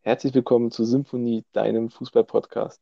Herzlich 0.00 0.32
willkommen 0.34 0.70
zu 0.70 0.84
Symphonie, 0.84 1.44
deinem 1.52 1.90
Fußball-Podcast. 1.90 2.80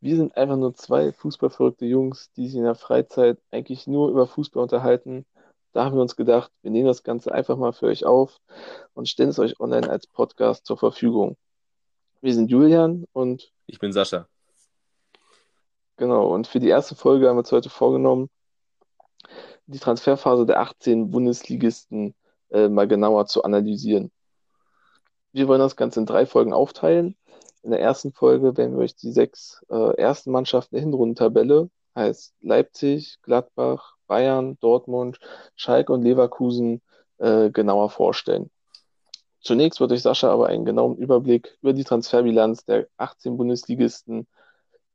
Wir 0.00 0.16
sind 0.16 0.36
einfach 0.36 0.58
nur 0.58 0.74
zwei 0.74 1.12
fußballverrückte 1.12 1.86
Jungs, 1.86 2.30
die 2.32 2.48
sich 2.48 2.56
in 2.56 2.64
der 2.64 2.74
Freizeit 2.74 3.38
eigentlich 3.50 3.86
nur 3.86 4.10
über 4.10 4.26
Fußball 4.26 4.62
unterhalten. 4.62 5.24
Da 5.72 5.86
haben 5.86 5.94
wir 5.96 6.02
uns 6.02 6.16
gedacht, 6.16 6.52
wir 6.60 6.70
nehmen 6.70 6.86
das 6.86 7.02
Ganze 7.02 7.32
einfach 7.32 7.56
mal 7.56 7.72
für 7.72 7.86
euch 7.86 8.04
auf 8.04 8.40
und 8.92 9.08
stellen 9.08 9.30
es 9.30 9.38
euch 9.38 9.58
online 9.58 9.88
als 9.88 10.06
Podcast 10.06 10.66
zur 10.66 10.76
Verfügung. 10.76 11.38
Wir 12.20 12.34
sind 12.34 12.50
Julian 12.50 13.06
und 13.14 13.54
Ich 13.66 13.78
bin 13.78 13.92
Sascha. 13.92 14.28
Genau, 16.00 16.34
und 16.34 16.48
für 16.48 16.58
die 16.58 16.68
erste 16.68 16.96
Folge 16.96 17.28
haben 17.28 17.36
wir 17.36 17.40
uns 17.40 17.52
heute 17.52 17.70
vorgenommen, 17.70 18.30
die 19.66 19.78
Transferphase 19.78 20.46
der 20.46 20.60
18 20.60 21.10
Bundesligisten 21.10 22.14
äh, 22.50 22.68
mal 22.68 22.88
genauer 22.88 23.26
zu 23.26 23.44
analysieren. 23.44 24.10
Wir 25.32 25.46
wollen 25.46 25.60
das 25.60 25.76
Ganze 25.76 26.00
in 26.00 26.06
drei 26.06 26.26
Folgen 26.26 26.52
aufteilen. 26.52 27.16
In 27.62 27.70
der 27.70 27.80
ersten 27.80 28.12
Folge 28.12 28.56
werden 28.56 28.76
wir 28.76 28.82
euch 28.82 28.96
die 28.96 29.12
sechs 29.12 29.64
äh, 29.70 29.96
ersten 29.96 30.32
Mannschaften 30.32 30.74
der 30.74 30.82
Hinrundentabelle, 30.82 31.70
heißt 31.94 32.34
Leipzig, 32.40 33.18
Gladbach, 33.22 33.96
Bayern, 34.06 34.58
Dortmund, 34.60 35.20
Schalke 35.54 35.92
und 35.92 36.02
Leverkusen, 36.02 36.80
äh, 37.18 37.50
genauer 37.50 37.90
vorstellen. 37.90 38.50
Zunächst 39.42 39.80
wird 39.80 39.92
euch 39.92 40.02
Sascha 40.02 40.32
aber 40.32 40.46
einen 40.46 40.64
genauen 40.64 40.96
Überblick 40.96 41.58
über 41.60 41.74
die 41.74 41.84
Transferbilanz 41.84 42.64
der 42.64 42.88
18 42.96 43.36
Bundesligisten 43.36 44.26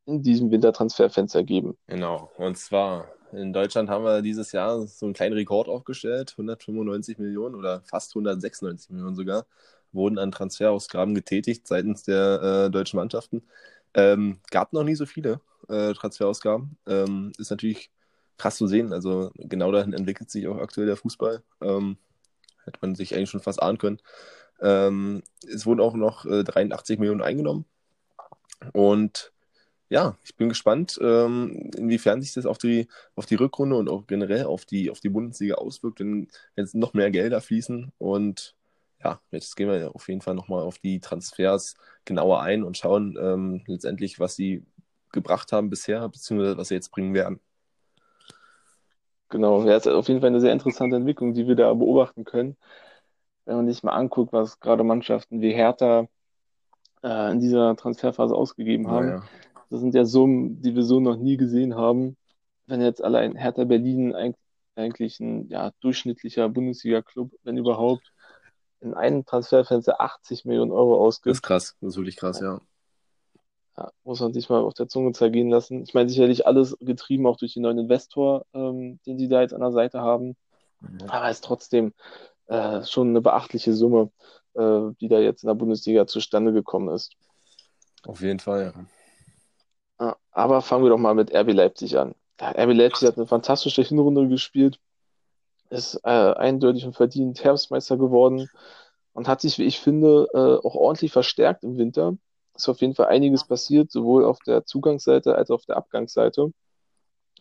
in 0.05 0.21
diesem 0.21 0.51
Wintertransferfenster 0.51 1.43
geben. 1.43 1.77
Genau. 1.87 2.31
Und 2.37 2.57
zwar 2.57 3.07
in 3.31 3.53
Deutschland 3.53 3.89
haben 3.89 4.05
wir 4.05 4.21
dieses 4.21 4.51
Jahr 4.51 4.85
so 4.87 5.05
einen 5.05 5.13
kleinen 5.13 5.33
Rekord 5.33 5.67
aufgestellt. 5.67 6.33
195 6.33 7.17
Millionen 7.17 7.55
oder 7.55 7.81
fast 7.81 8.11
196 8.11 8.91
Millionen 8.91 9.15
sogar 9.15 9.45
wurden 9.91 10.19
an 10.19 10.31
Transferausgaben 10.31 11.15
getätigt 11.15 11.67
seitens 11.67 12.03
der 12.03 12.65
äh, 12.67 12.71
deutschen 12.71 12.97
Mannschaften. 12.97 13.43
Ähm, 13.93 14.39
gab 14.51 14.73
noch 14.73 14.83
nie 14.83 14.95
so 14.95 15.05
viele 15.05 15.39
äh, 15.69 15.93
Transferausgaben. 15.93 16.77
Ähm, 16.85 17.31
ist 17.37 17.49
natürlich 17.49 17.89
krass 18.37 18.57
zu 18.57 18.67
sehen. 18.67 18.93
Also 18.93 19.31
genau 19.35 19.71
dahin 19.71 19.93
entwickelt 19.93 20.29
sich 20.29 20.47
auch 20.47 20.57
aktuell 20.57 20.87
der 20.87 20.97
Fußball. 20.97 21.41
Ähm, 21.61 21.97
hätte 22.65 22.79
man 22.81 22.95
sich 22.95 23.15
eigentlich 23.15 23.29
schon 23.29 23.41
fast 23.41 23.61
ahnen 23.61 23.77
können. 23.77 23.99
Ähm, 24.61 25.23
es 25.47 25.65
wurden 25.65 25.79
auch 25.79 25.93
noch 25.93 26.25
äh, 26.25 26.43
83 26.43 26.99
Millionen 26.99 27.21
eingenommen. 27.21 27.65
Und 28.73 29.31
ja, 29.89 30.17
ich 30.23 30.35
bin 30.35 30.49
gespannt, 30.49 30.97
ähm, 31.01 31.71
inwiefern 31.77 32.21
sich 32.21 32.33
das 32.33 32.45
auf 32.45 32.57
die, 32.57 32.87
auf 33.15 33.25
die 33.25 33.35
Rückrunde 33.35 33.75
und 33.75 33.89
auch 33.89 34.07
generell 34.07 34.45
auf 34.45 34.65
die, 34.65 34.89
auf 34.89 34.99
die 34.99 35.09
Bundesliga 35.09 35.55
auswirkt, 35.55 35.99
wenn 35.99 36.27
jetzt 36.55 36.75
noch 36.75 36.93
mehr 36.93 37.11
Gelder 37.11 37.41
fließen. 37.41 37.91
Und 37.97 38.55
ja, 39.03 39.19
jetzt 39.31 39.55
gehen 39.55 39.69
wir 39.69 39.93
auf 39.93 40.07
jeden 40.07 40.21
Fall 40.21 40.33
nochmal 40.33 40.63
auf 40.63 40.79
die 40.79 40.99
Transfers 40.99 41.75
genauer 42.05 42.41
ein 42.41 42.63
und 42.63 42.77
schauen 42.77 43.17
ähm, 43.21 43.63
letztendlich, 43.67 44.19
was 44.19 44.35
sie 44.35 44.63
gebracht 45.11 45.51
haben 45.51 45.69
bisher, 45.69 46.07
beziehungsweise 46.09 46.57
was 46.57 46.69
sie 46.69 46.75
jetzt 46.75 46.91
bringen 46.91 47.13
werden. 47.13 47.39
Genau, 49.29 49.63
ja, 49.63 49.75
ist 49.75 49.87
auf 49.87 50.07
jeden 50.07 50.21
Fall 50.21 50.29
eine 50.29 50.41
sehr 50.41 50.53
interessante 50.53 50.95
Entwicklung, 50.95 51.33
die 51.33 51.47
wir 51.47 51.55
da 51.55 51.73
beobachten 51.73 52.23
können. 52.23 52.57
Wenn 53.45 53.57
man 53.57 53.67
sich 53.67 53.83
mal 53.83 53.93
anguckt, 53.93 54.33
was 54.33 54.59
gerade 54.59 54.83
Mannschaften 54.83 55.41
wie 55.41 55.53
Hertha 55.53 56.07
äh, 57.03 57.31
in 57.31 57.39
dieser 57.39 57.75
Transferphase 57.75 58.33
ausgegeben 58.35 58.89
haben. 58.89 59.07
Naja. 59.07 59.23
Das 59.69 59.81
sind 59.81 59.93
ja 59.95 60.05
Summen, 60.05 60.61
die 60.61 60.75
wir 60.75 60.83
so 60.83 60.99
noch 60.99 61.17
nie 61.17 61.37
gesehen 61.37 61.75
haben. 61.75 62.17
Wenn 62.67 62.81
jetzt 62.81 63.03
allein 63.03 63.35
Hertha 63.35 63.63
Berlin 63.63 64.15
eig- 64.15 64.35
eigentlich 64.75 65.19
ein 65.19 65.47
ja, 65.49 65.71
durchschnittlicher 65.81 66.49
Bundesliga-Club, 66.49 67.31
wenn 67.43 67.57
überhaupt, 67.57 68.11
in 68.81 68.93
einem 68.93 69.25
Transferfenster 69.25 69.99
80 70.01 70.45
Millionen 70.45 70.71
Euro 70.71 71.07
Das 71.25 71.37
ist 71.37 71.43
ausgibt, 71.43 71.43
krass, 71.43 71.75
das 71.81 71.89
ist 71.89 71.97
wirklich 71.97 72.17
krass, 72.17 72.39
ja. 72.39 72.61
ja, 73.77 73.91
muss 74.03 74.19
man 74.19 74.33
sich 74.33 74.49
mal 74.49 74.61
auf 74.61 74.73
der 74.73 74.87
Zunge 74.87 75.11
zergehen 75.13 75.49
lassen. 75.49 75.83
Ich 75.83 75.93
meine, 75.93 76.09
sicherlich 76.09 76.45
alles 76.45 76.77
getrieben 76.79 77.27
auch 77.27 77.37
durch 77.37 77.53
den 77.53 77.63
neuen 77.63 77.79
Investor, 77.79 78.45
ähm, 78.53 78.99
den 79.05 79.17
sie 79.17 79.27
da 79.27 79.41
jetzt 79.41 79.53
an 79.53 79.61
der 79.61 79.71
Seite 79.71 80.01
haben. 80.01 80.35
Aber 81.07 81.29
es 81.29 81.37
ist 81.37 81.43
trotzdem 81.43 81.93
äh, 82.47 82.83
schon 82.83 83.09
eine 83.09 83.21
beachtliche 83.21 83.73
Summe, 83.73 84.11
äh, 84.53 84.91
die 85.01 85.07
da 85.07 85.19
jetzt 85.19 85.43
in 85.43 85.47
der 85.47 85.55
Bundesliga 85.55 86.07
zustande 86.07 86.53
gekommen 86.53 86.89
ist. 86.93 87.15
Auf 88.03 88.21
jeden 88.21 88.39
Fall, 88.39 88.73
ja. 88.75 88.85
Aber 90.35 90.61
fangen 90.61 90.83
wir 90.83 90.89
doch 90.89 90.97
mal 90.97 91.15
mit 91.15 91.33
RB 91.33 91.53
Leipzig 91.53 91.97
an. 91.97 92.13
RB 92.41 92.73
Leipzig 92.73 93.07
hat 93.07 93.15
eine 93.15 93.25
fantastische 93.25 93.81
Hinrunde 93.81 94.27
gespielt, 94.27 94.79
ist 95.69 95.95
äh, 96.03 96.09
eindeutig 96.09 96.85
und 96.85 96.93
verdient 96.93 97.41
Herbstmeister 97.41 97.95
geworden 97.95 98.49
und 99.13 99.29
hat 99.29 99.39
sich, 99.39 99.57
wie 99.57 99.63
ich 99.63 99.79
finde, 99.79 100.27
äh, 100.33 100.67
auch 100.67 100.75
ordentlich 100.75 101.13
verstärkt 101.13 101.63
im 101.63 101.77
Winter. 101.77 102.17
Ist 102.53 102.67
auf 102.67 102.81
jeden 102.81 102.95
Fall 102.95 103.07
einiges 103.07 103.47
passiert, 103.47 103.91
sowohl 103.91 104.25
auf 104.25 104.39
der 104.39 104.65
Zugangsseite 104.65 105.35
als 105.35 105.49
auch 105.49 105.55
auf 105.55 105.65
der 105.65 105.77
Abgangsseite. 105.77 106.51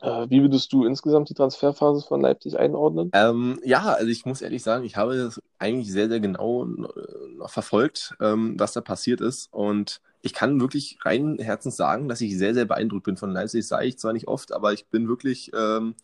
Äh, 0.00 0.30
wie 0.30 0.42
würdest 0.42 0.72
du 0.72 0.84
insgesamt 0.84 1.30
die 1.30 1.34
Transferphase 1.34 2.06
von 2.06 2.20
Leipzig 2.20 2.56
einordnen? 2.56 3.10
Ähm, 3.12 3.58
ja, 3.64 3.92
also 3.92 4.06
ich 4.06 4.24
muss 4.24 4.40
ehrlich 4.40 4.62
sagen, 4.62 4.84
ich 4.84 4.96
habe 4.96 5.16
das 5.16 5.42
eigentlich 5.58 5.90
sehr, 5.90 6.08
sehr 6.08 6.20
genau 6.20 6.64
äh, 6.64 7.38
noch 7.38 7.50
verfolgt, 7.50 8.14
ähm, 8.20 8.54
was 8.56 8.72
da 8.72 8.80
passiert 8.80 9.20
ist. 9.20 9.52
Und 9.52 10.00
ich 10.24 10.32
kann 10.34 10.60
wirklich 10.60 10.98
rein 11.04 11.38
Herzens 11.38 11.76
sagen, 11.76 12.08
dass 12.08 12.20
ich 12.22 12.38
sehr, 12.38 12.54
sehr 12.54 12.64
beeindruckt 12.64 13.04
bin 13.04 13.16
von 13.18 13.32
Leipzig. 13.32 13.60
Das 13.62 13.68
sage 13.68 13.86
ich 13.86 13.98
zwar 13.98 14.14
nicht 14.14 14.26
oft, 14.28 14.52
aber 14.52 14.72
ich 14.72 14.86
bin 14.88 15.06
wirklich, 15.08 15.50
ähm, 15.54 15.94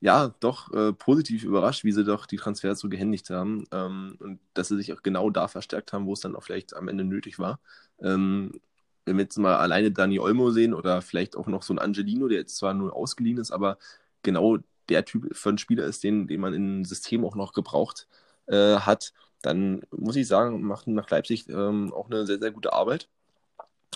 ja, 0.00 0.34
doch 0.40 0.72
äh, 0.72 0.92
positiv 0.92 1.44
überrascht, 1.44 1.84
wie 1.84 1.92
sie 1.92 2.04
doch 2.04 2.26
die 2.26 2.36
Transfers 2.36 2.80
so 2.80 2.88
gehändigt 2.88 3.30
haben. 3.30 3.66
Ähm, 3.72 4.16
und 4.20 4.40
dass 4.54 4.68
sie 4.68 4.76
sich 4.76 4.92
auch 4.92 5.02
genau 5.02 5.30
da 5.30 5.48
verstärkt 5.48 5.92
haben, 5.92 6.06
wo 6.06 6.12
es 6.14 6.20
dann 6.20 6.36
auch 6.36 6.42
vielleicht 6.42 6.74
am 6.76 6.88
Ende 6.88 7.04
nötig 7.04 7.38
war. 7.38 7.60
Ähm, 8.02 8.60
wenn 9.06 9.16
wir 9.16 9.22
jetzt 9.24 9.38
mal 9.38 9.56
alleine 9.56 9.90
Dani 9.92 10.20
Olmo 10.20 10.50
sehen 10.50 10.74
oder 10.74 11.02
vielleicht 11.02 11.36
auch 11.36 11.46
noch 11.46 11.62
so 11.62 11.74
ein 11.74 11.78
Angelino, 11.78 12.28
der 12.28 12.38
jetzt 12.38 12.56
zwar 12.56 12.74
nur 12.74 12.94
ausgeliehen 12.94 13.38
ist, 13.38 13.50
aber 13.52 13.78
genau 14.22 14.58
der 14.90 15.04
Typ 15.06 15.34
von 15.36 15.58
Spieler 15.58 15.84
ist, 15.86 16.04
den, 16.04 16.26
den 16.28 16.40
man 16.40 16.54
im 16.54 16.84
System 16.84 17.24
auch 17.24 17.36
noch 17.36 17.52
gebraucht 17.54 18.06
äh, 18.46 18.76
hat, 18.76 19.12
dann 19.42 19.82
muss 19.90 20.16
ich 20.16 20.28
sagen, 20.28 20.62
machen 20.62 20.94
nach 20.94 21.08
Leipzig 21.10 21.48
ähm, 21.48 21.92
auch 21.92 22.06
eine 22.10 22.26
sehr, 22.26 22.38
sehr 22.38 22.50
gute 22.52 22.72
Arbeit. 22.74 23.08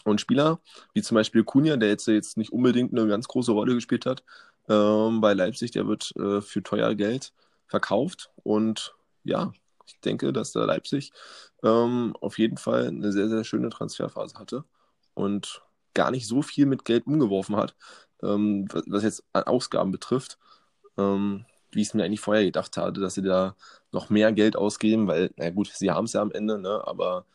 Und 0.05 0.21
Spieler, 0.21 0.61
wie 0.93 1.03
zum 1.03 1.17
Beispiel 1.17 1.45
Kunja, 1.45 1.77
der 1.77 1.89
jetzt, 1.89 2.07
jetzt 2.07 2.37
nicht 2.37 2.53
unbedingt 2.53 2.93
eine 2.93 3.09
ganz 3.09 3.27
große 3.27 3.53
Rolle 3.53 3.75
gespielt 3.75 4.07
hat 4.07 4.23
ähm, 4.69 5.21
bei 5.21 5.35
Leipzig, 5.35 5.71
der 5.73 5.87
wird 5.87 6.15
äh, 6.17 6.41
für 6.41 6.63
teuer 6.63 6.95
Geld 6.95 7.33
verkauft. 7.67 8.31
Und 8.43 8.95
ja, 9.25 9.53
ich 9.87 10.01
denke, 10.01 10.33
dass 10.33 10.53
der 10.53 10.67
Leipzig 10.67 11.13
ähm, 11.63 12.15
auf 12.21 12.39
jeden 12.39 12.59
Fall 12.59 12.89
eine 12.89 13.13
sehr, 13.13 13.29
sehr 13.29 13.45
schöne 13.45 13.71
Transferphase 13.71 14.39
hatte 14.39 14.65
und 15.15 15.63
gar 15.95 16.11
nicht 16.11 16.27
so 16.27 16.43
viel 16.43 16.67
mit 16.67 16.85
Geld 16.85 17.07
umgeworfen 17.07 17.57
hat, 17.57 17.75
ähm, 18.23 18.67
was, 18.87 19.05
jetzt 19.05 19.25
an 19.33 19.45
Ausgaben 19.45 19.93
betrifft, 19.93 20.39
ähm, 20.99 21.47
wie 21.71 21.83
ich 21.83 21.89
es 21.89 21.95
mir 21.95 22.05
eigentlich 22.05 22.21
vorher 22.21 22.45
gedacht 22.45 22.77
hatte, 22.77 23.01
dass 23.01 23.15
sie 23.15 23.23
da 23.23 23.57
noch 23.93 24.11
mehr 24.11 24.33
Geld 24.33 24.57
ausgeben, 24.57 25.07
weil, 25.07 25.33
na 25.37 25.51
gut, 25.51 25.69
sie 25.69 25.91
haben 25.91 26.05
es 26.05 26.13
ja 26.13 26.23
am 26.23 26.33
Ende, 26.33 26.59
ne, 26.59 26.83
aber 26.87 27.27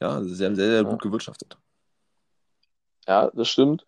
ja, 0.00 0.22
sie 0.22 0.44
haben 0.44 0.56
sehr, 0.56 0.70
sehr 0.70 0.84
gut 0.84 1.02
gewirtschaftet. 1.02 1.58
Ja, 3.08 3.30
das 3.34 3.48
stimmt. 3.48 3.86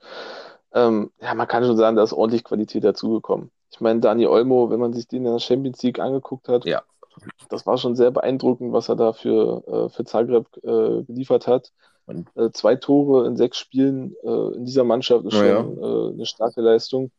Ähm, 0.72 1.10
ja, 1.20 1.34
man 1.34 1.46
kann 1.46 1.64
schon 1.64 1.76
sagen, 1.76 1.96
da 1.96 2.02
ist 2.02 2.12
ordentlich 2.12 2.42
Qualität 2.44 2.82
dazugekommen. 2.84 3.50
Ich 3.70 3.80
meine, 3.80 4.00
Dani 4.00 4.26
Olmo, 4.26 4.70
wenn 4.70 4.80
man 4.80 4.92
sich 4.92 5.06
den 5.06 5.26
in 5.26 5.32
der 5.32 5.38
Champions 5.38 5.82
League 5.82 6.00
angeguckt 6.00 6.48
hat, 6.48 6.64
Ja. 6.64 6.82
das 7.48 7.66
war 7.66 7.76
schon 7.76 7.94
sehr 7.96 8.10
beeindruckend, 8.10 8.72
was 8.72 8.88
er 8.88 8.96
da 8.96 9.12
für, 9.12 9.62
äh, 9.66 9.88
für 9.90 10.04
Zagreb 10.04 10.46
äh, 10.62 11.02
geliefert 11.04 11.46
hat. 11.46 11.70
Äh, 12.34 12.50
zwei 12.52 12.74
Tore 12.76 13.26
in 13.26 13.36
sechs 13.36 13.58
Spielen 13.58 14.16
äh, 14.24 14.56
in 14.56 14.64
dieser 14.64 14.82
Mannschaft 14.84 15.24
ist 15.26 15.34
schon 15.34 15.78
äh, 15.78 16.12
eine 16.14 16.26
starke 16.26 16.60
Leistung. 16.60 17.12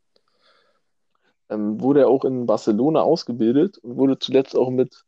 Ähm, 1.49 1.79
wurde 1.81 2.01
er 2.01 2.09
auch 2.09 2.25
in 2.25 2.45
Barcelona 2.45 3.01
ausgebildet 3.01 3.77
und 3.79 3.97
wurde 3.97 4.17
zuletzt 4.19 4.55
auch 4.55 4.69
mit, 4.69 5.03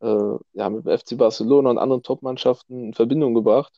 äh, 0.00 0.36
ja, 0.54 0.70
mit 0.70 0.86
FC 0.88 1.16
Barcelona 1.16 1.70
und 1.70 1.78
anderen 1.78 2.02
Top-Mannschaften 2.02 2.84
in 2.86 2.94
Verbindung 2.94 3.34
gebracht. 3.34 3.72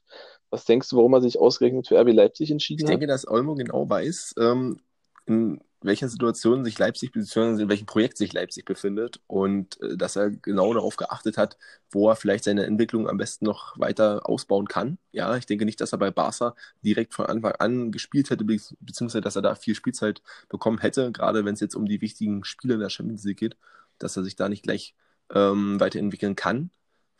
Was 0.50 0.64
denkst 0.64 0.88
du, 0.88 0.96
warum 0.96 1.14
er 1.14 1.22
sich 1.22 1.38
ausgerechnet 1.38 1.88
für 1.88 2.00
RB 2.00 2.12
Leipzig 2.12 2.44
ich 2.44 2.50
entschieden 2.50 2.84
hat? 2.84 2.90
denke, 2.90 3.06
dass 3.06 3.26
Olmo 3.26 3.54
genau 3.54 3.88
weiß, 3.88 4.34
ähm, 4.38 4.80
in 5.26 5.60
welcher 5.82 6.08
Situation 6.08 6.64
sich 6.64 6.78
Leipzig 6.78 7.12
bzw. 7.12 7.62
in 7.62 7.68
welchem 7.68 7.86
Projekt 7.86 8.18
sich 8.18 8.32
Leipzig 8.32 8.64
befindet 8.64 9.20
und 9.26 9.80
äh, 9.80 9.96
dass 9.96 10.16
er 10.16 10.30
genau 10.30 10.74
darauf 10.74 10.96
geachtet 10.96 11.38
hat, 11.38 11.56
wo 11.90 12.10
er 12.10 12.16
vielleicht 12.16 12.44
seine 12.44 12.66
Entwicklung 12.66 13.08
am 13.08 13.16
besten 13.16 13.46
noch 13.46 13.78
weiter 13.78 14.28
ausbauen 14.28 14.68
kann. 14.68 14.98
Ja, 15.12 15.36
ich 15.36 15.46
denke 15.46 15.64
nicht, 15.64 15.80
dass 15.80 15.92
er 15.92 15.98
bei 15.98 16.10
Barca 16.10 16.54
direkt 16.84 17.14
von 17.14 17.26
Anfang 17.26 17.52
an 17.52 17.92
gespielt 17.92 18.30
hätte, 18.30 18.44
be 18.44 18.58
beziehungsweise 18.80 19.22
dass 19.22 19.36
er 19.36 19.42
da 19.42 19.54
viel 19.54 19.74
Spielzeit 19.74 20.22
bekommen 20.48 20.78
hätte, 20.78 21.12
gerade 21.12 21.44
wenn 21.44 21.54
es 21.54 21.60
jetzt 21.60 21.76
um 21.76 21.86
die 21.86 22.00
wichtigen 22.00 22.44
Spiele 22.44 22.74
in 22.74 22.80
der 22.80 22.90
Champions 22.90 23.24
League 23.24 23.38
geht, 23.38 23.56
dass 23.98 24.16
er 24.16 24.24
sich 24.24 24.36
da 24.36 24.48
nicht 24.48 24.64
gleich 24.64 24.94
ähm, 25.32 25.80
weiterentwickeln 25.80 26.36
kann, 26.36 26.70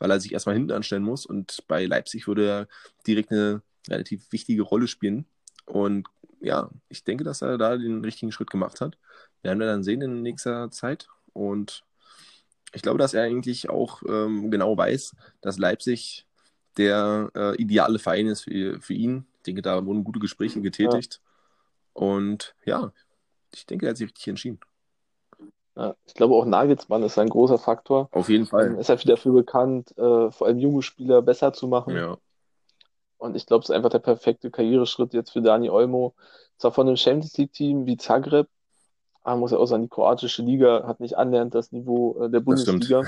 weil 0.00 0.10
er 0.10 0.18
sich 0.18 0.32
erstmal 0.32 0.56
hinten 0.56 0.72
anstellen 0.72 1.04
muss 1.04 1.24
und 1.24 1.62
bei 1.68 1.86
Leipzig 1.86 2.26
würde 2.26 2.48
er 2.48 2.68
direkt 3.06 3.30
eine 3.30 3.62
relativ 3.88 4.32
wichtige 4.32 4.62
Rolle 4.62 4.88
spielen 4.88 5.26
und 5.66 6.08
ja, 6.40 6.70
ich 6.88 7.04
denke, 7.04 7.24
dass 7.24 7.42
er 7.42 7.58
da 7.58 7.76
den 7.76 8.02
richtigen 8.04 8.32
Schritt 8.32 8.50
gemacht 8.50 8.80
hat. 8.80 8.96
Wir 9.42 9.50
werden 9.50 9.60
dann 9.60 9.84
sehen 9.84 10.02
in 10.02 10.22
nächster 10.22 10.70
Zeit. 10.70 11.08
Und 11.32 11.84
ich 12.72 12.82
glaube, 12.82 12.98
dass 12.98 13.14
er 13.14 13.22
eigentlich 13.22 13.68
auch 13.68 14.02
ähm, 14.08 14.50
genau 14.50 14.76
weiß, 14.76 15.14
dass 15.40 15.58
Leipzig 15.58 16.26
der 16.76 17.30
äh, 17.34 17.56
ideale 17.56 17.98
Verein 17.98 18.26
ist 18.26 18.42
für, 18.42 18.80
für 18.80 18.94
ihn. 18.94 19.26
Ich 19.38 19.42
denke, 19.44 19.62
da 19.62 19.84
wurden 19.84 20.04
gute 20.04 20.20
Gespräche 20.20 20.60
getätigt. 20.60 21.20
Ja. 21.22 22.02
Und 22.02 22.54
ja, 22.64 22.92
ich 23.54 23.66
denke, 23.66 23.86
er 23.86 23.90
hat 23.90 23.96
sich 23.96 24.08
richtig 24.08 24.28
entschieden. 24.28 24.60
Ja, 25.76 25.94
ich 26.06 26.14
glaube 26.14 26.34
auch 26.34 26.44
Nagelsmann 26.44 27.02
ist 27.02 27.18
ein 27.18 27.28
großer 27.28 27.58
Faktor. 27.58 28.08
Auf 28.12 28.28
jeden 28.28 28.46
Fall. 28.46 28.66
Ähm, 28.66 28.78
ist 28.78 28.90
viel 28.90 29.10
dafür 29.10 29.32
bekannt, 29.32 29.96
äh, 29.96 30.30
vor 30.30 30.46
allem 30.46 30.58
junge 30.58 30.82
Spieler 30.82 31.22
besser 31.22 31.52
zu 31.52 31.68
machen. 31.68 31.96
Ja. 31.96 32.18
Und 33.18 33.36
ich 33.36 33.46
glaube, 33.46 33.62
es 33.62 33.68
ist 33.68 33.76
einfach 33.76 33.90
der 33.90 33.98
perfekte 33.98 34.50
Karriereschritt 34.50 35.12
jetzt 35.12 35.30
für 35.30 35.42
Dani 35.42 35.70
Olmo. 35.70 36.14
Zwar 36.56 36.72
von 36.72 36.86
einem 36.86 36.96
Champions 36.96 37.36
League-Team 37.36 37.86
wie 37.86 37.96
Zagreb, 37.96 38.48
aber 39.22 39.36
muss 39.36 39.52
ja 39.52 39.58
auch 39.58 39.66
sagen, 39.66 39.82
die 39.82 39.88
kroatische 39.88 40.42
Liga 40.42 40.86
hat 40.86 41.00
nicht 41.00 41.16
annähernd 41.16 41.54
das 41.54 41.72
Niveau 41.72 42.18
äh, 42.20 42.30
der 42.30 42.40
Bundesliga. 42.40 43.02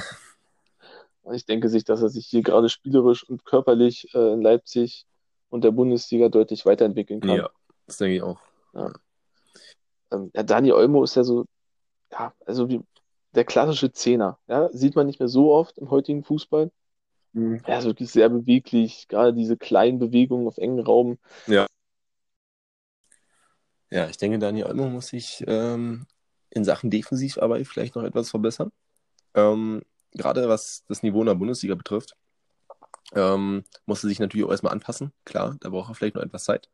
Und 1.22 1.34
ich 1.34 1.46
denke 1.46 1.68
sich, 1.68 1.84
dass 1.84 2.02
er 2.02 2.08
sich 2.08 2.26
hier 2.26 2.42
gerade 2.42 2.68
spielerisch 2.68 3.28
und 3.28 3.44
körperlich 3.44 4.12
äh, 4.14 4.32
in 4.32 4.42
Leipzig 4.42 5.06
und 5.50 5.64
der 5.64 5.70
Bundesliga 5.70 6.28
deutlich 6.28 6.66
weiterentwickeln 6.66 7.20
kann. 7.20 7.36
Ja, 7.36 7.50
das 7.86 7.98
denke 7.98 8.16
ich 8.16 8.22
auch. 8.22 8.40
Ja. 8.74 8.92
Ähm, 10.10 10.30
ja, 10.34 10.42
Dani 10.42 10.72
Olmo 10.72 11.04
ist 11.04 11.14
ja 11.14 11.24
so, 11.24 11.44
ja, 12.12 12.34
also 12.46 12.68
wie 12.68 12.80
der 13.34 13.44
klassische 13.44 13.92
Zehner. 13.92 14.38
Ja, 14.46 14.68
sieht 14.72 14.94
man 14.94 15.06
nicht 15.06 15.18
mehr 15.18 15.28
so 15.28 15.52
oft 15.52 15.78
im 15.78 15.90
heutigen 15.90 16.22
Fußball. 16.22 16.70
Mhm. 17.32 17.60
Er 17.64 17.78
ist 17.78 17.86
wirklich 17.86 18.10
sehr 18.10 18.28
beweglich, 18.28 19.08
gerade 19.08 19.32
diese 19.32 19.56
kleinen 19.56 19.98
Bewegungen 19.98 20.46
auf 20.46 20.58
engen 20.58 20.80
Raum. 20.80 21.18
Ja. 21.46 21.66
Ja, 23.90 24.08
ich 24.08 24.16
denke, 24.16 24.38
Daniel 24.38 24.66
Olmo 24.66 24.88
muss 24.88 25.08
sich 25.08 25.44
ähm, 25.46 26.06
in 26.50 26.64
Sachen 26.64 26.90
Defensivarbeit 26.90 27.66
vielleicht 27.66 27.94
noch 27.94 28.04
etwas 28.04 28.30
verbessern. 28.30 28.72
Ähm, 29.34 29.82
gerade 30.12 30.48
was 30.48 30.84
das 30.88 31.02
Niveau 31.02 31.20
in 31.20 31.26
der 31.26 31.34
Bundesliga 31.34 31.74
betrifft, 31.74 32.16
ähm, 33.14 33.64
musste 33.84 34.08
sich 34.08 34.18
natürlich 34.18 34.46
auch 34.46 34.50
erstmal 34.50 34.72
anpassen. 34.72 35.12
Klar, 35.24 35.56
da 35.60 35.68
braucht 35.68 35.90
er 35.90 35.94
vielleicht 35.94 36.14
noch 36.14 36.22
etwas 36.22 36.44
Zeit. 36.44 36.70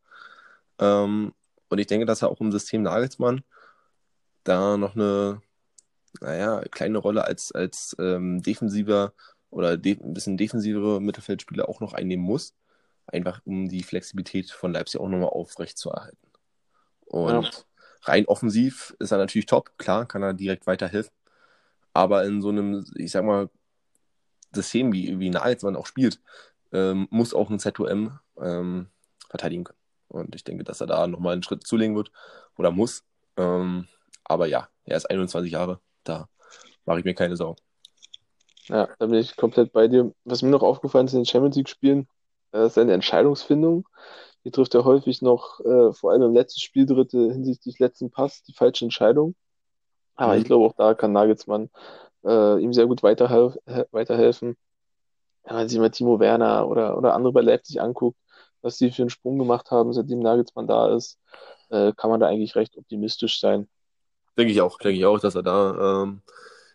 Ähm, 0.78 1.32
und 1.68 1.78
ich 1.78 1.86
denke, 1.86 2.06
dass 2.06 2.22
er 2.22 2.30
auch 2.30 2.40
im 2.40 2.52
System 2.52 2.82
Nagelsmann 2.82 3.42
da 4.48 4.76
noch 4.76 4.94
eine, 4.94 5.42
naja, 6.20 6.62
kleine 6.70 6.98
Rolle 6.98 7.24
als, 7.24 7.52
als 7.52 7.96
ähm, 7.98 8.42
defensiver 8.42 9.12
oder 9.50 9.76
de 9.76 9.98
ein 10.02 10.14
bisschen 10.14 10.36
defensivere 10.36 11.00
Mittelfeldspieler 11.00 11.68
auch 11.68 11.80
noch 11.80 11.94
einnehmen 11.94 12.24
muss. 12.24 12.54
Einfach 13.06 13.40
um 13.44 13.68
die 13.68 13.82
Flexibilität 13.82 14.50
von 14.50 14.72
Leipzig 14.72 15.00
auch 15.00 15.08
nochmal 15.08 15.30
aufrecht 15.30 15.78
zu 15.78 15.90
erhalten. 15.90 16.28
Und 17.06 17.44
ja. 17.44 17.50
rein 18.02 18.26
offensiv 18.26 18.94
ist 18.98 19.12
er 19.12 19.18
natürlich 19.18 19.46
top, 19.46 19.78
klar, 19.78 20.06
kann 20.06 20.22
er 20.22 20.34
direkt 20.34 20.66
weiterhelfen. 20.66 21.12
Aber 21.94 22.24
in 22.24 22.42
so 22.42 22.50
einem, 22.50 22.84
ich 22.96 23.12
sag 23.12 23.24
mal, 23.24 23.48
System, 24.52 24.92
wie, 24.92 25.18
wie 25.18 25.30
Nagelsmann 25.30 25.76
auch 25.76 25.86
spielt, 25.86 26.20
ähm, 26.72 27.06
muss 27.10 27.34
auch 27.34 27.50
ein 27.50 27.58
ZOM 27.58 28.18
ähm, 28.40 28.88
verteidigen 29.28 29.64
können. 29.64 29.78
Und 30.08 30.34
ich 30.34 30.44
denke, 30.44 30.64
dass 30.64 30.80
er 30.80 30.86
da 30.86 31.06
nochmal 31.06 31.34
einen 31.34 31.42
Schritt 31.42 31.66
zulegen 31.66 31.96
wird 31.96 32.12
oder 32.56 32.70
muss. 32.70 33.04
Ähm, 33.36 33.86
aber 34.28 34.46
ja, 34.46 34.68
er 34.84 34.96
ist 34.96 35.10
21 35.10 35.50
Jahre, 35.50 35.80
da 36.04 36.28
mache 36.84 37.00
ich 37.00 37.04
mir 37.04 37.14
keine 37.14 37.36
Sorgen. 37.36 37.60
Ja, 38.68 38.88
da 38.98 39.06
bin 39.06 39.18
ich 39.18 39.36
komplett 39.36 39.72
bei 39.72 39.88
dir. 39.88 40.12
Was 40.24 40.42
mir 40.42 40.50
noch 40.50 40.62
aufgefallen 40.62 41.06
ist 41.06 41.14
in 41.14 41.20
den 41.20 41.26
Champions 41.26 41.56
League-Spielen, 41.56 42.06
äh, 42.52 42.66
ist 42.66 42.74
seine 42.74 42.92
Entscheidungsfindung. 42.92 43.88
Hier 44.42 44.52
trifft 44.52 44.74
er 44.74 44.84
häufig 44.84 45.22
noch, 45.22 45.60
äh, 45.60 45.92
vor 45.92 46.12
allem 46.12 46.22
im 46.22 46.34
letzten 46.34 46.60
Spieldritte 46.60 47.32
hinsichtlich 47.32 47.78
letzten 47.78 48.10
Pass, 48.10 48.42
die 48.42 48.52
falsche 48.52 48.84
Entscheidung. 48.84 49.34
Aber 50.14 50.34
mhm. 50.34 50.40
ich 50.40 50.44
glaube, 50.44 50.66
auch 50.66 50.74
da 50.74 50.94
kann 50.94 51.12
Nagelsmann 51.12 51.70
äh, 52.24 52.62
ihm 52.62 52.72
sehr 52.72 52.86
gut 52.86 53.02
weiterhelf 53.02 53.56
weiterhelfen. 53.90 54.56
Wenn 55.44 55.56
man 55.56 55.68
sich 55.68 55.78
mal 55.78 55.90
Timo 55.90 56.20
Werner 56.20 56.68
oder, 56.68 56.96
oder 56.98 57.14
andere 57.14 57.32
bei 57.32 57.40
Leipzig 57.40 57.80
anguckt, 57.80 58.18
was 58.60 58.76
die 58.76 58.90
für 58.90 59.02
einen 59.02 59.10
Sprung 59.10 59.38
gemacht 59.38 59.70
haben, 59.70 59.92
seitdem 59.92 60.20
Nagelsmann 60.20 60.66
da 60.66 60.94
ist, 60.94 61.18
äh, 61.70 61.92
kann 61.96 62.10
man 62.10 62.20
da 62.20 62.26
eigentlich 62.26 62.56
recht 62.56 62.76
optimistisch 62.76 63.40
sein. 63.40 63.68
Denke 64.38 64.52
ich 64.52 64.60
auch, 64.60 64.78
denke 64.78 64.98
ich 64.98 65.04
auch, 65.04 65.18
dass 65.18 65.34
er 65.34 65.42
da 65.42 66.02
ähm, 66.02 66.22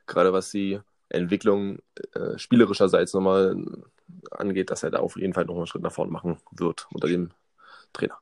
gerade 0.05 0.33
was 0.33 0.51
die 0.51 0.79
Entwicklung 1.09 1.79
äh, 2.13 2.37
spielerischerseits 2.37 3.13
nochmal 3.13 3.55
angeht, 4.31 4.69
dass 4.69 4.83
er 4.83 4.91
da 4.91 4.99
auf 4.99 5.15
jeden 5.15 5.33
Fall 5.33 5.45
noch 5.45 5.55
einen 5.55 5.67
Schritt 5.67 5.81
nach 5.81 5.91
vorne 5.91 6.11
machen 6.11 6.37
wird 6.51 6.87
unter 6.91 7.07
dem 7.07 7.31
Trainer. 7.93 8.17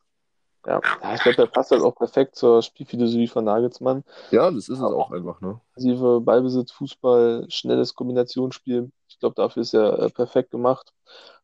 Ja, 0.65 0.79
ich 1.15 1.21
glaube, 1.21 1.37
der 1.37 1.47
passt 1.47 1.71
halt 1.71 1.81
auch 1.81 1.95
perfekt 1.95 2.35
zur 2.35 2.61
Spielphilosophie 2.61 3.27
von 3.27 3.45
Nagelsmann. 3.45 4.03
Ja, 4.29 4.51
das 4.51 4.69
ist 4.69 4.77
es 4.77 4.81
auch 4.81 5.11
einfach, 5.11 5.41
ne? 5.41 5.59
Ballbesitz, 6.19 6.71
Fußball, 6.71 7.47
schnelles 7.49 7.95
Kombinationsspiel. 7.95 8.91
Ich 9.07 9.17
glaube, 9.17 9.33
dafür 9.35 9.61
ist 9.61 9.73
er 9.73 9.97
äh, 9.97 10.09
perfekt 10.09 10.51
gemacht. 10.51 10.93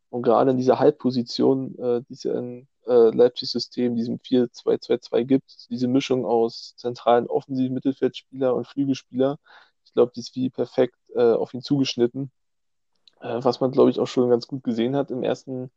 Und 0.09 0.21
gerade 0.21 0.51
in 0.51 0.57
dieser 0.57 0.79
Halbposition, 0.79 1.77
äh, 1.79 2.01
die 2.07 2.13
es 2.13 2.23
ja 2.23 2.33
in 2.35 2.67
äh, 2.88 3.10
Leipzig-System, 3.10 3.95
diesem 3.95 4.18
4-2-2-2 4.19 5.24
gibt, 5.25 5.69
diese 5.69 5.88
Mischung 5.88 6.25
aus 6.25 6.75
zentralen 6.78 7.28
offensiven 7.28 7.74
Mittelfeldspieler 7.74 8.56
und 8.56 8.68
Flügelspieler, 8.68 9.38
ich 9.86 9.94
glaube, 9.94 10.12
die 10.16 10.19
ist 10.19 10.36
wie 10.36 10.50
perfekt 10.50 10.98
äh, 11.16 11.31
auf 11.34 11.54
ihn 11.54 11.62
zugeschnitten. 11.62 12.31
Äh, 13.22 13.44
was 13.44 13.60
man, 13.60 13.72
glaube 13.72 13.89
ich, 13.89 14.00
auch 14.00 14.07
schon 14.07 14.30
ganz 14.30 14.48
gut 14.48 14.63
gesehen 14.63 14.95
hat 14.95 15.12
im 15.12 15.24
ersten, 15.24 15.72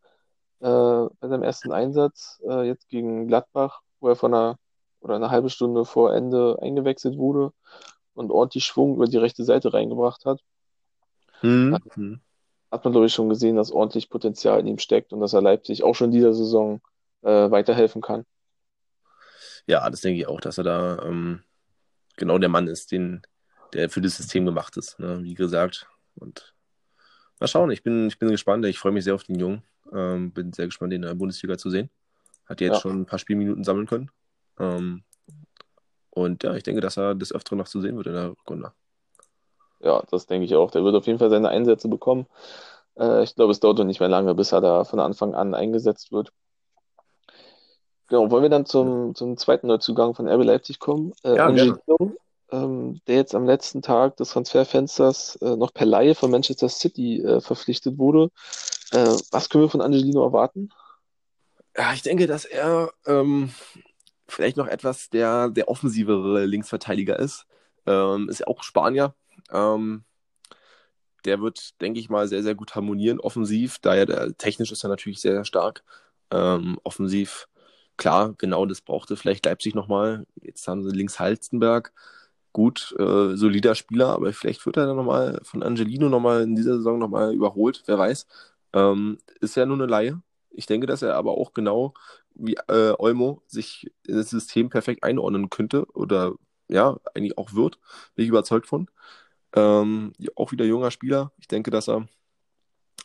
äh, 0.61 0.62
bei 0.62 1.29
seinem 1.29 1.43
ersten 1.43 1.73
Einsatz, 1.73 2.41
äh, 2.47 2.67
jetzt 2.67 2.89
gegen 2.89 3.29
Gladbach, 3.29 3.81
wo 4.01 4.09
er 4.09 4.17
von 4.17 4.35
einer 4.35 4.59
oder 5.01 5.17
eine 5.17 5.31
halbe 5.31 5.49
Stunde 5.49 5.85
vor 5.85 6.15
Ende 6.15 6.59
eingewechselt 6.61 7.17
wurde 7.17 7.53
und 8.15 8.31
ordentlich 8.31 8.65
Schwung 8.65 8.97
über 8.97 9.06
die 9.06 9.17
rechte 9.17 9.45
Seite 9.45 9.73
reingebracht 9.73 10.27
hat. 10.27 10.41
Mhm. 11.43 12.21
Hat 12.71 12.85
man, 12.85 12.93
glaube 12.93 13.06
ich, 13.06 13.15
schon 13.15 13.29
gesehen, 13.29 13.56
dass 13.56 13.73
ordentlich 13.73 14.11
Potenzial 14.11 14.61
in 14.61 14.67
ihm 14.67 14.79
steckt 14.79 15.13
und 15.13 15.21
dass 15.21 15.33
er 15.33 15.41
Leipzig 15.41 15.83
auch 15.83 15.95
schon 15.95 16.06
in 16.06 16.13
dieser 16.13 16.35
Saison 16.35 16.81
äh, 17.22 17.50
weiterhelfen 17.50 18.02
kann. 18.02 18.25
Ja, 19.67 19.88
das 19.88 20.00
denke 20.00 20.20
ich 20.20 20.26
auch, 20.26 20.40
dass 20.40 20.58
er 20.58 20.64
da 20.64 21.02
ähm, 21.05 21.43
genau 22.17 22.38
der 22.38 22.49
Mann 22.49 22.67
ist, 22.67 22.93
den, 22.93 23.22
der 23.72 23.90
für 23.90 24.00
das 24.00 24.17
System 24.17 24.46
gemacht 24.46 24.76
ist, 24.76 24.99
ne? 24.99 25.22
wie 25.22 25.34
gesagt. 25.34 25.88
Und 26.17 26.55
mal 27.38 27.46
schauen, 27.46 27.70
ich 27.70 27.82
bin, 27.82 28.08
ich 28.08 28.19
bin 28.19 28.31
gespannt, 28.31 28.64
ich 28.67 28.78
freue 28.78 28.93
mich 28.93 29.05
sehr 29.05 29.14
auf 29.14 29.25
den 29.25 29.38
Jungen. 29.38 29.62
Ähm, 29.93 30.32
bin 30.32 30.52
sehr 30.52 30.67
gespannt, 30.67 30.93
ihn 30.93 31.02
in 31.02 31.08
der 31.08 31.14
Bundesliga 31.14 31.58
zu 31.58 31.70
sehen. 31.70 31.90
Hat 32.46 32.61
jetzt 32.61 32.75
ja. 32.75 32.81
schon 32.81 33.02
ein 33.02 33.06
paar 33.06 33.19
Spielminuten 33.19 33.64
sammeln 33.64 33.87
können. 33.87 34.11
Ähm, 34.58 35.02
und 36.11 36.43
ja, 36.43 36.55
ich 36.55 36.62
denke, 36.62 36.81
dass 36.81 36.96
er 36.96 37.14
das 37.14 37.32
öfter 37.32 37.56
noch 37.56 37.69
zu 37.69 37.81
sehen 37.81 37.96
wird 37.96 38.06
in 38.06 38.14
der 38.14 38.34
Runde. 38.48 38.72
Ja, 39.81 40.03
das 40.10 40.27
denke 40.27 40.44
ich 40.44 40.55
auch. 40.55 40.70
Der 40.70 40.84
wird 40.84 40.94
auf 40.94 41.06
jeden 41.06 41.19
Fall 41.19 41.31
seine 41.31 41.48
Einsätze 41.48 41.89
bekommen. 41.89 42.27
Äh, 42.98 43.22
ich 43.22 43.34
glaube, 43.34 43.53
es 43.53 43.60
dauert 43.60 43.79
noch 43.79 43.84
nicht 43.84 44.00
mehr 44.00 44.08
lange, 44.08 44.34
bis 44.34 44.53
er 44.53 44.60
da 44.60 44.84
von 44.84 45.00
Anfang 45.00 45.34
an 45.34 45.55
eingesetzt 45.55 46.12
wird. 46.12 46.32
Genau, 48.10 48.31
wollen 48.31 48.43
wir 48.43 48.50
dann 48.50 48.67
zum, 48.67 49.14
zum 49.14 49.38
zweiten 49.38 49.69
Neuzugang 49.69 50.14
von 50.14 50.29
RB 50.29 50.44
Leipzig 50.44 50.79
kommen? 50.79 51.12
Äh, 51.24 51.36
ja, 51.36 51.50
gerne 51.50 51.79
ähm, 52.52 53.00
der 53.06 53.17
jetzt 53.17 53.34
am 53.34 53.46
letzten 53.46 53.82
Tag 53.82 54.17
des 54.17 54.31
Transferfensters 54.31 55.36
äh, 55.36 55.56
noch 55.56 55.72
per 55.72 55.86
Laie 55.86 56.14
von 56.14 56.31
Manchester 56.31 56.69
City 56.69 57.20
äh, 57.22 57.40
verpflichtet 57.40 57.98
wurde. 57.98 58.31
Äh, 58.93 59.17
was 59.31 59.48
können 59.48 59.64
wir 59.64 59.70
von 59.70 59.81
Angelino 59.81 60.22
erwarten? 60.24 60.70
Ja, 61.76 61.93
ich 61.93 62.02
denke, 62.02 62.26
dass 62.26 62.44
er 62.44 62.93
ähm, 63.06 63.52
vielleicht 64.26 64.56
noch 64.56 64.67
etwas 64.67 65.10
der, 65.10 65.48
der 65.48 65.69
offensivere 65.69 66.44
Linksverteidiger 66.44 67.19
ist. 67.19 67.46
Ähm, 67.86 68.29
ist 68.29 68.40
ja 68.40 68.46
auch 68.46 68.62
Spanier. 68.62 69.14
Ähm, 69.52 70.05
der 71.24 71.40
wird, 71.40 71.81
denke 71.81 72.00
ich 72.00 72.08
mal, 72.08 72.26
sehr, 72.29 72.43
sehr 72.43 72.55
gut 72.55 72.74
harmonieren 72.74 73.20
offensiv. 73.20 73.79
Daher 73.81 74.06
der, 74.06 74.36
technisch 74.36 74.72
ist 74.72 74.84
er 74.84 74.90
natürlich 74.90 75.20
sehr, 75.20 75.32
sehr 75.32 75.44
stark. 75.44 75.84
Ähm, 76.32 76.79
offensiv, 76.82 77.48
klar, 77.97 78.35
genau 78.39 78.67
das 78.67 78.81
brauchte 78.81 79.17
vielleicht 79.17 79.47
Leipzig 79.47 79.75
nochmal. 79.75 80.27
Jetzt 80.43 80.67
haben 80.69 80.82
sie 80.82 80.94
links 80.97 81.20
Halstenberg 81.20 81.93
gut, 82.53 82.94
äh, 82.99 83.37
solider 83.37 83.75
Spieler, 83.75 84.09
aber 84.09 84.32
vielleicht 84.32 84.65
wird 84.67 84.77
er 84.77 84.87
dann 84.87 84.97
nochmal 84.97 85.41
von 85.44 85.63
Angelino 85.63 86.09
nochmal 86.09 86.43
in 86.43 86.56
dieser 86.56 86.77
Saison 86.77 86.99
nochmal 86.99 87.35
überholt, 87.35 87.82
wer 87.87 87.99
weiß. 87.99 88.27
Ähm, 88.73 89.19
ist 89.41 89.56
ja 89.56 89.67
nur 89.67 89.77
eine 89.77 89.87
Laie. 89.87 90.20
Ich 90.51 90.67
denke, 90.67 90.87
dass 90.87 91.03
er 91.03 91.15
aber 91.17 91.32
auch 91.32 91.55
genau 91.55 91.94
wie 92.35 92.55
äh, 92.69 92.94
Olmo 92.99 93.43
sich 93.47 93.91
in 94.06 94.17
das 94.17 94.31
System 94.31 94.69
perfekt 94.70 95.05
einordnen 95.05 95.51
könnte 95.51 95.87
oder 95.93 96.35
ja, 96.69 96.97
eigentlich 97.15 97.39
auch 97.39 97.55
wird. 97.55 97.79
Bin 98.15 98.25
ich 98.25 98.29
überzeugt 98.29 98.67
von. 98.67 98.89
Ähm, 99.55 100.13
auch 100.37 100.53
wieder 100.53 100.65
junger 100.65 100.91
Spieler. 100.91 101.32
Ich 101.39 101.49
denke, 101.49 101.70
dass 101.70 101.89
er 101.89 102.06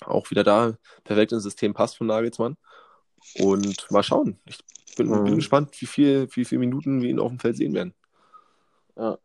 auch 0.06 0.30
wieder 0.32 0.44
da 0.44 0.78
perfekt 1.04 1.32
ins 1.32 1.44
System 1.44 1.74
passt 1.74 1.98
von 1.98 2.08
Nagelsmann. 2.08 2.58
Und 3.40 3.92
mal 3.92 4.04
schauen. 4.04 4.40
Ich 4.46 4.58
bin, 4.96 5.08
mhm. 5.08 5.24
bin 5.26 5.36
gespannt, 5.36 5.70
wie 5.80 5.86
viel, 5.86 6.28
wie 6.32 6.46
viele 6.46 6.60
Minuten 6.60 7.02
wir 7.02 7.10
ihn 7.10 7.20
auf 7.20 7.30
dem 7.30 7.40
Feld 7.40 7.58
sehen 7.58 7.74
werden. 7.74 7.94
Ja. 8.96 9.18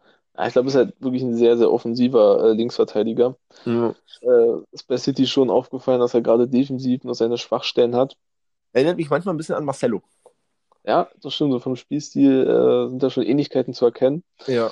Ich 0.46 0.52
glaube, 0.52 0.68
es 0.68 0.74
ist 0.74 0.78
halt 0.78 0.94
wirklich 1.00 1.22
ein 1.22 1.36
sehr, 1.36 1.58
sehr 1.58 1.70
offensiver 1.70 2.44
äh, 2.44 2.52
Linksverteidiger. 2.52 3.36
Ja. 3.66 3.94
Äh, 4.22 4.62
ist 4.72 4.86
bei 4.86 4.96
City 4.96 5.26
schon 5.26 5.50
aufgefallen, 5.50 6.00
dass 6.00 6.14
er 6.14 6.22
gerade 6.22 6.48
defensiv 6.48 7.04
noch 7.04 7.14
seine 7.14 7.36
Schwachstellen 7.36 7.94
hat. 7.94 8.16
Erinnert 8.72 8.96
mich 8.96 9.10
manchmal 9.10 9.34
ein 9.34 9.36
bisschen 9.38 9.56
an 9.56 9.64
Marcelo. 9.64 10.02
Ja, 10.84 11.08
das 11.22 11.34
stimmt. 11.34 11.52
So 11.52 11.58
vom 11.58 11.76
Spielstil 11.76 12.46
äh, 12.46 12.88
sind 12.88 13.02
da 13.02 13.10
schon 13.10 13.24
Ähnlichkeiten 13.24 13.74
zu 13.74 13.84
erkennen. 13.84 14.22
Ja. 14.46 14.70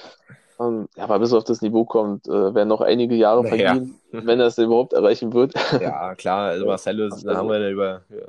Ähm, 0.59 0.89
ja, 0.97 1.05
aber 1.05 1.19
bis 1.19 1.33
er 1.33 1.39
auf 1.39 1.45
das 1.45 1.61
Niveau 1.61 1.85
kommt, 1.85 2.27
äh, 2.27 2.55
werden 2.55 2.69
noch 2.69 2.81
einige 2.81 3.15
Jahre 3.15 3.43
Naja. 3.43 3.75
vergehen, 3.75 4.01
wenn 4.11 4.41
er 4.41 4.47
es 4.47 4.59
überhaupt 4.59 4.93
erreichen 4.93 5.33
wird. 5.33 5.55
Ja, 5.81 6.15
klar, 6.15 6.49
also 6.49 6.67
Marcelo, 6.67 7.09
da 7.09 7.37
haben 7.37 7.49
wir 7.49 7.61
ja 7.61 7.71
über 7.71 8.03
ja, 8.09 8.27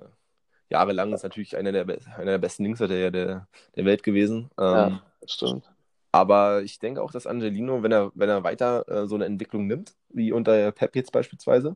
jahrelang 0.70 1.14
ist 1.14 1.24
natürlich 1.24 1.58
einer 1.58 1.72
der, 1.72 1.84
einer 2.18 2.32
der 2.32 2.38
besten 2.40 2.64
Linksverteidiger 2.64 3.12
der, 3.12 3.48
der 3.76 3.86
Welt 3.86 4.04
gewesen. 4.04 4.50
Ähm, 4.60 5.02
Ja, 5.02 5.02
stimmt. 5.28 5.70
Aber 6.12 6.64
ich 6.64 6.80
denke 6.80 7.02
auch, 7.04 7.12
dass 7.12 7.28
Angelino, 7.28 7.84
wenn 7.84 7.92
er, 7.92 8.12
wenn 8.16 8.30
er 8.30 8.44
weiter 8.44 8.88
äh, 8.90 9.08
so 9.08 9.16
eine 9.16 9.26
Entwicklung 9.26 9.68
nimmt, 9.68 9.96
wie 10.10 10.32
unter 10.32 10.72
Pep 10.72 10.96
jetzt 10.96 11.12
beispielsweise, 11.12 11.76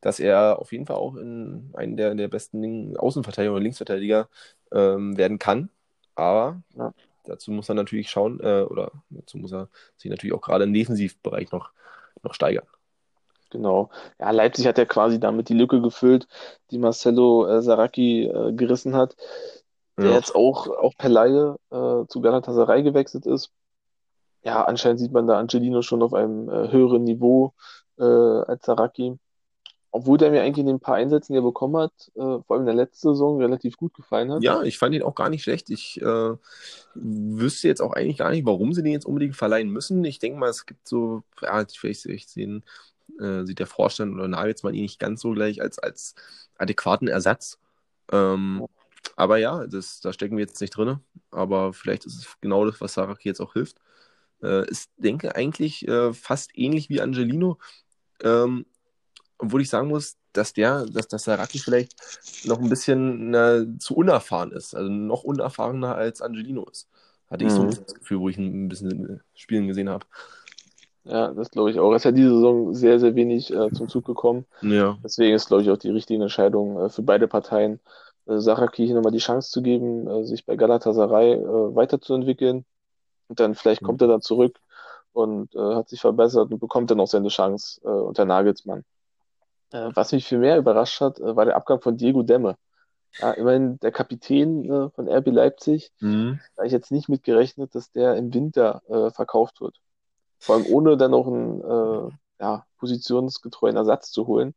dass 0.00 0.20
er 0.20 0.58
auf 0.60 0.72
jeden 0.72 0.86
Fall 0.86 0.96
auch 0.96 1.16
in 1.16 1.70
einen 1.74 1.96
der, 1.96 2.14
der 2.14 2.28
besten 2.28 2.96
Außenverteidiger 2.96 3.52
oder 3.54 3.62
Linksverteidiger 3.62 4.28
ähm, 4.72 5.16
werden 5.16 5.38
kann. 5.38 5.70
Aber 6.14 6.62
Ja. 6.74 6.92
dazu 7.24 7.52
muss 7.52 7.68
er 7.68 7.74
natürlich 7.76 8.10
schauen, 8.10 8.40
äh, 8.40 8.62
oder 8.62 8.92
dazu 9.10 9.38
muss 9.38 9.52
er 9.52 9.68
sich 9.98 10.10
natürlich 10.10 10.34
auch 10.34 10.42
gerade 10.42 10.64
im 10.64 10.74
Defensivbereich 10.74 11.52
noch, 11.52 11.72
noch 12.22 12.34
steigern. 12.34 12.66
Genau. 13.50 13.90
Ja, 14.18 14.30
Leipzig 14.30 14.66
hat 14.66 14.78
ja 14.78 14.84
quasi 14.84 15.20
damit 15.20 15.48
die 15.48 15.54
Lücke 15.54 15.80
gefüllt, 15.80 16.26
die 16.70 16.78
Marcelo 16.78 17.46
äh, 17.46 17.62
Saracchi 17.62 18.24
äh, 18.24 18.52
gerissen 18.52 18.96
hat, 18.96 19.16
der 19.96 20.06
Ja. 20.06 20.14
jetzt 20.14 20.34
auch, 20.34 20.66
auch 20.66 20.94
per 20.98 21.10
Laie 21.10 21.56
äh, 21.70 22.06
zu 22.08 22.20
Galatasaray 22.20 22.82
gewechselt 22.82 23.26
ist. 23.26 23.50
Ja, 24.42 24.64
anscheinend 24.64 25.00
sieht 25.00 25.12
man 25.12 25.26
da 25.26 25.38
Angelino 25.38 25.82
schon 25.82 26.02
auf 26.02 26.14
einem 26.14 26.48
äh, 26.48 26.70
höheren 26.70 27.04
Niveau 27.04 27.52
äh, 27.98 28.04
als 28.04 28.66
Saracchi. 28.66 29.18
Obwohl 29.90 30.18
der 30.18 30.30
mir 30.30 30.42
eigentlich 30.42 30.58
in 30.58 30.66
den 30.66 30.80
paar 30.80 30.96
Einsätzen, 30.96 31.32
die 31.32 31.38
er 31.38 31.42
bekommen 31.42 31.76
hat, 31.78 31.92
äh, 32.16 32.20
vor 32.20 32.50
allem 32.50 32.60
in 32.60 32.66
der 32.66 32.74
letzten 32.74 33.08
Saison, 33.08 33.40
relativ 33.40 33.78
gut 33.78 33.94
gefallen 33.94 34.30
hat. 34.30 34.42
Ja, 34.42 34.62
ich 34.62 34.76
fand 34.76 34.94
ihn 34.94 35.02
auch 35.02 35.14
gar 35.14 35.30
nicht 35.30 35.42
schlecht. 35.42 35.70
Ich 35.70 36.02
äh, 36.02 36.34
wüsste 36.94 37.68
jetzt 37.68 37.80
auch 37.80 37.94
eigentlich 37.94 38.18
gar 38.18 38.30
nicht, 38.30 38.44
warum 38.44 38.74
sie 38.74 38.82
den 38.82 38.92
jetzt 38.92 39.06
unbedingt 39.06 39.36
verleihen 39.36 39.70
müssen. 39.70 40.04
Ich 40.04 40.18
denke 40.18 40.38
mal, 40.38 40.50
es 40.50 40.66
gibt 40.66 40.86
so, 40.86 41.22
ja, 41.40 41.64
vielleicht, 41.74 42.02
vielleicht 42.02 42.28
sehen, 42.28 42.62
äh, 43.20 43.44
sieht 43.44 43.58
der 43.58 43.66
Vorstand 43.66 44.14
oder 44.14 44.28
Nagelsmann 44.28 44.74
ihn 44.74 44.82
nicht 44.82 44.98
ganz 44.98 45.20
so 45.20 45.32
gleich 45.32 45.62
als, 45.62 45.78
als 45.78 46.14
adäquaten 46.58 47.08
Ersatz. 47.08 47.58
Ähm, 48.12 48.66
aber 49.16 49.38
ja, 49.38 49.66
das, 49.66 50.00
da 50.00 50.12
stecken 50.12 50.36
wir 50.36 50.44
jetzt 50.44 50.60
nicht 50.60 50.76
drin. 50.76 50.98
Aber 51.30 51.72
vielleicht 51.72 52.04
ist 52.06 52.16
es 52.16 52.36
genau 52.40 52.64
das, 52.64 52.80
was 52.80 52.94
Saraki 52.94 53.28
jetzt 53.28 53.40
auch 53.40 53.54
hilft. 53.54 53.78
Äh, 54.42 54.68
ich 54.70 54.86
denke 54.96 55.34
eigentlich 55.34 55.86
äh, 55.88 56.12
fast 56.12 56.56
ähnlich 56.56 56.88
wie 56.88 57.00
Angelino. 57.00 57.58
Ähm, 58.22 58.66
obwohl 59.38 59.62
ich 59.62 59.68
sagen 59.68 59.88
muss, 59.88 60.16
dass 60.32 60.52
der, 60.52 60.86
dass 60.86 61.08
das 61.08 61.24
Saraki 61.24 61.58
vielleicht 61.58 61.94
noch 62.44 62.58
ein 62.58 62.68
bisschen 62.68 63.34
äh, 63.34 63.66
zu 63.78 63.94
unerfahren 63.94 64.52
ist. 64.52 64.74
Also 64.74 64.90
noch 64.90 65.24
unerfahrener 65.24 65.94
als 65.94 66.20
Angelino 66.20 66.64
ist. 66.64 66.88
Hatte 67.30 67.44
ich 67.44 67.52
so 67.52 67.64
Mhm. 67.64 67.70
das 67.70 67.94
Gefühl, 67.94 68.20
wo 68.20 68.28
ich 68.28 68.38
ihn 68.38 68.66
ein 68.66 68.68
bisschen 68.68 69.20
spielen 69.34 69.66
gesehen 69.66 69.88
habe. 69.88 70.06
Ja, 71.06 71.32
das 71.32 71.50
glaube 71.50 71.70
ich 71.70 71.78
auch. 71.78 71.90
Er 71.90 71.96
ist 71.96 72.04
ja 72.04 72.10
diese 72.10 72.30
Saison 72.30 72.74
sehr, 72.74 72.98
sehr 72.98 73.14
wenig 73.14 73.52
äh, 73.52 73.70
zum 73.70 73.88
Zug 73.88 74.04
gekommen. 74.04 74.44
Ja. 74.62 74.98
Deswegen 75.04 75.34
ist, 75.34 75.46
glaube 75.46 75.62
ich, 75.62 75.70
auch 75.70 75.76
die 75.76 75.90
richtige 75.90 76.20
Entscheidung 76.20 76.80
äh, 76.80 76.88
für 76.88 77.02
beide 77.02 77.28
Parteien, 77.28 77.80
äh, 78.26 78.38
Saraki 78.38 78.86
hier 78.86 78.96
nochmal 78.96 79.12
die 79.12 79.18
Chance 79.18 79.50
zu 79.50 79.62
geben, 79.62 80.08
äh, 80.08 80.24
sich 80.24 80.44
bei 80.44 80.56
Galatasaray 80.56 81.34
äh, 81.34 81.74
weiterzuentwickeln. 81.74 82.64
Und 83.28 83.40
dann 83.40 83.54
vielleicht 83.54 83.82
kommt 83.82 84.02
er 84.02 84.08
da 84.08 84.20
zurück 84.20 84.58
und 85.12 85.54
äh, 85.54 85.74
hat 85.74 85.88
sich 85.88 86.00
verbessert 86.00 86.50
und 86.50 86.58
bekommt 86.58 86.90
dann 86.90 87.00
auch 87.00 87.08
seine 87.08 87.28
Chance 87.28 87.80
äh, 87.84 87.88
unter 87.88 88.24
Nagelsmann. 88.24 88.84
Äh, 89.72 89.90
was 89.94 90.12
mich 90.12 90.26
viel 90.26 90.38
mehr 90.38 90.58
überrascht 90.58 91.00
hat, 91.00 91.20
äh, 91.20 91.36
war 91.36 91.44
der 91.44 91.56
Abgang 91.56 91.80
von 91.80 91.96
Diego 91.96 92.22
Demme. 92.22 92.56
Ja, 93.20 93.30
immerhin 93.30 93.78
der 93.78 93.92
Kapitän 93.92 94.64
äh, 94.64 94.90
von 94.90 95.08
RB 95.08 95.28
Leipzig. 95.28 95.90
Mhm. 96.00 96.40
Da 96.56 96.64
ich 96.64 96.72
jetzt 96.72 96.90
nicht 96.90 97.08
mit 97.08 97.22
gerechnet, 97.22 97.74
dass 97.74 97.92
der 97.92 98.16
im 98.16 98.34
Winter 98.34 98.82
äh, 98.88 99.10
verkauft 99.10 99.60
wird. 99.60 99.80
Vor 100.38 100.56
allem 100.56 100.66
ohne 100.66 100.96
dann 100.96 101.12
noch 101.12 101.26
einen 101.26 101.60
äh, 101.60 102.10
ja, 102.40 102.66
positionsgetreuen 102.78 103.76
Ersatz 103.76 104.10
zu 104.10 104.26
holen. 104.26 104.54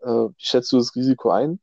Äh, 0.00 0.08
wie 0.08 0.34
schätzt 0.38 0.72
du 0.72 0.78
das 0.78 0.94
Risiko 0.94 1.30
ein? 1.30 1.60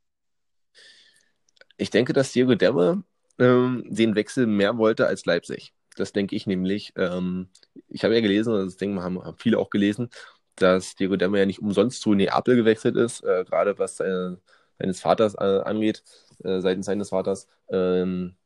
Ich 1.76 1.90
denke, 1.90 2.12
dass 2.12 2.32
Diego 2.32 2.54
Demme 2.54 3.04
ähm, 3.38 3.84
den 3.88 4.14
Wechsel 4.14 4.46
mehr 4.46 4.78
wollte 4.78 5.06
als 5.06 5.24
Leipzig. 5.26 5.74
Das 5.96 6.12
denke 6.12 6.36
ich 6.36 6.46
nämlich. 6.46 6.92
Ähm, 6.96 7.48
ich 7.88 8.04
habe 8.04 8.14
ja 8.14 8.20
gelesen, 8.20 8.54
das 8.54 8.76
denke 8.76 9.02
haben, 9.02 9.22
haben 9.22 9.38
viele 9.38 9.58
auch 9.58 9.70
gelesen, 9.70 10.10
dass 10.56 10.94
Diego 10.96 11.16
Demme 11.16 11.38
ja 11.38 11.46
nicht 11.46 11.60
umsonst 11.60 12.02
zu 12.02 12.14
Neapel 12.14 12.56
gewechselt 12.56 12.96
ist, 12.96 13.22
äh, 13.24 13.44
gerade 13.44 13.78
was 13.78 13.96
seine, 13.96 14.40
seines 14.78 15.00
Vaters 15.00 15.34
äh, 15.34 15.60
angeht, 15.64 16.02
äh, 16.44 16.60
seitens 16.60 16.86
seines 16.86 17.10
Vaters. 17.10 17.48
Ähm, 17.68 18.36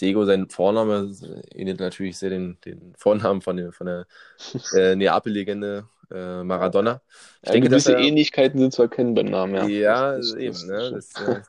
Diego, 0.00 0.24
sein 0.24 0.48
Vorname, 0.50 1.12
ähnelt 1.52 1.80
natürlich 1.80 2.18
sehr 2.18 2.30
den, 2.30 2.58
den 2.64 2.94
Vornamen 2.96 3.40
von 3.42 3.56
der, 3.56 3.72
von 3.72 3.86
der 3.86 4.06
äh, 4.72 4.96
Neapel-Legende 4.96 5.88
äh, 6.10 6.42
Maradona. 6.44 7.02
Ich 7.42 7.50
Ja, 7.50 7.52
denke, 7.52 7.68
dass 7.68 7.86
gewisse 7.86 7.92
er, 7.92 7.98
Ähnlichkeiten 7.98 8.58
sind 8.58 8.72
zu 8.72 8.82
erkennen 8.82 9.14
beim 9.14 9.26
Namen, 9.26 9.54
ja. 9.54 9.68
ja, 9.68 10.16
Das- 10.16 10.32
das- 10.32 10.40
eben, 10.40 10.66
ne? 10.66 10.90
Das, 10.92 11.18
äh, 11.20 11.42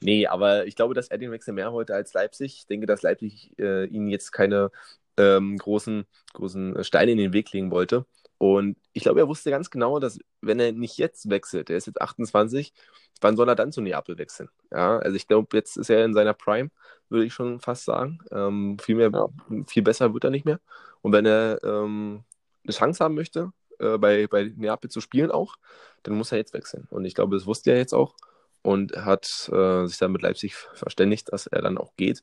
nee, 0.00 0.26
aber 0.26 0.66
ich 0.66 0.76
glaube, 0.76 0.94
dass 0.94 1.08
er 1.08 1.18
den 1.18 1.30
Wechsel 1.32 1.54
mehr 1.54 1.72
wollte 1.72 1.94
als 1.94 2.12
Leipzig. 2.14 2.56
Ich 2.60 2.66
denke, 2.66 2.86
dass 2.86 3.02
Leipzig 3.02 3.52
äh, 3.58 3.86
ihnen 3.86 4.08
jetzt 4.08 4.32
keine 4.32 4.70
ähm, 5.16 5.56
großen, 5.58 6.06
großen 6.34 6.84
Steine 6.84 7.12
in 7.12 7.18
den 7.18 7.32
Weg 7.32 7.52
legen 7.52 7.70
wollte. 7.70 8.06
Und 8.38 8.76
ich 8.92 9.02
glaube, 9.04 9.20
er 9.20 9.28
wusste 9.28 9.50
ganz 9.50 9.70
genau, 9.70 9.98
dass 9.98 10.18
wenn 10.42 10.60
er 10.60 10.72
nicht 10.72 10.98
jetzt 10.98 11.30
wechselt, 11.30 11.70
er 11.70 11.78
ist 11.78 11.86
jetzt 11.86 12.00
28, 12.02 12.74
wann 13.20 13.36
soll 13.36 13.48
er 13.48 13.54
dann 13.54 13.72
zu 13.72 13.80
Neapel 13.80 14.18
wechseln? 14.18 14.48
Ja, 14.70 14.98
also 14.98 15.16
ich 15.16 15.26
glaube, 15.26 15.56
jetzt 15.56 15.76
ist 15.76 15.90
er 15.90 16.04
in 16.04 16.14
seiner 16.14 16.34
Prime, 16.34 16.70
würde 17.08 17.24
ich 17.26 17.34
schon 17.34 17.60
fast 17.60 17.84
sagen. 17.84 18.18
Ähm, 18.30 18.78
viel 18.80 18.96
mehr, 18.96 19.10
Ja. 19.12 19.28
viel 19.66 19.82
besser 19.82 20.12
wird 20.14 20.24
er 20.24 20.30
nicht 20.30 20.44
mehr. 20.44 20.60
Und 21.02 21.12
wenn 21.12 21.26
er 21.26 21.62
ähm, 21.64 22.24
eine 22.64 22.72
Chance 22.74 23.04
haben 23.04 23.14
möchte, 23.14 23.52
äh, 23.78 23.98
bei, 23.98 24.26
bei 24.26 24.52
Neapel 24.56 24.90
zu 24.90 25.00
spielen 25.00 25.30
auch, 25.30 25.56
dann 26.02 26.14
muss 26.14 26.32
er 26.32 26.38
jetzt 26.38 26.54
wechseln. 26.54 26.86
Und 26.90 27.04
ich 27.04 27.14
glaube, 27.14 27.36
das 27.36 27.46
wusste 27.46 27.70
er 27.72 27.78
jetzt 27.78 27.94
auch 27.94 28.14
und 28.62 28.96
hat 28.96 29.48
äh, 29.52 29.86
sich 29.86 29.98
dann 29.98 30.12
mit 30.12 30.22
Leipzig 30.22 30.56
verständigt, 30.56 31.32
dass 31.32 31.46
er 31.46 31.62
dann 31.62 31.78
auch 31.78 31.94
geht. 31.96 32.22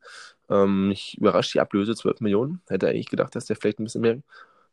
Ähm, 0.50 0.89
mich 0.89 1.17
überrascht 1.17 1.53
die 1.53 1.59
Ablöse 1.62 1.95
12 1.95 2.19
Millionen. 2.21 2.62
Hätte 2.67 2.89
eigentlich 2.89 3.09
gedacht, 3.09 3.35
dass 3.35 3.45
der 3.45 3.55
vielleicht 3.55 3.79
ein 3.79 3.85
bisschen 3.85 4.01
mehr 4.01 4.17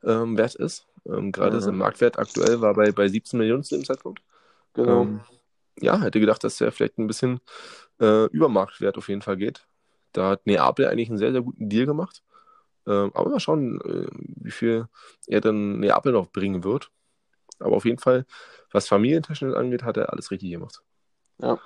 ähm, 0.05 0.37
wert 0.37 0.55
ist. 0.57 0.87
Ähm, 1.07 1.33
gerade 1.33 1.59
Mhm. 1.59 1.61
sein 1.61 1.77
Marktwert 1.77 2.19
aktuell 2.19 2.61
war 2.61 2.75
bei, 2.75 2.91
bei 2.93 3.09
17 3.09 3.39
Millionen 3.39 3.63
zu 3.63 3.77
dem 3.77 3.85
Zeitpunkt. 3.85 4.21
Genau. 4.75 5.03
Ähm, 5.03 5.21
ja, 5.81 6.01
hätte 6.01 6.21
gedacht, 6.21 6.45
dass 6.45 6.59
der 6.59 6.73
vielleicht 6.73 6.99
ein 6.99 7.07
bisschen 7.07 7.41
äh, 8.01 8.27
über 8.29 8.49
Marktwert 8.49 8.99
auf 8.99 9.09
jeden 9.09 9.23
Fall 9.23 9.37
geht. 9.37 9.67
Da 10.13 10.31
hat 10.31 10.47
Neapel 10.47 10.89
eigentlich 10.89 11.09
einen 11.11 11.19
sehr, 11.19 11.33
sehr 11.33 11.43
guten 11.43 11.69
Deal 11.69 11.87
gemacht. 11.87 12.23
Ähm, 12.87 13.13
aber 13.15 13.31
mal 13.31 13.41
schauen, 13.41 13.81
äh, 13.83 14.09
wie 14.13 14.51
viel 14.53 14.89
er 15.27 15.41
dann 15.41 15.81
Neapel 15.81 16.13
noch 16.13 16.31
bringen 16.33 16.65
wird. 16.65 16.91
Aber 17.61 17.77
auf 17.77 17.85
jeden 17.87 17.99
Fall, 17.99 18.27
was 18.73 18.89
Familientechnik 18.89 19.57
angeht, 19.57 19.85
hat 19.85 19.97
er 19.99 20.13
alles 20.13 20.31
richtig 20.31 20.51
gemacht. 20.53 20.83
Ja, 21.43 21.59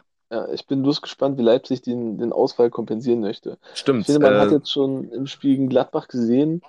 ich 0.52 0.66
bin 0.66 0.83
bloß 0.83 1.02
gespannt, 1.02 1.38
wie 1.38 1.42
Leipzig 1.42 1.83
den, 1.83 2.18
den 2.18 2.33
Ausfall 2.33 2.71
kompensieren 2.71 3.21
möchte. 3.21 3.59
Ich 3.99 4.04
Stimmt. 4.04 4.06
finde, 4.06 4.21
man 4.21 4.37
hat 4.38 4.50
Äh, 4.50 4.52
jetzt 4.52 4.71
schon 4.71 5.11
im 5.12 5.26
Spiel 5.26 5.52
gegen 5.56 5.68
Gladbach 5.68 6.09
gesehen, 6.09 6.62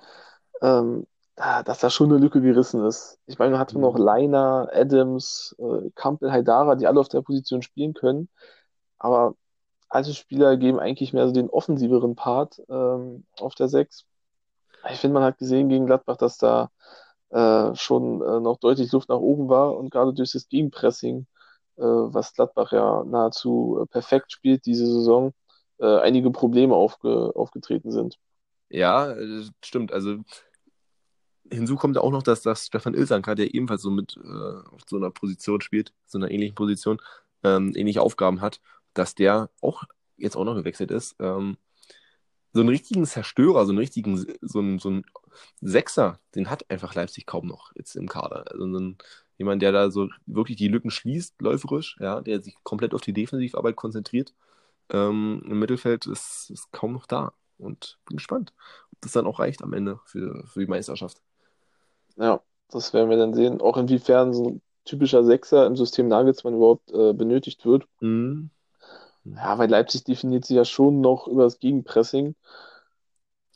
ähm, 0.62 1.06
da- 1.36 1.62
dass 1.62 1.80
da 1.80 1.90
schon 1.90 2.10
eine 2.10 2.18
Lücke 2.20 2.40
gerissen 2.40 2.84
ist. 2.86 3.18
Ich 3.26 3.38
meine, 3.38 3.52
man 3.52 3.60
hatte 3.60 3.78
noch 3.78 3.98
Leiner, 3.98 4.68
Adams, 4.72 5.54
äh, 5.58 5.90
Kampel, 5.94 6.32
Haidara, 6.32 6.76
die 6.76 6.86
alle 6.86 7.00
auf 7.00 7.08
der 7.08 7.22
Position 7.22 7.62
spielen 7.62 7.94
können. 7.94 8.28
Aber 8.98 9.36
alte 9.88 10.14
Spieler 10.14 10.56
geben 10.58 10.80
eigentlich 10.80 11.12
mehr 11.14 11.26
so 11.28 11.34
den 11.34 11.50
offensiveren 11.50 12.16
Part 12.16 12.62
ähm, 12.70 13.26
auf 13.40 13.54
der 13.56 13.68
6. 13.68 14.06
Ich 14.90 14.98
finde, 15.00 15.14
man 15.14 15.24
hat 15.24 15.38
gesehen 15.38 15.68
gegen 15.68 15.86
Gladbach, 15.86 16.16
dass 16.18 16.38
da 16.38 16.70
äh, 17.30 17.74
schon 17.76 18.22
äh, 18.22 18.40
noch 18.40 18.58
deutlich 18.58 18.92
Luft 18.92 19.08
nach 19.08 19.18
oben 19.18 19.48
war 19.48 19.76
und 19.76 19.90
gerade 19.90 20.14
durch 20.14 20.32
das 20.32 20.48
Gegenpressing, 20.48 21.26
äh, 21.78 21.82
was 21.82 22.34
Gladbach 22.34 22.72
ja 22.72 23.04
nahezu 23.04 23.80
äh, 23.84 23.86
perfekt 23.88 24.32
spielt 24.32 24.66
diese 24.66 24.86
Saison, 24.86 25.32
äh, 25.78 25.98
einige 26.00 26.30
Probleme 26.32 26.74
aufge 26.76 27.32
aufgetreten 27.36 27.92
sind. 27.92 28.18
Ja, 28.68 29.12
äh, 29.12 29.44
stimmt. 29.64 29.92
Also 29.92 30.24
hinzu 31.50 31.76
kommt 31.76 31.98
auch 31.98 32.10
noch, 32.10 32.22
dass, 32.22 32.42
dass 32.42 32.66
Stefan 32.66 32.94
Ilsanker, 32.94 33.34
der 33.34 33.54
ebenfalls 33.54 33.82
so 33.82 33.90
mit 33.90 34.16
äh, 34.16 34.68
auf 34.70 34.82
so 34.88 34.96
einer 34.96 35.10
Position 35.10 35.60
spielt, 35.60 35.92
so 36.06 36.18
einer 36.18 36.30
ähnlichen 36.30 36.54
Position, 36.54 37.00
ähm, 37.44 37.72
ähnliche 37.76 38.02
Aufgaben 38.02 38.40
hat, 38.40 38.60
dass 38.94 39.14
der 39.14 39.50
auch 39.60 39.84
jetzt 40.16 40.36
auch 40.36 40.44
noch 40.44 40.54
gewechselt 40.54 40.90
ist. 40.90 41.16
Ähm, 41.20 41.56
so 42.52 42.60
einen 42.60 42.70
richtigen 42.70 43.04
Zerstörer, 43.04 43.66
so 43.66 43.72
einen 43.72 43.78
richtigen, 43.78 44.16
so 44.40 44.58
einen, 44.60 44.78
so 44.78 44.88
einen 44.88 45.04
Sechser, 45.60 46.20
den 46.34 46.48
hat 46.50 46.68
einfach 46.70 46.94
Leipzig 46.94 47.26
kaum 47.26 47.46
noch 47.46 47.72
jetzt 47.74 47.96
im 47.96 48.08
Kader. 48.08 48.50
Also 48.50 48.72
so 48.72 48.94
jemand, 49.38 49.62
der 49.62 49.72
da 49.72 49.90
so 49.90 50.08
wirklich 50.26 50.56
die 50.56 50.68
Lücken 50.68 50.90
schließt, 50.90 51.40
läuferisch, 51.42 51.96
ja, 52.00 52.22
der 52.22 52.42
sich 52.42 52.56
komplett 52.62 52.94
auf 52.94 53.02
die 53.02 53.12
Defensivarbeit 53.12 53.76
konzentriert. 53.76 54.34
Ähm, 54.90 55.42
Im 55.46 55.58
Mittelfeld 55.58 56.06
ist, 56.06 56.50
ist 56.50 56.72
kaum 56.72 56.92
noch 56.92 57.06
da. 57.06 57.32
Und 57.58 57.98
bin 58.06 58.18
gespannt, 58.18 58.52
ob 58.92 59.00
das 59.00 59.12
dann 59.12 59.26
auch 59.26 59.38
reicht 59.38 59.62
am 59.62 59.72
Ende 59.72 60.00
für, 60.04 60.46
für 60.46 60.60
die 60.60 60.66
Meisterschaft. 60.66 61.22
Ja, 62.16 62.40
das 62.70 62.92
werden 62.92 63.10
wir 63.10 63.16
dann 63.16 63.34
sehen. 63.34 63.60
Auch 63.60 63.76
inwiefern 63.76 64.32
so 64.32 64.48
ein 64.48 64.62
typischer 64.84 65.24
Sechser 65.24 65.66
im 65.66 65.76
System 65.76 66.08
Nagelsmann 66.08 66.54
überhaupt 66.54 66.90
äh, 66.92 67.12
benötigt 67.12 67.64
wird. 67.64 67.84
Mhm. 68.00 68.50
Ja, 69.24 69.58
weil 69.58 69.68
Leipzig 69.68 70.04
definiert 70.04 70.44
sich 70.44 70.56
ja 70.56 70.64
schon 70.64 71.00
noch 71.00 71.26
über 71.26 71.44
das 71.44 71.58
Gegenpressing. 71.58 72.36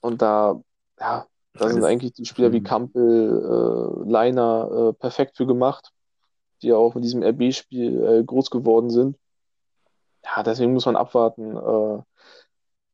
Und 0.02 0.20
da, 0.22 0.60
ja, 0.98 1.26
da 1.54 1.68
sind 1.68 1.84
eigentlich 1.84 2.12
die 2.12 2.26
Spieler 2.26 2.52
wie 2.52 2.62
Kampel, 2.62 4.02
äh, 4.04 4.10
Leiner 4.10 4.88
äh, 4.90 4.92
perfekt 4.94 5.36
für 5.36 5.46
gemacht, 5.46 5.92
die 6.62 6.68
ja 6.68 6.76
auch 6.76 6.96
in 6.96 7.02
diesem 7.02 7.22
RB-Spiel 7.22 8.04
äh, 8.04 8.24
groß 8.24 8.50
geworden 8.50 8.90
sind. 8.90 9.16
Ja, 10.24 10.42
deswegen 10.42 10.72
muss 10.72 10.86
man 10.86 10.96
abwarten, 10.96 11.56
äh, 11.56 12.02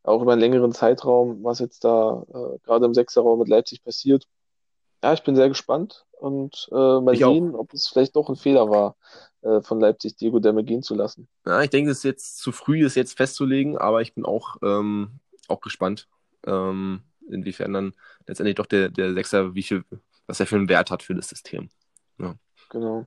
auch 0.03 0.23
über 0.23 0.33
einen 0.33 0.41
längeren 0.41 0.73
Zeitraum, 0.73 1.43
was 1.43 1.59
jetzt 1.59 1.85
da 1.85 2.25
äh, 2.29 2.59
gerade 2.65 2.87
im 2.87 2.95
Sechserraum 2.95 3.39
mit 3.39 3.49
Leipzig 3.49 3.83
passiert. 3.83 4.27
Ja, 5.03 5.12
ich 5.12 5.23
bin 5.23 5.37
sehr 5.37 5.49
gespannt 5.49 6.07
und 6.12 6.69
äh, 6.73 6.75
mal 7.00 7.15
Ich 7.15 7.25
auch. 7.25 7.33
sehen, 7.33 7.55
ob 7.55 7.73
es 7.73 7.88
vielleicht 7.88 8.17
doch 8.17 8.29
ein 8.29 8.37
Fehler 8.37 8.69
war, 8.71 8.97
äh, 9.43 9.61
von 9.62 9.81
Leipzig 9.81 10.17
Diego 10.17 10.38
Demme 10.41 10.65
gehen 10.65 10.83
zu 10.83 10.95
lassen. 10.95 11.29
Ja, 11.47 11.62
ich 11.62 11.71
denke, 11.71 11.91
es 11.93 11.99
ist 11.99 12.05
jetzt 12.05 12.38
zu 12.38 12.50
früh, 12.53 12.83
das 12.83 12.95
jetzt 12.97 13.17
festzulegen, 13.17 13.79
aber 13.79 14.03
ich 14.03 14.15
bin 14.15 14.25
auch, 14.25 14.57
ähm, 14.62 15.21
auch 15.49 15.61
gespannt, 15.61 16.09
ähm, 16.45 17.03
inwiefern 17.31 17.73
dann 17.73 17.95
letztendlich 18.26 18.57
doch 18.57 18.67
der, 18.67 18.88
der 18.88 19.15
Sechser, 19.15 19.55
wie 19.55 19.62
viel, 19.62 19.85
was 20.26 20.41
er 20.41 20.47
für 20.47 20.57
einen 20.57 20.69
Wert 20.69 20.91
hat 20.91 21.03
für 21.05 21.15
das 21.15 21.29
System. 21.29 21.69
Genau. 22.71 23.07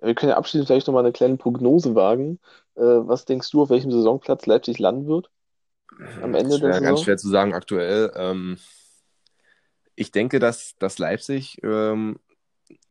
Ja, 0.00 0.06
Wir 0.08 0.14
können 0.14 0.30
ja 0.30 0.36
abschließend 0.38 0.68
vielleicht 0.68 0.86
nochmal 0.86 1.04
eine 1.04 1.12
kleine 1.12 1.36
Prognose 1.36 1.94
wagen. 1.94 2.38
Äh, 2.76 2.82
was 2.82 3.24
denkst 3.24 3.50
du, 3.50 3.62
auf 3.62 3.70
welchem 3.70 3.90
Saisonplatz 3.92 4.46
Leipzig 4.46 4.78
landen 4.78 5.06
wird? 5.06 5.30
Am 6.20 6.34
Ende 6.34 6.60
der 6.60 6.72
schwer, 6.72 6.80
ganz 6.80 7.00
Saison? 7.00 7.02
schwer 7.02 7.16
zu 7.16 7.28
sagen 7.28 7.54
aktuell. 7.54 8.12
Ähm, 8.16 8.58
ich 9.96 10.12
denke, 10.12 10.38
dass, 10.38 10.76
dass 10.78 10.98
Leipzig 10.98 11.58
ähm, 11.62 12.20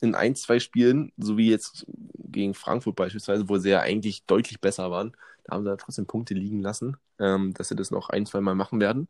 in 0.01 0.15
ein, 0.15 0.35
zwei 0.35 0.59
Spielen, 0.59 1.11
so 1.17 1.37
wie 1.37 1.49
jetzt 1.49 1.85
gegen 2.17 2.53
Frankfurt 2.53 2.95
beispielsweise, 2.95 3.47
wo 3.49 3.57
sie 3.57 3.69
ja 3.69 3.81
eigentlich 3.81 4.25
deutlich 4.25 4.59
besser 4.59 4.91
waren, 4.91 5.15
da 5.43 5.53
haben 5.55 5.63
sie 5.63 5.69
ja 5.69 5.77
trotzdem 5.77 6.07
Punkte 6.07 6.33
liegen 6.33 6.61
lassen, 6.61 6.97
ähm, 7.19 7.53
dass 7.53 7.69
sie 7.69 7.75
das 7.75 7.91
noch 7.91 8.09
ein, 8.09 8.25
zwei 8.25 8.41
Mal 8.41 8.55
machen 8.55 8.81
werden. 8.81 9.07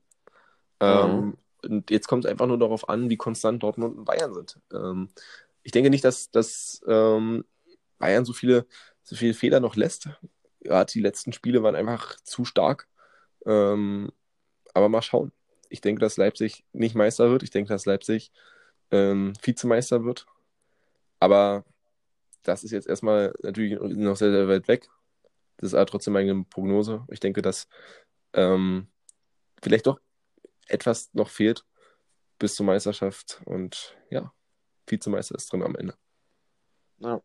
Ähm, 0.80 1.38
und 1.64 1.90
jetzt 1.90 2.08
kommt 2.08 2.26
es 2.26 2.32
einfach 2.32 2.48
nur 2.48 2.60
darauf 2.60 2.90
an, 2.90 3.10
wie 3.10 3.18
konstant 3.18 3.64
Dortmund 3.64 3.98
und 3.98 4.06
Bayern 4.06 4.34
sind. 4.34 4.60
Ähm, 4.74 5.10
ich 5.64 5.72
denke 5.72 5.90
nicht, 5.90 6.04
dass, 6.04 6.30
dass 6.32 6.82
ähm, 6.88 7.46
Bayern 7.98 8.26
so 8.26 8.34
viele, 8.34 8.68
so 9.04 9.16
viele 9.16 9.34
Fehler 9.34 9.60
noch 9.60 9.76
lässt. 9.76 10.10
Gerade 10.62 10.92
die 10.92 11.02
letzten 11.02 11.34
Spiele 11.34 11.64
waren 11.64 11.76
einfach 11.76 12.16
zu 12.24 12.46
stark. 12.46 12.88
Aber 13.46 14.90
mal 14.90 15.02
schauen. 15.04 15.32
Ich 15.70 15.82
denke, 15.82 16.00
dass 16.00 16.18
Leipzig 16.18 16.64
nicht 16.74 16.96
Meister 16.96 17.30
wird. 17.30 17.44
Ich 17.44 17.52
denke, 17.52 17.70
dass 17.70 17.86
Leipzig 17.86 18.32
ähm, 18.92 19.34
Vizemeister 19.42 20.04
wird. 20.04 20.26
Aber 21.20 21.66
das 22.44 22.64
ist 22.64 22.72
jetzt 22.72 22.88
erstmal 22.88 23.34
natürlich 23.42 23.80
noch 23.80 24.16
sehr, 24.16 24.32
sehr 24.32 24.48
weit 24.48 24.68
weg. 24.68 24.90
Das 25.58 25.70
ist 25.70 25.74
aber 25.74 25.86
trotzdem 25.86 26.14
meine 26.14 26.44
Prognose. 26.44 27.06
Ich 27.10 27.20
denke, 27.20 27.42
dass 27.42 27.68
ähm, 28.34 28.88
vielleicht 29.62 29.88
doch 29.88 30.00
etwas 30.68 31.10
noch 31.14 31.30
fehlt 31.30 31.66
bis 32.40 32.56
zur 32.56 32.66
Meisterschaft. 32.66 33.42
Und 33.46 33.96
ja, 34.10 34.34
Vizemeister 34.88 35.36
ist 35.36 35.52
drin 35.52 35.64
am 35.64 35.76
Ende. 35.76 35.96
Ja. 37.00 37.22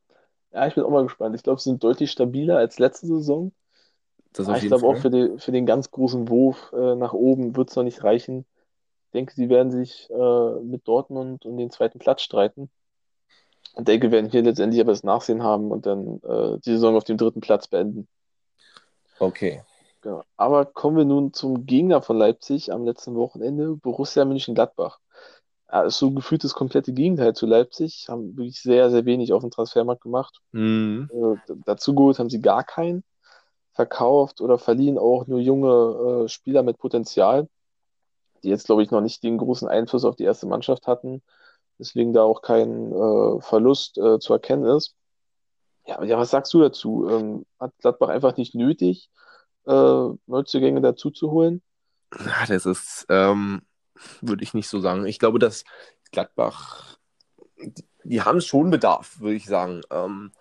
Ja, 0.53 0.67
ich 0.67 0.75
bin 0.75 0.83
auch 0.83 0.91
mal 0.91 1.05
gespannt. 1.05 1.37
Ich 1.37 1.45
glaube, 1.45 1.61
sie 1.61 1.71
sind 1.71 1.85
deutlich 1.85 2.11
stabiler 2.11 2.59
als 2.59 2.79
letzte 2.79 3.07
Saison. 3.07 3.53
Das 4.33 4.47
Aber 4.47 4.57
auf 4.57 4.63
ich 4.63 4.69
glaube 4.69 4.87
auch 4.87 4.97
für, 4.97 5.11
die, 5.11 5.39
für 5.39 5.53
den 5.53 5.67
ganz 5.67 5.91
großen 5.91 6.29
Wurf 6.29 6.73
äh, 6.73 6.95
nach 6.95 7.13
oben 7.13 7.57
wird 7.57 7.71
es 7.71 7.77
noch 7.77 7.83
nicht 7.83 8.05
reichen. 8.05 8.47
Ich 9.07 9.13
denke, 9.13 9.35
sie 9.35 9.49
werden 9.49 9.73
sich 9.73 10.09
äh, 10.11 10.61
mit 10.63 10.87
Dortmund 10.87 11.45
um 11.47 11.57
den 11.57 11.71
zweiten 11.71 11.99
Platz 11.99 12.23
streiten. 12.23 12.71
Und 13.75 13.89
denke, 13.89 14.09
wir 14.09 14.13
werden 14.13 14.31
hier 14.31 14.43
letztendlich 14.43 14.81
aber 14.81 14.93
das 14.93 15.05
Nachsehen 15.05 15.43
haben 15.43 15.71
und 15.71 15.87
dann 15.87 16.21
äh, 16.23 16.59
die 16.65 16.73
Saison 16.73 16.97
auf 16.97 17.05
dem 17.05 17.17
dritten 17.17 17.41
Platz 17.41 17.69
beenden. 17.69 18.09
Okay. 19.19 19.63
Genau. 20.01 20.25
Aber 20.37 20.65
kommen 20.65 20.97
wir 20.97 21.05
nun 21.05 21.33
zum 21.33 21.67
Gegner 21.67 22.01
von 22.03 22.17
Leipzig 22.17 22.73
am 22.73 22.85
letzten 22.85 23.15
Wochenende, 23.15 23.77
Borussia 23.77 24.25
Mönchengladbach. 24.25 24.99
Ja, 25.71 25.83
ist 25.83 25.99
so 25.99 26.11
gefühlt 26.11 26.43
das 26.43 26.55
komplette 26.55 26.93
Gegenteil 26.93 27.35
zu 27.35 27.47
Leipzig, 27.47 28.07
haben 28.09 28.37
wirklich 28.37 28.61
sehr, 28.61 28.91
sehr 28.91 29.05
wenig 29.05 29.33
auf 29.33 29.43
dem 29.43 29.51
Transfermarkt 29.51 30.03
gemacht. 30.03 30.41
Mhm. 30.53 31.11
Äh, 31.13 31.53
dazu 31.65 31.95
geholt 31.95 32.19
haben 32.19 32.31
sie 32.31 32.41
gar 32.41 32.65
keinen. 32.65 33.05
Verkauft 33.73 34.41
oder 34.41 34.59
verliehen 34.59 34.99
auch 34.99 35.27
nur 35.27 35.41
junge 35.41 36.25
äh, 36.25 36.29
Spieler 36.29 36.63
mit 36.63 36.79
Potenzial, 36.79 37.49
die 38.43 38.49
jetzt, 38.49 38.67
glaube 38.67 38.83
ich, 38.83 38.91
noch 38.91 39.01
nicht 39.01 39.23
den 39.23 39.39
großen 39.39 39.69
Einfluss 39.69 40.05
auf 40.05 40.17
die 40.17 40.25
erste 40.25 40.47
Mannschaft 40.47 40.87
hatten. 40.87 41.23
Deswegen 41.79 42.13
da 42.13 42.23
auch 42.23 42.43
kein 42.43 42.93
äh, 42.93 43.41
Verlust 43.41 43.97
äh, 43.99 44.19
zu 44.19 44.33
erkennen 44.33 44.65
ist. 44.65 44.95
Ja, 45.87 46.03
ja, 46.05 46.19
was 46.19 46.31
sagst 46.31 46.53
du 46.53 46.61
dazu? 46.61 47.09
Ähm, 47.09 47.47
hat 47.59 47.73
Gladbach 47.79 48.09
einfach 48.09 48.37
nicht 48.37 48.55
nötig, 48.55 49.11
äh, 49.67 50.09
Neuzugänge 50.27 50.81
dazu 50.81 51.11
zu 51.11 51.31
holen? 51.31 51.63
Ja, 52.19 52.45
das 52.47 52.67
ist, 52.67 53.07
ähm, 53.09 53.63
würde 54.21 54.43
ich 54.43 54.53
nicht 54.53 54.69
so 54.69 54.81
sagen. 54.81 55.07
Ich 55.07 55.19
glaube, 55.19 55.39
dass 55.39 55.65
Gladbach, 56.13 56.99
die, 57.57 57.85
die 58.05 58.23
haben 58.23 58.41
schon 58.41 58.71
Bedarf, 58.71 59.21
würde 59.21 59.37
ich 59.37 59.47
sagen. 59.47 59.81
Ähm, 59.91 60.33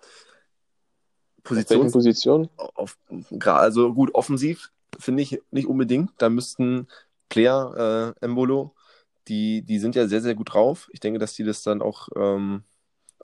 Auf 1.44 1.50
welchen 1.50 1.92
Positions, 1.92 1.92
Positionen? 1.92 2.50
auf, 2.56 2.98
also 3.44 3.94
gut, 3.94 4.14
offensiv 4.14 4.70
finde 4.98 5.22
ich 5.22 5.40
nicht 5.50 5.66
unbedingt. 5.66 6.10
Da 6.18 6.28
müssten 6.28 6.88
Player, 7.28 8.14
äh, 8.20 8.24
Embolo, 8.24 8.74
die, 9.28 9.62
die 9.62 9.78
sind 9.78 9.94
ja 9.94 10.06
sehr, 10.08 10.20
sehr 10.20 10.34
gut 10.34 10.52
drauf. 10.52 10.88
Ich 10.92 11.00
denke, 11.00 11.18
dass 11.18 11.34
die 11.34 11.44
das 11.44 11.62
dann 11.62 11.82
auch, 11.82 12.08
ähm, 12.16 12.64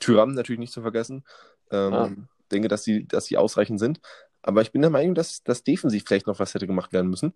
Tyram 0.01 0.35
natürlich 0.35 0.59
nicht 0.61 0.73
zu 0.73 0.83
vergessen. 0.83 1.25
Ähm, 1.71 1.93
Ja. 1.93 2.11
denke, 2.53 2.69
dass 2.69 2.83
die, 2.83 3.07
dass 3.09 3.27
die 3.27 3.37
ausreichend 3.37 3.81
sind. 3.81 4.01
Aber 4.43 4.63
ich 4.63 4.71
bin 4.71 4.83
der 4.83 4.91
Meinung, 4.91 5.15
dass, 5.15 5.43
dass 5.43 5.65
defensiv 5.65 6.05
vielleicht 6.07 6.27
noch 6.27 6.39
was 6.39 6.55
hätte 6.55 6.67
gemacht 6.67 6.93
werden 6.93 7.11
müssen. 7.11 7.33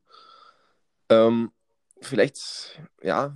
Ähm, 1.08 1.50
vielleicht, 2.00 2.80
ja, 3.02 3.34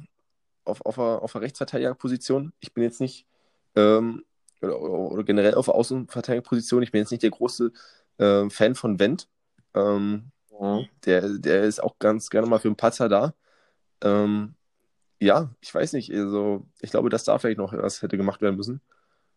auf, 0.65 0.85
auf, 0.87 0.99
auf 0.99 1.33
der 1.33 1.41
Rechtsverteidigerposition. 1.41 2.53
Ich 2.61 2.73
bin 2.73 2.85
jetzt 2.85 3.01
nicht, 3.01 3.27
ähm, 3.75 4.25
oder, 4.63 4.81
oder 4.81 5.25
generell 5.25 5.55
auf 5.55 5.69
Außenverteidigerposition, 5.69 6.83
ich 6.83 6.93
bin 6.93 7.01
jetzt 7.01 7.11
nicht 7.11 7.23
der 7.23 7.31
große 7.31 7.73
ähm, 8.19 8.51
Fan 8.51 8.75
von 8.75 8.99
Wendt. 8.99 9.29
Ähm, 9.75 10.31
Ja. 10.61 10.83
der, 11.05 11.29
der 11.39 11.65
ist 11.65 11.83
auch 11.83 11.99
ganz 11.99 12.31
gerne 12.31 12.47
mal 12.47 12.61
für 12.61 12.69
einen 12.69 12.77
Patzer 12.77 13.09
da. 13.09 13.35
Ähm, 14.03 14.55
ja, 15.21 15.51
ich 15.61 15.75
weiß 15.75 15.95
nicht, 15.95 16.13
also 16.13 16.67
ich 16.81 16.91
glaube, 16.91 17.09
dass 17.09 17.25
da 17.25 17.39
vielleicht 17.39 17.59
noch 17.59 17.73
was 17.73 18.03
hätte 18.03 18.17
gemacht 18.17 18.41
werden 18.43 18.57
müssen. 18.57 18.81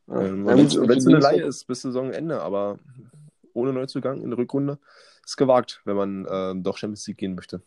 Ja. 0.08 0.21
Ähm, 0.21 0.45
wenn 0.45 0.60
es 0.60 1.08
eine 1.08 1.19
Laie 1.19 1.43
ist 1.43 1.65
bis 1.65 1.82
Saisonende, 1.82 2.41
aber 2.41 2.77
ohne 3.53 3.73
Neuzugang 3.73 4.21
in 4.21 4.30
der 4.30 4.38
Rückrunde 4.38 4.77
ist 5.25 5.38
gewagt, 5.38 5.82
wenn 5.86 5.95
man 5.95 6.27
ähm, 6.30 6.63
doch 6.63 6.77
Champions 6.77 7.08
League 7.08 7.17
gehen 7.17 7.36
möchte. 7.36 7.62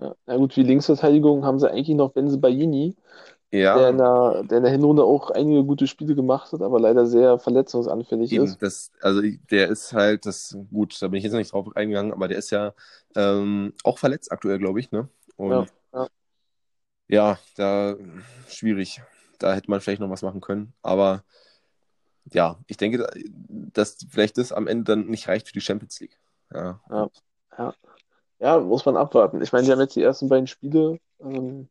Ja. 0.00 0.14
Na 0.26 0.36
gut, 0.36 0.56
die 0.56 0.62
Linksverteidigung 0.62 1.44
haben 1.44 1.58
sie 1.58 1.70
eigentlich 1.70 1.96
noch 1.96 2.12
Benze 2.12 2.38
Baini, 2.38 2.96
der 3.52 3.60
Ja, 3.60 3.88
in 3.88 3.98
der, 3.98 4.44
der 4.44 4.58
in 4.58 4.64
der 4.64 4.72
Hinrunde 4.72 5.04
auch 5.04 5.30
einige 5.30 5.64
gute 5.64 5.86
Spiele 5.86 6.14
gemacht 6.14 6.52
hat, 6.52 6.62
aber 6.62 6.78
leider 6.80 7.06
sehr 7.06 7.38
verletzungsanfällig 7.38 8.32
eben, 8.32 8.44
ist. 8.44 8.62
das, 8.62 8.92
also 9.00 9.22
der 9.50 9.68
ist 9.68 9.92
halt, 9.92 10.26
das, 10.26 10.56
gut, 10.70 11.00
da 11.00 11.08
bin 11.08 11.18
ich 11.18 11.24
jetzt 11.24 11.32
noch 11.32 11.38
nicht 11.38 11.52
drauf 11.52 11.74
eingegangen, 11.76 12.12
aber 12.12 12.28
der 12.28 12.38
ist 12.38 12.50
ja 12.50 12.74
ähm, 13.16 13.72
auch 13.84 13.98
verletzt 13.98 14.32
aktuell, 14.32 14.58
glaube 14.58 14.80
ich, 14.80 14.90
ne? 14.90 15.08
Und 15.36 15.50
Ja, 15.50 15.66
ja. 15.94 16.08
ja, 17.08 17.38
da 17.56 17.96
schwierig. 18.48 19.00
Da 19.38 19.54
hätte 19.54 19.70
man 19.70 19.80
vielleicht 19.80 20.00
noch 20.00 20.10
was 20.10 20.22
machen 20.22 20.40
können, 20.40 20.72
aber 20.82 21.22
ja, 22.32 22.58
ich 22.66 22.76
denke, 22.76 23.06
dass 23.48 23.98
vielleicht 24.10 24.36
das 24.36 24.52
am 24.52 24.66
Ende 24.66 24.84
dann 24.84 25.06
nicht 25.06 25.28
reicht 25.28 25.46
für 25.46 25.52
die 25.52 25.60
Champions 25.60 26.00
League. 26.00 26.18
Ja, 26.52 26.80
Ja, 26.90 27.08
ja. 27.56 27.74
Ja, 28.40 28.60
muss 28.60 28.84
man 28.84 28.96
abwarten. 28.96 29.42
Ich 29.42 29.52
meine, 29.52 29.66
die 29.66 29.72
haben 29.72 29.80
jetzt 29.80 29.96
die 29.96 30.02
ersten 30.02 30.28
beiden 30.28 30.46
Spiele 30.46 30.98
ähm, 31.20 31.68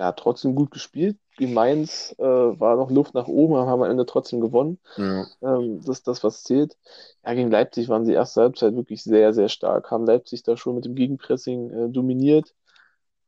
ja, 0.00 0.12
trotzdem 0.12 0.54
gut 0.54 0.70
gespielt. 0.70 1.18
Gegen 1.36 1.52
Mainz 1.54 2.14
äh, 2.18 2.24
war 2.24 2.76
noch 2.76 2.90
Luft 2.90 3.12
nach 3.14 3.28
oben, 3.28 3.54
aber 3.54 3.70
haben 3.70 3.82
am 3.82 3.90
Ende 3.90 4.06
trotzdem 4.06 4.40
gewonnen. 4.40 4.78
ja. 4.96 5.26
Ähm, 5.42 5.78
das 5.84 5.98
ist 5.98 6.08
das, 6.08 6.24
was 6.24 6.42
zählt. 6.42 6.76
Ja, 7.24 7.34
gegen 7.34 7.50
Leipzig 7.50 7.88
waren 7.90 8.06
sie 8.06 8.14
erste 8.14 8.40
Halbzeit 8.40 8.74
wirklich 8.74 9.04
sehr, 9.04 9.34
sehr 9.34 9.50
stark, 9.50 9.90
haben 9.90 10.06
Leipzig 10.06 10.42
da 10.42 10.56
schon 10.56 10.74
mit 10.74 10.86
dem 10.86 10.94
Gegenpressing 10.94 11.70
äh, 11.70 11.88
dominiert, 11.90 12.54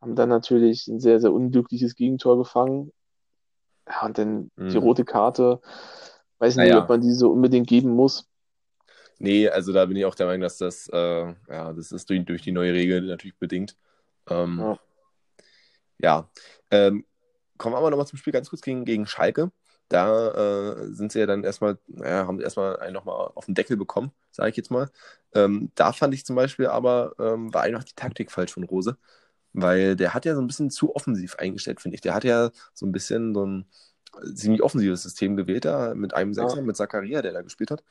haben 0.00 0.16
dann 0.16 0.30
natürlich 0.30 0.88
ein 0.88 0.98
sehr, 0.98 1.20
sehr 1.20 1.32
unglückliches 1.32 1.94
Gegentor 1.94 2.38
gefangen. 2.38 2.90
Ja, 3.87 4.06
und 4.06 4.16
dann 4.16 4.50
die 4.56 4.78
Mhm. 4.78 4.78
rote 4.78 5.04
Karte. 5.04 5.61
Weiß 6.38 6.56
nicht, 6.56 6.64
Naja. 6.70 6.82
ob 6.85 6.88
man 6.88 7.02
die 7.02 7.12
so 7.12 7.30
unbedingt 7.30 7.68
geben 7.68 7.90
muss. 7.90 8.26
Nee, 9.18 9.48
also 9.48 9.72
da 9.72 9.87
bin 9.87 9.96
ich 9.96 10.04
auch 10.06 10.14
der 10.14 10.26
Meinung, 10.26 10.40
dass 10.40 10.58
das, 10.58 10.88
äh, 10.92 11.35
ja, 11.48 11.72
das 11.72 11.92
ist 11.92 12.11
durch, 12.11 12.24
durch 12.24 12.42
die 12.42 12.52
neue 12.52 12.72
Regel 12.72 13.02
natürlich 13.02 13.37
bedingt. 13.38 13.76
Ähm, 14.28 14.58
Ja. 14.58 14.78
ja. 15.98 16.28
Ähm, 16.72 17.04
kommen 17.58 17.74
wir 17.74 17.78
aber 17.78 17.90
nochmal 17.90 18.06
zum 18.08 18.18
Spiel 18.18 18.32
ganz 18.32 18.50
kurz 18.50 18.62
gegen, 18.62 18.85
gegen 18.85 19.06
Schalke. 19.06 19.52
Da 19.88 20.72
äh, 20.72 20.92
sind 20.92 21.12
sie 21.12 21.20
ja 21.20 21.26
dann 21.26 21.44
erstmal, 21.44 21.78
naja, 21.87 22.26
haben 22.26 22.38
sie 22.38 22.44
erstmal 22.44 22.78
einen 22.78 22.94
nochmal 22.94 23.30
auf 23.35 23.44
den 23.46 23.54
Deckel 23.54 23.76
bekommen, 23.76 24.11
sage 24.32 24.50
ich 24.50 24.56
jetzt 24.56 24.70
mal. 24.70 24.90
Ähm, 25.35 25.70
da 25.76 25.92
fand 25.92 26.14
ich 26.14 26.24
zum 26.26 26.35
Beispiel 26.35 26.66
aber, 26.66 27.14
ähm, 27.20 27.54
war 27.54 27.62
einfach 27.62 27.85
die 27.85 27.94
Taktik 27.94 28.32
falsch 28.32 28.52
von 28.54 28.64
Rose. 28.64 28.96
Weil 29.52 29.96
der 29.96 30.14
hat 30.14 30.24
ja 30.24 30.35
so 30.35 30.40
ein 30.40 30.46
bisschen 30.46 30.70
zu 30.70 30.96
offensiv 30.96 31.37
eingestellt, 31.37 31.80
finde 31.82 31.96
ich. 31.96 32.00
Der 32.00 32.14
hat 32.14 32.24
ja 32.24 32.50
so 32.72 32.87
ein 32.87 32.92
bisschen 32.92 33.35
so 33.35 33.44
ein 33.46 33.66
ziemlich 34.35 34.62
offensives 34.62 35.02
System 35.02 35.37
gewählt, 35.37 35.66
da 35.66 35.94
mit 35.94 36.14
einem 36.14 36.35
Sechser, 36.35 36.56
Ja. 36.56 36.62
mit 36.62 36.76
Zakaria, 36.76 37.22
der 37.22 37.32
da 37.32 37.42
gespielt 37.42 37.70
hat. 37.70 37.85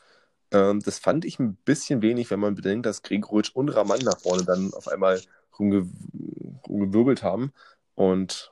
Ähm, 0.52 0.80
das 0.82 1.00
fand 1.00 1.24
ich 1.26 1.40
ein 1.40 1.56
bisschen 1.56 2.02
wenig, 2.02 2.32
wenn 2.32 2.40
man 2.40 2.56
bedenkt, 2.56 2.86
dass 2.88 3.04
Gregoritsch 3.04 3.52
und 3.56 3.70
Raman 3.70 4.00
nach 4.00 4.20
vorne 4.20 4.44
dann 4.44 4.74
auf 4.74 4.88
einmal 4.88 5.22
rumge 5.60 5.88
rumgewirbelt 6.68 7.24
haben. 7.24 7.54
Und 7.96 8.52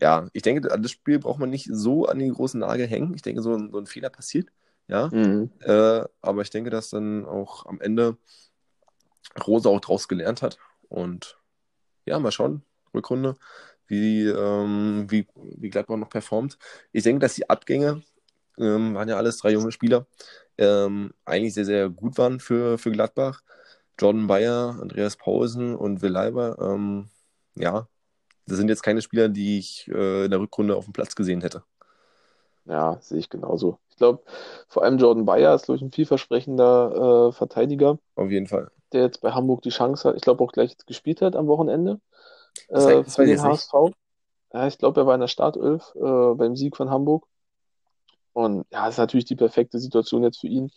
ja, 0.00 0.28
ich 0.32 0.42
denke, 0.42 0.68
das 0.68 0.90
Spiel 0.90 1.18
braucht 1.18 1.38
man 1.40 1.50
nicht 1.50 1.68
so 1.72 2.06
an 2.06 2.18
den 2.18 2.32
großen 2.32 2.60
Nagel 2.60 2.86
hängen. 2.86 3.14
Ich 3.14 3.22
denke, 3.22 3.42
so 3.42 3.54
ein, 3.54 3.70
so 3.72 3.78
ein 3.78 3.86
Fehler 3.86 4.10
passiert. 4.10 4.48
Ja, 4.88 5.08
Mhm. 5.08 5.50
äh, 5.60 6.04
aber 6.20 6.42
ich 6.42 6.50
denke, 6.50 6.70
dass 6.70 6.90
dann 6.90 7.24
auch 7.24 7.66
am 7.66 7.80
Ende 7.80 8.16
Rose 9.46 9.68
auch 9.68 9.80
draus 9.80 10.08
gelernt 10.08 10.42
hat. 10.42 10.58
Und 10.88 11.38
ja, 12.06 12.18
mal 12.18 12.32
schauen, 12.32 12.62
Rückrunde, 12.94 13.36
wie, 13.86 14.26
ähm, 14.26 15.06
wie, 15.10 15.26
wie 15.34 15.70
Gladbach 15.70 15.96
noch 15.96 16.10
performt. 16.10 16.58
Ich 16.92 17.02
denke, 17.04 17.20
dass 17.20 17.34
die 17.34 17.50
Abgänge, 17.50 18.02
ähm, 18.58 18.94
waren 18.94 19.08
ja 19.08 19.16
alles 19.16 19.38
drei 19.38 19.52
junge 19.52 19.72
Spieler, 19.72 20.06
ähm, 20.58 21.12
eigentlich 21.24 21.54
sehr, 21.54 21.64
sehr 21.64 21.90
gut 21.90 22.18
waren 22.18 22.40
für, 22.40 22.78
für 22.78 22.90
Gladbach. 22.92 23.42
Jordan 23.98 24.26
Bayer, 24.26 24.78
Andreas 24.80 25.16
Pausen 25.16 25.74
und 25.74 26.02
Will 26.02 26.10
Leiber, 26.12 26.58
ähm, 26.60 27.08
ja, 27.54 27.88
das 28.46 28.58
sind 28.58 28.68
jetzt 28.68 28.82
keine 28.82 29.02
Spieler, 29.02 29.28
die 29.28 29.58
ich 29.58 29.88
äh, 29.88 30.24
in 30.26 30.30
der 30.30 30.40
Rückrunde 30.40 30.76
auf 30.76 30.84
dem 30.84 30.92
Platz 30.92 31.14
gesehen 31.14 31.40
hätte. 31.42 31.64
Ja, 32.64 32.98
sehe 33.00 33.18
ich 33.18 33.30
genauso. 33.30 33.78
Ich 33.90 33.96
glaube, 33.96 34.22
vor 34.68 34.82
allem 34.82 34.98
Jordan 34.98 35.24
Bayer 35.24 35.54
ist, 35.54 35.66
glaube 35.66 35.76
ich, 35.76 35.82
ein 35.82 35.92
vielversprechender 35.92 37.28
äh, 37.28 37.32
Verteidiger, 37.32 37.98
Auf 38.14 38.30
jeden 38.30 38.46
Fall. 38.46 38.70
der 38.92 39.02
jetzt 39.04 39.20
bei 39.22 39.32
Hamburg 39.32 39.62
die 39.62 39.70
Chance 39.70 40.08
hat, 40.08 40.16
ich 40.16 40.22
glaube 40.22 40.44
auch 40.44 40.52
gleich 40.52 40.70
jetzt 40.72 40.86
gespielt 40.86 41.22
hat 41.22 41.36
am 41.36 41.46
Wochenende 41.48 42.00
Das 42.72 42.86
äh, 42.86 43.04
das 43.04 43.16
für 43.16 43.26
den 43.26 43.42
nicht. 43.42 43.42
HSV. 43.42 43.92
Ja, 44.54 44.66
ich 44.68 44.78
glaube, 44.78 45.00
er 45.02 45.06
war 45.06 45.14
in 45.14 45.20
der 45.22 45.28
Startelf 45.28 45.94
äh, 45.96 46.34
beim 46.36 46.56
Sieg 46.56 46.76
von 46.76 46.90
Hamburg. 46.90 47.26
Und 48.32 48.66
ja, 48.70 48.88
ist 48.88 48.98
natürlich 48.98 49.24
die 49.24 49.36
perfekte 49.36 49.78
Situation 49.78 50.22
jetzt 50.22 50.40
für 50.40 50.48
ihn. 50.48 50.70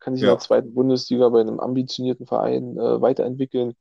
Kann 0.00 0.14
sich 0.14 0.22
in 0.22 0.26
Ja. 0.26 0.30
der 0.30 0.38
zweiten 0.38 0.74
Bundesliga 0.74 1.28
bei 1.30 1.40
einem 1.40 1.58
ambitionierten 1.60 2.26
Verein 2.26 2.76
äh, 2.78 3.00
weiterentwickeln 3.00 3.74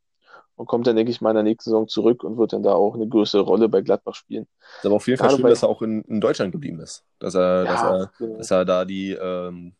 und 0.55 0.65
kommt 0.67 0.87
dann, 0.87 0.95
denke 0.95 1.11
ich 1.11 1.21
mal, 1.21 1.31
in 1.31 1.35
der 1.35 1.43
nächsten 1.43 1.69
Saison 1.69 1.87
zurück 1.87 2.23
und 2.23 2.37
wird 2.37 2.53
dann 2.53 2.63
da 2.63 2.73
auch 2.73 2.95
eine 2.95 3.07
größere 3.07 3.41
Rolle 3.41 3.69
bei 3.69 3.81
Gladbach 3.81 4.15
spielen. 4.15 4.47
Ist 4.77 4.85
aber 4.85 4.95
auf 4.95 5.07
jeden 5.07 5.17
Fall 5.19 5.27
Gerade 5.27 5.37
schön, 5.37 5.43
bei- 5.43 5.49
dass 5.49 5.63
er 5.63 5.69
auch 5.69 5.81
in, 5.81 6.01
in 6.03 6.19
Deutschland 6.21 6.51
geblieben 6.51 6.79
ist. 6.79 7.03
Dass 7.19 7.35
er, 7.35 7.65
dass 7.65 7.81
Ja, 7.81 7.91
er, 7.99 8.11
genau. 8.17 8.37
dass 8.37 8.51
er 8.51 8.65
da 8.65 8.85
die, 8.85 9.11
ähm, 9.11 9.75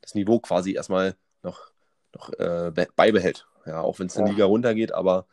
das 0.00 0.14
Niveau 0.14 0.38
quasi 0.40 0.72
erstmal 0.74 1.16
noch, 1.42 1.70
noch 2.14 2.32
äh, 2.38 2.70
be- 2.74 2.88
beibehält. 2.96 3.46
Ja, 3.66 3.80
auch 3.80 3.98
wenn 3.98 4.06
es 4.06 4.16
eine 4.16 4.26
Ja. 4.26 4.32
Liga 4.32 4.44
runtergeht, 4.46 4.92
aber 4.92 5.26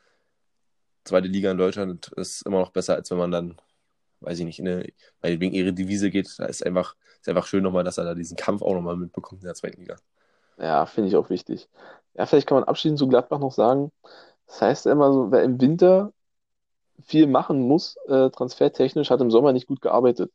zweite 1.03 1.27
Liga 1.27 1.51
in 1.51 1.57
Deutschland 1.57 2.07
ist 2.15 2.43
immer 2.45 2.59
noch 2.59 2.71
besser, 2.71 2.95
als 2.95 3.11
wenn 3.11 3.17
man 3.17 3.31
dann, 3.31 3.57
weiß 4.21 4.39
ich 4.39 4.45
nicht, 4.45 4.59
in 4.59 4.67
eine, 4.67 4.87
wegen 5.21 5.53
Eredivisie 5.53 6.11
geht. 6.11 6.33
Da 6.39 6.45
ist 6.45 6.65
einfach, 6.65 6.95
ist 7.19 7.29
einfach 7.29 7.45
schön 7.47 7.63
nochmal, 7.63 7.83
dass 7.83 7.97
er 7.97 8.05
da 8.05 8.15
diesen 8.15 8.37
Kampf 8.37 8.61
auch 8.61 8.73
nochmal 8.73 8.97
mitbekommt 8.97 9.41
in 9.41 9.45
der 9.47 9.55
zweiten 9.55 9.81
Liga. 9.81 9.97
Ja, 10.57 10.85
finde 10.85 11.09
ich 11.09 11.15
auch 11.15 11.29
wichtig. 11.29 11.67
Ja, 12.13 12.25
vielleicht 12.25 12.47
kann 12.47 12.55
man 12.57 12.63
abschließend 12.65 12.99
zu 12.99 13.07
Gladbach 13.07 13.39
noch 13.39 13.51
sagen, 13.51 13.91
das 14.53 14.61
heißt 14.61 14.85
immer 14.85 15.11
so, 15.11 15.31
wer 15.31 15.43
im 15.43 15.59
Winter 15.59 16.13
viel 17.03 17.27
machen 17.27 17.61
muss, 17.61 17.97
äh, 18.07 18.29
transfertechnisch, 18.29 19.09
hat 19.09 19.21
im 19.21 19.31
Sommer 19.31 19.53
nicht 19.53 19.67
gut 19.67 19.81
gearbeitet. 19.81 20.31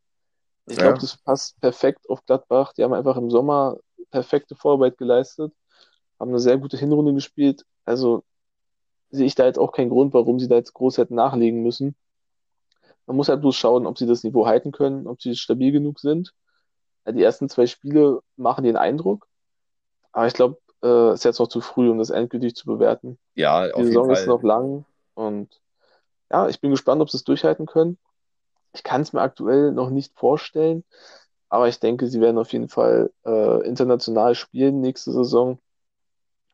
Ich 0.67 0.79
Ja. 0.79 0.83
glaube, 0.83 0.99
das 1.01 1.17
passt 1.19 1.61
perfekt 1.61 2.09
auf 2.11 2.25
Gladbach. 2.27 2.73
Die 2.75 2.85
haben 2.85 2.95
einfach 2.95 3.17
im 3.17 3.31
Sommer 3.31 3.79
perfekte 4.11 4.57
Vorarbeit 4.57 4.99
geleistet, 4.99 5.53
haben 6.21 6.31
eine 6.31 6.41
sehr 6.41 6.59
gute 6.59 6.79
Hinrunde 6.79 7.15
gespielt. 7.15 7.65
Also 7.85 8.25
sehe 9.11 9.27
ich 9.27 9.35
da 9.37 9.47
jetzt 9.47 9.59
auch 9.59 9.73
keinen 9.73 9.91
Grund, 9.91 10.15
warum 10.15 10.41
sie 10.41 10.49
da 10.49 10.57
jetzt 10.57 10.75
groß 10.75 10.99
hätten 10.99 11.17
nachlegen 11.17 11.63
müssen. 11.63 11.97
Man 13.07 13.17
muss 13.17 13.29
halt 13.29 13.41
bloß 13.41 13.57
schauen, 13.57 13.87
ob 13.87 13.99
sie 13.99 14.07
das 14.07 14.23
Niveau 14.25 14.47
halten 14.47 14.73
können, 14.73 15.07
ob 15.07 15.23
sie 15.23 15.35
stabil 15.35 15.73
genug 15.73 15.99
sind. 16.01 16.33
Ja, 17.07 17.13
die 17.13 17.23
ersten 17.23 17.49
zwei 17.49 17.67
Spiele 17.67 18.21
machen 18.37 18.65
den 18.65 18.77
Eindruck, 18.77 19.29
aber 20.13 20.27
ich 20.27 20.35
glaube, 20.35 20.59
äh, 20.83 21.15
ist 21.15 21.25
jetzt 21.25 21.39
noch 21.41 21.49
zu 21.49 21.61
früh, 21.61 21.91
um 21.91 21.99
das 21.99 22.11
endgültig 22.11 22.55
zu 22.57 22.67
bewerten. 22.67 23.19
Ja, 23.35 23.71
Die 23.77 23.83
auf 23.83 23.91
jeden 23.91 23.97
Saison 23.97 24.11
ist 24.13 24.21
Fall. 24.21 24.29
noch 24.29 24.43
lang 24.43 24.85
und 25.15 25.61
ja, 26.33 26.49
ich 26.49 26.61
bin 26.61 26.71
gespannt, 26.73 27.03
ob 27.03 27.11
sie 27.11 27.19
es 27.19 27.25
durchhalten 27.25 27.67
können. 27.67 27.99
Ich 28.75 28.83
kann 28.85 29.03
es 29.03 29.13
mir 29.13 29.23
aktuell 29.23 29.73
noch 29.73 29.91
nicht 29.91 30.15
vorstellen, 30.19 30.85
aber 31.49 31.69
ich 31.69 31.81
denke, 31.81 32.09
sie 32.09 32.21
werden 32.21 32.39
auf 32.39 32.53
jeden 32.53 32.69
Fall 32.69 33.13
äh, 33.27 33.67
international 33.67 34.35
spielen 34.35 34.81
nächste 34.81 35.13
Saison. 35.13 35.61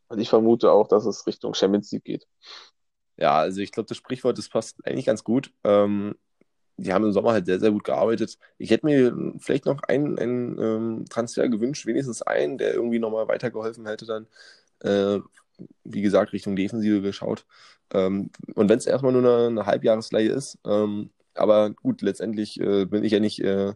Und 0.08 0.18
ich 0.18 0.28
vermute 0.30 0.70
auch, 0.72 0.88
dass 0.88 1.04
es 1.06 1.26
Richtung 1.26 1.54
Champions 1.54 1.90
League 1.92 2.04
geht. 2.04 2.26
Ja, 3.16 3.38
also 3.38 3.60
ich 3.60 3.72
glaube, 3.72 3.86
das 3.88 3.96
Sprichwort, 3.96 4.38
das 4.38 4.48
passt 4.48 4.84
eigentlich 4.84 5.06
ganz 5.06 5.22
gut. 5.24 5.52
Ähm, 5.62 6.16
die 6.76 6.92
haben 6.92 7.04
im 7.04 7.12
Sommer 7.12 7.32
halt 7.32 7.46
sehr, 7.46 7.60
sehr 7.60 7.70
gut 7.70 7.84
gearbeitet. 7.84 8.38
Ich 8.58 8.70
hätte 8.70 8.86
mir 8.86 9.34
vielleicht 9.38 9.66
noch 9.66 9.82
einen, 9.84 10.18
einen 10.18 10.58
ähm, 10.58 11.04
Transfer 11.08 11.48
gewünscht, 11.48 11.86
wenigstens 11.86 12.22
einen, 12.22 12.58
der 12.58 12.74
irgendwie 12.74 12.98
nochmal 12.98 13.28
weitergeholfen 13.28 13.86
hätte 13.86 14.06
dann. 14.06 14.26
Äh, 14.80 15.20
wie 15.84 16.02
gesagt, 16.02 16.32
Richtung 16.32 16.56
Defensive 16.56 17.00
geschaut. 17.02 17.46
Ähm, 17.92 18.30
und 18.54 18.68
wenn 18.68 18.78
es 18.78 18.86
erstmal 18.86 19.12
nur 19.12 19.22
eine, 19.22 19.46
eine 19.48 19.66
Halbjahresleihe 19.66 20.30
ist, 20.30 20.58
ähm, 20.64 21.10
aber 21.34 21.70
gut, 21.70 22.02
letztendlich 22.02 22.60
äh, 22.60 22.86
bin 22.86 23.04
ich 23.04 23.12
ja 23.12 23.20
nicht 23.20 23.40
äh, 23.40 23.74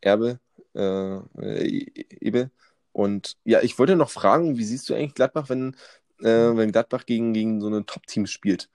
Erbe, 0.00 0.40
äh, 0.74 1.16
äh, 1.40 1.86
Ebel. 2.20 2.50
Und 2.92 3.36
ja, 3.44 3.60
ich 3.62 3.78
wollte 3.78 3.96
noch 3.96 4.10
fragen, 4.10 4.58
wie 4.58 4.64
siehst 4.64 4.88
du 4.88 4.94
eigentlich 4.94 5.14
Gladbach, 5.14 5.48
wenn, 5.48 5.76
äh, 6.20 6.56
wenn 6.56 6.72
Gladbach 6.72 7.06
gegen, 7.06 7.32
gegen 7.34 7.60
so 7.60 7.66
eine 7.68 7.86
Top-Teams 7.86 8.30
spielt? 8.30 8.70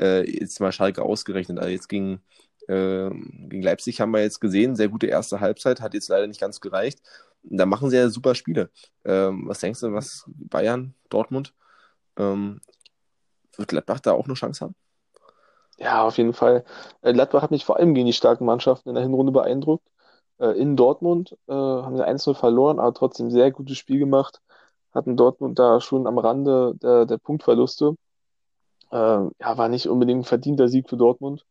Äh, 0.00 0.28
jetzt 0.30 0.60
mal 0.60 0.72
Schalke 0.72 1.02
ausgerechnet. 1.02 1.58
Also 1.58 1.70
jetzt 1.70 1.88
gegen, 1.88 2.22
äh, 2.70 3.10
gegen 3.48 3.62
Leipzig 3.62 4.00
haben 4.00 4.12
wir 4.12 4.22
jetzt 4.22 4.40
gesehen, 4.40 4.76
sehr 4.76 4.88
gute 4.88 5.06
erste 5.08 5.40
Halbzeit, 5.40 5.80
hat 5.80 5.94
jetzt 5.94 6.08
leider 6.08 6.26
nicht 6.26 6.40
ganz 6.40 6.60
gereicht. 6.60 7.00
Da 7.42 7.66
machen 7.66 7.90
sie 7.90 7.96
ja 7.96 8.08
super 8.08 8.34
Spiele. 8.34 8.70
Ähm, 9.04 9.48
was 9.48 9.60
denkst 9.60 9.80
du, 9.80 9.92
was 9.92 10.24
Bayern, 10.28 10.94
Dortmund? 11.08 11.54
Ähm, 12.16 12.60
wird 13.56 13.68
Gladbach 13.68 14.00
da 14.00 14.12
auch 14.12 14.26
eine 14.26 14.34
Chance 14.34 14.64
haben? 14.64 14.74
Ja, 15.78 16.04
auf 16.04 16.18
jeden 16.18 16.34
Fall. 16.34 16.64
Äh, 17.02 17.12
Gladbach 17.12 17.42
hat 17.42 17.50
mich 17.50 17.64
vor 17.64 17.76
allem 17.78 17.94
gegen 17.94 18.06
die 18.06 18.12
starken 18.12 18.44
Mannschaften 18.44 18.90
in 18.90 18.94
der 18.94 19.02
Hinrunde 19.04 19.32
beeindruckt. 19.32 19.88
Äh, 20.38 20.58
in 20.58 20.76
Dortmund 20.76 21.36
äh, 21.48 21.52
haben 21.52 21.96
sie 21.96 22.06
1-0 22.06 22.34
verloren, 22.34 22.78
aber 22.78 22.94
trotzdem 22.94 23.30
sehr 23.30 23.50
gutes 23.50 23.78
Spiel 23.78 23.98
gemacht. 23.98 24.40
Hatten 24.92 25.16
Dortmund 25.16 25.58
da 25.58 25.80
schon 25.80 26.06
am 26.06 26.18
Rande 26.18 26.74
der, 26.82 27.06
der 27.06 27.18
Punktverluste. 27.18 27.96
Ähm, 28.92 29.32
ja, 29.40 29.58
war 29.58 29.68
nicht 29.68 29.88
unbedingt 29.88 30.20
ein 30.20 30.24
verdienter 30.24 30.68
Sieg 30.68 30.88
für 30.88 30.96
Dortmund. 30.96 31.46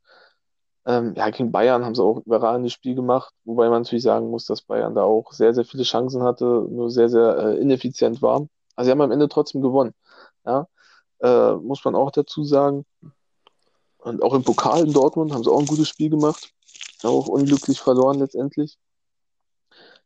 Ähm, 0.85 1.13
ja, 1.15 1.29
gegen 1.29 1.51
Bayern 1.51 1.85
haben 1.85 1.95
sie 1.95 2.03
auch 2.03 2.17
ein 2.17 2.23
überragendes 2.23 2.73
Spiel 2.73 2.95
gemacht, 2.95 3.33
wobei 3.43 3.69
man 3.69 3.83
natürlich 3.83 4.03
sagen 4.03 4.29
muss, 4.29 4.45
dass 4.45 4.61
Bayern 4.61 4.95
da 4.95 5.03
auch 5.03 5.33
sehr, 5.33 5.53
sehr 5.53 5.65
viele 5.65 5.83
Chancen 5.83 6.23
hatte, 6.23 6.45
nur 6.69 6.89
sehr, 6.89 7.09
sehr 7.09 7.37
äh, 7.37 7.57
ineffizient 7.57 8.21
war. 8.21 8.47
Also 8.75 8.87
sie 8.87 8.91
haben 8.91 9.01
am 9.01 9.11
Ende 9.11 9.27
trotzdem 9.27 9.61
gewonnen. 9.61 9.93
Ja, 10.45 10.67
äh, 11.19 11.53
muss 11.55 11.83
man 11.83 11.95
auch 11.95 12.11
dazu 12.11 12.43
sagen. 12.43 12.85
Und 13.97 14.23
auch 14.23 14.33
im 14.33 14.43
Pokal 14.43 14.85
in 14.85 14.93
Dortmund 14.93 15.33
haben 15.33 15.43
sie 15.43 15.51
auch 15.51 15.59
ein 15.59 15.65
gutes 15.65 15.89
Spiel 15.89 16.09
gemacht. 16.09 16.49
Auch 17.03 17.27
unglücklich 17.27 17.79
verloren 17.79 18.19
letztendlich. 18.19 18.77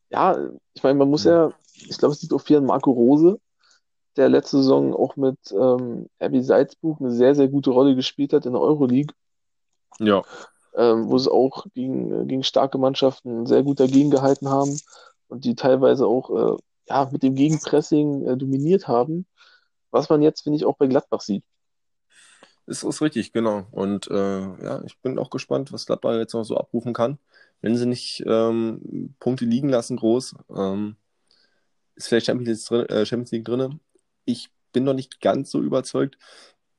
Ja, 0.09 0.37
ich 0.73 0.83
meine, 0.83 0.97
man 0.97 1.09
muss 1.09 1.23
ja, 1.23 1.51
ich 1.75 1.97
glaube, 1.97 2.13
es 2.13 2.21
liegt 2.21 2.33
auch 2.33 2.41
viel 2.41 2.57
an 2.57 2.65
Marco 2.65 2.91
Rose, 2.91 3.39
der 4.15 4.29
letzte 4.29 4.57
Saison 4.57 4.93
auch 4.93 5.15
mit 5.15 5.37
ähm, 5.51 6.07
RB 6.21 6.43
Salzburg 6.43 6.99
eine 6.99 7.11
sehr, 7.11 7.35
sehr 7.35 7.47
gute 7.47 7.71
Rolle 7.71 7.95
gespielt 7.95 8.33
hat 8.33 8.45
in 8.45 8.53
der 8.53 8.61
Euroleague, 8.61 9.13
Ja. 9.99 10.23
Ähm, 10.75 11.09
wo 11.09 11.17
sie 11.17 11.31
auch 11.31 11.65
gegen, 11.73 12.27
gegen 12.27 12.43
starke 12.43 12.77
Mannschaften 12.77 13.45
sehr 13.45 13.63
gut 13.63 13.79
dagegen 13.79 14.11
gehalten 14.11 14.49
haben 14.49 14.79
und 15.27 15.45
die 15.45 15.55
teilweise 15.55 16.07
auch 16.07 16.29
äh, 16.29 16.57
ja, 16.89 17.09
mit 17.11 17.23
dem 17.23 17.35
Gegenpressing 17.35 18.27
äh, 18.27 18.37
dominiert 18.37 18.87
haben, 18.87 19.25
was 19.91 20.09
man 20.09 20.21
jetzt, 20.21 20.41
finde 20.41 20.57
ich, 20.57 20.65
auch 20.65 20.77
bei 20.77 20.87
Gladbach 20.87 21.21
sieht. 21.21 21.43
Das 22.65 22.83
ist 22.83 23.01
richtig, 23.01 23.33
genau. 23.33 23.67
Und 23.71 24.09
äh, 24.09 24.41
ja, 24.63 24.83
ich 24.85 24.97
bin 24.99 25.19
auch 25.19 25.29
gespannt, 25.29 25.73
was 25.73 25.85
Gladbach 25.85 26.15
jetzt 26.15 26.33
noch 26.33 26.45
so 26.45 26.57
abrufen 26.57 26.93
kann. 26.93 27.19
Wenn 27.61 27.75
sie 27.77 27.85
nicht 27.85 28.23
ähm, 28.25 29.15
Punkte 29.19 29.45
liegen 29.45 29.69
lassen, 29.69 29.97
groß, 29.97 30.35
ähm, 30.55 30.95
ist 31.95 32.07
vielleicht 32.07 32.25
Champions 32.27 32.69
League, 32.69 32.87
drin, 32.87 32.97
äh, 32.97 33.05
Champions 33.05 33.31
League 33.31 33.45
drin. 33.45 33.79
Ich 34.25 34.49
bin 34.71 34.85
noch 34.85 34.93
nicht 34.93 35.21
ganz 35.21 35.51
so 35.51 35.61
überzeugt, 35.61 36.17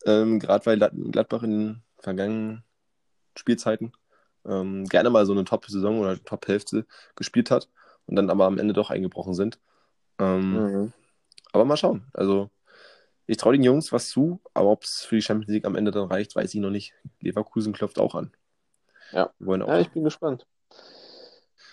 ähm, 0.06 0.38
gerade 0.38 0.66
weil 0.66 0.78
Gladbach 0.78 1.42
in 1.42 1.50
den 1.50 1.82
vergangenen 1.98 2.64
Spielzeiten 3.36 3.92
ähm, 4.46 4.84
gerne 4.84 5.10
mal 5.10 5.26
so 5.26 5.32
eine 5.32 5.44
Top-Saison 5.44 6.00
oder 6.00 6.22
Top-Hälfte 6.22 6.86
gespielt 7.16 7.50
hat 7.50 7.68
und 8.06 8.16
dann 8.16 8.30
aber 8.30 8.44
am 8.46 8.58
Ende 8.58 8.74
doch 8.74 8.90
eingebrochen 8.90 9.34
sind. 9.34 9.58
Ähm, 10.18 10.52
Mhm. 10.52 10.92
aber 11.52 11.64
mal 11.64 11.76
schauen. 11.76 12.06
Also 12.12 12.50
ich 13.26 13.36
traue 13.38 13.54
den 13.54 13.62
Jungs 13.62 13.90
was 13.92 14.10
zu, 14.10 14.40
aber 14.52 14.68
ob 14.70 14.84
es 14.84 15.02
für 15.04 15.16
die 15.16 15.22
Champions 15.22 15.50
League 15.50 15.64
am 15.64 15.76
Ende 15.76 15.90
dann 15.90 16.08
reicht, 16.08 16.36
weiß 16.36 16.52
ich 16.54 16.60
noch 16.60 16.70
nicht. 16.70 16.92
Leverkusen 17.20 17.72
klopft 17.72 17.98
auch 17.98 18.14
an. 18.14 18.32
Ja. 19.12 19.26
Auch. 19.26 19.68
Ja, 19.68 19.80
ich 19.80 19.90
bin 19.90 20.04
gespannt, 20.04 20.46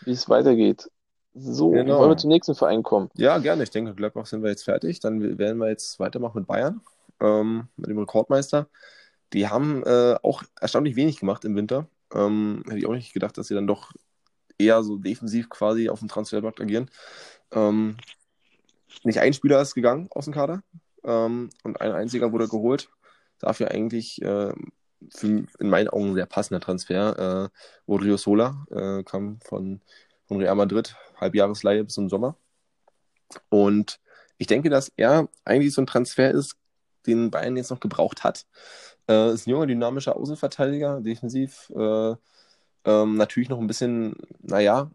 wie 0.02 0.12
es 0.12 0.30
weitergeht. 0.30 0.90
So, 1.34 1.72
Genau. 1.72 2.00
wollen 2.00 2.12
wir 2.12 2.18
zum 2.18 2.30
nächsten 2.30 2.56
Verein 2.56 2.84
kommen? 2.84 3.10
Ja, 3.16 3.38
gerne. 3.38 3.64
Ich 3.64 3.70
denke, 3.70 3.94
Gladbach 3.96 4.26
sind 4.26 4.44
wir 4.44 4.50
jetzt 4.50 4.64
fertig. 4.64 5.00
Dann 5.00 5.38
werden 5.38 5.58
wir 5.58 5.70
jetzt 5.70 6.00
weitermachen 6.00 6.40
mit 6.40 6.48
Bayern, 6.48 6.82
ähm, 7.22 7.68
mit 7.78 7.90
dem 7.90 8.00
Rekordmeister. 8.00 8.68
Die 9.34 9.48
haben 9.48 9.84
äh, 9.84 10.16
auch 10.22 10.44
erstaunlich 10.60 10.96
wenig 10.96 11.20
gemacht 11.20 11.46
im 11.46 11.56
Winter. 11.56 11.88
Ähm, 12.14 12.64
hätte 12.66 12.78
ich 12.78 12.86
auch 12.86 12.94
nicht 12.94 13.14
gedacht, 13.14 13.38
dass 13.38 13.48
sie 13.48 13.56
dann 13.56 13.68
doch 13.68 13.92
eher 14.58 14.84
so 14.84 14.98
defensiv 14.98 15.50
quasi 15.50 15.90
auf 15.90 16.00
dem 16.00 16.08
Transfermarkt 16.08 16.62
agieren. 16.62 16.90
Ähm, 17.52 17.98
nicht 19.04 19.20
ein 19.20 19.34
Spieler 19.34 19.62
ist 19.62 19.74
gegangen 19.74 20.08
aus 20.12 20.26
dem 20.26 20.34
Kader 20.34 20.64
ähm, 21.04 21.50
und 21.64 21.82
ein 21.82 21.92
einziger 21.92 22.32
wurde 22.32 22.48
geholt. 22.48 22.90
Dafür 23.40 23.72
eigentlich 23.72 24.22
äh, 24.22 24.54
für, 25.10 25.46
in 25.60 25.70
meinen 25.70 25.88
Augen 25.88 26.10
ein 26.10 26.16
sehr 26.16 26.26
passender 26.26 26.60
Transfer. 26.60 27.18
Äh, 27.18 27.50
Rodrigo 27.88 28.18
Sola 28.18 28.66
äh, 28.70 29.04
kam 29.04 29.40
von, 29.42 29.82
von 30.28 30.38
Real 30.38 30.56
Madrid, 30.56 30.96
Halbjahresleihe 31.20 31.84
bis 31.84 31.94
zum 31.94 32.10
Sommer. 32.10 32.36
Und 33.50 34.00
ich 34.38 34.48
denke, 34.48 34.70
dass 34.70 34.92
er 34.98 35.30
eigentlich 35.46 35.74
so 35.74 35.82
ein 35.82 35.88
Transfer 35.88 36.32
ist, 36.32 36.56
den 37.08 37.32
Bayern 37.32 37.58
jetzt 37.58 37.72
noch 37.72 37.80
gebraucht 37.80 38.24
hat. 38.24 38.46
Äh, 39.10 39.34
ist 39.34 39.48
ein 39.48 39.52
junger, 39.52 39.68
dynamischer 39.68 40.16
Außenverteidiger, 40.16 41.02
defensiv 41.02 41.72
äh, 41.76 42.16
ähm, 42.86 43.16
natürlich 43.18 43.50
noch 43.50 43.60
ein 43.60 43.68
bisschen, 43.68 44.16
naja, 44.42 44.90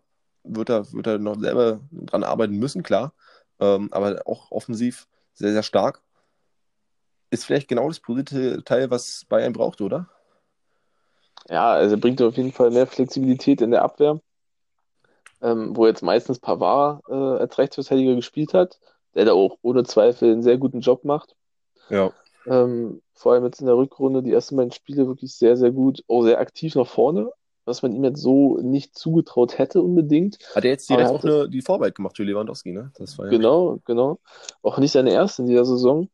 wird 0.45 0.71
er, 0.71 0.93
wird 0.93 1.07
er 1.07 1.19
noch 1.19 1.39
selber 1.39 1.81
dran 1.93 2.25
arbeiten 2.25 2.57
müssen, 2.57 2.83
klar. 2.83 3.13
Ähm, 3.61 3.89
aber 3.93 4.23
auch 4.27 4.51
offensiv 4.51 5.07
sehr, 5.35 5.53
sehr 5.53 5.63
stark. 5.63 6.03
Ist 7.31 7.45
vielleicht 7.45 7.69
genau 7.69 7.89
das 7.89 8.01
positive 8.01 8.63
Teil, 8.65 8.91
was 8.91 9.25
Bayern 9.29 9.53
braucht, 9.53 9.81
oder? 9.81 10.09
Ja, 11.49 11.73
also 11.73 11.95
er 11.95 12.01
bringt 12.01 12.21
auf 12.23 12.37
jeden 12.37 12.53
Fall 12.53 12.71
mehr 12.71 12.87
Flexibilität 12.87 13.61
in 13.61 13.71
der 13.71 13.83
Abwehr, 13.83 14.21
ähm, 15.43 15.77
wo 15.77 15.87
jetzt 15.87 16.03
meistens 16.03 16.39
Pavard 16.39 17.03
äh, 17.09 17.13
als 17.13 17.59
Rechtsverteidiger 17.59 18.15
gespielt 18.15 18.53
hat, 18.53 18.79
der 19.15 19.27
da 19.27 19.33
auch 19.33 19.59
ohne 19.63 19.85
Zweifel 19.85 20.33
einen 20.33 20.43
sehr 20.43 20.59
guten 20.59 20.81
Job 20.81 21.05
macht. 21.05 21.37
Ja. 21.89 22.13
Ähm, 22.47 23.03
vor 23.13 23.33
allem 23.33 23.45
jetzt 23.45 23.61
in 23.61 23.67
der 23.67 23.77
Rückrunde 23.77 24.23
die 24.23 24.33
ersten 24.33 24.57
beiden 24.57 24.73
Spiele 24.73 25.07
wirklich 25.07 25.35
sehr, 25.35 25.57
sehr 25.57 25.73
gut, 25.73 26.05
auch 26.09 26.23
sehr 26.23 26.39
aktiv 26.39 26.75
nach 26.75 26.87
vorne, 26.87 27.31
was 27.65 27.83
man 27.83 27.93
ihm 27.93 28.05
jetzt 28.05 28.21
so 28.21 28.59
nicht 28.59 28.97
zugetraut 28.97 29.59
hätte 29.59 29.83
unbedingt. 29.83 30.39
Hat 30.55 30.65
er 30.65 30.71
jetzt 30.71 30.89
direkt 30.89 31.11
auch 31.11 31.25
eine, 31.25 31.49
die 31.49 31.63
Vorarbeit 31.63 31.95
gemacht 31.95 32.17
für 32.17 32.25
Lewandowski, 32.25 32.73
ne? 32.73 32.93
Das 32.97 33.19
war 33.19 33.27
ja 33.27 33.31
genau, 33.31 33.81
genau. 33.85 34.21
Auch 34.63 34.79
nicht 34.79 34.93
seine 34.93 35.11
erste 35.13 35.43
in 35.43 35.49
dieser 35.49 35.65
Saison. 35.65 36.09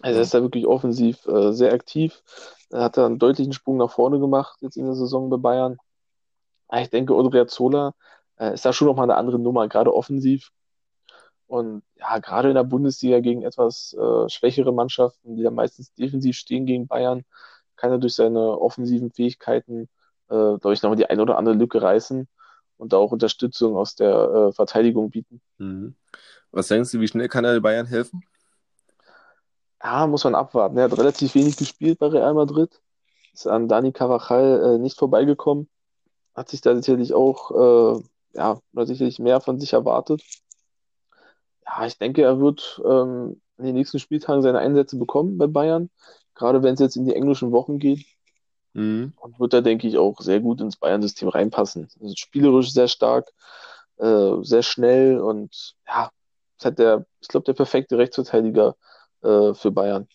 Also 0.00 0.18
er 0.18 0.22
ist 0.22 0.34
da 0.34 0.42
wirklich 0.42 0.66
offensiv 0.66 1.26
äh, 1.26 1.52
sehr 1.52 1.72
aktiv. 1.72 2.22
Er 2.70 2.82
hat 2.82 2.96
da 2.96 3.06
einen 3.06 3.18
deutlichen 3.18 3.52
Sprung 3.52 3.78
nach 3.78 3.90
vorne 3.90 4.20
gemacht 4.20 4.58
jetzt 4.60 4.76
in 4.76 4.84
der 4.84 4.94
Saison 4.94 5.28
bei 5.28 5.38
Bayern. 5.38 5.78
Ich 6.76 6.90
denke, 6.90 7.16
Odriozola 7.16 7.94
äh, 8.36 8.54
ist 8.54 8.64
da 8.64 8.72
schon 8.72 8.86
nochmal 8.86 9.04
eine 9.04 9.16
andere 9.16 9.38
Nummer, 9.38 9.66
gerade 9.68 9.92
offensiv. 9.94 10.50
Und 11.48 11.82
ja, 11.96 12.18
gerade 12.18 12.50
in 12.50 12.54
der 12.54 12.64
Bundesliga 12.64 13.20
gegen 13.20 13.42
etwas 13.42 13.94
äh, 13.94 14.28
schwächere 14.28 14.72
Mannschaften, 14.72 15.34
die 15.34 15.42
da 15.42 15.50
meistens 15.50 15.94
defensiv 15.94 16.36
stehen 16.36 16.66
gegen 16.66 16.86
Bayern, 16.86 17.24
kann 17.76 17.90
er 17.90 17.98
durch 17.98 18.14
seine 18.14 18.60
offensiven 18.60 19.10
Fähigkeiten, 19.10 19.88
äh, 20.28 20.58
glaube 20.58 20.74
ich, 20.74 20.82
nochmal 20.82 20.98
die 20.98 21.06
eine 21.06 21.22
oder 21.22 21.38
andere 21.38 21.54
Lücke 21.54 21.80
reißen 21.80 22.28
und 22.76 22.92
da 22.92 22.98
auch 22.98 23.12
Unterstützung 23.12 23.76
aus 23.76 23.94
der 23.94 24.10
äh, 24.10 24.52
Verteidigung 24.52 25.10
bieten. 25.10 25.40
Mhm. 25.56 25.94
Was 26.50 26.68
denkst 26.68 26.92
du, 26.92 27.00
wie 27.00 27.08
schnell 27.08 27.28
kann 27.28 27.46
er 27.46 27.60
Bayern 27.60 27.86
helfen? 27.86 28.22
Ja, 29.82 30.06
muss 30.06 30.24
man 30.24 30.34
abwarten. 30.34 30.76
Er 30.76 30.84
hat 30.84 30.98
relativ 30.98 31.34
wenig 31.34 31.56
gespielt 31.56 31.98
bei 31.98 32.08
Real 32.08 32.34
Madrid. 32.34 32.80
Ist 33.32 33.46
an 33.46 33.68
Dani 33.68 33.92
Carvajal 33.92 34.74
äh, 34.74 34.78
nicht 34.78 34.98
vorbeigekommen. 34.98 35.68
Hat 36.34 36.50
sich 36.50 36.60
da 36.60 36.76
sicherlich 36.76 37.14
auch, 37.14 37.96
äh, 37.96 38.02
ja, 38.34 38.60
sicherlich 38.84 39.18
mehr 39.18 39.40
von 39.40 39.58
sich 39.58 39.72
erwartet. 39.72 40.22
Ja, 41.68 41.86
ich 41.86 41.98
denke, 41.98 42.22
er 42.22 42.40
wird 42.40 42.80
ähm, 42.84 43.40
in 43.58 43.66
den 43.66 43.74
nächsten 43.74 43.98
Spieltagen 43.98 44.42
seine 44.42 44.58
Einsätze 44.58 44.96
bekommen 44.96 45.36
bei 45.38 45.46
Bayern, 45.46 45.90
gerade 46.34 46.62
wenn 46.62 46.74
es 46.74 46.80
jetzt 46.80 46.96
in 46.96 47.04
die 47.04 47.14
englischen 47.14 47.52
Wochen 47.52 47.78
geht. 47.78 48.06
Mhm. 48.72 49.12
Und 49.16 49.40
wird 49.40 49.52
da, 49.52 49.60
denke 49.60 49.88
ich, 49.88 49.98
auch 49.98 50.20
sehr 50.20 50.40
gut 50.40 50.60
ins 50.60 50.76
Bayern-System 50.76 51.28
reinpassen. 51.28 51.88
Also 52.00 52.14
spielerisch 52.16 52.72
sehr 52.72 52.88
stark, 52.88 53.32
äh, 53.96 54.32
sehr 54.42 54.62
schnell 54.62 55.20
und 55.20 55.74
ja, 55.86 56.10
es 56.58 56.64
hat 56.64 56.78
der, 56.78 57.06
ich 57.20 57.28
glaube, 57.28 57.44
der 57.44 57.54
perfekte 57.54 57.98
Rechtsverteidiger 57.98 58.76
äh, 59.22 59.54
für 59.54 59.70
Bayern. 59.70 60.08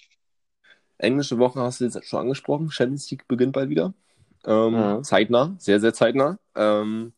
Englische 0.97 1.37
Woche 1.39 1.59
hast 1.61 1.81
du 1.81 1.85
jetzt 1.85 2.05
schon 2.05 2.19
angesprochen. 2.19 2.71
Champions 2.71 3.09
League 3.11 3.27
beginnt 3.27 3.53
bald 3.53 3.69
wieder. 3.69 3.93
Ähm, 4.45 4.97
mhm. 4.97 5.03
Zeitnah, 5.03 5.55
sehr, 5.57 5.79
sehr 5.79 5.93
zeitnah. 5.93 6.37
Ähm, 6.55 7.13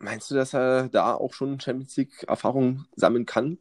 Meinst 0.00 0.30
du, 0.30 0.34
dass 0.34 0.54
er 0.54 0.88
da 0.88 1.14
auch 1.14 1.34
schon 1.34 1.60
Champions 1.60 1.94
League-Erfahrung 1.96 2.86
sammeln 2.96 3.26
kann 3.26 3.58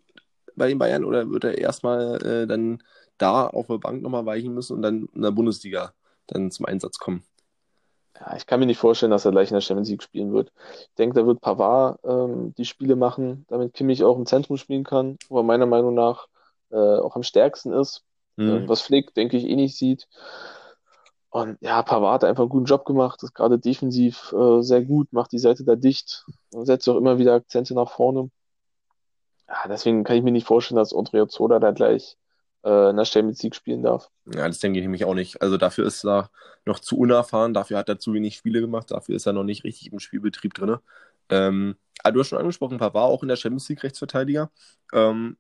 bei 0.56 0.69
den 0.69 0.80
Bayern 0.80 1.04
oder 1.04 1.30
wird 1.30 1.43
er 1.43 1.58
erstmal 1.58 2.15
äh, 2.25 2.47
dann 2.47 2.82
da 3.17 3.47
auf 3.47 3.67
der 3.67 3.78
Bank 3.78 4.02
nochmal 4.02 4.25
weichen 4.25 4.54
müssen 4.54 4.78
und 4.78 4.82
dann 4.82 5.10
in 5.13 5.21
der 5.21 5.32
Bundesliga 5.32 5.93
dann 6.28 6.49
zum 6.49 6.65
Einsatz 6.65 6.97
kommen? 6.97 7.23
Ja, 8.17 8.36
ich 8.38 8.45
kann 8.45 8.62
mir 8.62 8.65
nicht 8.65 8.80
vorstellen, 8.80 9.12
dass 9.12 9.25
er 9.25 9.32
gleich 9.32 9.49
in 9.49 9.56
der 9.56 9.62
Champions 9.62 9.89
League 9.89 10.04
spielen 10.04 10.32
wird. 10.32 10.52
Ich 10.82 10.95
denke, 10.97 11.19
da 11.19 11.28
wird 11.28 11.41
Pavard 11.41 11.99
ähm, 12.06 12.54
die 12.58 12.65
Spiele 12.65 12.95
machen, 12.95 13.45
damit 13.49 13.73
Kimmich 13.73 14.04
auch 14.06 14.17
im 14.17 14.25
Zentrum 14.25 14.56
spielen 14.56 14.86
kann, 14.86 15.17
wo 15.28 15.39
er 15.39 15.43
meiner 15.43 15.65
Meinung 15.65 15.93
nach 15.93 16.28
äh, 16.71 16.75
auch 16.75 17.17
am 17.17 17.23
stärksten 17.23 17.73
ist. 17.73 18.04
Mhm. 18.38 18.49
Äh, 18.49 18.69
was 18.69 18.82
Flick, 18.82 19.13
denke 19.13 19.36
ich, 19.36 19.45
eh 19.45 19.56
nicht 19.56 19.78
sieht. 19.78 20.08
Und 21.32 21.58
ja, 21.62 21.84
Pavard 21.84 22.24
hat 22.24 22.30
einfach 22.30 22.44
einen 22.44 22.50
guten 22.50 22.65
Job 22.65 22.86
gemacht, 22.86 23.22
ist 23.22 23.36
gerade 23.36 23.60
defensiv 23.60 24.34
äh, 24.34 24.62
sehr 24.62 24.84
gut, 24.84 25.13
macht 25.13 25.32
die 25.32 25.39
Seite 25.39 25.63
da 25.63 25.76
dicht, 25.76 26.26
setzt 26.52 26.89
auch 26.89 26.98
immer 26.98 27.20
wieder 27.20 27.34
Akzente 27.36 27.76
nach 27.76 27.92
vorne. 27.92 28.32
Ja, 29.48 29.68
deswegen 29.68 30.04
kann 30.04 30.18
ich 30.18 30.24
mir 30.24 30.32
nicht 30.32 30.48
vorstellen, 30.48 30.78
dass 30.78 30.89
Zola 30.89 31.60
da 31.60 31.72
gleich 31.72 32.18
äh, 32.63 32.89
in 32.89 32.98
der 32.98 33.06
Champions 33.06 33.42
League 33.44 33.56
spielen 33.56 33.84
darf. 33.84 34.10
Ja, 34.26 34.48
das 34.48 34.60
denke 34.60 34.80
ich 34.80 34.84
nämlich 34.84 35.06
auch 35.06 35.13
nicht. 35.13 35.42
Also 35.42 35.58
dafür 35.58 35.86
ist 35.86 36.04
er 36.04 36.30
noch 36.65 36.80
zu 36.80 36.98
unerfahren, 36.98 37.54
dafür 37.54 37.78
hat 37.78 37.89
er 37.89 38.00
zu 38.00 38.13
wenig 38.13 38.36
Spiele 38.36 38.62
gemacht, 38.62 38.92
dafür 38.92 39.15
ist 39.15 39.26
er 39.26 39.34
noch 39.34 39.44
nicht 39.44 39.63
richtig 39.63 39.92
im 39.92 40.00
Spielbetrieb 40.00 40.54
drin. 40.54 40.78
Ähm, 41.30 41.76
aber 42.04 42.13
du 42.13 42.20
hast 42.22 42.30
schon 42.30 42.39
angesprochen, 42.39 42.78
Pavard 42.78 43.12
auch 43.12 43.24
in 43.24 43.30
der 43.30 43.36
Champions 43.36 43.70
League 43.70 43.84
Rechtsverteidiger. 43.84 44.52
Ähm, 44.94 45.38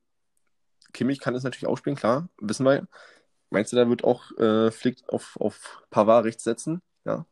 Kimmich 0.93 1.19
kann 1.19 1.35
es 1.35 1.43
natürlich 1.43 1.67
auch 1.67 1.77
spielen, 1.77 1.95
klar, 1.95 2.29
wissen 2.39 2.65
wir. 2.65 2.87
Meinst 3.49 3.71
du, 3.71 3.77
da 3.77 3.89
wird 3.89 4.03
auch 4.03 4.31
äh, 4.37 4.71
Flick 4.71 5.03
auf, 5.07 5.37
auf 5.39 5.83
Pavard 5.89 6.25
rechts 6.25 6.43
setzen? 6.43 6.81
Ja. 7.05 7.25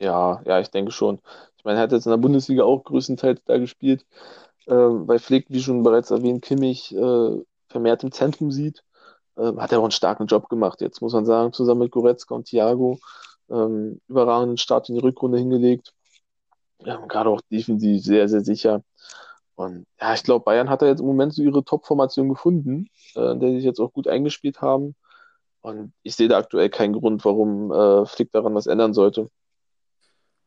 Ja, 0.00 0.42
ja, 0.44 0.60
ich 0.60 0.70
denke 0.70 0.90
schon. 0.90 1.20
Ich 1.56 1.64
meine, 1.64 1.78
er 1.78 1.82
hat 1.84 1.92
jetzt 1.92 2.06
in 2.06 2.10
der 2.10 2.16
Bundesliga 2.18 2.64
auch 2.64 2.84
größtenteils 2.84 3.42
da 3.44 3.58
gespielt, 3.58 4.04
äh, 4.66 4.72
weil 4.74 5.18
Flick, 5.18 5.46
wie 5.48 5.62
schon 5.62 5.82
bereits 5.82 6.10
erwähnt, 6.10 6.42
Kimmich 6.42 6.94
äh, 6.94 7.42
vermehrt 7.68 8.02
im 8.02 8.12
Zentrum 8.12 8.50
sieht. 8.50 8.82
Äh, 9.36 9.52
hat 9.56 9.72
er 9.72 9.78
auch 9.78 9.84
einen 9.84 9.90
starken 9.92 10.26
Job 10.26 10.48
gemacht, 10.48 10.80
jetzt 10.80 11.00
muss 11.00 11.12
man 11.12 11.26
sagen, 11.26 11.52
zusammen 11.52 11.82
mit 11.82 11.92
Goretzka 11.92 12.34
und 12.34 12.46
Thiago. 12.46 12.98
Ähm, 13.50 14.00
überragenden 14.08 14.56
Start 14.58 14.88
in 14.88 14.96
die 14.96 15.00
Rückrunde 15.00 15.38
hingelegt. 15.38 15.92
Ja, 16.80 16.96
gerade 17.06 17.30
auch 17.30 17.40
defensiv 17.50 18.02
sehr, 18.02 18.28
sehr 18.28 18.42
sicher. 18.42 18.82
Und 19.56 19.86
ja, 20.00 20.14
ich 20.14 20.22
glaube, 20.24 20.44
Bayern 20.44 20.70
hat 20.70 20.82
da 20.82 20.86
jetzt 20.86 21.00
im 21.00 21.06
Moment 21.06 21.34
so 21.34 21.42
ihre 21.42 21.64
Top-Formation 21.64 22.28
gefunden, 22.28 22.88
äh, 23.16 23.32
in 23.32 23.40
der 23.40 23.50
sie 23.50 23.56
sich 23.56 23.64
jetzt 23.64 23.80
auch 23.80 23.92
gut 23.92 24.08
eingespielt 24.08 24.60
haben. 24.60 24.96
Und 25.64 25.94
ich 26.02 26.14
sehe 26.14 26.28
da 26.28 26.36
aktuell 26.36 26.68
keinen 26.68 26.92
Grund, 26.92 27.24
warum 27.24 27.72
äh, 27.72 28.04
Flick 28.04 28.30
daran 28.32 28.54
was 28.54 28.66
ändern 28.66 28.92
sollte. 28.92 29.30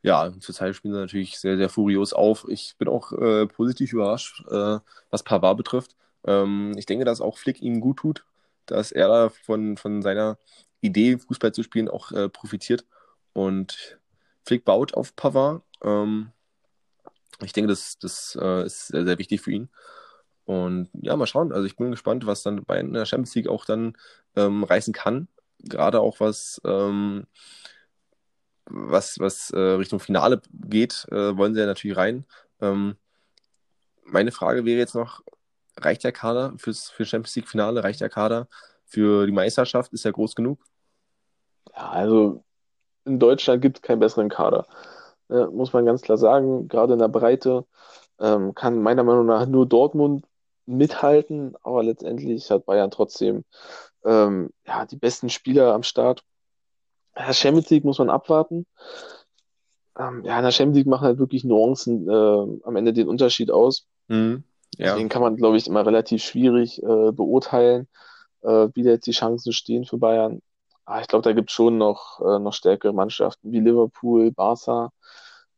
Ja, 0.04 0.32
zurzeit 0.40 0.76
spielen 0.76 0.94
sie 0.94 1.00
natürlich 1.00 1.40
sehr, 1.40 1.58
sehr 1.58 1.70
furios 1.70 2.14
auf. 2.14 2.46
Ich 2.48 2.76
bin 2.78 2.88
auch 2.88 3.12
äh, 3.14 3.48
positiv 3.48 3.94
überrascht, 3.94 4.46
äh, 4.48 4.78
was 5.10 5.24
Pavard 5.24 5.58
betrifft. 5.58 5.96
Ähm, 6.24 6.74
ich 6.78 6.86
denke, 6.86 7.04
dass 7.04 7.20
auch 7.20 7.40
Flick 7.40 7.64
ihm 7.64 7.82
gut 7.82 7.98
tut, 7.98 8.26
dass 8.68 8.92
er 8.92 9.08
da 9.08 9.30
von, 9.30 9.78
von 9.78 10.04
seiner 10.04 10.38
Idee, 10.82 11.18
Fußball 11.18 11.52
zu 11.52 11.64
spielen, 11.64 11.90
auch 11.90 12.12
äh, 12.12 12.30
profitiert. 12.30 12.86
Und 13.34 13.98
Flick 14.46 14.66
baut 14.66 14.94
auf 14.94 15.16
Pavard. 15.16 15.64
Ähm, 15.82 16.32
ich 17.42 17.54
denke, 17.54 17.70
das, 17.70 17.98
das 17.98 18.38
äh, 18.40 18.68
ist 18.68 18.90
sehr, 18.90 19.04
sehr 19.04 19.18
wichtig 19.18 19.42
für 19.42 19.52
ihn. 19.52 19.70
Und 20.48 20.88
ja, 20.94 21.14
mal 21.18 21.28
schauen. 21.28 21.52
Also 21.52 21.66
ich 21.66 21.76
bin 21.76 21.92
gespannt, 21.92 22.26
was 22.26 22.42
dann 22.42 22.64
bei 22.64 22.82
der 22.82 23.06
Champions 23.06 23.36
League 23.36 23.50
auch 23.50 23.66
dann 23.66 23.98
ähm, 24.38 24.64
reißen 24.64 24.94
kann. 24.94 25.28
Gerade 25.60 26.00
auch 26.00 26.22
was, 26.22 26.62
ähm, 26.64 27.28
was, 28.64 29.20
was 29.20 29.52
äh, 29.52 29.60
Richtung 29.60 30.00
Finale 30.00 30.42
geht, 30.54 31.06
äh, 31.12 31.36
wollen 31.36 31.54
sie 31.54 31.60
ja 31.60 31.66
natürlich 31.66 31.98
rein. 31.98 32.26
Ähm, 32.62 32.96
meine 34.06 34.32
Frage 34.32 34.64
wäre 34.64 34.80
jetzt 34.80 34.96
noch, 34.96 35.22
reicht 35.76 36.06
der 36.06 36.14
Kader 36.14 36.54
fürs 36.56 36.90
für 36.90 37.04
Champions 37.04 37.36
League 37.36 37.50
Finale? 37.50 37.84
Reicht 37.84 38.00
der 38.00 38.10
Kader 38.10 38.48
für 38.86 39.26
die 39.26 39.34
Meisterschaft? 39.34 39.92
Ist 39.92 40.06
er 40.06 40.14
groß 40.14 40.34
genug? 40.34 40.64
Ja, 41.76 41.90
also 41.90 42.42
in 43.04 43.20
Deutschland 43.20 43.62
gibt 43.62 43.80
es 43.80 43.82
keinen 43.82 44.00
besseren 44.00 44.30
Kader. 44.30 44.66
Ja, 45.28 45.48
muss 45.48 45.74
man 45.74 45.86
ganz 45.86 46.04
klar 46.04 46.18
sagen. 46.18 46.70
Gerade 46.70 46.94
in 46.94 47.00
der 47.00 47.10
Breite 47.10 47.66
ähm, 48.18 48.56
kann 48.56 48.82
meiner 48.82 49.04
Meinung 49.04 49.26
nach 49.26 49.46
nur 49.46 49.66
Dortmund 49.66 50.24
mithalten, 50.68 51.56
aber 51.64 51.84
letztendlich 51.84 52.52
hat 52.52 52.66
Bayern 52.66 52.92
trotzdem 52.92 53.44
ähm, 54.06 54.50
ja, 54.66 54.86
die 54.86 54.98
besten 54.98 55.30
Spieler 55.30 55.74
am 55.74 55.84
Start. 55.84 56.24
Ja, 57.16 57.34
Champions 57.34 57.70
League 57.70 57.86
muss 57.86 58.00
man 58.00 58.10
abwarten. 58.10 58.66
Ähm, 59.98 60.24
ja, 60.24 60.38
in 60.38 60.44
der 60.44 60.52
Champions 60.52 60.78
League 60.78 60.88
machen 60.88 61.06
halt 61.06 61.20
wirklich 61.20 61.44
Nuancen 61.44 62.08
äh, 62.08 62.64
am 62.64 62.76
Ende 62.76 62.94
den 62.94 63.08
Unterschied 63.08 63.50
aus. 63.52 63.88
Mhm. 64.08 64.44
Ja. 64.78 64.92
Deswegen 64.92 65.10
kann 65.10 65.22
man, 65.22 65.38
glaube 65.38 65.58
ich, 65.58 65.68
immer 65.68 65.86
relativ 65.86 66.24
schwierig 66.24 66.82
äh, 66.84 67.12
beurteilen, 67.12 67.88
äh, 68.44 68.68
wie 68.74 68.84
da 68.84 68.92
jetzt 68.92 69.08
die 69.08 69.12
Chancen 69.12 69.54
stehen 69.54 69.86
für 69.86 69.98
Bayern. 69.98 70.42
Aber 70.86 71.02
ich 71.02 71.08
glaube, 71.08 71.24
da 71.24 71.34
gibt 71.34 71.50
es 71.50 71.56
schon 71.56 71.78
noch, 71.78 72.22
äh, 72.22 72.40
noch 72.40 72.54
stärkere 72.54 72.94
Mannschaften 72.94 73.52
wie 73.52 73.60
Liverpool, 73.60 74.32
Barca. 74.32 74.92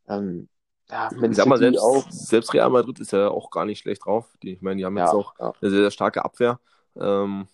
Ähm, 0.07 0.47
ja, 0.91 1.09
ich 1.21 1.35
sag 1.35 1.45
mal, 1.45 1.57
selbst, 1.57 1.79
auch. 1.79 2.09
selbst 2.09 2.53
Real 2.53 2.69
Madrid 2.69 2.99
ist 2.99 3.11
ja 3.11 3.29
auch 3.29 3.51
gar 3.51 3.65
nicht 3.65 3.79
schlecht 3.79 4.05
drauf. 4.05 4.25
Die, 4.41 4.53
ich 4.53 4.61
meine, 4.61 4.77
die 4.77 4.85
haben 4.85 4.97
jetzt 4.97 5.13
auch 5.13 5.33
ja. 5.39 5.53
eine 5.61 5.69
sehr, 5.69 5.81
sehr 5.81 5.91
starke 5.91 6.25
Abwehr. 6.25 6.59
Ähm, 6.99 7.47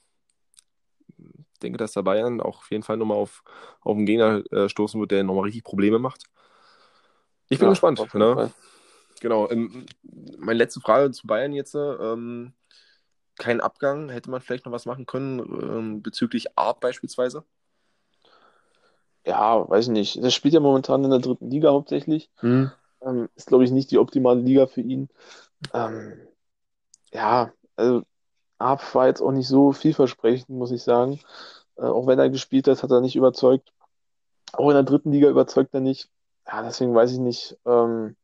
ich 1.17 1.59
denke, 1.59 1.77
dass 1.77 1.93
der 1.93 2.03
Bayern 2.03 2.41
auch 2.41 2.59
auf 2.59 2.71
jeden 2.71 2.83
Fall 2.83 2.97
nochmal 2.97 3.17
auf, 3.17 3.43
auf 3.81 3.95
einen 3.95 4.05
Gegner 4.05 4.43
äh, 4.51 4.69
stoßen 4.69 4.99
wird, 4.99 5.11
der 5.11 5.23
nochmal 5.23 5.45
richtig 5.45 5.63
Probleme 5.63 5.99
macht. 5.99 6.23
Ich 7.49 7.59
bin 7.59 7.69
gespannt. 7.69 8.13
Ne? 8.13 8.51
Genau. 9.21 9.49
Ähm, 9.49 9.85
meine 10.37 10.57
letzte 10.57 10.79
Frage 10.79 11.11
zu 11.11 11.27
Bayern 11.27 11.53
jetzt. 11.53 11.75
Ähm, 11.75 12.53
kein 13.37 13.61
Abgang. 13.61 14.09
Hätte 14.09 14.29
man 14.29 14.41
vielleicht 14.41 14.65
noch 14.65 14.71
was 14.71 14.85
machen 14.85 15.05
können 15.05 15.39
ähm, 15.39 16.01
bezüglich 16.01 16.57
Art 16.57 16.79
beispielsweise? 16.79 17.43
Ja, 19.25 19.67
weiß 19.69 19.85
ich 19.85 19.91
nicht. 19.91 20.23
Das 20.23 20.33
spielt 20.33 20.53
ja 20.53 20.59
momentan 20.59 21.03
in 21.03 21.09
der 21.09 21.19
dritten 21.19 21.49
Liga 21.49 21.71
hauptsächlich. 21.71 22.29
Hm. 22.37 22.71
Ähm, 23.05 23.29
ist, 23.35 23.47
glaube 23.47 23.63
ich, 23.63 23.71
nicht 23.71 23.91
die 23.91 23.99
optimale 23.99 24.41
Liga 24.41 24.67
für 24.67 24.81
ihn. 24.81 25.09
Ähm, 25.73 26.13
ja, 27.13 27.51
also 27.75 28.03
Arp 28.57 28.95
war 28.95 29.07
jetzt 29.07 29.21
auch 29.21 29.31
nicht 29.31 29.47
so 29.47 29.71
vielversprechend, 29.71 30.49
muss 30.49 30.71
ich 30.71 30.83
sagen. 30.83 31.19
Äh, 31.77 31.83
auch 31.83 32.07
wenn 32.07 32.19
er 32.19 32.29
gespielt 32.29 32.67
hat, 32.67 32.83
hat 32.83 32.91
er 32.91 33.01
nicht 33.01 33.15
überzeugt. 33.15 33.71
Auch 34.53 34.69
in 34.69 34.75
der 34.75 34.83
dritten 34.83 35.11
Liga 35.11 35.29
überzeugt 35.29 35.73
er 35.73 35.81
nicht. 35.81 36.09
Ja, 36.47 36.61
deswegen 36.63 36.95
weiß 36.95 37.11
ich 37.11 37.19
nicht. 37.19 37.57
Ähm, 37.65 38.15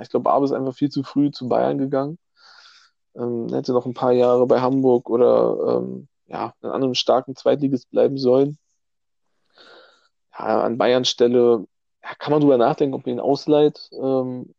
ich 0.00 0.10
glaube, 0.10 0.30
Arp 0.30 0.44
ist 0.44 0.52
einfach 0.52 0.74
viel 0.74 0.90
zu 0.90 1.02
früh 1.02 1.30
zu 1.30 1.48
Bayern 1.48 1.78
gegangen. 1.78 2.18
Ähm, 3.14 3.48
hätte 3.52 3.72
noch 3.72 3.86
ein 3.86 3.94
paar 3.94 4.12
Jahre 4.12 4.46
bei 4.46 4.60
Hamburg 4.60 5.10
oder 5.10 5.78
ähm, 5.78 6.08
ja, 6.26 6.54
in 6.60 6.66
einem 6.66 6.74
anderen 6.74 6.94
starken 6.94 7.34
Zweitligist 7.36 7.90
bleiben 7.90 8.18
sollen. 8.18 8.58
Ja, 10.38 10.62
an 10.62 10.78
Bayern 10.78 11.04
Stelle 11.04 11.66
kann 12.18 12.32
man 12.32 12.40
drüber 12.40 12.58
nachdenken, 12.58 12.94
ob 12.94 13.06
man 13.06 13.16
ihn 13.16 13.20
ausleiht, 13.20 13.90
ähm, 13.92 14.54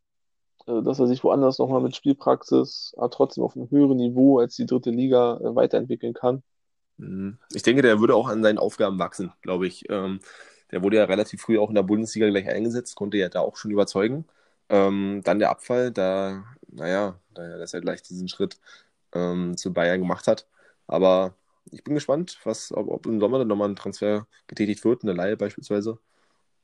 äh, 0.67 0.81
dass 0.81 0.99
er 0.99 1.07
sich 1.07 1.23
woanders 1.23 1.59
nochmal 1.59 1.81
mit 1.81 1.95
Spielpraxis, 1.95 2.93
aber 2.97 3.09
trotzdem 3.09 3.43
auf 3.43 3.55
einem 3.55 3.69
höheren 3.69 3.97
Niveau 3.97 4.39
als 4.39 4.55
die 4.55 4.65
dritte 4.65 4.91
Liga 4.91 5.37
äh, 5.37 5.55
weiterentwickeln 5.55 6.13
kann. 6.13 6.43
Mhm. 6.97 7.37
Ich 7.53 7.63
denke, 7.63 7.81
der 7.81 7.99
würde 7.99 8.15
auch 8.15 8.27
an 8.27 8.43
seinen 8.43 8.57
Aufgaben 8.57 8.99
wachsen, 8.99 9.33
glaube 9.41 9.67
ich. 9.67 9.89
Ähm, 9.89 10.19
der 10.71 10.83
wurde 10.83 10.97
ja 10.97 11.05
relativ 11.05 11.41
früh 11.41 11.59
auch 11.59 11.69
in 11.69 11.75
der 11.75 11.83
Bundesliga 11.83 12.29
gleich 12.29 12.47
eingesetzt, 12.47 12.95
konnte 12.95 13.17
ja 13.17 13.29
da 13.29 13.41
auch 13.41 13.57
schon 13.57 13.71
überzeugen. 13.71 14.25
Ähm, 14.69 15.21
dann 15.23 15.39
der 15.39 15.49
Abfall, 15.49 15.91
da, 15.91 16.45
naja, 16.69 17.19
da, 17.33 17.57
dass 17.57 17.73
er 17.73 17.81
gleich 17.81 18.01
diesen 18.03 18.29
Schritt 18.29 18.57
ähm, 19.13 19.57
zu 19.57 19.73
Bayern 19.73 19.99
gemacht 19.99 20.27
hat. 20.27 20.47
Aber 20.87 21.35
ich 21.71 21.83
bin 21.83 21.95
gespannt, 21.95 22.39
was, 22.43 22.71
ob, 22.71 22.87
ob 22.89 23.05
im 23.05 23.19
Sommer 23.19 23.39
dann 23.39 23.47
nochmal 23.47 23.69
ein 23.69 23.75
Transfer 23.75 24.27
getätigt 24.47 24.85
wird, 24.85 25.03
eine 25.03 25.13
Laie 25.13 25.37
beispielsweise. 25.37 25.99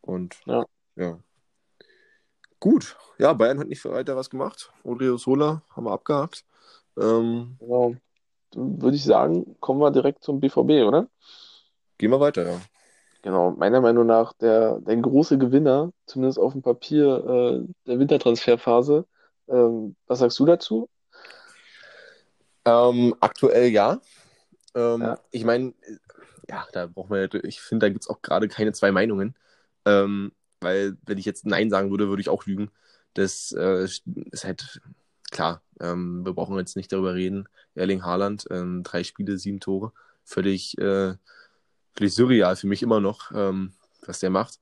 Und 0.02 0.38
ja. 0.46 0.66
Ja. 0.98 1.20
Gut, 2.60 2.98
ja, 3.20 3.34
Bayern 3.34 3.60
hat 3.60 3.68
nicht 3.68 3.84
weiter 3.86 4.16
was 4.16 4.30
gemacht. 4.30 4.72
Odrio 4.84 5.18
Sola 5.18 5.62
haben 5.70 5.86
wir 5.86 5.92
abgehakt. 5.92 6.44
Ähm, 6.98 7.56
genau. 7.60 7.96
Dann 8.52 8.82
würde 8.82 8.96
ich 8.96 9.04
sagen, 9.04 9.56
kommen 9.60 9.80
wir 9.80 9.92
direkt 9.92 10.24
zum 10.24 10.40
BVB, 10.40 10.86
oder? 10.88 11.08
Gehen 11.98 12.12
wir 12.12 12.20
weiter, 12.20 12.48
ja. 12.50 12.62
Genau, 13.22 13.52
meiner 13.52 13.82
Meinung 13.82 14.06
nach 14.06 14.34
der, 14.34 14.80
der 14.80 14.96
große 14.98 15.38
Gewinner, 15.38 15.92
zumindest 16.06 16.40
auf 16.40 16.54
dem 16.54 16.62
Papier, 16.62 17.26
äh, 17.26 17.74
der 17.86 18.00
Wintertransferphase. 18.00 19.06
Ähm, 19.50 19.96
was 20.08 20.20
sagst 20.20 20.40
du 20.40 20.46
dazu? 20.46 20.90
Ähm, 22.66 23.16
aktuell 23.20 23.68
ja. 23.70 24.00
Ähm, 24.76 25.02
ja. 25.02 25.20
Ich 25.32 25.44
meine, 25.44 25.74
ja, 26.50 26.66
da 26.72 26.88
brauchen 26.88 27.12
wir, 27.12 27.44
ich 27.44 27.62
finde, 27.62 27.86
da 27.86 27.90
gibt 27.90 28.04
es 28.04 28.10
auch 28.10 28.22
gerade 28.22 28.48
keine 28.48 28.72
zwei 28.74 28.92
Meinungen. 28.92 29.36
Ähm, 29.86 30.32
weil, 30.62 30.98
wenn 31.06 31.18
ich 31.18 31.26
jetzt 31.26 31.46
Nein 31.46 31.70
sagen 31.70 31.92
würde, 31.92 32.10
würde 32.10 32.22
ich 32.22 32.30
auch 32.30 32.46
lügen. 32.46 32.72
Das 33.14 33.52
äh, 33.52 33.84
ist 33.84 34.04
halt 34.44 34.82
klar. 35.32 35.62
Ähm, 35.80 36.26
wir 36.26 36.34
brauchen 36.34 36.58
jetzt 36.58 36.76
nicht 36.76 36.92
darüber 36.92 37.16
reden. 37.16 37.48
Erling 37.76 38.04
Haaland, 38.04 38.48
ähm, 38.52 38.84
drei 38.84 39.04
Spiele, 39.04 39.38
sieben 39.38 39.60
Tore. 39.60 39.92
Völlig, 40.24 40.78
äh, 40.78 41.16
völlig 41.96 42.14
surreal 42.14 42.56
für 42.56 42.68
mich 42.68 42.84
immer 42.84 43.00
noch, 43.00 43.32
ähm, 43.34 43.74
was 44.06 44.20
der 44.20 44.30
macht. 44.30 44.60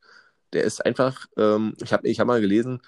Der 0.54 0.64
ist 0.64 0.86
einfach, 0.86 1.28
ähm, 1.38 1.74
ich 1.82 1.92
habe 1.94 2.08
ich 2.08 2.20
hab 2.20 2.28
mal 2.28 2.42
gelesen, 2.42 2.82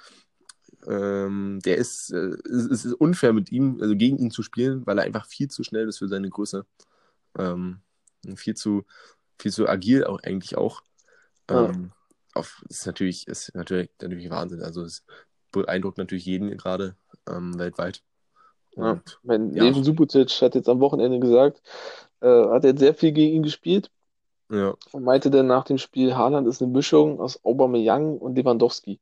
ähm, 0.86 1.60
der 1.66 1.78
ist, 1.78 2.12
äh, 2.12 2.38
es 2.46 2.86
ist 2.86 2.94
unfair 2.94 3.34
mit 3.34 3.52
ihm, 3.52 3.80
also 3.82 3.96
gegen 3.96 4.18
ihn 4.18 4.32
zu 4.32 4.44
spielen, 4.44 4.86
weil 4.86 4.98
er 5.00 5.06
einfach 5.06 5.26
viel 5.26 5.50
zu 5.50 5.64
schnell 5.64 5.88
ist 5.88 5.98
für 5.98 6.08
seine 6.08 6.30
Größe. 6.30 6.66
Ähm, 7.38 7.82
viel 8.36 8.56
zu, 8.56 8.86
viel 9.38 9.52
zu 9.52 9.68
agil 9.68 10.06
auch 10.06 10.22
eigentlich 10.24 10.58
auch. 10.58 10.82
Ja. 11.50 11.70
Ähm, 11.70 11.92
auf, 12.38 12.64
ist 12.70 12.86
natürlich, 12.86 13.28
ist 13.28 13.54
natürlich, 13.56 13.90
natürlich 14.02 14.30
Wahnsinn. 14.30 14.62
Also 14.62 14.84
es 14.84 15.04
beeindruckt 15.52 15.98
natürlich 15.98 16.26
jeden 16.26 16.56
gerade 16.58 16.96
ähm, 17.28 17.58
weltweit. 17.58 18.04
Und, 18.76 18.86
ja, 18.86 19.02
mein 19.24 19.54
ja. 19.54 19.64
Leven 19.64 19.84
Subucic 19.84 20.30
hat 20.42 20.56
jetzt 20.56 20.70
am 20.70 20.80
Wochenende 20.80 21.20
gesagt, 21.20 21.62
äh, 22.22 22.28
hat 22.28 22.64
er 22.64 22.78
sehr 22.78 22.94
viel 22.94 23.12
gegen 23.12 23.36
ihn 23.36 23.44
gespielt. 23.44 23.90
Ja. 24.50 24.76
Und 24.92 25.04
meinte 25.04 25.30
dann 25.30 25.48
nach 25.48 25.66
dem 25.66 25.78
Spiel, 25.78 26.16
Haaland 26.16 26.48
ist 26.48 26.62
eine 26.62 26.72
Mischung 26.72 27.20
aus 27.20 27.44
Aubameyang 27.44 28.18
und 28.18 28.36
Lewandowski. 28.36 29.00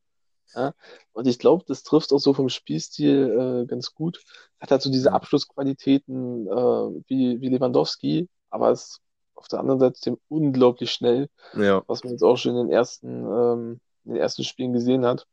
Ja? 0.56 0.74
Und 1.14 1.28
ich 1.28 1.40
glaube, 1.40 1.64
das 1.68 1.84
trifft 1.84 2.12
auch 2.12 2.20
so 2.20 2.34
vom 2.34 2.50
Spielstil 2.50 3.64
äh, 3.64 3.68
ganz 3.68 3.94
gut. 3.94 4.24
Hat 4.60 4.72
halt 4.72 4.82
so 4.82 4.90
diese 4.92 5.12
Abschlussqualitäten 5.12 6.48
äh, 6.48 7.04
wie, 7.08 7.42
wie 7.42 7.50
Lewandowski, 7.50 8.28
aber 8.50 8.72
ist 8.72 9.02
auf 9.36 9.48
der 9.48 9.60
anderen 9.60 9.80
Seite 9.80 10.18
unglaublich 10.30 10.92
schnell, 10.92 11.30
ja. 11.54 11.84
was 11.88 12.04
man 12.04 12.14
jetzt 12.14 12.24
auch 12.24 12.38
schon 12.38 12.56
in 12.56 12.68
den 12.68 12.72
ersten, 12.72 13.26
ähm, 13.26 13.80
in 14.06 14.14
den 14.14 14.22
ersten 14.22 14.44
Spielen 14.44 14.74
gesehen 14.74 15.06
hat, 15.06 15.28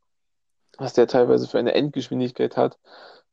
was 0.77 0.93
der 0.93 1.07
teilweise 1.07 1.47
für 1.47 1.59
eine 1.59 1.73
Endgeschwindigkeit 1.73 2.57
hat, 2.57 2.77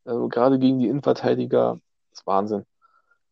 also 0.04 0.28
gerade 0.28 0.58
gegen 0.58 0.78
die 0.78 0.88
Innenverteidiger, 0.88 1.80
ist 2.12 2.26
Wahnsinn. 2.26 2.64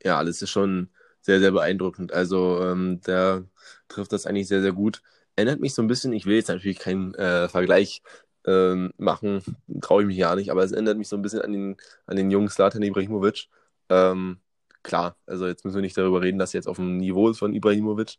Ja, 0.03 0.19
alles 0.19 0.43
ist 0.43 0.51
schon 0.51 0.91
sehr, 1.21 1.41
sehr 1.41 1.51
beeindruckend. 1.51 2.13
Also 2.13 2.63
ähm, 2.63 3.01
der 3.07 3.45
trifft 3.89 4.13
das 4.13 4.27
eigentlich 4.27 4.49
sehr, 4.49 4.63
sehr 4.63 4.73
gut. 4.73 5.03
Erinnert 5.37 5.61
mich 5.61 5.75
so 5.75 5.83
ein 5.83 5.89
bisschen, 5.89 6.13
ich 6.13 6.27
will 6.27 6.37
jetzt 6.37 6.49
natürlich 6.49 6.79
keinen 6.79 7.15
äh, 7.15 7.49
Vergleich 7.49 8.03
ähm, 8.47 8.93
machen, 8.97 9.43
traue 9.81 10.03
ich 10.03 10.07
mich 10.07 10.17
ja 10.17 10.35
nicht, 10.35 10.51
aber 10.51 10.65
es 10.65 10.73
erinnert 10.73 10.99
mich 10.99 11.09
so 11.09 11.17
ein 11.17 11.23
bisschen 11.23 11.43
an 11.43 11.53
den, 11.53 11.77
an 12.07 12.17
den 12.17 12.31
jungen 12.31 12.49
Slatan 12.49 12.83
Ibrahimovic. 12.83 13.49
Ähm, 13.89 14.41
klar, 14.83 15.17
also 15.27 15.47
jetzt 15.47 15.65
müssen 15.65 15.77
wir 15.77 15.83
nicht 15.83 15.97
darüber 15.97 16.23
reden, 16.23 16.39
dass 16.39 16.55
er 16.55 16.59
jetzt 16.59 16.69
auf 16.69 16.77
dem 16.77 16.99
Niveau 16.99 17.29
ist 17.29 17.39
von 17.39 17.55
Ibrahimovic. 17.55 18.19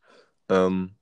Ähm, 0.49 0.95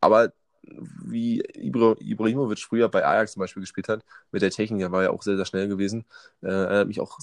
aber 0.00 0.32
wie 0.62 1.40
Ibra 1.54 1.96
Ibrahimovic 1.98 2.60
früher 2.60 2.88
bei 2.88 3.04
Ajax 3.04 3.32
zum 3.32 3.40
Beispiel 3.40 3.62
gespielt 3.62 3.88
hat, 3.88 4.04
mit 4.30 4.42
der 4.42 4.50
Technik, 4.50 4.80
der 4.80 4.92
war 4.92 5.02
ja 5.02 5.10
auch 5.10 5.22
sehr, 5.22 5.36
sehr 5.36 5.46
schnell 5.46 5.68
gewesen. 5.68 6.04
Äh, 6.42 6.48
erinnert 6.48 6.88
mich 6.88 7.00
auch 7.00 7.18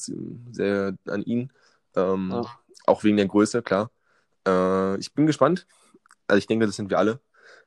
sehr 0.51 0.95
an 1.05 1.23
ihn. 1.23 1.51
Ähm. 1.95 2.45
Auch 2.87 3.03
wegen 3.03 3.17
der 3.17 3.27
Größe, 3.27 3.61
klar. 3.61 3.91
Äh, 4.47 4.97
ich 4.97 5.13
bin 5.13 5.27
gespannt. 5.27 5.67
Also 6.25 6.37
ich 6.37 6.47
denke, 6.47 6.65
das 6.65 6.77
sind 6.77 6.89
wir 6.89 6.97
alle, 6.97 7.19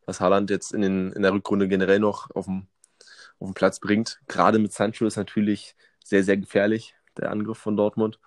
was 0.06 0.20
Haaland 0.20 0.50
jetzt 0.50 0.72
in, 0.72 0.80
den, 0.80 1.12
in 1.12 1.22
der 1.22 1.33
Rückrunde 1.33 1.68
generell 1.68 2.00
noch 2.00 2.30
auf 2.30 2.46
dem, 2.46 2.66
auf 3.38 3.48
dem 3.48 3.54
Platz 3.54 3.80
bringt. 3.80 4.20
Gerade 4.28 4.59
mit 4.59 4.72
Sancho 4.72 5.06
ist 5.06 5.16
natürlich 5.16 5.76
sehr, 6.02 6.24
sehr 6.24 6.38
gefährlich, 6.38 6.94
der 7.18 7.30
Angriff 7.30 7.59
von 7.59 7.76
Dortmund. 7.76 8.18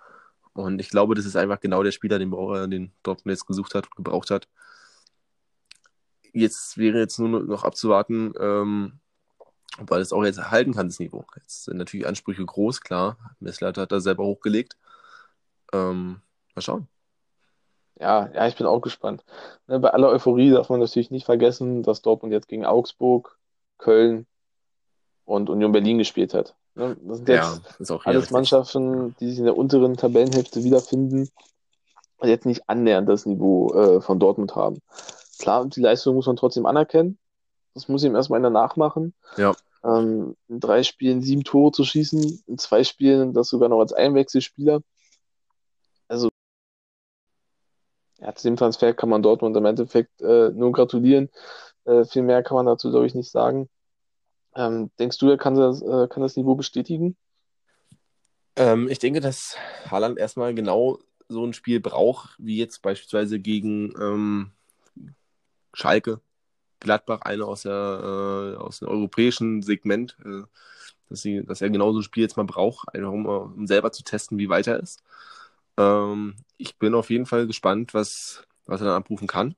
Und 0.54 0.80
ich 0.80 0.88
glaube, 0.88 1.14
das 1.14 1.26
ist 1.26 1.36
einfach 1.36 1.60
genau 1.60 1.82
der 1.82 1.92
Spieler, 1.92 2.18
den, 2.18 2.30
den 2.70 2.92
Dortmund 3.02 3.32
jetzt 3.32 3.46
gesucht 3.46 3.74
hat 3.74 3.86
und 3.86 3.96
gebraucht 3.96 4.30
hat. 4.30 4.48
Jetzt 6.32 6.78
wäre 6.78 6.98
jetzt 6.98 7.18
nur 7.18 7.28
noch 7.28 7.64
abzuwarten, 7.64 8.32
ähm, 8.40 9.00
ob 9.80 9.90
er 9.90 9.98
das 9.98 10.12
auch 10.12 10.24
jetzt 10.24 10.38
erhalten 10.38 10.74
kann, 10.74 10.88
das 10.88 11.00
Niveau. 11.00 11.24
Jetzt 11.36 11.64
sind 11.64 11.76
natürlich 11.76 12.06
Ansprüche 12.06 12.44
groß, 12.44 12.80
klar. 12.80 13.18
Messlater 13.40 13.82
hat 13.82 13.92
da 13.92 14.00
selber 14.00 14.24
hochgelegt. 14.24 14.76
Ähm, 15.72 16.22
mal 16.54 16.62
schauen. 16.62 16.88
Ja, 17.98 18.30
ja, 18.32 18.48
ich 18.48 18.56
bin 18.56 18.66
auch 18.66 18.80
gespannt. 18.80 19.24
Ne, 19.66 19.78
bei 19.78 19.90
aller 19.90 20.08
Euphorie 20.08 20.50
darf 20.50 20.68
man 20.68 20.80
natürlich 20.80 21.10
nicht 21.10 21.26
vergessen, 21.26 21.82
dass 21.82 22.02
Dortmund 22.02 22.32
jetzt 22.32 22.48
gegen 22.48 22.64
Augsburg, 22.64 23.38
Köln 23.78 24.26
und 25.24 25.50
Union 25.50 25.72
Berlin 25.72 25.98
gespielt 25.98 26.34
hat. 26.34 26.56
Ne? 26.74 26.96
Das 27.02 27.18
sind 27.18 27.28
jetzt 27.28 27.90
ja, 27.90 27.98
alles 28.04 28.30
Mannschaften, 28.30 29.14
die 29.20 29.30
sich 29.30 29.38
in 29.38 29.44
der 29.44 29.56
unteren 29.56 29.96
Tabellenhälfte 29.96 30.64
wiederfinden 30.64 31.30
und 32.18 32.28
jetzt 32.28 32.46
nicht 32.46 32.68
annähernd 32.68 33.08
das 33.08 33.26
Niveau 33.26 33.72
äh, 33.74 34.00
von 34.00 34.18
Dortmund 34.18 34.56
haben. 34.56 34.78
Klar, 35.38 35.66
die 35.66 35.80
Leistung 35.80 36.14
muss 36.14 36.26
man 36.26 36.36
trotzdem 36.36 36.66
anerkennen. 36.66 37.18
Das 37.74 37.88
muss 37.88 38.04
ihm 38.04 38.14
erstmal 38.14 38.38
einer 38.38 38.50
nachmachen. 38.50 39.14
Ja. 39.36 39.54
Ähm, 39.84 40.36
in 40.48 40.60
drei 40.60 40.82
Spielen 40.82 41.22
sieben 41.22 41.44
Tore 41.44 41.72
zu 41.72 41.84
schießen, 41.84 42.44
in 42.46 42.58
zwei 42.58 42.84
Spielen 42.84 43.34
das 43.34 43.48
sogar 43.48 43.68
noch 43.68 43.80
als 43.80 43.92
Einwechselspieler. 43.92 44.80
Also, 46.08 46.28
ja, 48.18 48.34
zu 48.34 48.48
dem 48.48 48.56
Transfer 48.56 48.94
kann 48.94 49.08
man 49.08 49.22
Dortmund 49.22 49.56
im 49.56 49.64
Endeffekt 49.64 50.22
äh, 50.22 50.50
nur 50.50 50.72
gratulieren. 50.72 51.30
Äh, 51.84 52.04
viel 52.04 52.22
mehr 52.22 52.42
kann 52.42 52.56
man 52.56 52.66
dazu, 52.66 52.90
glaube 52.90 53.06
ich, 53.06 53.14
nicht 53.14 53.30
sagen. 53.30 53.68
Ähm, 54.56 54.90
denkst 54.98 55.18
du, 55.18 55.28
er 55.28 55.38
kann 55.38 55.54
das, 55.54 55.82
äh, 55.82 56.08
kann 56.08 56.22
das 56.22 56.36
Niveau 56.36 56.54
bestätigen? 56.54 57.16
Ähm, 58.56 58.88
ich 58.88 58.98
denke, 58.98 59.20
dass 59.20 59.56
Haaland 59.90 60.18
erstmal 60.18 60.54
genau 60.54 61.00
so 61.28 61.44
ein 61.44 61.52
Spiel 61.52 61.80
braucht, 61.80 62.36
wie 62.38 62.58
jetzt 62.58 62.82
beispielsweise 62.82 63.40
gegen 63.40 63.92
ähm, 64.00 64.52
Schalke, 65.72 66.20
Gladbach, 66.80 67.22
eine 67.22 67.46
aus, 67.46 67.62
der, 67.62 67.72
äh, 67.72 68.56
aus 68.56 68.78
dem 68.78 68.88
europäischen 68.88 69.62
Segment. 69.62 70.16
Äh, 70.24 70.42
dass, 71.08 71.22
sie, 71.22 71.44
dass 71.44 71.60
er 71.60 71.70
genauso 71.70 72.00
ein 72.00 72.02
Spiel 72.02 72.22
jetzt 72.22 72.36
mal 72.36 72.44
braucht, 72.44 72.94
einfach 72.94 73.12
um, 73.12 73.26
um 73.26 73.66
selber 73.66 73.92
zu 73.92 74.02
testen, 74.02 74.38
wie 74.38 74.48
weit 74.48 74.66
er 74.66 74.80
ist. 74.80 75.02
Ähm, 75.76 76.34
ich 76.56 76.78
bin 76.78 76.94
auf 76.94 77.10
jeden 77.10 77.26
Fall 77.26 77.46
gespannt, 77.46 77.94
was, 77.94 78.44
was 78.66 78.80
er 78.80 78.86
dann 78.86 78.96
abrufen 78.96 79.28
kann. 79.28 79.54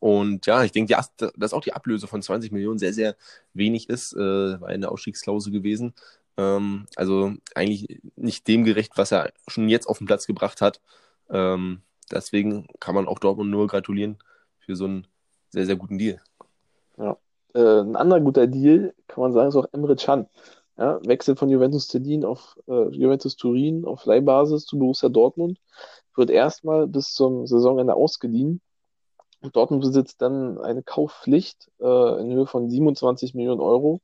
Und 0.00 0.46
ja, 0.46 0.62
ich 0.64 0.72
denke, 0.72 0.96
dass 1.36 1.52
auch 1.52 1.62
die 1.62 1.72
Ablöse 1.72 2.06
von 2.06 2.22
20 2.22 2.52
Millionen 2.52 2.78
sehr, 2.78 2.92
sehr 2.92 3.16
wenig 3.52 3.88
ist, 3.88 4.14
äh, 4.14 4.60
war 4.60 4.68
eine 4.68 4.90
Ausstiegsklausel 4.90 5.52
gewesen. 5.52 5.94
Ähm, 6.36 6.86
also 6.96 7.32
eigentlich 7.54 8.00
nicht 8.16 8.46
dem 8.46 8.64
gerecht, 8.64 8.92
was 8.96 9.12
er 9.12 9.32
schon 9.48 9.68
jetzt 9.68 9.86
auf 9.86 9.98
den 9.98 10.06
Platz 10.06 10.26
gebracht 10.26 10.60
hat. 10.60 10.80
Ähm, 11.30 11.82
deswegen 12.10 12.68
kann 12.80 12.94
man 12.94 13.08
auch 13.08 13.18
Dortmund 13.18 13.50
nur 13.50 13.66
gratulieren 13.66 14.18
für 14.60 14.76
so 14.76 14.84
einen 14.84 15.06
sehr, 15.50 15.66
sehr 15.66 15.76
guten 15.76 15.98
Deal. 15.98 16.20
Ja. 16.96 17.16
Äh, 17.54 17.80
ein 17.80 17.96
anderer 17.96 18.20
guter 18.20 18.46
Deal, 18.46 18.94
kann 19.08 19.22
man 19.22 19.32
sagen, 19.32 19.48
ist 19.48 19.56
auch 19.56 19.68
Emre 19.72 19.96
Can. 19.96 20.28
Ja, 20.76 21.00
Wechsel 21.04 21.34
von 21.34 21.48
Juventus 21.48 21.88
Turin 21.88 22.24
auf 22.24 22.56
äh, 22.68 22.88
Juventus 22.90 23.34
Turin 23.34 23.84
auf 23.84 24.04
Leihbasis 24.04 24.64
zu 24.64 24.78
Borussia 24.78 25.08
Dortmund. 25.08 25.58
Wird 26.14 26.30
erstmal 26.30 26.86
bis 26.86 27.14
zum 27.14 27.48
Saisonende 27.48 27.94
ausgeliehen. 27.94 28.60
Und 29.40 29.54
Dortmund 29.54 29.82
besitzt 29.82 30.20
dann 30.20 30.58
eine 30.58 30.82
Kaufpflicht 30.82 31.70
äh, 31.80 32.20
in 32.20 32.32
Höhe 32.32 32.46
von 32.46 32.68
27 32.68 33.34
Millionen 33.34 33.60
Euro, 33.60 34.00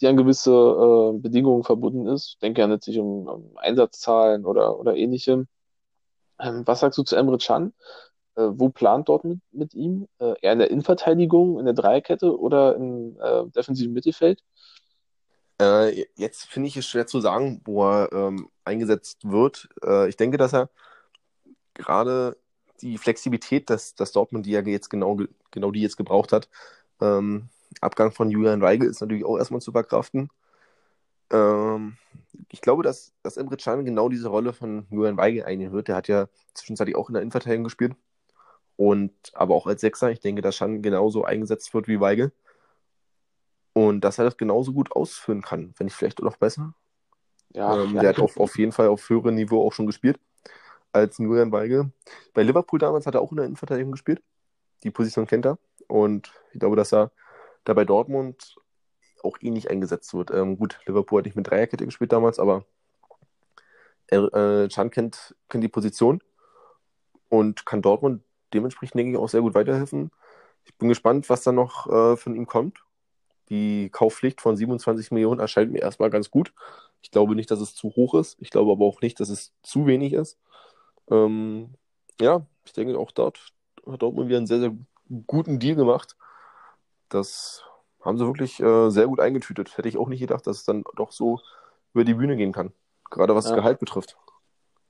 die 0.00 0.06
an 0.06 0.16
gewisse 0.16 0.50
äh, 0.52 1.18
Bedingungen 1.18 1.64
verbunden 1.64 2.06
ist. 2.06 2.28
Ich 2.34 2.38
denke 2.38 2.60
ja 2.60 2.80
sich 2.80 2.98
um, 2.98 3.26
um 3.26 3.56
Einsatzzahlen 3.56 4.44
oder, 4.44 4.78
oder 4.78 4.94
ähnlichem. 4.96 5.48
Ähm, 6.38 6.62
was 6.66 6.80
sagst 6.80 6.98
du 6.98 7.02
zu 7.02 7.16
Emre 7.16 7.38
Can? 7.38 7.72
Äh, 8.36 8.48
wo 8.52 8.68
plant 8.68 9.08
Dortmund 9.08 9.40
mit, 9.52 9.72
mit 9.72 9.74
ihm? 9.74 10.08
Äh, 10.18 10.34
eher 10.42 10.52
in 10.52 10.58
der 10.58 10.70
Innenverteidigung, 10.70 11.58
in 11.58 11.64
der 11.64 11.74
Dreierkette 11.74 12.38
oder 12.38 12.76
im 12.76 13.18
äh, 13.20 13.46
defensiven 13.46 13.94
Mittelfeld? 13.94 14.42
Äh, 15.58 16.04
jetzt 16.16 16.44
finde 16.44 16.68
ich 16.68 16.76
es 16.76 16.86
schwer 16.86 17.06
zu 17.06 17.20
sagen, 17.20 17.62
wo 17.64 17.84
er 17.84 18.12
ähm, 18.12 18.50
eingesetzt 18.64 19.30
wird. 19.30 19.70
Äh, 19.82 20.08
ich 20.10 20.16
denke, 20.16 20.36
dass 20.36 20.52
er 20.52 20.68
gerade 21.72 22.36
die 22.82 22.98
Flexibilität, 22.98 23.70
dass, 23.70 23.94
dass 23.94 24.12
Dortmund 24.12 24.46
die 24.46 24.50
ja 24.50 24.60
jetzt 24.60 24.90
genau, 24.90 25.18
genau 25.50 25.70
die 25.70 25.82
jetzt 25.82 25.96
gebraucht 25.96 26.32
hat, 26.32 26.48
ähm, 27.00 27.48
Abgang 27.80 28.12
von 28.12 28.30
Julian 28.30 28.60
Weigel 28.60 28.88
ist 28.88 29.00
natürlich 29.00 29.24
auch 29.24 29.36
erstmal 29.36 29.60
zu 29.60 29.72
verkraften. 29.72 30.30
Ähm, 31.30 31.96
ich 32.50 32.60
glaube, 32.60 32.82
dass, 32.82 33.12
dass 33.22 33.36
Emre 33.36 33.56
Can 33.56 33.84
genau 33.84 34.08
diese 34.08 34.28
Rolle 34.28 34.52
von 34.52 34.86
Julian 34.90 35.16
Weigel 35.16 35.44
einnehmen 35.44 35.72
wird. 35.72 35.88
Der 35.88 35.96
hat 35.96 36.08
ja 36.08 36.28
zwischenzeitlich 36.54 36.96
auch 36.96 37.08
in 37.08 37.14
der 37.14 37.22
Innenverteidigung 37.22 37.64
gespielt. 37.64 37.94
Und 38.76 39.12
aber 39.32 39.54
auch 39.54 39.66
als 39.66 39.80
Sechser, 39.80 40.10
ich 40.10 40.20
denke, 40.20 40.42
dass 40.42 40.58
Can 40.58 40.82
genauso 40.82 41.24
eingesetzt 41.24 41.72
wird 41.74 41.88
wie 41.88 42.00
Weigel. 42.00 42.32
Und 43.72 44.02
dass 44.02 44.18
er 44.18 44.24
das 44.24 44.36
genauso 44.36 44.72
gut 44.72 44.92
ausführen 44.92 45.42
kann, 45.42 45.74
wenn 45.76 45.86
nicht 45.86 45.94
vielleicht 45.94 46.20
noch 46.20 46.36
besser. 46.36 46.74
Ja, 47.52 47.82
ähm, 47.82 47.94
ja. 47.94 48.00
Der 48.00 48.10
hat 48.10 48.20
auf, 48.20 48.38
auf 48.38 48.58
jeden 48.58 48.72
Fall 48.72 48.88
auf 48.88 49.08
höherem 49.08 49.34
Niveau 49.34 49.66
auch 49.66 49.72
schon 49.72 49.86
gespielt 49.86 50.18
als 50.96 51.18
Julian 51.18 51.52
Weigel. 51.52 51.92
Bei 52.34 52.42
Liverpool 52.42 52.78
damals 52.78 53.06
hat 53.06 53.14
er 53.14 53.20
auch 53.20 53.30
in 53.30 53.36
der 53.36 53.46
Innenverteidigung 53.46 53.92
gespielt. 53.92 54.22
Die 54.82 54.90
Position 54.90 55.26
kennt 55.26 55.46
er. 55.46 55.58
Und 55.88 56.32
ich 56.52 56.60
glaube, 56.60 56.76
dass 56.76 56.92
er 56.92 57.12
da 57.64 57.74
bei 57.74 57.84
Dortmund 57.84 58.56
auch 59.22 59.38
ähnlich 59.40 59.70
eingesetzt 59.70 60.14
wird. 60.14 60.30
Ähm, 60.30 60.56
gut, 60.56 60.78
Liverpool 60.86 61.18
hat 61.18 61.26
nicht 61.26 61.36
mit 61.36 61.48
Dreierkette 61.48 61.84
gespielt 61.84 62.12
damals, 62.12 62.38
aber 62.38 62.64
er, 64.06 64.32
äh, 64.34 64.68
Chan 64.68 64.90
kennt, 64.90 65.34
kennt 65.48 65.64
die 65.64 65.68
Position 65.68 66.22
und 67.28 67.66
kann 67.66 67.82
Dortmund 67.82 68.22
dementsprechend, 68.54 68.98
denke 68.98 69.12
ich, 69.12 69.18
auch 69.18 69.28
sehr 69.28 69.40
gut 69.40 69.54
weiterhelfen. 69.54 70.10
Ich 70.64 70.74
bin 70.76 70.88
gespannt, 70.88 71.28
was 71.28 71.42
da 71.42 71.52
noch 71.52 71.86
äh, 71.88 72.16
von 72.16 72.34
ihm 72.34 72.46
kommt. 72.46 72.78
Die 73.48 73.90
Kaufpflicht 73.90 74.40
von 74.40 74.56
27 74.56 75.10
Millionen 75.12 75.40
erscheint 75.40 75.72
mir 75.72 75.80
erstmal 75.80 76.10
ganz 76.10 76.30
gut. 76.30 76.52
Ich 77.02 77.10
glaube 77.10 77.36
nicht, 77.36 77.50
dass 77.50 77.60
es 77.60 77.74
zu 77.74 77.90
hoch 77.90 78.14
ist. 78.14 78.36
Ich 78.40 78.50
glaube 78.50 78.72
aber 78.72 78.84
auch 78.84 79.00
nicht, 79.00 79.20
dass 79.20 79.28
es 79.28 79.54
zu 79.62 79.86
wenig 79.86 80.12
ist. 80.12 80.38
Ähm, 81.10 81.74
ja, 82.20 82.46
ich 82.64 82.72
denke 82.72 82.98
auch 82.98 83.10
dort 83.10 83.52
hat 83.92 84.02
Dortmund 84.02 84.28
wieder 84.28 84.38
einen 84.38 84.46
sehr, 84.46 84.60
sehr 84.60 84.76
guten 85.26 85.58
Deal 85.58 85.76
gemacht. 85.76 86.16
Das 87.08 87.62
haben 88.02 88.18
sie 88.18 88.26
wirklich 88.26 88.60
äh, 88.60 88.90
sehr 88.90 89.06
gut 89.06 89.20
eingetütet. 89.20 89.76
Hätte 89.76 89.88
ich 89.88 89.98
auch 89.98 90.08
nicht 90.08 90.20
gedacht, 90.20 90.46
dass 90.46 90.58
es 90.58 90.64
dann 90.64 90.84
doch 90.96 91.12
so 91.12 91.40
über 91.94 92.04
die 92.04 92.14
Bühne 92.14 92.36
gehen 92.36 92.52
kann. 92.52 92.72
Gerade 93.10 93.34
was 93.34 93.44
ja. 93.44 93.50
das 93.50 93.58
Gehalt 93.58 93.78
betrifft. 93.78 94.16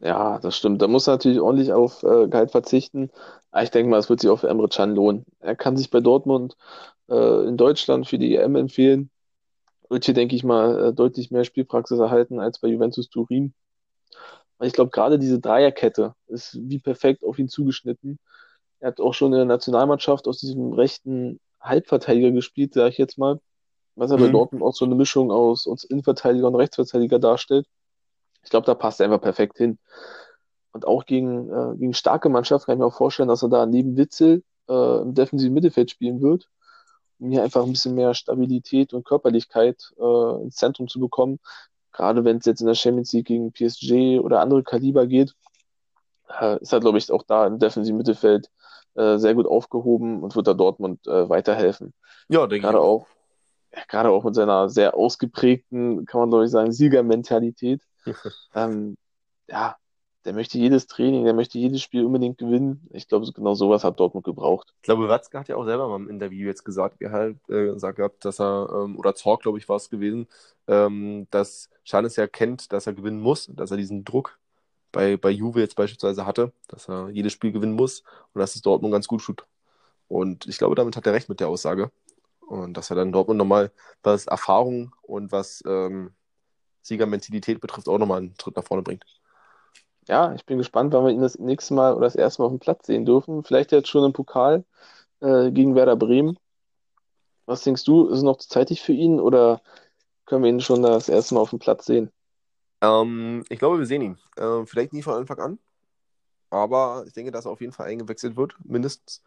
Ja, 0.00 0.38
das 0.38 0.56
stimmt. 0.56 0.82
Da 0.82 0.88
muss 0.88 1.06
er 1.06 1.12
natürlich 1.12 1.40
ordentlich 1.40 1.72
auf 1.72 2.02
äh, 2.02 2.28
Gehalt 2.28 2.50
verzichten. 2.50 3.10
Aber 3.50 3.62
ich 3.62 3.70
denke 3.70 3.90
mal, 3.90 3.98
es 3.98 4.10
wird 4.10 4.20
sich 4.20 4.30
auch 4.30 4.40
für 4.40 4.48
Emre 4.48 4.68
Can 4.68 4.94
lohnen. 4.94 5.24
Er 5.40 5.56
kann 5.56 5.76
sich 5.76 5.90
bei 5.90 6.00
Dortmund 6.00 6.56
äh, 7.08 7.48
in 7.48 7.56
Deutschland 7.56 8.06
für 8.06 8.18
die 8.18 8.34
EM 8.36 8.56
empfehlen. 8.56 9.10
Wird 9.88 10.04
hier, 10.04 10.14
denke 10.14 10.36
ich 10.36 10.44
mal, 10.44 10.86
äh, 10.88 10.92
deutlich 10.92 11.30
mehr 11.30 11.44
Spielpraxis 11.44 11.98
erhalten 11.98 12.40
als 12.40 12.58
bei 12.58 12.68
Juventus 12.68 13.08
Turin. 13.08 13.54
Ich 14.60 14.72
glaube, 14.72 14.90
gerade 14.90 15.18
diese 15.18 15.38
Dreierkette 15.38 16.14
ist 16.28 16.58
wie 16.60 16.78
perfekt 16.78 17.24
auf 17.24 17.38
ihn 17.38 17.48
zugeschnitten. 17.48 18.18
Er 18.80 18.88
hat 18.88 19.00
auch 19.00 19.12
schon 19.12 19.32
in 19.32 19.38
der 19.38 19.44
Nationalmannschaft 19.46 20.26
aus 20.28 20.38
diesem 20.38 20.72
rechten 20.72 21.40
Halbverteidiger 21.60 22.30
gespielt, 22.30 22.74
sage 22.74 22.90
ich 22.90 22.98
jetzt 22.98 23.18
mal. 23.18 23.40
Was 23.96 24.10
er 24.10 24.18
mhm. 24.18 24.22
bei 24.22 24.28
Dortmund 24.28 24.62
auch 24.62 24.74
so 24.74 24.84
eine 24.84 24.94
Mischung 24.94 25.30
aus, 25.30 25.66
aus 25.66 25.84
Innenverteidiger 25.84 26.46
und 26.46 26.54
Rechtsverteidiger 26.54 27.18
darstellt. 27.18 27.66
Ich 28.42 28.50
glaube, 28.50 28.66
da 28.66 28.74
passt 28.74 29.00
er 29.00 29.04
einfach 29.04 29.20
perfekt 29.20 29.58
hin. 29.58 29.78
Und 30.72 30.86
auch 30.86 31.06
gegen, 31.06 31.50
äh, 31.50 31.76
gegen 31.76 31.94
starke 31.94 32.28
Mannschaft 32.28 32.66
kann 32.66 32.74
ich 32.74 32.78
mir 32.78 32.86
auch 32.86 32.96
vorstellen, 32.96 33.28
dass 33.28 33.42
er 33.42 33.48
da 33.48 33.66
neben 33.66 33.96
Witzel 33.96 34.42
äh, 34.68 35.02
im 35.02 35.14
defensiven 35.14 35.54
Mittelfeld 35.54 35.90
spielen 35.90 36.20
wird, 36.20 36.48
um 37.18 37.30
hier 37.30 37.42
einfach 37.42 37.64
ein 37.64 37.72
bisschen 37.72 37.94
mehr 37.94 38.14
Stabilität 38.14 38.92
und 38.92 39.06
Körperlichkeit 39.06 39.92
äh, 39.98 40.42
ins 40.42 40.56
Zentrum 40.56 40.88
zu 40.88 41.00
bekommen 41.00 41.40
gerade 41.96 42.24
wenn 42.24 42.38
es 42.38 42.44
jetzt 42.44 42.60
in 42.60 42.66
der 42.66 42.74
Champions 42.74 43.12
League 43.12 43.26
gegen 43.26 43.52
PSG 43.52 44.20
oder 44.20 44.40
andere 44.40 44.62
Kaliber 44.62 45.06
geht, 45.06 45.34
äh, 46.40 46.60
ist 46.60 46.72
er, 46.72 46.80
glaube 46.80 46.98
ich, 46.98 47.10
auch 47.10 47.22
da 47.22 47.46
im 47.46 47.58
defensiven 47.58 47.96
Mittelfeld 47.96 48.50
äh, 48.94 49.18
sehr 49.18 49.34
gut 49.34 49.46
aufgehoben 49.46 50.22
und 50.22 50.36
wird 50.36 50.46
da 50.46 50.54
Dortmund 50.54 51.06
äh, 51.06 51.28
weiterhelfen. 51.28 51.94
Ja, 52.28 52.46
denke 52.46 52.66
gerade 52.66 52.78
ich. 52.78 52.84
Auch, 52.84 53.06
ja, 53.74 53.82
gerade 53.88 54.10
auch 54.10 54.24
mit 54.24 54.34
seiner 54.34 54.68
sehr 54.68 54.94
ausgeprägten, 54.94 56.06
kann 56.06 56.20
man 56.20 56.30
glaube 56.30 56.44
ich 56.44 56.50
sagen, 56.50 56.72
Siegermentalität. 56.72 57.82
ähm, 58.54 58.96
ja, 59.48 59.76
der 60.26 60.34
möchte 60.34 60.58
jedes 60.58 60.88
Training, 60.88 61.24
der 61.24 61.34
möchte 61.34 61.56
jedes 61.56 61.80
Spiel 61.80 62.04
unbedingt 62.04 62.36
gewinnen. 62.38 62.88
Ich 62.90 63.06
glaube, 63.06 63.30
genau 63.32 63.54
sowas 63.54 63.84
hat 63.84 64.00
Dortmund 64.00 64.26
gebraucht. 64.26 64.74
Ich 64.78 64.82
glaube, 64.82 65.08
Watzke 65.08 65.38
hat 65.38 65.46
ja 65.46 65.54
auch 65.54 65.64
selber 65.64 65.88
mal 65.88 65.96
im 65.96 66.10
Interview 66.10 66.48
jetzt 66.48 66.64
gesagt, 66.64 66.98
halt, 67.00 67.38
äh, 67.48 67.66
gesagt 67.72 67.96
gehabt, 67.96 68.24
dass 68.24 68.40
er, 68.40 68.68
ähm, 68.74 68.98
oder 68.98 69.14
Zorg, 69.14 69.42
glaube 69.42 69.58
ich, 69.58 69.68
war 69.68 69.76
es 69.76 69.88
gewesen, 69.88 70.26
ähm, 70.66 71.28
dass 71.30 71.70
Schannes 71.84 72.16
ja 72.16 72.26
kennt, 72.26 72.72
dass 72.72 72.88
er 72.88 72.94
gewinnen 72.94 73.20
muss, 73.20 73.48
dass 73.54 73.70
er 73.70 73.76
diesen 73.76 74.04
Druck 74.04 74.36
bei, 74.90 75.16
bei 75.16 75.30
Juve 75.30 75.60
jetzt 75.60 75.76
beispielsweise 75.76 76.26
hatte, 76.26 76.52
dass 76.66 76.88
er 76.88 77.08
jedes 77.10 77.32
Spiel 77.32 77.52
gewinnen 77.52 77.74
muss 77.74 78.00
und 78.34 78.40
dass 78.40 78.56
es 78.56 78.62
Dortmund 78.62 78.92
ganz 78.92 79.06
gut 79.06 79.22
tut. 79.22 79.46
Und 80.08 80.46
ich 80.48 80.58
glaube, 80.58 80.74
damit 80.74 80.96
hat 80.96 81.06
er 81.06 81.12
recht 81.12 81.28
mit 81.28 81.38
der 81.38 81.48
Aussage. 81.48 81.92
Und 82.40 82.76
dass 82.76 82.90
er 82.90 82.96
dann 82.96 83.12
Dortmund 83.12 83.38
nochmal, 83.38 83.70
was 84.02 84.26
Erfahrung 84.26 84.92
und 85.02 85.30
was 85.30 85.62
ähm, 85.66 86.10
Siegermentalität 86.82 87.60
betrifft, 87.60 87.88
auch 87.88 87.98
nochmal 87.98 88.18
einen 88.18 88.34
Schritt 88.40 88.56
nach 88.56 88.64
vorne 88.64 88.82
bringt 88.82 89.04
ja, 90.08 90.34
ich 90.34 90.46
bin 90.46 90.58
gespannt, 90.58 90.92
wann 90.92 91.04
wir 91.04 91.12
ihn 91.12 91.20
das 91.20 91.38
nächste 91.38 91.74
Mal 91.74 91.94
oder 91.94 92.06
das 92.06 92.14
erste 92.14 92.42
Mal 92.42 92.46
auf 92.46 92.52
dem 92.52 92.60
Platz 92.60 92.86
sehen 92.86 93.04
dürfen. 93.04 93.42
Vielleicht 93.42 93.72
jetzt 93.72 93.88
schon 93.88 94.04
im 94.04 94.12
Pokal 94.12 94.64
äh, 95.20 95.50
gegen 95.50 95.74
Werder 95.74 95.96
Bremen. 95.96 96.38
Was 97.46 97.62
denkst 97.62 97.84
du, 97.84 98.08
ist 98.08 98.18
es 98.18 98.22
noch 98.22 98.38
zu 98.38 98.48
zeitig 98.48 98.82
für 98.82 98.92
ihn 98.92 99.20
oder 99.20 99.60
können 100.24 100.42
wir 100.42 100.50
ihn 100.50 100.60
schon 100.60 100.82
das 100.82 101.08
erste 101.08 101.34
Mal 101.34 101.40
auf 101.40 101.50
dem 101.50 101.58
Platz 101.58 101.86
sehen? 101.86 102.10
Ähm, 102.80 103.44
ich 103.48 103.58
glaube, 103.58 103.78
wir 103.78 103.86
sehen 103.86 104.02
ihn. 104.02 104.18
Äh, 104.36 104.64
vielleicht 104.66 104.92
nie 104.92 105.02
von 105.02 105.14
Anfang 105.14 105.38
an, 105.38 105.58
aber 106.50 107.04
ich 107.06 107.12
denke, 107.12 107.30
dass 107.32 107.44
er 107.44 107.52
auf 107.52 107.60
jeden 107.60 107.72
Fall 107.72 107.86
eingewechselt 107.88 108.36
wird, 108.36 108.56
mindestens. 108.64 109.22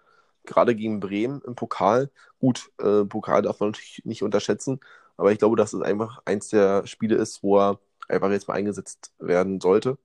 Gerade 0.45 0.73
gegen 0.73 1.01
Bremen 1.01 1.41
im 1.45 1.55
Pokal. 1.55 2.09
Gut, 2.39 2.71
äh, 2.79 3.03
Pokal 3.03 3.41
darf 3.41 3.59
man 3.59 3.69
natürlich 3.69 4.01
nicht 4.05 4.23
unterschätzen, 4.23 4.79
aber 5.17 5.31
ich 5.31 5.37
glaube, 5.37 5.57
dass 5.57 5.73
es 5.73 5.81
einfach 5.81 6.21
eins 6.25 6.47
der 6.47 6.87
Spiele 6.87 7.15
ist, 7.17 7.43
wo 7.43 7.59
er 7.59 7.79
einfach 8.07 8.31
jetzt 8.31 8.47
mal 8.47 8.55
eingesetzt 8.55 9.11
werden 9.19 9.59
sollte 9.59 9.97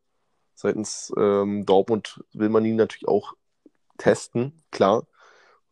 seitens 0.54 1.12
ähm, 1.16 1.66
Dortmund 1.66 2.24
will 2.32 2.48
man 2.48 2.64
ihn 2.64 2.76
natürlich 2.76 3.08
auch 3.08 3.34
testen, 3.98 4.62
klar. 4.70 5.06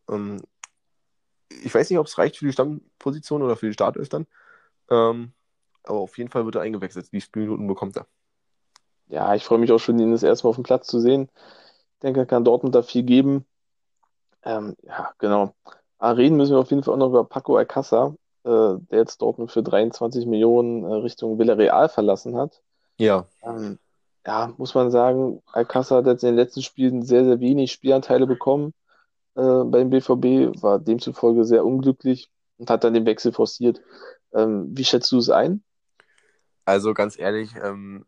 Ähm, 0.09 0.43
ich 1.63 1.75
weiß 1.75 1.91
nicht, 1.91 1.99
ob 1.99 2.07
es 2.07 2.19
reicht 2.19 2.37
für 2.37 2.47
die 2.47 2.53
Stammposition 2.53 3.43
oder 3.43 3.57
für 3.57 3.67
die 3.67 3.75
Startelf 3.75 4.09
dann. 4.09 4.27
Ähm, 4.91 5.33
aber 5.85 5.99
auf 5.99 6.19
jeden 6.19 6.31
Fall 6.31 6.45
wird 6.45 6.55
er 6.55 6.63
eingewechselt. 6.63 7.13
Die 7.13 7.21
Spielminuten 7.21 7.67
bekommt 7.67 7.97
er. 7.97 8.07
Ja, 9.09 9.35
ich 9.35 9.45
freue 9.45 9.59
mich 9.59 9.71
auch 9.73 9.79
schon, 9.79 9.99
ihn 9.99 10.13
das 10.13 10.23
erste 10.23 10.47
Mal 10.47 10.51
auf 10.51 10.57
dem 10.57 10.65
Platz 10.65 10.87
zu 10.87 11.01
sehen. 11.01 11.29
Ich 11.95 12.01
denke, 12.03 12.21
er 12.21 12.27
kann 12.27 12.45
Dortmund 12.45 12.75
da 12.75 12.83
viel 12.83 13.03
geben. 13.03 13.45
Ähm, 14.43 14.75
ja, 14.83 15.13
genau. 15.19 15.55
Aber 15.99 16.17
reden 16.17 16.37
müssen 16.37 16.53
wir 16.53 16.61
auf 16.61 16.71
jeden 16.71 16.83
Fall 16.83 16.95
auch 16.95 16.99
noch 16.99 17.11
über 17.11 17.25
Paco 17.25 17.57
Alcázar, 17.57 18.15
äh, 18.45 18.79
der 18.91 18.99
jetzt 18.99 19.23
Dortmund 19.23 19.53
für 19.53 19.63
23 19.63 20.27
Millionen 20.27 20.85
äh, 20.85 20.95
Richtung 20.95 21.39
Villarreal 21.39 21.89
verlassen 21.89 22.37
hat. 22.37 22.63
Ja. 22.99 23.27
Ähm, 23.43 23.79
ja, 24.27 24.55
muss 24.57 24.75
man 24.75 24.91
sagen, 24.91 25.43
Alcázar 25.53 25.99
hat 25.99 26.07
jetzt 26.07 26.23
in 26.23 26.29
den 26.29 26.37
letzten 26.37 26.63
Spielen 26.63 27.03
sehr, 27.03 27.25
sehr 27.25 27.41
wenig 27.41 27.73
Spielanteile 27.73 28.27
bekommen 28.27 28.73
äh, 29.35 29.65
beim 29.65 29.91
BVB, 29.91 30.63
war 30.63 30.79
demzufolge 30.79 31.45
sehr 31.45 31.65
unglücklich 31.65 32.31
und 32.59 32.71
hat 32.71 32.85
dann 32.85 32.95
den 32.95 33.07
Wechsel 33.07 33.33
forciert. 33.33 33.81
Ähm, 34.33 34.69
wie 34.77 34.85
schätzt 34.85 35.11
du 35.13 35.19
es 35.19 35.31
ein? 35.31 35.63
Also 36.65 36.95
ganz 36.95 37.19
ehrlich, 37.19 37.55
ähm, 37.63 38.07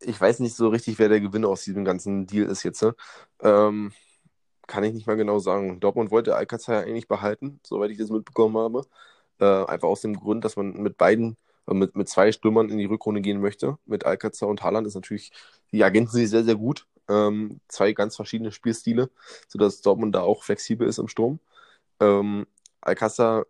ich 0.00 0.20
weiß 0.20 0.40
nicht 0.40 0.56
so 0.56 0.68
richtig, 0.68 0.98
wer 0.98 1.08
der 1.08 1.20
Gewinner 1.20 1.48
aus 1.48 1.62
diesem 1.62 1.84
ganzen 1.84 2.26
Deal 2.26 2.46
ist 2.46 2.62
jetzt. 2.62 2.82
Ne? 2.82 2.94
Ähm, 3.40 3.92
kann 4.66 4.84
ich 4.84 4.94
nicht 4.94 5.06
mal 5.06 5.16
genau 5.16 5.38
sagen. 5.38 5.80
Dortmund 5.80 6.10
wollte 6.10 6.36
Alcázar 6.36 6.82
eigentlich 6.82 7.08
behalten, 7.08 7.60
soweit 7.62 7.90
ich 7.90 7.98
das 7.98 8.10
mitbekommen 8.10 8.56
habe. 8.56 8.86
Äh, 9.38 9.64
einfach 9.66 9.88
aus 9.88 10.00
dem 10.00 10.14
Grund, 10.14 10.44
dass 10.44 10.56
man 10.56 10.72
mit 10.74 10.96
beiden, 10.96 11.36
mit, 11.66 11.96
mit 11.96 12.08
zwei 12.08 12.32
Stürmern 12.32 12.68
in 12.68 12.78
die 12.78 12.84
Rückrunde 12.84 13.20
gehen 13.20 13.40
möchte. 13.40 13.78
Mit 13.86 14.04
Alcázar 14.06 14.48
und 14.48 14.62
Haaland 14.62 14.86
ist 14.86 14.94
natürlich, 14.94 15.32
die 15.72 15.80
ergänzen 15.80 16.16
sich 16.16 16.30
sehr, 16.30 16.44
sehr 16.44 16.56
gut. 16.56 16.86
Ähm, 17.08 17.60
zwei 17.68 17.92
ganz 17.92 18.16
verschiedene 18.16 18.52
Spielstile, 18.52 19.10
sodass 19.48 19.82
Dortmund 19.82 20.14
da 20.14 20.22
auch 20.22 20.42
flexibel 20.42 20.88
ist 20.88 20.98
im 20.98 21.08
Sturm. 21.08 21.38
Ähm, 22.00 22.46
Alcázar 22.80 23.46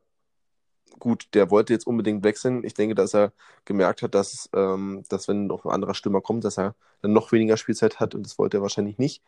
gut, 0.99 1.29
der 1.35 1.51
wollte 1.51 1.73
jetzt 1.73 1.87
unbedingt 1.87 2.25
wechseln. 2.25 2.65
Ich 2.65 2.75
denke, 2.75 2.95
dass 2.95 3.15
er 3.15 3.33
gemerkt 3.65 4.03
hat, 4.03 4.15
dass, 4.15 4.49
ähm, 4.55 5.05
dass 5.09 5.29
wenn 5.29 5.47
noch 5.47 5.65
ein 5.65 5.71
anderer 5.71 5.95
Stürmer 5.95 6.21
kommt, 6.21 6.45
dass 6.45 6.59
er 6.59 6.75
dann 7.03 7.13
noch 7.13 7.33
weniger 7.33 7.57
Spielzeit 7.57 8.01
hat 8.01 8.15
und 8.15 8.25
das 8.25 8.39
wollte 8.39 8.59
er 8.59 8.63
wahrscheinlich 8.63 8.99
nicht. 8.99 9.23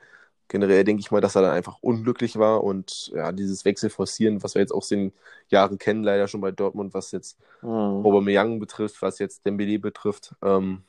Generell 0.49 0.85
denke 0.85 1.01
ich 1.01 1.11
mal, 1.11 1.21
dass 1.21 1.35
er 1.35 1.43
dann 1.43 1.53
einfach 1.53 1.79
unglücklich 1.81 2.39
war 2.39 2.63
und 2.63 3.09
ja, 3.15 3.33
dieses 3.33 3.65
Wechsel 3.65 3.91
forcieren, 3.91 4.43
was 4.43 4.55
wir 4.55 4.61
jetzt 4.63 4.73
aus 4.73 4.89
den 4.89 5.13
Jahren 5.49 5.79
kennen, 5.79 6.05
leider 6.05 6.29
schon 6.29 6.41
bei 6.41 6.53
Dortmund, 6.53 6.95
was 6.95 7.11
jetzt 7.13 7.39
mhm. 7.63 7.69
Aubameyang 7.69 8.61
betrifft, 8.61 9.03
was 9.03 9.19
jetzt 9.19 9.45
Dembele 9.45 9.79
betrifft, 9.79 10.35
ähm, 10.43 10.85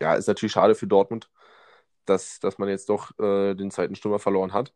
ja, 0.00 0.14
ist 0.14 0.28
natürlich 0.28 0.52
schade 0.52 0.74
für 0.74 0.86
Dortmund, 0.86 1.30
dass, 2.06 2.40
dass 2.40 2.58
man 2.58 2.68
jetzt 2.68 2.88
doch 2.88 3.18
äh, 3.18 3.54
den 3.54 3.70
zweiten 3.70 3.94
Stürmer 3.94 4.18
verloren 4.18 4.52
hat. 4.52 4.72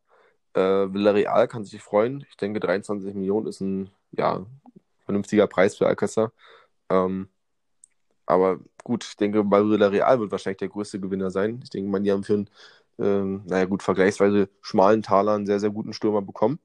Äh, 0.55 0.61
Villarreal 0.93 1.49
kann 1.49 1.65
sich 1.65 1.83
freuen. 1.83 2.25
Ich 2.29 2.37
denke, 2.37 2.61
23 2.61 3.15
Millionen 3.15 3.47
ist 3.47 3.61
ein 3.61 3.91
ja, 4.13 4.47
vernünftiger 5.05 5.47
Preis 5.47 5.77
für 5.77 5.87
Alcázar. 5.87 6.33
Ähm, 6.91 7.29
aber 8.27 8.61
gut, 8.85 9.05
ich 9.05 9.17
denke, 9.17 9.45
Barilla 9.45 9.89
Real 9.89 10.21
wird 10.21 10.31
wahrscheinlich 10.31 10.59
der 10.59 10.69
größte 10.69 11.01
Gewinner 11.01 11.31
sein. 11.31 11.61
Ich 11.63 11.71
denke, 11.71 11.91
man, 11.91 12.05
die 12.05 12.13
haben 12.13 12.25
für 12.25 12.35
einen, 12.35 12.51
ähm, 12.99 13.43
naja, 13.47 13.65
gut, 13.67 13.83
vergleichsweise 13.83 14.49
schmalen 14.61 15.03
Taler 15.03 15.35
einen 15.35 15.47
sehr, 15.47 15.61
sehr 15.61 15.71
guten 15.71 15.93
Stürmer 15.93 16.23
bekommen. 16.23 16.59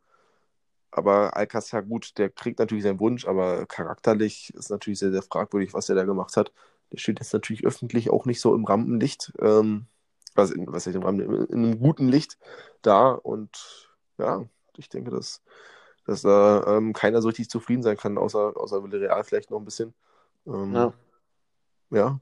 Aber 0.92 1.36
Alcázar, 1.38 1.84
gut, 1.84 2.18
der 2.18 2.30
kriegt 2.30 2.60
natürlich 2.60 2.84
seinen 2.84 3.00
Wunsch, 3.00 3.28
aber 3.28 3.66
charakterlich 3.68 4.54
ist 4.56 4.72
natürlich 4.72 5.00
sehr, 5.00 5.12
sehr 5.12 5.22
fragwürdig, 5.22 5.74
was 5.74 5.90
er 5.90 5.96
da 5.96 6.04
gemacht 6.04 6.36
hat. 6.36 6.52
Der 6.92 6.98
steht 6.98 7.20
jetzt 7.20 7.34
natürlich 7.34 7.66
öffentlich 7.66 8.10
auch 8.10 8.26
nicht 8.26 8.42
so 8.42 8.56
im 8.56 8.66
Rampenlicht, 8.66 9.34
ähm, 9.40 9.86
was, 10.34 10.52
in, 10.52 10.66
was 10.72 10.88
heißt 10.88 10.96
im 10.96 11.04
Rampen, 11.04 11.26
in, 11.26 11.46
in 11.46 11.66
einem 11.66 11.80
guten 11.80 12.08
Licht 12.08 12.38
da. 12.82 13.12
Und 13.12 13.90
ja, 14.18 14.46
ich 14.78 14.90
denke, 14.90 15.12
dass 15.12 15.42
dass 16.10 16.24
da 16.24 16.64
ähm, 16.66 16.94
keiner 16.94 17.22
so 17.22 17.28
richtig 17.28 17.50
zufrieden 17.50 17.84
sein 17.84 17.96
kann, 17.96 18.18
außer, 18.18 18.54
außer 18.56 18.84
Villarreal 18.84 19.24
vielleicht 19.24 19.52
noch 19.52 19.60
ein 19.60 19.66
bisschen. 19.66 19.94
Ähm, 20.48 20.74
ja. 20.74 20.94
Ja. 21.92 22.20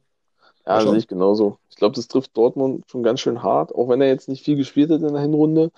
Ja, 0.67 0.81
sehe 0.81 0.97
ich 0.97 1.07
genauso. 1.07 1.59
Ich 1.69 1.77
glaube, 1.77 1.95
das 1.95 2.09
trifft 2.09 2.35
Dortmund 2.35 2.83
schon 2.89 3.01
ganz 3.01 3.21
schön 3.21 3.41
hart, 3.41 3.73
auch 3.73 3.87
wenn 3.87 4.01
er 4.01 4.07
jetzt 4.07 4.27
nicht 4.27 4.43
viel 4.43 4.57
gespielt 4.57 4.91
hat 4.91 5.01
in 5.01 5.13
der 5.13 5.21
Hinrunde. 5.21 5.71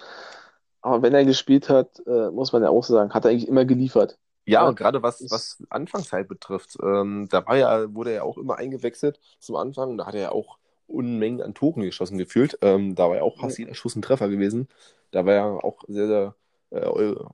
Aber 0.82 1.04
wenn 1.04 1.14
er 1.14 1.26
gespielt 1.26 1.70
hat, 1.70 2.02
äh, 2.08 2.32
muss 2.32 2.54
man 2.54 2.64
ja 2.64 2.70
auch 2.70 2.84
sagen, 2.84 3.14
hat 3.14 3.26
er 3.26 3.32
eigentlich 3.32 3.48
immer 3.48 3.66
geliefert. 3.66 4.18
Ja, 4.46 4.68
und 4.68 4.78
gerade 4.78 5.04
was, 5.04 5.24
was 5.30 5.62
Anfangszeit 5.70 6.28
betrifft, 6.28 6.78
ähm, 6.82 7.28
da 7.30 7.46
war 7.46 7.56
ja, 7.56 7.94
wurde 7.94 8.10
er 8.10 8.16
ja 8.18 8.24
auch 8.24 8.38
immer 8.40 8.58
eingewechselt 8.58 9.20
zum 9.38 9.58
Anfang. 9.58 9.96
Da 9.98 10.08
hat 10.08 10.16
er 10.16 10.22
ja 10.22 10.32
auch 10.32 10.58
Unmengen 10.88 11.44
an 11.44 11.54
Toren 11.54 11.84
geschossen 11.84 12.18
gefühlt. 12.18 12.58
Ähm, 12.62 12.96
da 12.96 13.10
war 13.10 13.18
ja 13.18 13.22
auch 13.22 13.38
fast 13.38 13.60
jeder 13.60 13.76
Schuss 13.76 13.96
ein 13.96 14.02
Treffer 14.02 14.28
gewesen. 14.28 14.68
Da 15.12 15.28
war 15.28 15.34
er 15.34 15.64
auch 15.64 15.84
sehr, 15.88 16.08
sehr 16.08 16.36
äh, 16.72 16.86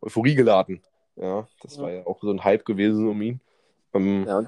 Euphorie 0.01 0.35
geladen. 0.35 0.81
Ja, 1.15 1.47
das 1.61 1.77
ja. 1.77 1.83
war 1.83 1.91
ja 1.91 2.05
auch 2.05 2.19
so 2.21 2.31
ein 2.31 2.43
Hype 2.43 2.65
gewesen 2.65 3.07
um 3.07 3.21
ihn. 3.21 3.39
Ähm, 3.93 4.25
ja, 4.27 4.43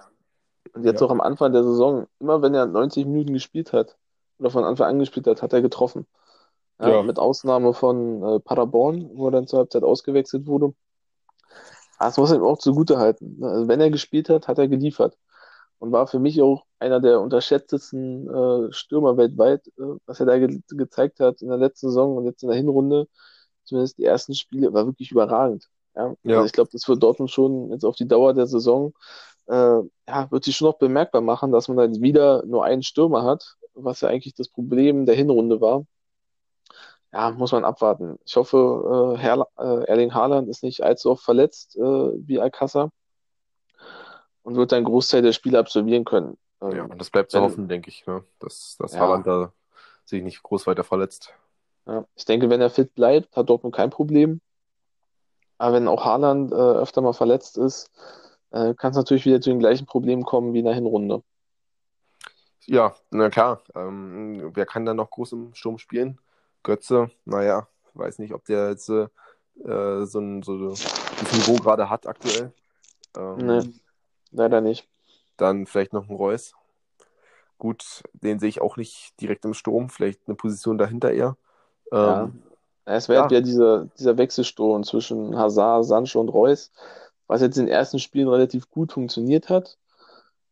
und 0.74 0.84
jetzt 0.84 1.02
ja. 1.02 1.08
auch 1.08 1.12
am 1.12 1.22
Anfang 1.22 1.54
der 1.54 1.64
Saison, 1.64 2.08
immer 2.20 2.42
wenn 2.42 2.54
er 2.54 2.66
90 2.66 3.06
Minuten 3.06 3.34
gespielt 3.34 3.74
hat 3.74 3.98
oder 4.40 4.50
von 4.50 4.64
Anfang 4.64 4.88
an 4.88 5.00
gespielt 5.00 5.28
hat, 5.28 5.42
hat 5.42 5.54
er 5.54 5.62
getroffen. 5.62 6.08
Ja, 6.80 6.90
ja. 6.90 7.04
Mit 7.04 7.18
Ausnahme 7.18 7.74
von 7.74 8.24
äh, 8.24 8.40
Paderborn, 8.40 9.10
wo 9.14 9.28
er 9.28 9.32
dann 9.32 9.48
zur 9.48 9.60
Halbzeit 9.60 9.84
ausgewechselt 9.84 10.46
wurde. 10.46 10.74
Das 12.00 12.18
muss 12.18 12.30
er 12.30 12.38
ihm 12.38 12.44
auch 12.44 12.60
zugute 12.60 13.00
halten. 13.00 13.40
Also 13.44 13.68
wenn 13.68 13.82
er 13.82 13.90
gespielt 13.90 14.30
hat, 14.30 14.48
hat 14.48 14.60
er 14.60 14.68
geliefert. 14.68 15.18
Und 15.80 15.92
war 15.92 16.08
für 16.08 16.20
mich 16.20 16.42
auch 16.42 16.66
einer 16.80 17.00
der 17.00 17.22
unterschätztesten 17.22 18.28
äh, 18.30 18.72
Stürmer 18.72 19.18
weltweit, 19.18 19.68
äh, 19.78 19.98
was 20.06 20.20
er 20.20 20.28
da 20.28 20.38
ge 20.38 20.62
gezeigt 20.70 21.20
hat 21.20 21.42
in 21.42 21.50
der 21.50 21.58
letzten 21.58 21.88
Saison 21.88 22.18
und 22.18 22.26
jetzt 22.26 22.44
in 22.44 22.50
der 22.50 22.58
Hinrunde 22.58 23.08
zumindest 23.68 23.98
die 23.98 24.06
ersten 24.06 24.34
Spiele, 24.34 24.74
war 24.74 24.86
wirklich 24.86 25.12
überragend. 25.12 25.70
Ja? 25.96 26.16
ja. 26.24 26.36
Also 26.36 26.46
ich 26.46 26.54
glaube, 26.54 26.70
das 26.72 26.88
wird 26.88 27.04
Dortmund 27.04 27.30
schon 27.30 27.72
jetzt 27.72 27.86
auf 27.86 27.96
die 27.96 28.08
Dauer 28.08 28.34
der 28.34 28.48
Saison, 28.48 28.94
äh, 29.48 29.82
ja, 30.08 30.32
wird 30.32 30.44
sich 30.44 30.56
schon 30.56 30.68
noch 30.68 30.78
bemerkbar 30.78 31.22
machen, 31.22 31.52
dass 31.52 31.68
man 31.68 31.78
dann 31.78 32.02
wieder 32.02 32.44
nur 32.46 32.66
einen 32.66 32.84
Stürmer 32.84 33.24
hat, 33.24 33.56
was 33.74 34.02
ja 34.02 34.10
eigentlich 34.10 34.36
das 34.36 34.50
Problem 34.50 35.06
der 35.06 35.16
Hinrunde 35.16 35.62
war. 35.62 35.86
Ja, 37.14 37.32
muss 37.32 37.52
man 37.52 37.64
abwarten. 37.64 38.20
Ich 38.26 38.36
hoffe, 38.36 39.16
äh, 39.16 39.20
Herr, 39.20 39.48
äh, 39.58 39.86
Erling 39.86 40.14
Haaland 40.14 40.50
ist 40.50 40.64
nicht 40.64 40.84
allzu 40.84 41.12
oft 41.12 41.24
verletzt 41.24 41.78
äh, 41.78 41.82
wie 41.82 42.40
Alcázar 42.40 42.90
und 44.44 44.56
wird 44.56 44.74
einen 44.74 44.86
Großteil 44.86 45.22
der 45.22 45.32
Spiele 45.32 45.60
absolvieren 45.60 46.04
können. 46.06 46.38
Ähm, 46.62 46.72
ja, 46.76 46.84
und 46.84 47.00
das 47.00 47.10
bleibt 47.10 47.32
zu 47.32 47.42
hoffen, 47.42 47.68
denke 47.68 47.90
ich, 47.90 48.06
ne? 48.08 48.24
dass, 48.40 48.76
dass 48.78 48.94
ja. 48.94 49.00
Haaland 49.00 49.26
da 49.26 49.54
sich 50.06 50.22
nicht 50.24 50.44
groß 50.44 50.68
weiter 50.68 50.84
verletzt. 50.84 51.34
Ja, 51.86 52.06
ich 52.16 52.26
denke, 52.26 52.50
wenn 52.50 52.62
er 52.62 52.70
fit 52.70 52.94
bleibt, 52.94 53.36
hat 53.36 53.50
Dortmund 53.50 53.76
kein 53.76 53.90
Problem. 53.90 54.42
Aber 55.58 55.76
wenn 55.76 55.88
auch 55.88 56.06
Haaland 56.06 56.52
äh, 56.52 56.56
öfter 56.56 57.02
mal 57.02 57.14
verletzt 57.14 57.58
ist, 57.58 57.90
äh, 58.58 58.74
kann 58.74 58.92
es 58.92 58.98
natürlich 58.98 59.26
wieder 59.26 59.42
zu 59.42 59.50
den 59.50 59.60
gleichen 59.60 59.86
Problemen 59.86 60.24
kommen 60.24 60.54
wie 60.54 60.60
in 60.60 60.66
der 60.66 60.74
Hinrunde. 60.74 61.24
Ja, 62.66 62.96
na 63.12 63.30
klar. 63.30 63.62
Ähm, 63.76 64.52
wer 64.54 64.66
kann 64.66 64.86
da 64.86 64.94
noch 64.94 65.10
groß 65.10 65.34
im 65.34 65.54
Sturm 65.54 65.78
spielen? 65.78 66.20
Götze, 66.64 67.10
naja, 67.26 67.68
weiß 67.94 68.20
nicht, 68.20 68.34
ob 68.34 68.46
der 68.46 68.70
jetzt 68.70 68.90
äh, 68.90 69.08
so, 69.56 70.20
ein, 70.20 70.44
so 70.44 70.54
ein 70.54 71.38
Niveau 71.38 71.56
gerade 71.56 71.90
hat 71.90 72.08
aktuell. 72.08 72.52
Ähm, 73.16 73.38
nee, 73.38 73.74
leider 74.32 74.60
nicht. 74.62 74.88
Dann 75.38 75.66
vielleicht 75.66 75.94
noch 75.94 76.10
ein 76.10 76.16
Reus. 76.16 76.54
Gut, 77.58 78.04
den 78.14 78.40
sehe 78.40 78.50
ich 78.50 78.62
auch 78.62 78.78
nicht 78.78 79.20
direkt 79.22 79.46
im 79.46 79.54
Sturm, 79.54 79.90
vielleicht 79.90 80.22
eine 80.28 80.36
Position 80.36 80.78
dahinter 80.78 81.12
eher. 81.12 81.38
Ja. 81.92 82.24
Ähm, 82.24 82.44
es 82.86 83.10
wäre 83.10 83.24
ja. 83.24 83.38
ja 83.38 83.42
dieser, 83.42 83.86
dieser 83.98 84.18
Wechselsturm 84.18 84.84
zwischen 84.84 85.38
Hazard, 85.38 85.86
Sancho 85.86 86.22
und 86.22 86.30
Reus, 86.30 86.72
was 87.28 87.42
jetzt 87.42 87.58
in 87.58 87.66
den 87.66 87.74
ersten 87.74 88.00
Spielen 88.00 88.28
relativ 88.28 88.70
gut 88.70 88.92
funktioniert 88.92 89.50
hat. 89.50 89.78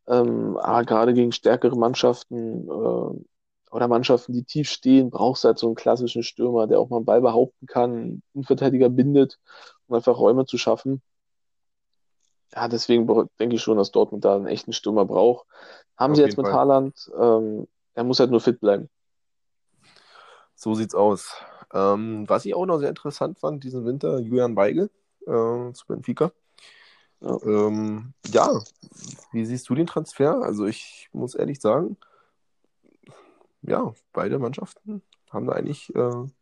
Ähm, 0.07 0.57
aber 0.57 0.83
gerade 0.83 1.13
gegen 1.13 1.31
stärkere 1.31 1.75
Mannschaften 1.75 2.67
äh, 2.67 3.25
oder 3.71 3.87
Mannschaften, 3.87 4.33
die 4.33 4.43
tief 4.43 4.69
stehen, 4.69 5.09
brauchst 5.09 5.43
du 5.43 5.47
halt 5.47 5.57
so 5.57 5.67
einen 5.67 5.75
klassischen 5.75 6.23
Stürmer, 6.23 6.67
der 6.67 6.79
auch 6.79 6.89
mal 6.89 6.97
einen 6.97 7.05
Ball 7.05 7.21
behaupten 7.21 7.65
kann, 7.65 8.21
einen 8.33 8.43
Verteidiger 8.43 8.89
bindet, 8.89 9.39
um 9.87 9.95
einfach 9.95 10.17
Räume 10.17 10.45
zu 10.45 10.57
schaffen. 10.57 11.01
Ja, 12.53 12.67
deswegen 12.67 13.07
denke 13.39 13.55
ich 13.55 13.61
schon, 13.61 13.77
dass 13.77 13.91
Dortmund 13.91 14.23
da 14.23 14.35
einen 14.35 14.47
echten 14.47 14.71
Stürmer 14.71 15.05
braucht. 15.05 15.47
Haben 15.97 16.11
Auf 16.11 16.17
sie 16.17 16.23
jetzt 16.23 16.37
mit 16.37 16.45
Fall. 16.45 16.55
Haaland, 16.55 17.11
ähm, 17.19 17.67
er 17.95 18.03
muss 18.03 18.19
halt 18.19 18.31
nur 18.31 18.39
fit 18.39 18.59
bleiben. 18.59 18.89
So 20.53 20.73
sieht's 20.73 20.95
aus. 20.95 21.33
Ähm, 21.73 22.29
was 22.29 22.45
ich 22.45 22.53
auch 22.53 22.65
noch 22.65 22.79
sehr 22.79 22.89
interessant 22.89 23.39
fand 23.39 23.63
diesen 23.63 23.85
Winter, 23.85 24.19
Julian 24.19 24.55
Weigel 24.55 24.89
äh, 25.25 25.73
zu 25.73 25.85
Benfica. 25.87 26.31
Ja. 27.21 27.37
Ähm, 27.43 28.13
ja, 28.27 28.61
wie 29.31 29.45
siehst 29.45 29.69
du 29.69 29.75
den 29.75 29.87
Transfer? 29.87 30.41
Also 30.41 30.65
ich 30.65 31.09
muss 31.13 31.35
ehrlich 31.35 31.59
sagen, 31.61 31.97
ja, 33.61 33.93
beide 34.13 34.39
Mannschaften 34.39 35.01
haben 35.31 35.47
da 35.47 35.53
eigentlich 35.53 35.93
äh, 35.95 35.99
einen 35.99 36.33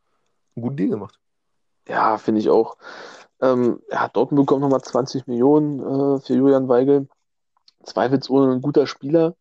guten 0.55 0.77
Deal 0.77 0.89
gemacht. 0.89 1.19
Ja, 1.87 2.17
finde 2.17 2.41
ich 2.41 2.49
auch. 2.49 2.77
Ähm, 3.41 3.81
ja, 3.91 4.07
Dortmund 4.07 4.45
bekommt 4.45 4.61
nochmal 4.61 4.81
20 4.81 5.27
Millionen 5.27 5.79
äh, 5.79 6.19
für 6.19 6.33
Julian 6.33 6.67
Weigel. 6.67 7.07
Zweifelsohne 7.83 8.53
ein 8.53 8.61
guter 8.61 8.87
Spieler. 8.87 9.35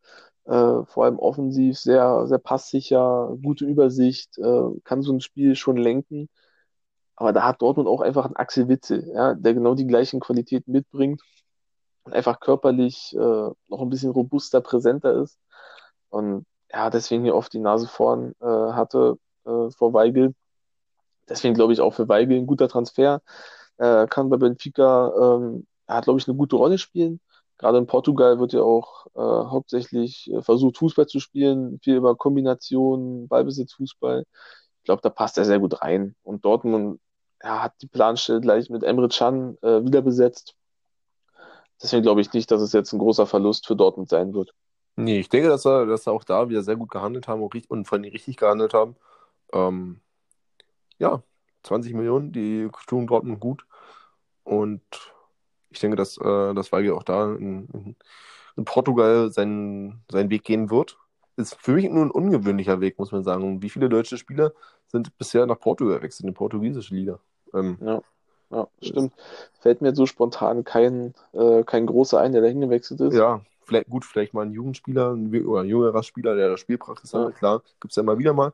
Äh, 0.45 0.85
vor 0.87 1.05
allem 1.05 1.19
offensiv 1.19 1.79
sehr, 1.79 2.27
sehr 2.27 2.39
passsicher, 2.39 3.37
gute 3.43 3.65
Übersicht, 3.65 4.39
äh, 4.39 4.81
kann 4.83 5.03
so 5.03 5.13
ein 5.13 5.21
Spiel 5.21 5.55
schon 5.55 5.77
lenken. 5.77 6.29
Aber 7.17 7.33
da 7.33 7.45
hat 7.45 7.63
Dortmund 7.63 7.89
auch 7.89 8.01
einfach 8.01 8.27
einen 8.27 8.37
Axel 8.37 8.69
Witzel, 8.69 9.11
ja, 9.15 9.35
der 9.35 9.55
genau 9.55 9.75
die 9.75 9.87
gleichen 9.87 10.21
Qualitäten 10.21 10.73
mitbringt 10.73 11.23
und 12.05 12.13
einfach 12.15 12.41
körperlich 12.41 13.15
äh, 13.15 13.19
noch 13.19 13.81
ein 13.81 13.91
bisschen 13.91 14.11
robuster, 14.11 14.61
präsenter 14.61 15.15
ist. 15.23 15.39
Und 16.11 16.47
ja, 16.73 16.91
deswegen 16.91 17.25
hier 17.25 17.35
oft 17.37 17.53
die 17.53 17.59
Nase 17.61 17.87
vorn 17.89 18.35
äh, 18.41 18.47
hatte 18.47 19.19
äh, 19.45 19.71
vor 19.71 19.93
Weigel. 19.93 20.35
Deswegen 21.29 21.55
glaube 21.55 21.73
ich 21.73 21.81
auch 21.81 21.95
für 21.95 22.09
Weigel 22.09 22.39
ein 22.39 22.47
guter 22.47 22.69
Transfer. 22.69 23.23
Äh, 23.79 24.07
kann 24.09 24.31
bei 24.31 24.37
Benfica, 24.37 25.13
ähm, 25.37 25.67
er 25.87 25.97
hat, 25.97 26.05
glaube 26.05 26.19
ich, 26.21 26.29
eine 26.29 26.37
gute 26.37 26.57
Rolle 26.57 26.79
spielen. 26.79 27.21
Gerade 27.59 27.79
in 27.79 27.87
Portugal 27.87 28.39
wird 28.41 28.53
ja 28.53 28.63
auch 28.63 29.07
äh, 29.15 29.21
hauptsächlich 29.21 30.31
äh, 30.33 30.43
versucht, 30.43 30.79
Fußball 30.79 31.07
zu 31.07 31.21
spielen, 31.21 31.79
viel 31.83 31.97
über 31.97 32.17
Kombinationen, 32.17 33.29
Ballbesitz, 33.29 33.75
Fußball. 33.75 34.25
Ich 34.83 34.87
glaube, 34.87 35.01
da 35.01 35.11
passt 35.11 35.39
er 35.39 35.45
sehr 35.45 35.61
gut 35.61 35.81
rein. 35.81 36.17
Und 36.25 36.45
Dortmund 36.45 37.01
ja, 37.41 37.63
hat 37.63 37.75
die 37.81 37.87
Planstelle 37.87 38.41
gleich 38.41 38.69
mit 38.69 38.83
Emre 38.83 39.09
Can 39.09 39.57
äh, 39.63 39.85
wieder 39.85 40.03
besetzt. 40.03 40.57
Deswegen 41.81 42.03
glaube 42.03 42.21
ich 42.21 42.33
nicht, 42.33 42.51
dass 42.51 42.61
es 42.61 42.73
jetzt 42.73 42.93
ein 42.93 42.99
großer 42.99 43.27
Verlust 43.27 43.67
für 43.67 43.77
Dortmund 43.77 44.09
sein 44.09 44.35
wird. 44.35 44.55
Nee, 44.97 45.21
ich 45.21 45.29
denke, 45.29 45.49
dass 45.49 45.65
er, 45.65 45.87
dass 45.87 46.07
er 46.07 46.13
auch 46.13 46.25
da 46.25 46.49
wieder 46.49 46.63
sehr 46.63 46.77
gut 46.77 46.91
gehandelt 46.91 47.29
haben 47.29 47.43
und 47.43 47.87
vor 47.87 47.99
allem 47.99 48.11
richtig 48.11 48.37
gehandelt 48.37 48.75
haben. 48.75 48.97
Ähm, 49.53 50.01
ja, 50.99 51.23
20 51.63 51.95
Millionen, 51.95 52.33
die 52.33 52.69
tun 52.87 53.07
Dortmund 53.07 53.41
gut. 53.41 53.65
Und 54.45 54.83
ich 55.71 55.81
denke, 55.81 55.97
dass, 55.97 56.19
äh, 56.19 56.55
dass 56.55 56.73
Weigel 56.73 56.93
auch 56.93 57.05
da 57.05 57.33
in, 57.35 57.69
in, 57.69 57.97
in, 58.57 58.65
Portugal 58.65 59.31
seinen, 59.31 60.05
seinen 60.11 60.31
Weg 60.31 60.45
gehen 60.45 60.71
wird. 60.71 60.99
Ist 61.37 61.57
für 61.61 61.73
mich 61.73 61.89
nur 61.89 62.05
ein 62.05 62.11
ungewöhnlicher 62.11 62.81
Weg, 62.81 62.99
muss 62.99 63.13
man 63.13 63.25
sagen. 63.25 63.63
Wie 63.63 63.71
viele 63.71 63.89
deutsche 63.89 64.19
Spieler 64.19 64.53
sind 64.87 65.17
bisher 65.17 65.47
nach 65.47 65.59
Portugal 65.59 65.99
gewechselt, 65.99 66.25
in 66.25 66.29
die 66.29 66.37
portugiesische 66.37 66.95
Liga? 66.95 67.19
Ähm, 67.55 67.79
ja. 67.81 68.03
Ja, 68.51 68.69
stimmt. 68.83 69.15
Fällt 69.61 69.81
mir 69.81 69.95
so 69.95 70.05
spontan 70.05 70.63
kein, 70.63 71.15
äh, 71.33 71.65
kein 71.65 71.87
großer 71.87 72.21
ein, 72.21 72.33
der 72.33 72.43
dahin 72.43 72.61
gewechselt 72.61 73.01
ist. 73.01 73.15
Ja, 73.15 73.41
vielleicht, 73.63 73.89
gut, 73.89 74.05
vielleicht 74.05 74.35
mal 74.35 74.45
ein 74.45 74.53
Jugendspieler 74.53 75.15
ein, 75.15 75.35
oder 75.47 75.63
ein 75.63 75.69
jüngerer 75.69 76.03
Spieler, 76.03 76.37
der 76.37 76.51
das 76.51 76.61
Spielpraxis 76.61 77.13
ja. 77.13 77.25
hat, 77.25 77.37
klar, 77.37 77.63
gibt 77.81 77.93
es 77.93 77.97
ja 77.97 78.03
immer 78.03 78.19
wieder 78.19 78.35
mal. 78.35 78.53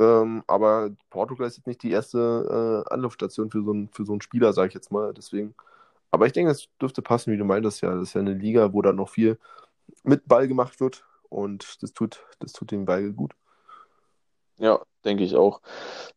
Ähm, 0.00 0.42
aber 0.48 0.90
Portugal 1.08 1.46
ist 1.46 1.56
jetzt 1.56 1.68
nicht 1.68 1.84
die 1.84 1.92
erste 1.92 2.84
äh, 2.88 2.92
Anlaufstation 2.92 3.48
für 3.50 3.62
so, 3.62 3.72
ein, 3.72 3.88
für 3.92 4.04
so 4.04 4.12
einen 4.12 4.20
Spieler, 4.20 4.52
sage 4.52 4.68
ich 4.68 4.74
jetzt 4.74 4.90
mal. 4.90 5.14
Deswegen. 5.14 5.54
Aber 6.10 6.26
ich 6.26 6.32
denke, 6.32 6.50
es 6.50 6.68
dürfte 6.80 7.00
passen, 7.00 7.32
wie 7.32 7.38
du 7.38 7.44
meintest 7.44 7.82
ja. 7.82 7.92
Das 7.92 8.08
ist 8.08 8.14
ja 8.14 8.20
eine 8.20 8.34
Liga, 8.34 8.72
wo 8.72 8.82
dann 8.82 8.96
noch 8.96 9.08
viel 9.08 9.38
mit 10.02 10.26
Ball 10.26 10.48
gemacht 10.48 10.80
wird 10.80 11.04
und 11.28 11.82
das 11.82 11.92
tut, 11.92 12.24
das 12.38 12.52
tut 12.52 12.70
dem 12.70 12.84
Ball 12.84 13.12
gut. 13.12 13.32
Ja, 14.58 14.80
denke 15.04 15.24
ich 15.24 15.36
auch. 15.36 15.60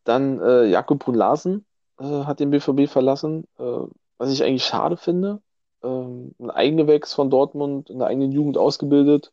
Dann 0.03 0.39
äh, 0.39 0.65
Jakob 0.65 0.99
Brun 0.99 1.15
Larsen 1.15 1.65
äh, 1.99 2.03
hat 2.03 2.39
den 2.39 2.51
BVB 2.51 2.89
verlassen, 2.89 3.45
äh, 3.57 3.81
was 4.17 4.31
ich 4.31 4.43
eigentlich 4.43 4.63
schade 4.63 4.97
finde. 4.97 5.41
Ähm, 5.83 6.33
ein 6.39 6.49
Eigengewächs 6.49 7.13
von 7.13 7.29
Dortmund 7.29 7.89
in 7.89 7.99
der 7.99 8.07
eigenen 8.07 8.31
Jugend 8.31 8.57
ausgebildet, 8.57 9.31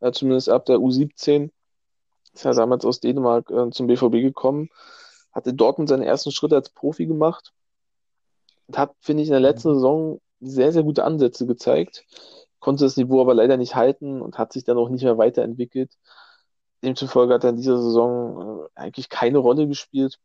äh, 0.00 0.12
zumindest 0.12 0.48
ab 0.48 0.64
der 0.66 0.78
U17 0.78 1.50
ist 2.32 2.44
ja 2.44 2.52
damals 2.52 2.84
aus 2.84 3.00
Dänemark 3.00 3.50
äh, 3.50 3.70
zum 3.70 3.86
BVB 3.86 4.22
gekommen, 4.22 4.70
hat 5.32 5.46
in 5.46 5.56
Dortmund 5.56 5.88
seinen 5.88 6.02
ersten 6.02 6.30
Schritt 6.30 6.52
als 6.52 6.70
Profi 6.70 7.06
gemacht 7.06 7.52
und 8.68 8.78
hat, 8.78 8.94
finde 9.00 9.22
ich, 9.22 9.28
in 9.28 9.32
der 9.32 9.40
letzten 9.40 9.70
mhm. 9.70 9.74
Saison 9.74 10.20
sehr, 10.40 10.72
sehr 10.72 10.82
gute 10.82 11.04
Ansätze 11.04 11.46
gezeigt, 11.46 12.04
konnte 12.60 12.84
das 12.84 12.96
Niveau 12.96 13.20
aber 13.20 13.34
leider 13.34 13.56
nicht 13.56 13.74
halten 13.74 14.20
und 14.22 14.38
hat 14.38 14.52
sich 14.52 14.64
dann 14.64 14.78
auch 14.78 14.88
nicht 14.88 15.04
mehr 15.04 15.18
weiterentwickelt. 15.18 15.92
Demzufolge 16.82 17.34
hat 17.34 17.44
er 17.44 17.50
in 17.50 17.56
dieser 17.56 17.78
Saison 17.78 18.66
äh, 18.66 18.68
eigentlich 18.74 19.08
keine 19.08 19.38
Rolle 19.38 19.66
gespielt, 19.68 20.18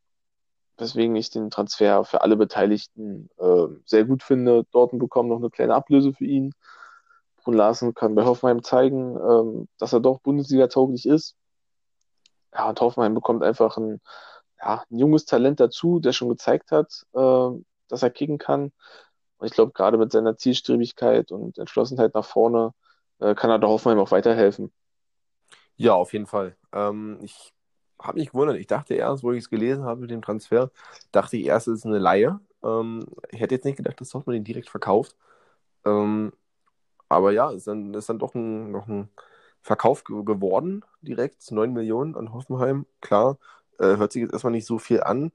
weswegen 0.77 1.15
ich 1.15 1.29
den 1.29 1.49
Transfer 1.49 2.05
für 2.05 2.21
alle 2.21 2.37
Beteiligten 2.37 3.29
äh, 3.37 3.67
sehr 3.85 4.05
gut 4.05 4.23
finde. 4.23 4.65
Dortmund 4.71 5.01
bekommt 5.01 5.29
noch 5.29 5.37
eine 5.37 5.49
kleine 5.49 5.75
Ablöse 5.75 6.13
für 6.13 6.25
ihn. 6.25 6.53
Brun 7.43 7.55
Larsen 7.55 7.93
kann 7.93 8.15
bei 8.15 8.25
Hoffenheim 8.25 8.63
zeigen, 8.63 9.17
ähm, 9.17 9.67
dass 9.77 9.93
er 9.93 9.99
doch 9.99 10.19
Bundesliga-tauglich 10.21 11.05
ist 11.05 11.35
ja, 12.55 12.69
und 12.69 12.81
Hoffenheim 12.81 13.13
bekommt 13.13 13.43
einfach 13.43 13.77
ein, 13.77 14.01
ja, 14.59 14.83
ein 14.89 14.97
junges 14.99 15.25
Talent 15.25 15.59
dazu, 15.59 15.99
der 15.99 16.13
schon 16.13 16.29
gezeigt 16.29 16.71
hat, 16.71 17.05
äh, 17.13 17.49
dass 17.89 18.03
er 18.03 18.09
kicken 18.09 18.37
kann. 18.37 18.71
Und 19.45 19.49
ich 19.51 19.53
glaube, 19.53 19.73
gerade 19.73 19.99
mit 19.99 20.11
seiner 20.11 20.37
Zielstrebigkeit 20.37 21.31
und 21.31 21.59
Entschlossenheit 21.59 22.15
nach 22.15 22.25
vorne 22.25 22.73
äh, 23.19 23.35
kann 23.35 23.51
er 23.51 23.59
der 23.59 23.69
Hoffenheim 23.69 23.99
auch 23.99 24.09
weiterhelfen. 24.09 24.73
Ja, 25.75 25.93
auf 25.93 26.13
jeden 26.13 26.25
Fall. 26.25 26.57
Ähm, 26.73 27.19
ich 27.21 27.53
habe 28.01 28.17
mich 28.17 28.31
gewundert. 28.31 28.57
Ich 28.57 28.65
dachte 28.65 28.95
erst, 28.95 29.23
wo 29.23 29.31
ich 29.33 29.43
es 29.43 29.51
gelesen 29.51 29.83
habe 29.83 30.01
mit 30.01 30.09
dem 30.09 30.23
Transfer, 30.23 30.71
dachte 31.11 31.37
ich 31.37 31.45
erst, 31.45 31.67
es 31.67 31.81
ist 31.81 31.85
eine 31.85 31.99
Laie. 31.99 32.39
Ähm, 32.63 33.05
ich 33.29 33.39
hätte 33.39 33.53
jetzt 33.53 33.65
nicht 33.65 33.77
gedacht, 33.77 34.01
dass 34.01 34.09
Dortmund 34.09 34.35
ihn 34.35 34.43
direkt 34.43 34.67
verkauft. 34.67 35.15
Ähm, 35.85 36.33
aber 37.07 37.31
ja, 37.31 37.51
ist 37.51 37.67
dann, 37.67 37.93
ist 37.93 38.09
dann 38.09 38.17
doch 38.17 38.33
ein, 38.33 38.71
noch 38.71 38.87
ein 38.87 39.09
Verkauf 39.61 40.05
geworden, 40.05 40.83
direkt 41.01 41.51
9 41.51 41.71
Millionen 41.71 42.15
an 42.15 42.33
Hoffenheim. 42.33 42.87
Klar, 42.99 43.37
äh, 43.77 43.97
hört 43.97 44.11
sich 44.11 44.23
jetzt 44.23 44.33
erstmal 44.33 44.53
nicht 44.53 44.65
so 44.65 44.79
viel 44.79 45.03
an. 45.03 45.31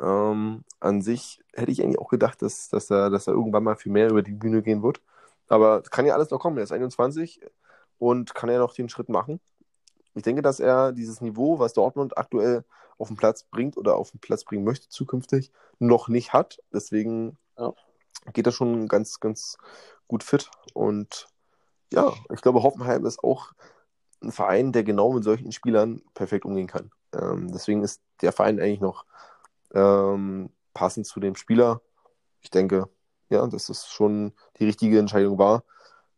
Ähm, 0.00 0.64
an 0.80 1.02
sich 1.02 1.40
hätte 1.52 1.70
ich 1.70 1.82
eigentlich 1.82 1.98
auch 1.98 2.08
gedacht, 2.08 2.42
dass, 2.42 2.68
dass, 2.68 2.90
er, 2.90 3.10
dass 3.10 3.26
er 3.26 3.34
irgendwann 3.34 3.64
mal 3.64 3.76
viel 3.76 3.92
mehr 3.92 4.10
über 4.10 4.22
die 4.22 4.32
Bühne 4.32 4.62
gehen 4.62 4.82
wird. 4.82 5.00
Aber 5.48 5.82
es 5.82 5.90
kann 5.90 6.06
ja 6.06 6.14
alles 6.14 6.30
noch 6.30 6.38
kommen. 6.38 6.56
Er 6.56 6.64
ist 6.64 6.72
21 6.72 7.40
und 7.98 8.34
kann 8.34 8.50
ja 8.50 8.58
noch 8.58 8.74
den 8.74 8.88
Schritt 8.88 9.08
machen. 9.08 9.40
Ich 10.14 10.22
denke, 10.22 10.42
dass 10.42 10.60
er 10.60 10.92
dieses 10.92 11.20
Niveau, 11.20 11.58
was 11.58 11.72
Dortmund 11.72 12.16
aktuell 12.16 12.64
auf 12.98 13.08
den 13.08 13.16
Platz 13.16 13.44
bringt 13.44 13.76
oder 13.76 13.96
auf 13.96 14.10
den 14.10 14.20
Platz 14.20 14.44
bringen 14.44 14.64
möchte 14.64 14.88
zukünftig, 14.88 15.50
noch 15.78 16.08
nicht 16.08 16.32
hat. 16.32 16.58
Deswegen 16.72 17.38
ja. 17.58 17.72
geht 18.32 18.46
er 18.46 18.52
schon 18.52 18.88
ganz, 18.88 19.20
ganz 19.20 19.58
gut 20.08 20.22
fit. 20.22 20.50
Und 20.74 21.28
ja, 21.92 22.12
ich 22.32 22.42
glaube, 22.42 22.62
Hoffenheim 22.62 23.04
ist 23.06 23.22
auch 23.24 23.52
ein 24.22 24.32
Verein, 24.32 24.72
der 24.72 24.84
genau 24.84 25.12
mit 25.12 25.24
solchen 25.24 25.52
Spielern 25.52 26.02
perfekt 26.14 26.44
umgehen 26.44 26.66
kann. 26.68 26.90
Ähm, 27.14 27.52
deswegen 27.52 27.82
ist 27.82 28.02
der 28.20 28.32
Verein 28.32 28.60
eigentlich 28.60 28.80
noch 28.80 29.04
ähm, 29.74 30.50
passend 30.74 31.06
zu 31.06 31.20
dem 31.20 31.36
Spieler. 31.36 31.80
Ich 32.40 32.50
denke, 32.50 32.88
ja, 33.30 33.46
dass 33.46 33.68
es 33.68 33.86
schon 33.86 34.32
die 34.58 34.64
richtige 34.64 34.98
Entscheidung 34.98 35.38
war. 35.38 35.64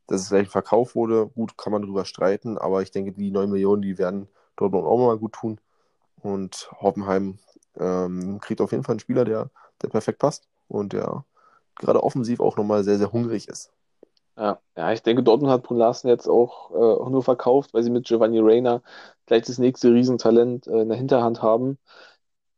Dass 0.07 0.21
es 0.21 0.29
vielleicht 0.29 0.51
verkauft 0.51 0.95
wurde, 0.95 1.29
gut, 1.29 1.57
kann 1.57 1.73
man 1.73 1.83
darüber 1.83 2.05
streiten, 2.05 2.59
aber 2.59 2.83
ich 2.83 2.91
denke, 2.91 3.13
die 3.13 3.31
9 3.31 3.51
Millionen, 3.51 3.81
die 3.81 3.97
werden 3.97 4.29
Dortmund 4.57 4.85
auch 4.85 4.99
mal 4.99 5.17
gut 5.17 5.33
tun. 5.33 5.61
Und 6.21 6.71
Hoffenheim 6.81 7.39
ähm, 7.79 8.39
kriegt 8.41 8.61
auf 8.61 8.73
jeden 8.73 8.85
Fall 8.85 8.95
einen 8.95 9.01
Spieler, 9.01 9.25
der, 9.25 9.51
der 9.83 9.89
perfekt 9.89 10.19
passt 10.19 10.47
und 10.69 10.93
der 10.93 11.25
gerade 11.77 12.03
offensiv 12.03 12.41
auch 12.41 12.57
nochmal 12.57 12.85
sehr, 12.85 12.99
sehr 12.99 13.13
hungrig 13.13 13.49
ist. 13.49 13.73
Ja, 14.37 14.59
ja, 14.77 14.93
ich 14.93 15.03
denke, 15.03 15.23
Dortmund 15.23 15.53
hat 15.53 15.63
Brun 15.63 15.79
Larsen 15.79 16.09
jetzt 16.09 16.29
auch, 16.29 16.71
äh, 16.73 17.11
nur 17.11 17.23
verkauft, 17.23 17.73
weil 17.73 17.85
sie 17.85 17.91
mit 17.91 18.07
Giovanni 18.07 18.41
Reina 18.41 18.83
gleich 19.27 19.45
das 19.45 19.59
nächste 19.59 19.93
Riesentalent 19.93 20.67
äh, 20.67 20.83
in 20.83 20.89
der 20.89 20.99
Hinterhand 20.99 21.41
haben, 21.41 21.79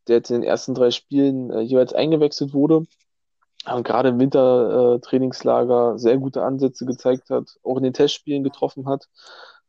der 0.08 0.16
jetzt 0.16 0.30
in 0.30 0.40
den 0.40 0.48
ersten 0.48 0.74
drei 0.74 0.90
Spielen 0.90 1.50
äh, 1.50 1.60
jeweils 1.60 1.92
eingewechselt 1.92 2.54
wurde 2.54 2.86
und 3.66 3.84
gerade 3.84 4.10
im 4.10 4.20
Wintertrainingslager 4.20 5.94
äh, 5.94 5.98
sehr 5.98 6.18
gute 6.18 6.42
Ansätze 6.42 6.86
gezeigt 6.86 7.30
hat, 7.30 7.58
auch 7.62 7.76
in 7.76 7.84
den 7.84 7.92
Testspielen 7.92 8.44
getroffen 8.44 8.88
hat. 8.88 9.08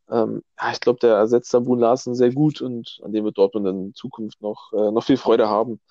Ähm, 0.09 0.43
ich 0.71 0.79
glaube, 0.79 0.99
der 0.99 1.15
ersetzt 1.15 1.53
da 1.53 1.59
Brun 1.59 1.79
Larsen 1.79 2.15
sehr 2.15 2.31
gut 2.31 2.61
und 2.61 2.99
an 3.03 3.11
dem 3.11 3.25
wird 3.25 3.37
Dortmund 3.37 3.67
in 3.67 3.93
Zukunft 3.93 4.41
noch, 4.41 4.71
äh, 4.73 4.91
noch 4.91 5.03
viel 5.03 5.17
Freude 5.17 5.49
haben. 5.49 5.81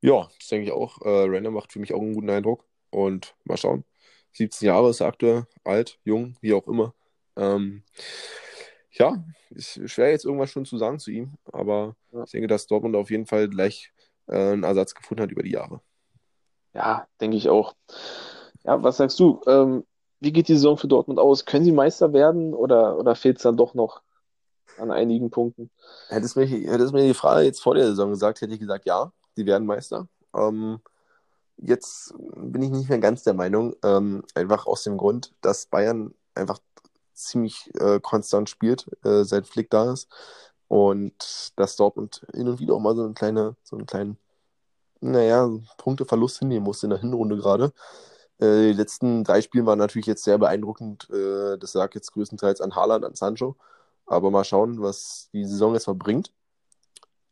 Ja, 0.00 0.28
das 0.38 0.48
denke 0.48 0.66
ich 0.66 0.72
auch. 0.72 1.00
Äh, 1.02 1.26
Reina 1.28 1.50
macht 1.50 1.72
für 1.72 1.80
mich 1.80 1.92
auch 1.94 2.00
einen 2.00 2.14
guten 2.14 2.30
Eindruck 2.30 2.64
und 2.90 3.34
mal 3.44 3.56
schauen. 3.56 3.84
17 4.32 4.66
Jahre 4.66 4.90
ist 4.90 5.00
er 5.00 5.08
aktuell, 5.08 5.46
alt, 5.64 5.98
jung, 6.04 6.36
wie 6.40 6.54
auch 6.54 6.66
immer. 6.68 6.94
Ähm, 7.36 7.82
ja, 8.92 9.24
ist 9.50 9.80
schwer 9.90 10.10
jetzt 10.10 10.24
irgendwas 10.24 10.50
schon 10.50 10.64
zu 10.64 10.78
sagen 10.78 10.98
zu 10.98 11.10
ihm, 11.10 11.34
aber 11.52 11.96
ja. 12.12 12.24
ich 12.24 12.30
denke, 12.30 12.48
dass 12.48 12.66
Dortmund 12.66 12.96
auf 12.96 13.10
jeden 13.10 13.26
Fall 13.26 13.48
gleich 13.48 13.92
äh, 14.26 14.52
einen 14.52 14.64
Ersatz 14.64 14.94
gefunden 14.94 15.22
hat 15.22 15.30
über 15.30 15.42
die 15.42 15.52
Jahre. 15.52 15.80
Ja, 16.74 17.06
denke 17.20 17.36
ich 17.36 17.48
auch. 17.48 17.74
Ja, 18.64 18.82
was 18.82 18.98
sagst 18.98 19.18
du? 19.20 19.40
Ähm, 19.46 19.84
wie 20.20 20.32
geht 20.32 20.48
die 20.48 20.54
Saison 20.54 20.76
für 20.76 20.88
Dortmund 20.88 21.18
aus? 21.18 21.44
Können 21.44 21.64
sie 21.64 21.72
Meister 21.72 22.12
werden 22.12 22.54
oder, 22.54 22.98
oder 22.98 23.14
fehlt 23.14 23.36
es 23.38 23.42
dann 23.42 23.56
doch 23.56 23.74
noch 23.74 24.02
an 24.78 24.90
einigen 24.90 25.30
Punkten? 25.30 25.70
Hättest 26.08 26.36
du 26.36 26.40
mir, 26.40 26.46
hättest 26.46 26.92
mir 26.92 27.06
die 27.06 27.14
Frage 27.14 27.44
jetzt 27.44 27.62
vor 27.62 27.74
der 27.74 27.86
Saison 27.86 28.10
gesagt, 28.10 28.40
hätte 28.40 28.52
ich 28.52 28.60
gesagt, 28.60 28.86
ja, 28.86 29.12
sie 29.34 29.46
werden 29.46 29.66
Meister. 29.66 30.08
Ähm, 30.34 30.80
Jetzt 31.60 32.14
bin 32.36 32.62
ich 32.62 32.70
nicht 32.70 32.88
mehr 32.88 33.00
ganz 33.00 33.24
der 33.24 33.34
Meinung, 33.34 33.74
ähm, 33.82 34.22
einfach 34.34 34.66
aus 34.66 34.84
dem 34.84 34.96
Grund, 34.96 35.32
dass 35.40 35.66
Bayern 35.66 36.14
einfach 36.34 36.60
ziemlich 37.18 37.70
äh, 37.80 38.00
konstant 38.00 38.48
spielt, 38.50 38.86
äh, 39.04 39.24
seit 39.24 39.46
Flick 39.46 39.70
da 39.70 39.92
ist. 39.92 40.08
Und 40.68 41.52
dass 41.56 41.76
Dortmund 41.76 42.26
hin 42.34 42.48
und 42.48 42.60
wieder 42.60 42.74
auch 42.74 42.80
mal 42.80 42.94
so 42.96 43.04
eine 43.04 43.14
kleine, 43.14 43.56
so 43.62 43.76
einen 43.76 43.86
kleinen, 43.86 44.18
naja, 45.00 45.50
Punkteverlust 45.78 46.40
hinnehmen 46.40 46.64
musste 46.64 46.86
in 46.86 46.90
der 46.90 47.00
Hinrunde 47.00 47.36
gerade. 47.36 47.72
Äh, 48.38 48.68
die 48.68 48.74
letzten 48.74 49.24
drei 49.24 49.42
Spiele 49.42 49.66
waren 49.66 49.78
natürlich 49.78 50.06
jetzt 50.06 50.24
sehr 50.24 50.38
beeindruckend. 50.38 51.08
Äh, 51.10 51.58
das 51.58 51.74
lag 51.74 51.94
jetzt 51.94 52.12
größtenteils 52.12 52.60
an 52.60 52.74
Haaland, 52.76 53.04
an 53.04 53.14
Sancho. 53.14 53.56
Aber 54.06 54.30
mal 54.30 54.44
schauen, 54.44 54.82
was 54.82 55.30
die 55.32 55.44
Saison 55.44 55.74
jetzt 55.74 55.84
verbringt 55.84 56.32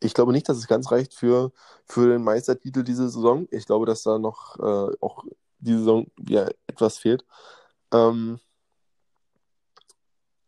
ich 0.00 0.14
glaube 0.14 0.32
nicht, 0.32 0.48
dass 0.48 0.58
es 0.58 0.66
ganz 0.66 0.90
reicht 0.90 1.14
für, 1.14 1.52
für 1.84 2.08
den 2.08 2.22
Meistertitel 2.22 2.82
diese 2.82 3.08
Saison. 3.08 3.48
Ich 3.50 3.66
glaube, 3.66 3.86
dass 3.86 4.02
da 4.02 4.18
noch 4.18 4.58
äh, 4.58 4.96
auch 5.00 5.24
diese 5.58 5.78
Saison 5.78 6.06
wieder 6.16 6.50
etwas 6.66 6.98
fehlt. 6.98 7.24
Ähm, 7.92 8.38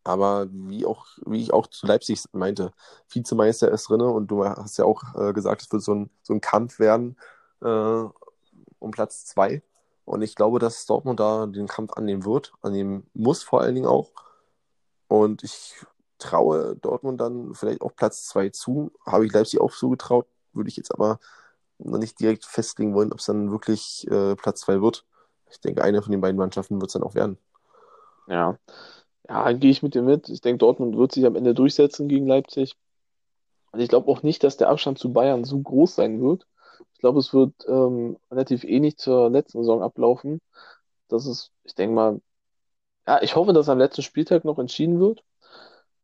aber 0.08 0.48
wie 0.50 0.86
auch, 0.86 1.06
wie 1.26 1.42
ich 1.42 1.52
auch 1.52 1.66
zu 1.66 1.86
Leipzig 1.86 2.24
meinte, 2.32 2.72
Vizemeister 3.10 3.70
ist 3.70 3.88
drin 3.88 4.00
und 4.00 4.28
du 4.28 4.44
hast 4.44 4.78
ja 4.78 4.84
auch 4.84 5.02
äh, 5.14 5.32
gesagt, 5.32 5.62
es 5.62 5.70
wird 5.70 5.82
so 5.82 5.94
ein, 5.94 6.10
so 6.22 6.34
ein 6.34 6.40
Kampf 6.40 6.78
werden 6.78 7.16
äh, 7.60 8.04
um 8.78 8.90
Platz 8.90 9.26
zwei. 9.26 9.62
Und 10.04 10.22
ich 10.22 10.34
glaube, 10.34 10.58
dass 10.58 10.86
Dortmund 10.86 11.20
da 11.20 11.46
den 11.46 11.68
Kampf 11.68 11.92
annehmen 11.92 12.24
wird, 12.24 12.52
annehmen 12.62 13.10
muss 13.12 13.42
vor 13.42 13.60
allen 13.60 13.74
Dingen 13.74 13.86
auch. 13.86 14.10
Und 15.08 15.42
ich 15.42 15.76
traue 16.18 16.76
Dortmund 16.76 17.20
dann 17.20 17.54
vielleicht 17.54 17.82
auch 17.82 17.94
Platz 17.94 18.26
2 18.28 18.48
zu. 18.48 18.92
Habe 19.04 19.26
ich 19.26 19.32
Leipzig 19.32 19.60
auch 19.60 19.72
zugetraut, 19.72 20.26
würde 20.54 20.68
ich 20.68 20.76
jetzt 20.76 20.94
aber 20.94 21.18
noch 21.78 21.98
nicht 21.98 22.18
direkt 22.18 22.46
festlegen 22.46 22.94
wollen, 22.94 23.12
ob 23.12 23.18
es 23.18 23.26
dann 23.26 23.50
wirklich 23.50 24.10
äh, 24.10 24.34
Platz 24.36 24.62
2 24.62 24.80
wird. 24.80 25.04
ich 25.50 25.60
denke, 25.60 25.82
eine 25.82 26.02
von 26.02 26.12
den 26.12 26.22
beiden 26.22 26.38
Mannschaften 26.38 26.80
wird 26.80 26.88
es 26.88 26.94
dann 26.94 27.02
auch 27.02 27.14
werden. 27.14 27.38
Ja, 28.26 28.58
ja, 29.28 29.52
gehe 29.52 29.70
ich 29.70 29.82
mit 29.82 29.94
dir 29.94 30.02
mit. 30.02 30.28
Ich 30.28 30.40
denke, 30.40 30.58
Dortmund 30.58 30.96
wird 30.96 31.12
sich 31.12 31.26
am 31.26 31.36
Ende 31.36 31.54
durchsetzen 31.54 32.08
gegen 32.08 32.26
Leipzig. 32.26 32.76
Und 33.72 33.80
ich 33.80 33.88
glaube 33.88 34.10
auch 34.10 34.22
nicht, 34.22 34.42
dass 34.44 34.56
der 34.56 34.68
Abstand 34.70 34.98
zu 34.98 35.12
Bayern 35.12 35.44
so 35.44 35.60
groß 35.60 35.94
sein 35.94 36.20
wird. 36.22 36.46
Ich 36.94 37.00
glaube, 37.00 37.18
es 37.20 37.32
wird 37.34 37.52
ähm, 37.68 38.16
relativ 38.30 38.64
ähnlich 38.64 38.96
zur 38.96 39.30
letzten 39.30 39.58
Saison 39.60 39.82
ablaufen. 39.82 40.40
Das 41.08 41.26
ist, 41.26 41.52
ich 41.64 41.74
denke 41.74 41.94
mal, 41.94 42.20
ja, 43.06 43.22
ich 43.22 43.36
hoffe, 43.36 43.52
dass 43.52 43.68
am 43.68 43.78
letzten 43.78 44.02
Spieltag 44.02 44.44
noch 44.44 44.58
entschieden 44.58 45.00
wird. 45.00 45.24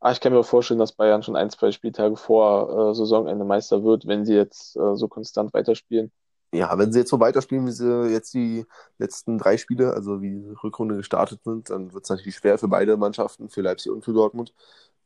Aber 0.00 0.12
ich 0.12 0.20
kann 0.20 0.32
mir 0.32 0.44
vorstellen, 0.44 0.80
dass 0.80 0.92
Bayern 0.92 1.22
schon 1.22 1.36
ein, 1.36 1.50
zwei 1.50 1.72
Spieltage 1.72 2.16
vor 2.16 2.90
äh, 2.90 2.94
Saisonende 2.94 3.44
Meister 3.44 3.84
wird, 3.84 4.06
wenn 4.06 4.24
sie 4.26 4.34
jetzt 4.34 4.76
äh, 4.76 4.96
so 4.96 5.08
konstant 5.08 5.54
weiterspielen. 5.54 6.12
Ja, 6.54 6.78
wenn 6.78 6.92
sie 6.92 7.00
jetzt 7.00 7.10
so 7.10 7.18
weiterspielen, 7.20 7.66
wie 7.66 7.72
sie 7.72 8.10
jetzt 8.10 8.32
die 8.34 8.64
letzten 8.98 9.38
drei 9.38 9.56
Spiele, 9.56 9.92
also 9.92 10.22
wie 10.22 10.30
die 10.30 10.54
Rückrunde 10.62 10.96
gestartet 10.96 11.42
sind, 11.44 11.70
dann 11.70 11.92
wird 11.92 12.04
es 12.04 12.10
natürlich 12.10 12.36
schwer 12.36 12.58
für 12.58 12.68
beide 12.68 12.96
Mannschaften, 12.96 13.48
für 13.48 13.60
Leipzig 13.60 13.90
und 13.90 14.04
für 14.04 14.12
Dortmund. 14.12 14.54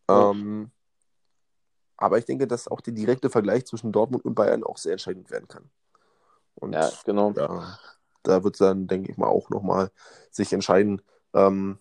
Ja. 0.08 0.30
Ähm, 0.30 0.70
aber 1.96 2.18
ich 2.18 2.26
denke, 2.26 2.46
dass 2.46 2.68
auch 2.68 2.80
der 2.80 2.92
direkte 2.92 3.30
Vergleich 3.30 3.66
zwischen 3.66 3.92
Dortmund 3.92 4.24
und 4.24 4.34
Bayern 4.34 4.62
auch 4.62 4.76
sehr 4.76 4.92
entscheidend 4.92 5.30
werden 5.30 5.48
kann. 5.48 5.70
Und 6.54 6.74
ja, 6.74 6.90
genau. 7.04 7.32
Da, 7.32 7.78
da 8.22 8.44
wird 8.44 8.54
es 8.54 8.58
dann, 8.58 8.86
denke 8.86 9.10
ich 9.10 9.16
mal, 9.16 9.28
auch 9.28 9.48
nochmal 9.50 9.90
sich 10.30 10.52
entscheiden, 10.52 11.02
ähm, 11.34 11.78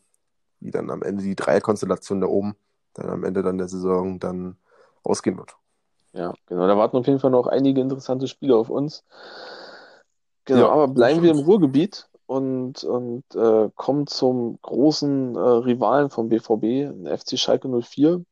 wie 0.59 0.71
dann 0.71 0.89
am 0.89 1.03
Ende 1.03 1.23
die 1.23 1.35
Dreierkonstellation 1.35 2.21
da 2.21 2.27
oben 2.27 2.55
dann 2.97 3.09
am 3.09 3.23
Ende 3.23 3.43
dann 3.43 3.57
der 3.57 3.67
Saison 3.67 4.19
dann 4.19 4.57
ausgehen 5.03 5.37
wird. 5.37 5.55
Ja, 6.17 6.33
genau. 6.47 6.67
Da 6.67 6.75
warten 6.75 6.97
auf 6.97 7.05
jeden 7.05 7.19
Fall 7.19 7.29
noch 7.29 7.45
einige 7.45 7.79
interessante 7.79 8.27
Spiele 8.27 8.55
auf 8.55 8.69
uns. 8.69 9.05
Genau, 10.45 10.61
ja, 10.61 10.69
aber 10.69 10.87
bleiben 10.87 11.21
wir 11.21 11.29
im 11.29 11.39
Ruhrgebiet 11.39 12.09
und, 12.25 12.83
und 12.83 13.23
äh, 13.35 13.69
kommen 13.75 14.07
zum 14.07 14.57
großen 14.63 15.35
äh, 15.35 15.39
Rivalen 15.39 16.09
vom 16.09 16.29
BVB, 16.29 16.61
den 16.61 17.05
FC 17.05 17.37
Schalke 17.37 17.69
04, 17.69 18.23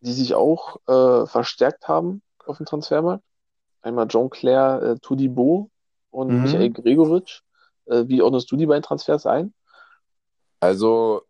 die 0.00 0.12
sich 0.12 0.34
auch 0.34 0.78
äh, 0.88 1.26
verstärkt 1.26 1.86
haben 1.86 2.22
auf 2.44 2.56
dem 2.56 2.66
Transfermarkt. 2.66 3.22
Einmal 3.80 4.08
Jean-Claire 4.08 4.82
äh, 4.82 4.98
Tudibo 4.98 5.70
und 6.10 6.30
mhm. 6.30 6.42
Michael 6.42 6.70
Gregoritsch. 6.70 7.42
Äh, 7.86 8.08
wie 8.08 8.22
ordnest 8.22 8.50
du 8.50 8.56
die 8.56 8.66
beiden 8.66 8.82
Transfers 8.82 9.24
ein? 9.24 9.54
Also 10.58 11.22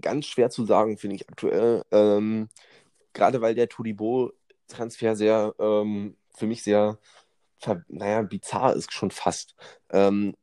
ganz 0.00 0.26
schwer 0.26 0.50
zu 0.50 0.64
sagen, 0.64 0.96
finde 0.96 1.16
ich 1.16 1.28
aktuell. 1.28 1.82
Ähm, 1.90 2.48
gerade 3.18 3.40
weil 3.42 3.54
der 3.54 3.68
Tudibo-Transfer 3.68 5.16
sehr, 5.16 5.54
ähm, 5.58 6.16
für 6.34 6.46
mich 6.46 6.62
sehr, 6.62 6.98
naja, 7.88 8.22
bizarr 8.22 8.74
ist 8.74 8.92
schon 8.92 9.10
fast. 9.10 9.56
Ähm, 9.90 10.34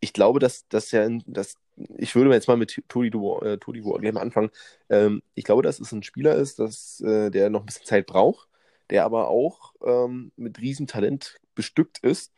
ich 0.00 0.12
glaube, 0.12 0.38
dass, 0.38 0.66
dass 0.68 0.92
ja, 0.92 1.06
dass, 1.26 1.56
ich 1.98 2.14
würde 2.14 2.32
jetzt 2.32 2.48
mal 2.48 2.56
mit 2.56 2.82
Tudibo, 2.88 3.42
äh, 3.42 3.58
gleich 3.58 4.12
mal 4.12 4.20
anfangen. 4.22 4.50
Ähm, 4.88 5.22
ich 5.34 5.44
glaube, 5.44 5.62
dass 5.62 5.80
es 5.80 5.92
ein 5.92 6.02
Spieler 6.02 6.36
ist, 6.36 6.58
dass, 6.58 7.00
äh, 7.00 7.30
der 7.30 7.50
noch 7.50 7.60
ein 7.60 7.66
bisschen 7.66 7.86
Zeit 7.86 8.06
braucht, 8.06 8.48
der 8.90 9.04
aber 9.04 9.28
auch 9.28 9.74
ähm, 9.84 10.32
mit 10.36 10.58
Riesentalent 10.60 11.40
bestückt 11.54 11.98
ist, 11.98 12.32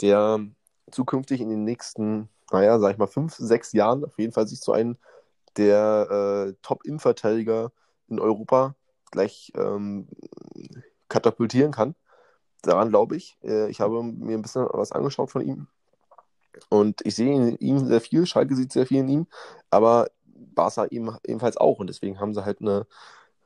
der 0.00 0.40
zukünftig 0.90 1.40
in 1.40 1.50
den 1.50 1.64
nächsten, 1.64 2.28
naja, 2.52 2.78
sag 2.78 2.92
ich 2.92 2.98
mal, 2.98 3.06
fünf, 3.06 3.34
sechs 3.34 3.72
Jahren 3.72 4.04
auf 4.04 4.18
jeden 4.18 4.32
Fall 4.32 4.46
sich 4.46 4.60
zu 4.60 4.72
einem 4.72 4.96
der 5.56 6.48
äh, 6.50 6.54
Top-Innenverteidiger 6.62 7.72
in 8.08 8.20
Europa 8.20 8.74
gleich 9.12 9.52
ähm, 9.54 10.08
katapultieren 11.08 11.70
kann. 11.70 11.94
Daran 12.62 12.88
glaube 12.88 13.16
ich. 13.16 13.38
Äh, 13.44 13.70
ich 13.70 13.80
habe 13.80 14.02
mir 14.02 14.36
ein 14.36 14.42
bisschen 14.42 14.66
was 14.72 14.90
angeschaut 14.90 15.30
von 15.30 15.46
ihm. 15.46 15.68
Und 16.68 17.00
ich 17.04 17.14
sehe 17.14 17.34
in 17.34 17.56
ihm 17.58 17.86
sehr 17.86 18.00
viel, 18.00 18.26
Schalke 18.26 18.56
sieht 18.56 18.72
sehr 18.72 18.86
viel 18.86 18.98
in 18.98 19.08
ihm, 19.08 19.26
aber 19.70 20.10
Barca 20.24 20.84
ihm 20.86 21.16
ebenfalls 21.24 21.56
auch. 21.56 21.78
Und 21.78 21.88
deswegen 21.88 22.20
haben 22.20 22.34
sie 22.34 22.44
halt 22.44 22.60
eine 22.60 22.86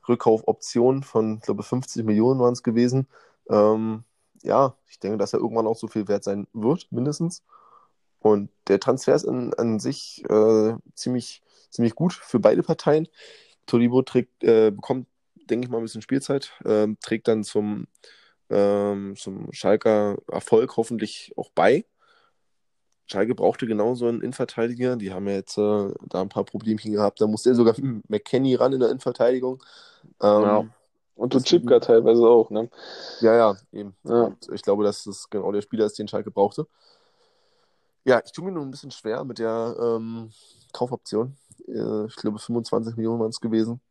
Rückkaufoption 0.07 1.03
von, 1.03 1.37
ich 1.37 1.43
glaube, 1.43 1.63
50 1.63 2.03
Millionen 2.05 2.39
waren 2.39 2.53
es 2.53 2.63
gewesen. 2.63 3.07
Ähm, 3.49 4.03
ja, 4.43 4.75
ich 4.89 4.99
denke, 4.99 5.17
dass 5.17 5.33
er 5.33 5.39
irgendwann 5.39 5.67
auch 5.67 5.77
so 5.77 5.87
viel 5.87 6.07
wert 6.07 6.23
sein 6.23 6.47
wird, 6.53 6.87
mindestens. 6.91 7.43
Und 8.19 8.49
der 8.67 8.79
Transfer 8.79 9.15
ist 9.15 9.25
in, 9.25 9.53
an 9.55 9.79
sich 9.79 10.23
äh, 10.29 10.75
ziemlich, 10.95 11.43
ziemlich 11.69 11.95
gut 11.95 12.13
für 12.13 12.39
beide 12.39 12.63
Parteien. 12.63 13.07
Tolibo 13.65 14.03
äh, 14.41 14.71
bekommt, 14.71 15.07
denke 15.49 15.65
ich 15.65 15.71
mal, 15.71 15.77
ein 15.77 15.83
bisschen 15.83 16.01
Spielzeit, 16.01 16.51
äh, 16.65 16.87
trägt 17.01 17.27
dann 17.27 17.43
zum, 17.43 17.87
ähm, 18.49 19.15
zum 19.17 19.51
Schalker 19.51 20.17
Erfolg 20.31 20.77
hoffentlich 20.77 21.33
auch 21.37 21.49
bei. 21.53 21.85
Schalke 23.07 23.35
brauchte 23.35 23.67
genauso 23.67 24.07
einen 24.07 24.21
Innenverteidiger. 24.21 24.97
Die 24.97 25.13
haben 25.13 25.27
ja 25.27 25.35
jetzt 25.35 25.57
äh, 25.57 25.93
da 26.07 26.21
ein 26.21 26.29
paar 26.29 26.43
Problemchen 26.43 26.91
gehabt. 26.91 27.21
Da 27.21 27.27
musste 27.27 27.49
er 27.49 27.55
sogar 27.55 27.75
McKenny 28.07 28.55
ran 28.55 28.73
in 28.73 28.79
der 28.79 28.89
Innenverteidigung. 28.89 29.63
Ähm, 30.21 30.41
ja. 30.41 30.65
Und 31.15 31.33
du 31.33 31.41
Chipka 31.41 31.79
teilweise 31.79 32.27
auch, 32.27 32.51
ne? 32.51 32.69
Ja, 33.21 33.35
ja, 33.35 33.57
eben. 33.71 33.95
Ja. 34.03 34.35
ich 34.53 34.61
glaube, 34.61 34.83
dass 34.83 35.05
das 35.05 35.29
genau 35.29 35.51
der 35.51 35.63
Spieler 35.63 35.85
ist, 35.85 35.97
den 35.97 36.07
Schalke 36.07 36.29
brauchte. 36.29 36.67
Ja, 38.05 38.21
ich 38.23 38.31
tue 38.31 38.45
mir 38.45 38.51
nur 38.51 38.63
ein 38.63 38.71
bisschen 38.71 38.91
schwer 38.91 39.23
mit 39.23 39.39
der 39.39 39.75
ähm, 39.81 40.29
Kaufoption. 40.73 41.35
Äh, 41.67 42.05
ich 42.05 42.15
glaube, 42.17 42.37
25 42.37 42.95
Millionen 42.95 43.19
waren 43.19 43.29
es 43.29 43.41
gewesen. 43.41 43.81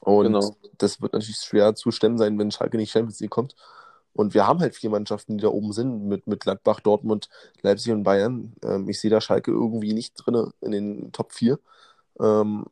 Und 0.00 0.26
genau. 0.26 0.56
das 0.78 1.00
wird 1.00 1.12
natürlich 1.12 1.38
schwer 1.38 1.74
zu 1.74 1.90
stemmen 1.90 2.18
sein, 2.18 2.38
wenn 2.38 2.50
Schalke 2.50 2.76
nicht 2.76 2.90
Champions 2.90 3.20
League 3.20 3.30
kommt. 3.30 3.54
Und 4.12 4.34
wir 4.34 4.46
haben 4.46 4.60
halt 4.60 4.74
vier 4.74 4.90
Mannschaften, 4.90 5.38
die 5.38 5.42
da 5.42 5.48
oben 5.48 5.72
sind, 5.72 6.08
mit, 6.08 6.26
mit 6.26 6.40
Gladbach, 6.40 6.80
Dortmund, 6.80 7.28
Leipzig 7.62 7.92
und 7.92 8.02
Bayern. 8.02 8.54
Ähm, 8.64 8.88
ich 8.88 8.98
sehe 9.00 9.10
da 9.10 9.20
Schalke 9.20 9.50
irgendwie 9.52 9.92
nicht 9.92 10.14
drin 10.14 10.50
in 10.60 10.72
den 10.72 11.12
Top 11.12 11.32
4. 11.32 11.58
Ähm, 12.20 12.64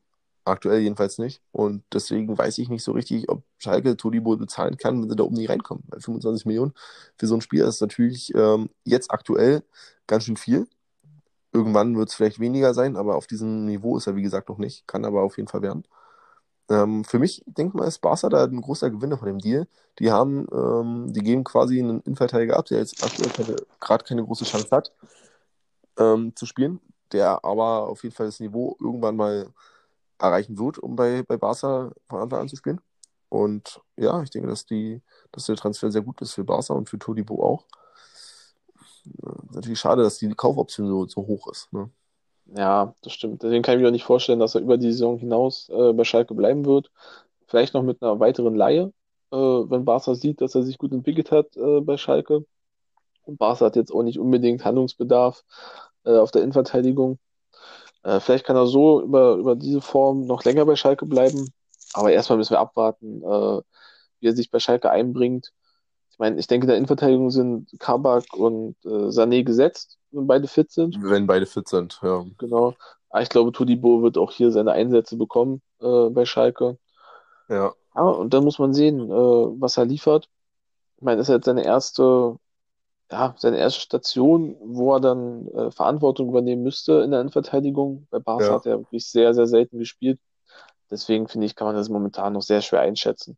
aktuell 0.45 0.81
jedenfalls 0.81 1.19
nicht. 1.19 1.43
Und 1.53 1.85
deswegen 1.93 2.37
weiß 2.37 2.59
ich 2.59 2.69
nicht 2.69 2.83
so 2.83 2.93
richtig, 2.93 3.29
ob 3.29 3.45
Schalke 3.59 3.97
Todibo 3.97 4.37
bezahlen 4.37 4.77
kann, 4.77 5.01
wenn 5.01 5.11
sie 5.11 5.17
da 5.17 5.25
oben 5.25 5.37
nicht 5.37 5.51
reinkommen. 5.51 5.85
Weil 5.89 6.01
25 6.01 6.47
Millionen 6.47 6.73
für 7.17 7.27
so 7.27 7.35
ein 7.35 7.41
Spiel 7.41 7.63
ist 7.63 7.81
natürlich 7.81 8.35
ähm, 8.35 8.71
jetzt 8.85 9.11
aktuell 9.11 9.63
ganz 10.07 10.25
schön 10.25 10.37
viel. 10.37 10.67
Irgendwann 11.53 11.97
wird 11.97 12.09
es 12.09 12.15
vielleicht 12.15 12.41
weniger 12.41 12.75
sein, 12.75 12.97
aber 12.97 13.17
auf 13.17 13.27
diesem 13.27 13.67
Niveau 13.67 13.97
ist 13.97 14.07
er, 14.07 14.17
wie 14.17 14.23
gesagt, 14.23 14.49
noch 14.49 14.59
nicht. 14.59 14.87
Kann 14.87 15.05
aber 15.05 15.23
auf 15.23 15.37
jeden 15.37 15.49
Fall 15.49 15.63
werden. 15.63 15.85
Ähm, 16.69 17.05
für 17.05 17.19
mich, 17.19 17.45
denke 17.47 17.77
mal, 17.77 17.87
ist 17.87 18.01
Barca 18.01 18.29
da 18.29 18.45
ein 18.45 18.61
großer 18.61 18.91
Gewinner 18.91 19.19
von 19.19 19.29
dem 19.29 19.39
Deal. 19.39 19.69
Die 19.99 20.11
haben, 20.11 20.47
ähm, 20.53 21.13
die 21.13 21.21
geben 21.21 21.45
quasi 21.45 21.79
einen 21.79 22.01
Innenverteidiger 22.01 22.57
ab, 22.57 22.67
der 22.67 22.79
jetzt 22.79 23.03
aktuell 23.05 23.57
gerade 23.81 24.05
keine 24.05 24.25
große 24.25 24.45
Chance 24.45 24.69
hat, 24.71 24.93
ähm, 25.99 26.35
zu 26.35 26.47
spielen, 26.47 26.81
der 27.13 27.45
aber 27.45 27.89
auf 27.89 28.03
jeden 28.03 28.15
Fall 28.15 28.27
das 28.27 28.41
Niveau 28.41 28.77
irgendwann 28.81 29.17
mal 29.17 29.49
erreichen 30.19 30.59
wird, 30.59 30.79
um 30.79 30.97
bei, 30.97 31.23
bei 31.23 31.37
Barca 31.37 31.93
von 32.09 32.21
Anfang 32.21 32.41
an 32.41 32.49
zu 32.49 32.57
spielen. 32.57 32.81
Und 33.29 33.81
ja, 33.97 34.23
ich 34.23 34.31
denke, 34.31 34.49
dass, 34.49 34.67
die, 34.67 35.03
dass 35.33 35.47
der 35.47 35.57
Transfer 35.57 35.91
sehr 35.91 36.03
gut 36.03 36.21
ist 36.23 36.33
für 36.33 36.45
Barca 36.45 36.75
und 36.75 36.89
für 36.89 36.99
Todibo 36.99 37.43
auch 37.45 37.67
natürlich 39.53 39.79
schade, 39.79 40.03
dass 40.03 40.19
die 40.19 40.29
Kaufoption 40.35 40.89
so, 40.89 41.07
so 41.07 41.27
hoch 41.27 41.49
ist. 41.49 41.73
Ne? 41.73 41.91
Ja, 42.55 42.95
das 43.03 43.13
stimmt. 43.13 43.43
Deswegen 43.43 43.63
kann 43.63 43.77
ich 43.77 43.83
mir 43.83 43.89
auch 43.89 43.93
nicht 43.93 44.05
vorstellen, 44.05 44.39
dass 44.39 44.55
er 44.55 44.61
über 44.61 44.79
die 44.79 44.93
Saison 44.93 45.19
hinaus 45.19 45.69
äh, 45.69 45.93
bei 45.93 46.05
Schalke 46.05 46.35
bleiben 46.35 46.65
wird. 46.65 46.91
Vielleicht 47.49 47.75
noch 47.75 47.83
mit 47.83 48.03
einer 48.03 48.21
weiteren 48.21 48.55
Laie, 48.55 48.93
äh, 49.33 49.37
wenn 49.37 49.85
Barca 49.85 50.15
sieht, 50.15 50.41
dass 50.41 50.55
er 50.55 50.63
sich 50.63 50.79
gut 50.79 50.93
entwickelt 50.93 51.33
hat 51.33 51.57
äh, 51.57 51.81
bei 51.81 51.97
Schalke. 51.97 52.45
Und 53.25 53.39
Barca 53.39 53.67
hat 53.67 53.77
jetzt 53.77 53.93
auch 53.93 54.03
nicht 54.03 54.19
unbedingt 54.21 54.65
Handlungsbedarf 54.65 55.45
äh, 56.05 56.17
auf 56.19 56.31
der 56.33 56.43
Innenverteidigung. 56.43 57.19
Äh, 58.05 58.21
vielleicht 58.21 58.47
kann 58.47 58.57
er 58.57 58.67
so 58.67 59.03
über, 59.03 59.35
über 59.37 59.57
diese 59.57 59.81
Form 59.81 60.27
noch 60.27 60.45
länger 60.45 60.67
bei 60.67 60.77
Schalke 60.77 61.07
bleiben. 61.07 61.53
Aber 61.95 62.13
erstmal 62.13 62.39
müssen 62.39 62.55
wir 62.55 62.61
abwarten, 62.61 63.23
äh, 63.23 63.63
wie 64.21 64.29
er 64.29 64.37
sich 64.37 64.51
bei 64.51 64.61
Schalke 64.61 64.91
einbringt. 64.91 65.53
Ich 66.17 66.19
meine, 66.19 66.41
ich 66.41 66.47
denke, 66.47 66.65
in 66.65 66.69
der 66.69 66.79
Innenverteidigung 66.79 67.31
sind 67.31 67.69
Kabak 67.79 68.33
und 68.33 68.75
äh, 68.87 69.11
Sané 69.11 69.45
gesetzt, 69.45 69.99
wenn 70.13 70.27
beide 70.27 70.49
fit 70.49 70.73
sind. 70.73 70.97
Wenn 71.03 71.27
beide 71.27 71.45
fit 71.45 71.69
sind, 71.69 72.01
ja. 72.03 72.25
Genau. 72.39 72.73
Aber 73.11 73.21
ich 73.21 73.29
glaube, 73.29 73.53
Tudibo 73.53 74.03
wird 74.03 74.17
auch 74.17 74.33
hier 74.33 74.51
seine 74.51 74.73
Einsätze 74.73 75.19
bekommen 75.19 75.61
äh, 75.79 76.09
bei 76.09 76.25
Schalke. 76.25 76.79
Ja. 77.51 77.75
ja. 77.95 78.03
Und 78.03 78.33
dann 78.33 78.45
muss 78.45 78.59
man 78.59 78.73
sehen, 78.73 79.11
äh, 79.11 79.13
was 79.13 79.77
er 79.77 79.85
liefert. 79.85 80.31
Ich 80.97 81.03
meine, 81.03 81.19
das 81.19 81.29
ist 81.29 81.35
jetzt 81.35 81.45
seine 81.45 81.67
erste, 81.67 82.39
ja, 83.13 83.35
seine 83.37 83.59
erste 83.59 83.83
Station, 83.83 84.57
wo 84.59 84.95
er 84.95 85.01
dann 85.01 85.49
äh, 85.49 85.71
Verantwortung 85.71 86.31
übernehmen 86.31 86.63
müsste 86.63 87.03
in 87.03 87.11
der 87.11 87.21
Innenverteidigung. 87.21 88.07
Bei 88.11 88.21
Barca 88.21 88.47
ja. 88.47 88.53
hat 88.55 88.65
er 88.65 88.79
wirklich 88.79 89.07
sehr, 89.07 89.35
sehr 89.35 89.47
selten 89.47 89.79
gespielt. 89.79 90.19
Deswegen 90.91 91.29
finde 91.29 91.45
ich, 91.45 91.57
kann 91.57 91.67
man 91.67 91.77
das 91.77 91.91
momentan 91.91 92.33
noch 92.33 92.43
sehr 92.43 92.63
schwer 92.63 92.81
einschätzen 92.81 93.37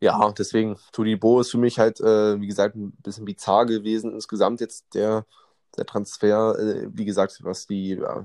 ja, 0.00 0.32
deswegen, 0.32 0.76
Bo 1.20 1.40
ist 1.40 1.50
für 1.50 1.58
mich 1.58 1.78
halt, 1.78 2.00
äh, 2.00 2.40
wie 2.40 2.46
gesagt, 2.46 2.76
ein 2.76 2.92
bisschen 3.02 3.24
bizarr 3.24 3.66
gewesen. 3.66 4.12
Insgesamt 4.12 4.60
jetzt 4.60 4.94
der, 4.94 5.24
der 5.76 5.86
Transfer, 5.86 6.58
äh, 6.58 6.88
wie 6.92 7.04
gesagt, 7.04 7.40
was 7.42 7.66
die 7.66 7.92
äh, 7.92 8.22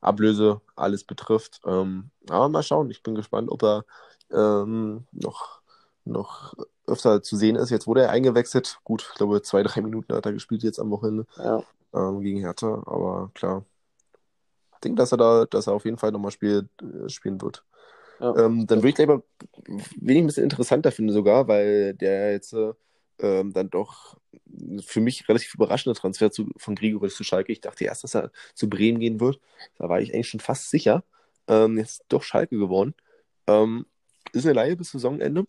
Ablöse 0.00 0.60
alles 0.76 1.04
betrifft. 1.04 1.60
Ähm, 1.64 2.10
aber 2.28 2.48
mal 2.48 2.62
schauen, 2.62 2.90
ich 2.90 3.02
bin 3.02 3.14
gespannt, 3.14 3.50
ob 3.50 3.62
er 3.62 3.84
ähm, 4.30 5.06
noch, 5.12 5.60
noch 6.04 6.54
öfter 6.86 7.22
zu 7.22 7.36
sehen 7.36 7.56
ist. 7.56 7.70
Jetzt 7.70 7.86
wurde 7.86 8.02
er 8.02 8.10
eingewechselt. 8.10 8.78
Gut, 8.84 9.06
ich 9.10 9.16
glaube, 9.16 9.42
zwei, 9.42 9.62
drei 9.62 9.80
Minuten 9.80 10.14
hat 10.14 10.26
er 10.26 10.32
gespielt 10.32 10.62
jetzt 10.62 10.78
am 10.78 10.90
Wochenende. 10.90 11.26
Ja. 11.36 11.62
ähm, 11.94 12.20
gegen 12.20 12.40
Hertha, 12.40 12.82
aber 12.86 13.30
klar. 13.34 13.64
Ich 14.74 14.80
denke, 14.80 14.98
dass 14.98 15.12
er 15.12 15.18
da, 15.18 15.44
dass 15.46 15.66
er 15.66 15.72
auf 15.72 15.84
jeden 15.84 15.98
Fall 15.98 16.12
nochmal 16.12 16.30
spiel, 16.30 16.68
äh, 16.80 17.08
spielen 17.08 17.40
wird. 17.42 17.64
Ähm, 18.20 18.66
dann 18.66 18.78
würde 18.78 18.88
ich 18.88 18.94
gleich 18.96 19.08
mal, 19.08 19.22
wen 19.66 20.16
ich 20.16 20.22
ein 20.22 20.26
bisschen 20.26 20.44
interessanter 20.44 20.92
finde 20.92 21.12
sogar, 21.12 21.48
weil 21.48 21.94
der 21.94 22.32
jetzt 22.32 22.52
äh, 22.52 22.72
ähm, 23.20 23.52
dann 23.52 23.70
doch 23.70 24.16
für 24.84 25.00
mich 25.00 25.28
relativ 25.28 25.54
überraschender 25.54 25.98
Transfer 25.98 26.30
zu, 26.30 26.48
von 26.56 26.74
Grigoric 26.74 27.12
zu 27.12 27.24
Schalke. 27.24 27.52
Ich 27.52 27.60
dachte 27.60 27.84
erst, 27.84 28.04
dass 28.04 28.14
er 28.14 28.30
zu 28.54 28.68
Bremen 28.68 29.00
gehen 29.00 29.20
wird. 29.20 29.40
Da 29.78 29.88
war 29.88 30.00
ich 30.00 30.12
eigentlich 30.14 30.28
schon 30.28 30.40
fast 30.40 30.70
sicher. 30.70 31.04
Ähm, 31.46 31.78
jetzt 31.78 32.04
doch 32.08 32.22
Schalke 32.22 32.58
geworden. 32.58 32.94
Ähm, 33.46 33.86
ist 34.32 34.44
eine 34.44 34.54
Leihe 34.54 34.76
bis 34.76 34.90
Saisonende. 34.90 35.46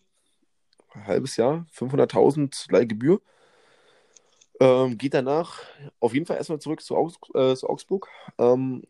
Ein 0.92 1.06
halbes 1.06 1.36
Jahr, 1.36 1.66
500.000 1.74 2.72
Leihgebühr. 2.72 3.20
Ähm, 4.60 4.98
geht 4.98 5.14
danach 5.14 5.62
auf 6.00 6.12
jeden 6.12 6.26
Fall 6.26 6.36
erstmal 6.36 6.60
zurück 6.60 6.82
zu, 6.82 6.96
Augs 6.96 7.16
äh, 7.34 7.54
zu 7.54 7.68
Augsburg. 7.68 8.08
Ähm, 8.38 8.82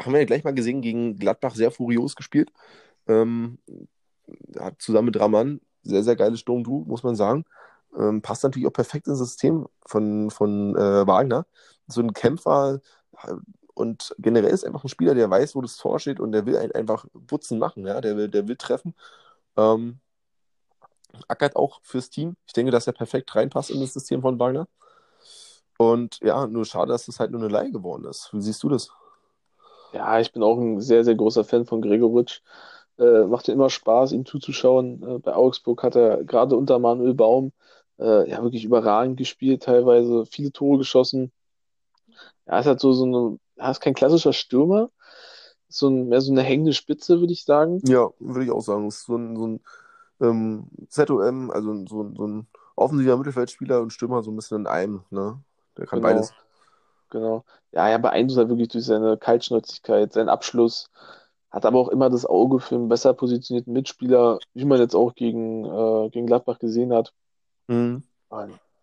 haben 0.00 0.12
wir 0.12 0.20
ja 0.20 0.26
gleich 0.26 0.44
mal 0.44 0.54
gesehen, 0.54 0.80
gegen 0.80 1.16
Gladbach 1.16 1.54
sehr 1.54 1.70
furios 1.70 2.16
gespielt. 2.16 2.52
Ähm, 3.06 3.58
hat 4.58 4.80
zusammen 4.80 5.06
mit 5.06 5.20
Raman 5.20 5.60
sehr, 5.82 6.02
sehr 6.02 6.16
geiles 6.16 6.40
Sturmduo, 6.40 6.84
muss 6.86 7.02
man 7.02 7.16
sagen. 7.16 7.44
Ähm, 7.98 8.22
passt 8.22 8.44
natürlich 8.44 8.68
auch 8.68 8.72
perfekt 8.72 9.08
ins 9.08 9.18
System 9.18 9.66
von, 9.86 10.30
von 10.30 10.76
äh, 10.76 11.06
Wagner. 11.06 11.46
So 11.86 12.00
ein 12.00 12.12
Kämpfer 12.12 12.80
äh, 13.22 13.34
und 13.74 14.14
generell 14.18 14.50
ist 14.50 14.64
einfach 14.64 14.84
ein 14.84 14.88
Spieler, 14.88 15.14
der 15.14 15.30
weiß, 15.30 15.54
wo 15.54 15.62
das 15.62 15.76
Tor 15.76 15.98
steht 15.98 16.20
und 16.20 16.32
der 16.32 16.46
will 16.46 16.56
einfach 16.74 17.06
Butzen 17.14 17.58
machen, 17.58 17.86
ja, 17.86 18.00
der 18.00 18.16
will, 18.16 18.28
der 18.28 18.46
will 18.46 18.56
treffen. 18.56 18.94
Ähm, 19.56 20.00
ackert 21.28 21.56
auch 21.56 21.80
fürs 21.82 22.10
Team. 22.10 22.36
Ich 22.46 22.52
denke, 22.52 22.72
dass 22.72 22.86
er 22.86 22.92
perfekt 22.92 23.34
reinpasst 23.34 23.70
in 23.70 23.80
das 23.80 23.94
System 23.94 24.22
von 24.22 24.38
Wagner. 24.38 24.68
Und 25.78 26.20
ja, 26.20 26.46
nur 26.46 26.66
schade, 26.66 26.92
dass 26.92 27.06
das 27.06 27.18
halt 27.20 27.30
nur 27.30 27.40
eine 27.40 27.50
Leihe 27.50 27.72
geworden 27.72 28.04
ist. 28.04 28.28
Wie 28.32 28.42
siehst 28.42 28.62
du 28.62 28.68
das? 28.68 28.90
Ja, 29.92 30.20
ich 30.20 30.32
bin 30.32 30.42
auch 30.42 30.58
ein 30.58 30.80
sehr, 30.80 31.04
sehr 31.04 31.14
großer 31.16 31.44
Fan 31.44 31.66
von 31.66 31.82
Gregoritsch. 31.82 32.42
Äh, 32.98 33.24
macht 33.24 33.48
ja 33.48 33.54
immer 33.54 33.70
Spaß, 33.70 34.12
ihm 34.12 34.26
zuzuschauen. 34.26 35.02
Äh, 35.02 35.18
bei 35.18 35.34
Augsburg 35.34 35.82
hat 35.82 35.96
er 35.96 36.24
gerade 36.24 36.56
unter 36.56 36.78
Manuel 36.78 37.14
Baum 37.14 37.52
äh, 37.98 38.28
ja 38.30 38.42
wirklich 38.42 38.64
überragend 38.64 39.16
gespielt, 39.16 39.62
teilweise 39.64 40.26
viele 40.26 40.52
Tore 40.52 40.78
geschossen. 40.78 41.32
Ja, 42.46 42.58
ist 42.60 42.66
halt 42.66 42.80
so, 42.80 42.92
so 42.92 43.04
eine, 43.04 43.38
ja, 43.56 43.70
ist 43.70 43.80
kein 43.80 43.94
klassischer 43.94 44.32
Stürmer, 44.32 44.90
ist 45.68 45.78
so 45.78 45.88
ein, 45.88 46.08
mehr 46.08 46.20
so 46.20 46.32
eine 46.32 46.42
hängende 46.42 46.72
Spitze, 46.72 47.20
würde 47.20 47.32
ich 47.32 47.44
sagen. 47.44 47.80
Ja, 47.84 48.10
würde 48.18 48.44
ich 48.44 48.50
auch 48.50 48.60
sagen. 48.62 48.88
Ist 48.88 49.04
so 49.04 49.16
ein, 49.16 49.36
so 49.36 49.46
ein 49.46 49.60
ähm, 50.20 50.66
ZOM, 50.88 51.50
also 51.50 51.86
so, 51.86 52.02
ein- 52.02 52.16
so 52.16 52.26
ein 52.26 52.46
offensiver 52.76 53.16
Mittelfeldspieler 53.16 53.80
und 53.80 53.92
Stürmer 53.92 54.22
so 54.22 54.30
ein 54.30 54.36
bisschen 54.36 54.60
in 54.60 54.66
einem, 54.66 55.02
ne? 55.10 55.42
Der 55.76 55.86
kann 55.86 56.00
Genau, 56.00 56.14
beides. 56.14 56.34
Genau. 57.10 57.44
Ja, 57.72 57.88
er 57.88 57.98
beeindruckt 57.98 58.38
halt 58.38 58.48
wirklich 58.48 58.68
durch 58.68 58.84
seine 58.84 59.16
Kaltschnäuzigkeit, 59.16 60.12
seinen 60.12 60.28
Abschluss, 60.28 60.90
hat 61.50 61.66
aber 61.66 61.78
auch 61.78 61.88
immer 61.88 62.10
das 62.10 62.26
Auge 62.26 62.60
für 62.60 62.76
einen 62.76 62.88
besser 62.88 63.14
positionierten 63.14 63.72
Mitspieler, 63.72 64.38
wie 64.54 64.64
man 64.64 64.78
jetzt 64.78 64.94
auch 64.94 65.14
gegen, 65.14 65.64
äh, 65.64 66.10
gegen 66.10 66.26
Gladbach 66.26 66.58
gesehen 66.58 66.92
hat. 66.92 67.12
Mhm. 67.68 68.04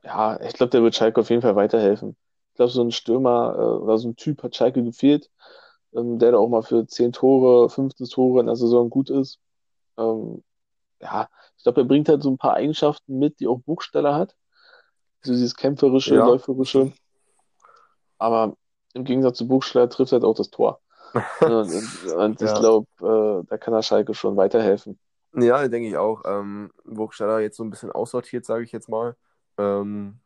Ja, 0.04 0.40
ich 0.42 0.54
glaube, 0.54 0.70
der 0.72 0.84
wird 0.84 0.96
Schalke 0.96 1.22
auf 1.22 1.30
jeden 1.30 1.42
Fall 1.42 1.56
weiterhelfen. 1.56 2.16
Ich 2.52 2.56
glaube, 2.56 2.72
so 2.72 2.82
ein 2.82 2.92
Stürmer 2.92 3.56
äh, 3.58 3.84
oder 3.84 3.98
so 3.98 4.10
ein 4.10 4.16
Typ 4.16 4.44
hat 4.44 4.56
Schalke 4.56 4.84
gefehlt, 4.84 5.30
ähm, 5.94 6.20
der 6.20 6.32
da 6.32 6.38
auch 6.38 6.50
mal 6.50 6.64
für 6.64 6.86
10 6.88 7.12
Tore, 7.12 7.70
15 7.70 8.08
Tore 8.08 8.40
in 8.40 8.48
der 8.48 8.56
Saison 8.56 8.90
gut 8.90 9.10
ist. 9.10 9.40
Ähm, 9.98 10.44
ja, 11.02 11.30
ich 11.58 11.64
glaube, 11.64 11.82
er 11.82 11.86
bringt 11.86 12.10
halt 12.10 12.24
so 12.24 12.30
ein 12.30 12.38
paar 12.38 12.54
Eigenschaften 12.54 13.20
mit, 13.20 13.40
die 13.40 13.48
auch 13.48 13.60
Burgstaller 13.60 14.16
hat. 14.16 14.36
So 15.22 15.34
dieses 15.34 15.56
kämpferische, 15.56 16.16
Ja, 16.16 16.26
läuferische. 16.26 16.92
Aber 18.18 18.56
im 18.94 19.04
Gegensatz 19.04 19.38
zu 19.38 19.48
Burgstaller 19.48 19.90
trifft 19.90 20.12
halt 20.12 20.24
auch 20.24 20.36
das 20.36 20.50
Tor. 20.50 20.82
Und, 21.40 21.52
und, 21.74 22.04
und 22.04 22.42
ich 22.42 22.50
Ja. 22.50 22.60
glaube, 22.60 22.88
äh, 23.02 23.48
da 23.50 23.58
kann 23.58 23.74
der 23.74 23.82
Schalke 23.84 24.14
schon 24.14 24.38
weiterhelfen. 24.38 25.00
Ja, 25.34 25.68
denke 25.68 25.88
ich 25.90 25.98
auch. 25.98 26.24
Ähm, 26.26 26.72
Burgstaller 26.86 27.40
jetzt 27.40 27.58
so 27.58 27.64
ein 27.64 27.70
bisschen 27.70 27.92
aussortiert, 27.92 28.46
sage 28.46 28.64
ich 28.64 28.72
jetzt 28.72 28.90
mal. 28.90 29.16
Ähm, 29.58 30.20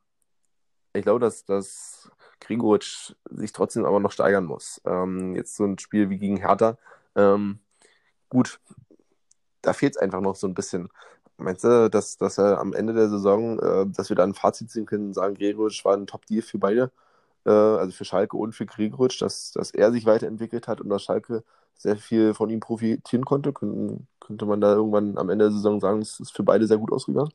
ich 0.94 1.04
glaube, 1.04 1.20
dass, 1.20 1.46
dass 1.46 2.10
Gregoritsch 2.40 3.14
sich 3.30 3.52
trotzdem 3.52 3.86
aber 3.86 4.00
noch 4.00 4.12
steigern 4.12 4.46
muss. 4.46 4.82
Ähm, 4.86 5.36
jetzt 5.36 5.56
so 5.56 5.66
ein 5.66 5.80
Spiel 5.80 6.10
wie 6.10 6.18
gegen 6.18 6.38
Hertha. 6.38 6.78
Ähm, 7.16 7.60
gut, 8.30 8.60
da 9.62 9.74
fehlt 9.74 9.96
es 9.96 10.02
einfach 10.02 10.22
noch 10.22 10.36
so 10.36 10.48
ein 10.48 10.54
bisschen. 10.54 10.90
Meinst 11.38 11.64
du, 11.64 11.90
dass, 11.90 12.18
dass 12.18 12.38
er 12.38 12.60
am 12.60 12.74
Ende 12.74 12.94
der 12.94 13.10
Saison, 13.10 13.60
äh, 13.60 13.86
dass 13.88 14.10
wir 14.10 14.16
da 14.16 14.24
ein 14.24 14.34
Fazit 14.36 14.70
ziehen 14.70 14.86
können 14.86 15.08
und 15.08 15.14
sagen, 15.14 15.36
Gregoritsch 15.36 15.84
war 15.86 15.96
ein 15.98 16.08
Top-Deal 16.08 16.42
für 16.44 16.60
beide, 16.60 16.92
äh, 17.46 17.50
also 17.50 17.92
für 17.92 18.06
Schalke 18.06 18.38
und 18.38 18.54
für 18.54 18.66
Gregoritsch, 18.66 19.22
dass, 19.22 19.52
dass 19.52 19.72
er 19.72 19.92
sich 19.92 20.06
weiterentwickelt 20.06 20.68
hat 20.68 20.82
und 20.82 20.90
dass 20.90 21.04
Schalke 21.04 21.44
sehr 21.78 21.98
viel 21.98 22.34
von 22.34 22.50
ihm 22.50 22.60
profitieren 22.60 23.26
konnte? 23.26 23.54
Könnte, 23.54 23.98
könnte 24.20 24.46
man 24.46 24.62
da 24.62 24.74
irgendwann 24.74 25.18
am 25.18 25.30
Ende 25.30 25.46
der 25.46 25.52
Saison 25.52 25.80
sagen, 25.80 26.02
es 26.02 26.20
ist 26.20 26.32
für 26.32 26.44
beide 26.44 26.68
sehr 26.68 26.78
gut 26.78 26.92
ausgegangen? 26.92 27.34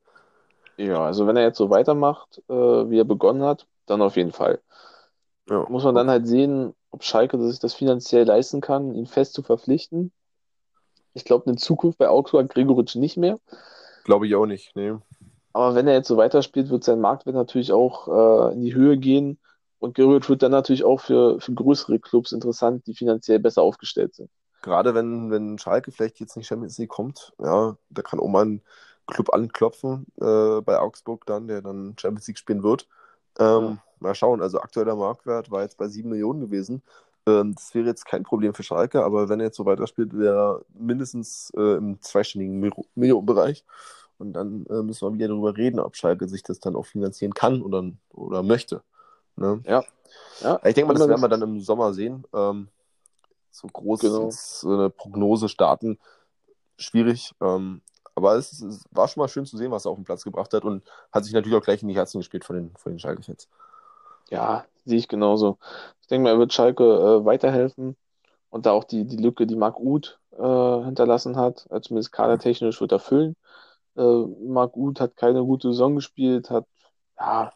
Ja, 0.76 1.04
also 1.04 1.26
wenn 1.26 1.36
er 1.36 1.42
jetzt 1.42 1.58
so 1.58 1.70
weitermacht, 1.70 2.42
äh, 2.48 2.52
wie 2.54 2.98
er 2.98 3.04
begonnen 3.04 3.42
hat, 3.42 3.66
dann 3.86 4.02
auf 4.02 4.16
jeden 4.16 4.32
Fall. 4.32 4.60
Ja, 5.48 5.66
Muss 5.68 5.84
man 5.84 5.94
dann 5.94 6.10
halt 6.10 6.26
sehen, 6.26 6.74
ob 6.90 7.02
Schalke 7.02 7.40
sich 7.40 7.58
das 7.58 7.74
finanziell 7.74 8.24
leisten 8.24 8.60
kann, 8.60 8.94
ihn 8.94 9.06
fest 9.06 9.34
zu 9.34 9.42
verpflichten. 9.42 10.12
Ich 11.14 11.24
glaube, 11.24 11.46
eine 11.46 11.56
Zukunft 11.56 11.98
bei 11.98 12.08
Augsburg 12.08 12.44
hat 12.44 12.54
Gregoritsch 12.54 12.96
nicht 12.96 13.16
mehr. 13.16 13.38
Glaube 14.04 14.26
ich 14.26 14.34
auch 14.34 14.46
nicht. 14.46 14.76
Nee. 14.76 14.94
Aber 15.52 15.74
wenn 15.74 15.88
er 15.88 15.94
jetzt 15.94 16.08
so 16.08 16.18
weiterspielt, 16.18 16.68
wird 16.68 16.84
sein 16.84 17.00
Marktwert 17.00 17.34
natürlich 17.34 17.72
auch 17.72 18.08
äh, 18.08 18.52
in 18.52 18.60
die 18.60 18.74
Höhe 18.74 18.98
gehen. 18.98 19.38
Und 19.78 19.94
Gregoritsch 19.94 20.28
wird 20.28 20.42
dann 20.42 20.52
natürlich 20.52 20.84
auch 20.84 21.00
für, 21.00 21.40
für 21.40 21.52
größere 21.54 21.98
Clubs 22.00 22.32
interessant, 22.32 22.86
die 22.86 22.94
finanziell 22.94 23.38
besser 23.38 23.62
aufgestellt 23.62 24.14
sind. 24.14 24.30
Gerade 24.62 24.94
wenn, 24.94 25.30
wenn 25.30 25.58
Schalke 25.58 25.92
vielleicht 25.92 26.18
jetzt 26.18 26.36
nicht 26.36 26.46
Champions 26.48 26.78
League 26.78 26.88
kommt, 26.90 27.32
ja, 27.38 27.76
da 27.90 28.02
kann 28.02 28.18
auch 28.20 28.28
mal 28.28 28.44
ein 28.46 28.62
Club 29.06 29.32
anklopfen 29.32 30.06
äh, 30.20 30.60
bei 30.62 30.78
Augsburg 30.78 31.24
dann, 31.26 31.46
der 31.46 31.62
dann 31.62 31.94
Champions 31.98 32.26
League 32.26 32.38
spielen 32.38 32.62
wird. 32.62 32.88
Ähm, 33.38 33.78
Ja. 33.78 33.82
mal 34.00 34.14
schauen, 34.14 34.42
also 34.42 34.58
aktueller 34.60 34.96
Marktwert 34.96 35.50
war 35.50 35.62
jetzt 35.62 35.76
bei 35.78 35.88
7 35.88 36.08
Millionen 36.10 36.40
gewesen. 36.40 36.82
Ähm, 37.26 37.54
das 37.54 37.74
wäre 37.74 37.86
jetzt 37.86 38.06
kein 38.06 38.24
Problem 38.24 38.54
für 38.54 38.62
Schalke, 38.64 39.04
aber 39.04 39.28
wenn 39.28 39.40
er 39.40 39.46
jetzt 39.46 39.56
so 39.56 39.66
weiterspielt, 39.66 40.16
wäre 40.18 40.36
er 40.36 40.64
mindestens 40.74 41.52
äh, 41.56 41.76
im 41.76 42.00
zweistelligen 42.02 42.58
Mil- 42.58 42.72
Millionenbereich. 42.94 43.64
Und 44.18 44.32
dann 44.32 44.66
äh, 44.66 44.82
müssen 44.82 45.06
wir 45.08 45.12
wieder 45.14 45.28
darüber 45.28 45.56
reden, 45.56 45.78
ob 45.80 45.96
Schalke 45.96 46.26
sich 46.28 46.42
das 46.42 46.58
dann 46.60 46.74
auch 46.76 46.86
finanzieren 46.86 47.34
kann 47.34 47.62
oder, 47.62 47.84
oder 48.12 48.42
möchte. 48.42 48.82
Ne? 49.36 49.62
Ja, 49.66 49.84
ja, 50.40 50.60
Ich 50.64 50.74
denke 50.74 50.92
mal, 50.92 50.98
das 50.98 51.08
werden 51.08 51.20
wir 51.20 51.28
dann 51.28 51.42
im 51.42 51.60
Sommer 51.60 51.92
sehen. 51.92 52.24
Ähm, 52.34 52.68
so 53.50 53.68
groß 53.68 54.00
genau. 54.00 54.28
so 54.30 54.70
eine 54.70 54.90
Prognose 54.90 55.48
starten, 55.48 55.98
schwierig. 56.76 57.32
Ähm, 57.40 57.80
aber 58.14 58.34
es, 58.36 58.60
es 58.62 58.84
war 58.90 59.08
schon 59.08 59.22
mal 59.22 59.28
schön 59.28 59.46
zu 59.46 59.56
sehen, 59.56 59.70
was 59.70 59.84
er 59.84 59.90
auf 59.90 59.98
den 59.98 60.04
Platz 60.04 60.24
gebracht 60.24 60.52
hat 60.52 60.64
und 60.64 60.82
hat 61.12 61.24
sich 61.24 61.32
natürlich 61.32 61.56
auch 61.56 61.64
gleich 61.64 61.82
in 61.82 61.88
die 61.88 61.96
Herzen 61.96 62.18
gespielt 62.18 62.44
von 62.44 62.56
den, 62.56 62.76
von 62.76 62.92
den 62.92 62.98
Schalke-Fans. 62.98 63.48
Ja, 64.30 64.64
sehe 64.84 64.98
ich 64.98 65.08
genauso. 65.08 65.58
Ich 66.00 66.08
denke 66.08 66.24
mal, 66.24 66.34
er 66.34 66.38
wird 66.38 66.52
Schalke 66.52 66.84
äh, 66.84 67.24
weiterhelfen 67.24 67.96
und 68.50 68.66
da 68.66 68.72
auch 68.72 68.84
die, 68.84 69.04
die 69.04 69.16
Lücke, 69.16 69.46
die 69.46 69.56
Marc 69.56 69.78
Uth 69.78 70.18
äh, 70.32 70.84
hinterlassen 70.84 71.36
hat, 71.36 71.66
äh, 71.70 71.80
zumindest 71.80 72.12
kadertechnisch 72.12 72.80
wird 72.80 72.92
er 72.92 72.98
füllen. 72.98 73.36
Äh, 73.96 74.02
Marc 74.46 74.76
Uth 74.76 75.00
hat 75.00 75.16
keine 75.16 75.44
gute 75.44 75.68
Saison 75.68 75.94
gespielt, 75.94 76.50
hat 76.50 76.66
ja 77.20 77.52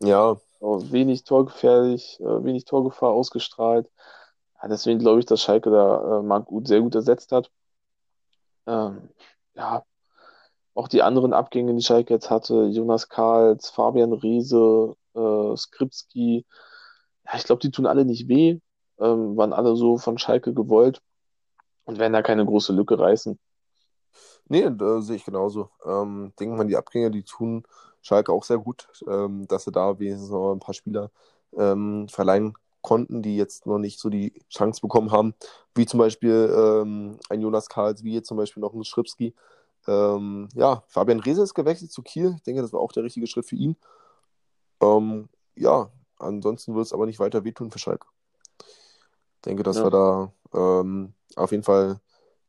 Ja, 0.00 0.36
wenig 0.60 1.24
torgefährlich, 1.24 2.18
äh, 2.20 2.44
wenig 2.44 2.64
Torgefahr 2.64 3.10
ausgestrahlt. 3.10 3.88
Deswegen 4.66 4.98
glaube 4.98 5.20
ich, 5.20 5.26
dass 5.26 5.42
Schalke 5.42 5.70
da 5.70 6.20
äh, 6.20 6.22
Marc 6.22 6.50
Uth 6.50 6.66
sehr 6.66 6.80
gut 6.80 6.94
ersetzt 6.94 7.32
hat. 7.32 7.50
Ähm, 8.66 9.10
ja, 9.54 9.84
auch 10.74 10.88
die 10.88 11.02
anderen 11.02 11.32
Abgänge, 11.34 11.74
die 11.74 11.82
Schalke 11.82 12.14
jetzt 12.14 12.30
hatte, 12.30 12.64
Jonas 12.64 13.08
Karls, 13.08 13.68
Fabian 13.70 14.12
Riese, 14.12 14.96
äh, 15.14 15.56
Skripski, 15.56 16.46
ja, 17.26 17.36
ich 17.36 17.44
glaube, 17.44 17.60
die 17.60 17.70
tun 17.70 17.86
alle 17.86 18.04
nicht 18.04 18.28
weh, 18.28 18.58
ähm, 18.98 19.36
waren 19.36 19.52
alle 19.52 19.76
so 19.76 19.98
von 19.98 20.18
Schalke 20.18 20.54
gewollt 20.54 21.00
und 21.84 21.98
werden 21.98 22.12
da 22.12 22.22
keine 22.22 22.44
große 22.44 22.72
Lücke 22.72 22.98
reißen. 22.98 23.38
nee, 24.48 24.68
da 24.70 25.00
sehe 25.00 25.16
ich 25.16 25.24
genauso. 25.24 25.70
Ähm, 25.84 26.32
denke 26.38 26.56
mal, 26.56 26.66
die 26.66 26.76
Abgänge, 26.76 27.10
die 27.10 27.24
tun 27.24 27.64
Schalke 28.04 28.32
auch 28.32 28.44
sehr 28.44 28.58
gut, 28.60 28.88
ähm, 29.08 29.48
dass 29.48 29.64
sie 29.66 29.72
da 29.72 29.98
wenigstens 30.00 30.30
noch 30.30 30.54
ein 30.54 30.60
paar 30.60 30.74
Spieler 30.74 31.12
ähm, 31.58 32.08
verleihen 32.10 32.54
konnten, 32.82 33.22
die 33.22 33.36
jetzt 33.38 33.66
noch 33.66 33.80
nicht 33.80 34.00
so 34.00 34.10
die 34.10 34.34
Chance 34.50 34.82
bekommen 34.82 35.12
haben, 35.12 35.34
wie 35.74 35.86
zum 35.86 35.98
Beispiel 36.00 36.54
ähm, 36.56 37.18
ein 37.30 37.42
Jonas 37.42 37.68
Karls, 37.70 38.04
wie 38.04 38.14
jetzt 38.14 38.28
zum 38.28 38.38
Beispiel 38.38 38.62
noch 38.62 38.74
ein 38.74 38.84
Schripski. 38.84 39.34
Ähm, 39.88 40.50
ja, 40.54 40.84
Fabian 40.88 41.20
Reese 41.20 41.42
ist 41.44 41.54
gewechselt 41.54 41.92
zu 41.92 42.02
Kiel. 42.02 42.34
Ich 42.38 42.44
denke, 42.44 42.62
das 42.62 42.74
war 42.74 42.80
auch 42.80 42.92
der 42.92 43.04
richtige 43.04 43.28
Schritt 43.28 43.46
für 43.46 43.56
ihn. 43.56 43.76
Ähm, 44.82 45.28
ja, 45.56 45.90
ansonsten 46.18 46.74
wird 46.76 46.86
es 46.86 46.92
aber 46.92 47.06
nicht 47.06 47.18
weiter 47.20 47.44
wehtun 47.44 47.70
für 47.72 47.78
Schalke. 47.80 48.06
Ich 49.36 49.42
denke, 49.46 49.62
dass 49.62 49.82
Ja, 49.82 49.84
wir 49.84 49.90
da 49.90 50.32
auf 51.36 51.50
jeden 51.50 51.64
Fall 51.64 52.00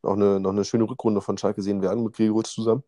noch 0.03 0.14
eine, 0.14 0.39
noch 0.39 0.51
eine 0.51 0.66
schöne 0.66 0.86
Rückrunde 0.89 1.22
von 1.22 1.38
Schalke 1.38 1.62
sehen 1.64 1.82
werden 1.82 2.03
mit 2.03 2.16
Gregoritsch 2.16 2.53
zusammen 2.53 2.84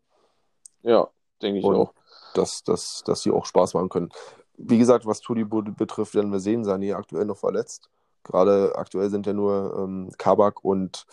ja, 0.82 1.10
denke 1.42 1.60
ich 1.60 1.70
und 1.70 1.74
auch. 1.74 1.94
Dass, 2.34 2.62
dass, 2.64 3.02
dass 3.04 3.22
sie 3.22 3.30
auch 3.30 3.46
Spaß 3.46 3.74
machen 3.74 3.88
können. 3.88 4.10
wie 4.56 4.78
gesagt, 4.78 5.06
was 5.06 5.20
Tudibo 5.20 5.62
betrifft, 5.62 6.14
werden 6.14 6.32
wir 6.32 6.40
sehen, 6.40 6.64
Sané 6.64 6.94
aktuell 6.94 7.24
noch 7.24 7.36
verletzt. 7.36 7.90
Gerade 8.24 8.74
aktuell 8.76 9.08
sind 9.08 9.26
ja 9.26 9.32
nur 9.32 9.74
ähm, 9.78 10.10
Kabak 10.18 10.64
und 10.64 11.06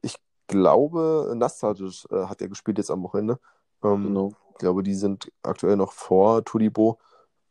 ich 0.00 0.16
glaube, 0.46 1.32
Nastasic 1.34 2.10
äh, 2.10 2.24
hat 2.26 2.40
er 2.40 2.48
gespielt 2.48 2.78
jetzt 2.78 2.90
am 2.90 3.02
Wochenende. 3.02 3.38
Ähm, 3.82 4.04
genau. 4.04 4.32
Ich 4.52 4.58
glaube, 4.58 4.82
die 4.82 4.94
sind 4.94 5.30
aktuell 5.42 5.76
noch 5.76 5.92
vor 5.92 6.44
Tudibo. 6.44 6.98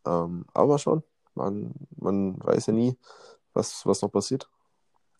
Ähm, 0.05 0.45
aber 0.53 0.79
schon, 0.79 1.03
man, 1.35 1.73
man 1.97 2.37
weiß 2.43 2.67
ja 2.67 2.73
nie, 2.73 2.97
was, 3.53 3.85
was 3.85 4.01
noch 4.01 4.11
passiert. 4.11 4.49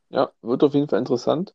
Ja, 0.09 0.31
wird 0.41 0.63
auf 0.63 0.73
jeden 0.73 0.87
Fall 0.87 0.99
interessant. 0.99 1.53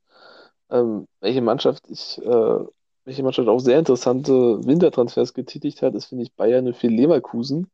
Ähm, 0.71 1.07
welche 1.21 1.43
Mannschaft 1.43 1.89
ich, 1.89 2.21
äh, 2.23 2.65
welche 3.05 3.23
Mannschaft 3.23 3.49
auch 3.49 3.59
sehr 3.59 3.79
interessante 3.79 4.65
Wintertransfers 4.65 5.35
getätigt 5.35 5.83
hat, 5.83 5.95
ist, 5.95 6.07
finde 6.07 6.25
ich, 6.25 6.35
Bayern 6.35 6.73
für 6.75 6.89
Leverkusen, 6.89 7.71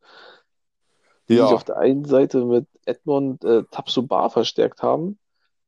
die 1.28 1.34
ja. 1.34 1.46
sich 1.46 1.54
auf 1.54 1.64
der 1.64 1.76
einen 1.76 2.04
Seite 2.04 2.44
mit 2.44 2.66
Edmond 2.86 3.44
äh, 3.44 3.64
Tapsoba 3.70 4.30
verstärkt 4.30 4.82
haben. 4.82 5.18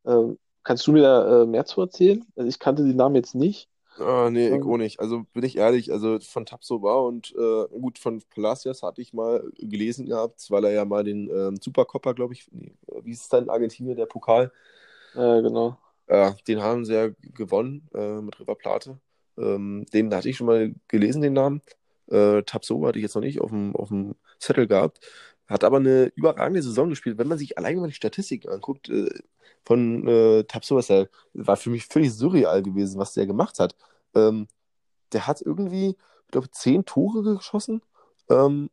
Ähm, 0.06 0.38
kannst 0.64 0.86
du 0.86 0.92
mir 0.92 1.02
da 1.02 1.42
äh, 1.42 1.46
mehr 1.46 1.66
zu 1.66 1.80
erzählen? 1.80 2.24
Also 2.36 2.48
ich 2.48 2.58
kannte 2.58 2.84
die 2.84 2.94
Namen 2.94 3.16
jetzt 3.16 3.34
nicht. 3.34 3.68
Ah, 3.98 4.30
nee, 4.30 4.48
ich 4.48 4.62
auch 4.62 4.76
nicht. 4.78 4.98
Also 5.00 5.24
bin 5.34 5.44
ich 5.44 5.58
ehrlich, 5.58 5.92
also 5.92 6.18
von 6.20 6.46
Tapsoba 6.46 6.94
und 7.00 7.34
äh, 7.36 7.66
gut, 7.78 7.98
von 7.98 8.22
Palacios 8.30 8.82
hatte 8.82 9.02
ich 9.02 9.12
mal 9.12 9.44
gelesen 9.58 10.06
gehabt, 10.06 10.46
weil 10.50 10.64
er 10.64 10.72
ja 10.72 10.84
mal 10.86 11.04
den 11.04 11.28
ähm, 11.28 11.56
Supercopper, 11.60 12.14
glaube 12.14 12.32
ich, 12.32 12.48
nee, 12.50 12.72
wie 13.02 13.10
ist 13.10 13.22
es 13.22 13.28
dann 13.28 13.44
in 13.44 13.50
Argentinien, 13.50 13.96
der 13.96 14.06
Pokal? 14.06 14.52
Ja, 15.14 15.40
genau. 15.40 15.76
Ja, 16.08 16.34
den 16.48 16.62
haben 16.62 16.84
sie 16.84 16.94
ja 16.94 17.08
gewonnen 17.34 17.88
äh, 17.92 18.20
mit 18.20 18.40
River 18.40 18.54
Plate. 18.54 18.98
Ähm, 19.38 19.86
den 19.92 20.14
hatte 20.14 20.28
ich 20.28 20.36
schon 20.36 20.46
mal 20.46 20.74
gelesen, 20.88 21.22
den 21.22 21.34
Namen. 21.34 21.62
Äh, 22.08 22.42
Tapsoba 22.42 22.88
hatte 22.88 22.98
ich 22.98 23.04
jetzt 23.04 23.14
noch 23.14 23.22
nicht 23.22 23.40
auf 23.40 23.50
dem, 23.50 23.74
auf 23.76 23.88
dem 23.88 24.14
Zettel 24.38 24.66
gehabt. 24.66 25.00
Hat 25.48 25.64
aber 25.64 25.78
eine 25.78 26.12
überragende 26.14 26.62
Saison 26.62 26.88
gespielt. 26.90 27.18
Wenn 27.18 27.28
man 27.28 27.38
sich 27.38 27.58
alleine 27.58 27.80
mal 27.80 27.88
die 27.88 27.94
Statistiken 27.94 28.48
anguckt 28.50 28.88
äh, 28.88 29.10
von 29.64 30.06
äh, 30.06 30.44
Tapsoba, 30.44 30.80
das 30.80 31.08
war 31.34 31.56
für 31.56 31.70
mich 31.70 31.86
völlig 31.86 32.14
surreal 32.14 32.62
gewesen, 32.62 32.98
was 32.98 33.14
der 33.14 33.26
gemacht 33.26 33.58
hat. 33.58 33.76
Ähm, 34.14 34.48
der 35.12 35.26
hat 35.26 35.40
irgendwie, 35.42 35.90
ich 35.90 36.30
glaube, 36.30 36.50
zehn 36.50 36.84
Tore 36.84 37.22
geschossen 37.22 37.82
ähm, 38.28 38.70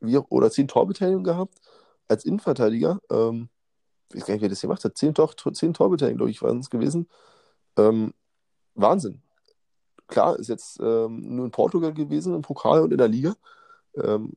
wie, 0.00 0.16
oder 0.18 0.50
zehn 0.50 0.68
Torbeteiligungen 0.68 1.24
gehabt 1.24 1.58
als 2.08 2.24
Innenverteidiger. 2.24 3.00
Ähm, 3.10 3.48
ich 4.12 4.20
weiß 4.20 4.26
gar 4.26 4.34
nicht, 4.34 4.42
wer 4.42 4.48
das 4.48 4.60
gemacht 4.60 4.84
hat, 4.84 4.98
zehn, 4.98 5.14
Tor, 5.14 5.34
zehn 5.52 5.74
Torbeteiligungen, 5.74 6.18
glaube 6.18 6.30
ich, 6.30 6.42
waren 6.42 6.58
es 6.58 6.70
gewesen. 6.70 7.08
Ähm, 7.76 8.12
Wahnsinn. 8.74 9.22
Klar, 10.10 10.38
ist 10.38 10.48
jetzt 10.48 10.78
ähm, 10.80 11.36
nur 11.36 11.44
in 11.46 11.50
Portugal 11.50 11.92
gewesen, 11.94 12.34
im 12.34 12.42
Pokal 12.42 12.82
und 12.82 12.92
in 12.92 12.98
der 12.98 13.08
Liga. 13.08 13.34
Ähm, 13.94 14.32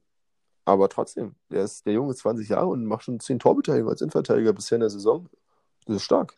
aber 0.65 0.87
trotzdem, 0.87 1.35
der 1.51 1.63
ist 1.63 1.85
der 1.85 1.93
Junge 1.93 2.15
20 2.15 2.47
Jahre 2.47 2.67
und 2.67 2.85
macht 2.85 3.03
schon 3.03 3.19
zehn 3.19 3.39
Torbeteiligungen 3.39 3.91
als 3.91 4.01
Innenverteidiger 4.01 4.53
bisher 4.53 4.77
in 4.77 4.81
der 4.81 4.89
Saison. 4.89 5.27
Das 5.85 5.97
ist 5.97 6.03
stark. 6.03 6.37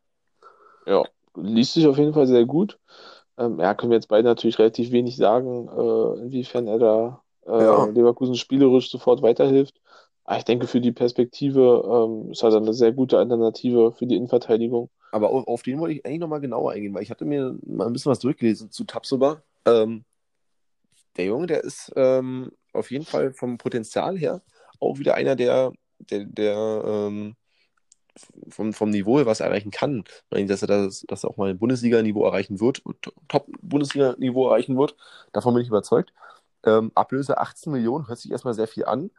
Ja, 0.87 1.03
liest 1.35 1.73
sich 1.73 1.85
auf 1.85 1.97
jeden 1.97 2.13
Fall 2.13 2.27
sehr 2.27 2.45
gut. 2.45 2.79
Ähm, 3.37 3.59
ja, 3.59 3.73
können 3.73 3.91
wir 3.91 3.97
jetzt 3.97 4.07
beide 4.07 4.27
natürlich 4.27 4.57
relativ 4.57 4.91
wenig 4.91 5.17
sagen, 5.17 5.67
äh, 5.67 6.21
inwiefern 6.21 6.67
er 6.67 6.79
da 6.79 7.23
äh, 7.45 7.63
ja. 7.63 7.85
Leverkusen 7.85 8.35
spielerisch 8.35 8.89
sofort 8.89 9.21
weiterhilft. 9.21 9.79
Aber 10.23 10.37
ich 10.37 10.45
denke, 10.45 10.65
für 10.65 10.81
die 10.81 10.91
Perspektive 10.91 11.83
ähm, 11.85 12.31
ist 12.31 12.43
er 12.43 12.49
dann 12.49 12.63
eine 12.63 12.73
sehr 12.73 12.91
gute 12.91 13.17
Alternative 13.19 13.91
für 13.91 14.07
die 14.07 14.15
Innenverteidigung. 14.15 14.89
Aber 15.15 15.29
auf, 15.29 15.47
auf 15.47 15.63
den 15.63 15.79
wollte 15.79 15.95
ich 15.95 16.05
eigentlich 16.05 16.19
nochmal 16.19 16.41
genauer 16.41 16.73
eingehen, 16.73 16.93
weil 16.93 17.01
ich 17.01 17.09
hatte 17.09 17.23
mir 17.23 17.57
mal 17.65 17.87
ein 17.87 17.93
bisschen 17.93 18.11
was 18.11 18.19
durchgelesen 18.19 18.69
zu 18.69 18.83
Tapsoba. 18.83 19.41
Ähm, 19.65 20.03
der 21.15 21.23
Junge, 21.23 21.47
der 21.47 21.63
ist 21.63 21.89
ähm, 21.95 22.51
auf 22.73 22.91
jeden 22.91 23.05
Fall 23.05 23.31
vom 23.31 23.57
Potenzial 23.57 24.17
her 24.17 24.41
auch 24.81 24.99
wieder 24.99 25.15
einer, 25.15 25.37
der, 25.37 25.71
der, 25.99 26.25
der 26.25 26.83
ähm, 26.85 27.37
vom, 28.49 28.73
vom 28.73 28.89
Niveau 28.89 29.25
was 29.25 29.39
erreichen 29.39 29.71
kann. 29.71 30.03
Ich 30.05 30.31
meine, 30.31 30.47
dass 30.47 30.63
er 30.63 30.67
das, 30.67 31.05
dass 31.07 31.23
er 31.23 31.29
auch 31.29 31.37
mal 31.37 31.49
ein 31.49 31.59
Bundesliga-Niveau 31.59 32.25
erreichen 32.25 32.59
wird, 32.59 32.83
Top-Bundesliga-Niveau 33.29 34.47
erreichen 34.47 34.77
wird. 34.77 34.97
Davon 35.31 35.53
bin 35.53 35.63
ich 35.63 35.69
überzeugt. 35.69 36.11
Ähm, 36.65 36.91
Ablöse 36.93 37.37
18 37.37 37.71
Millionen 37.71 38.09
hört 38.09 38.19
sich 38.19 38.31
erstmal 38.31 38.53
sehr 38.53 38.67
viel 38.67 38.83
an. 38.83 39.11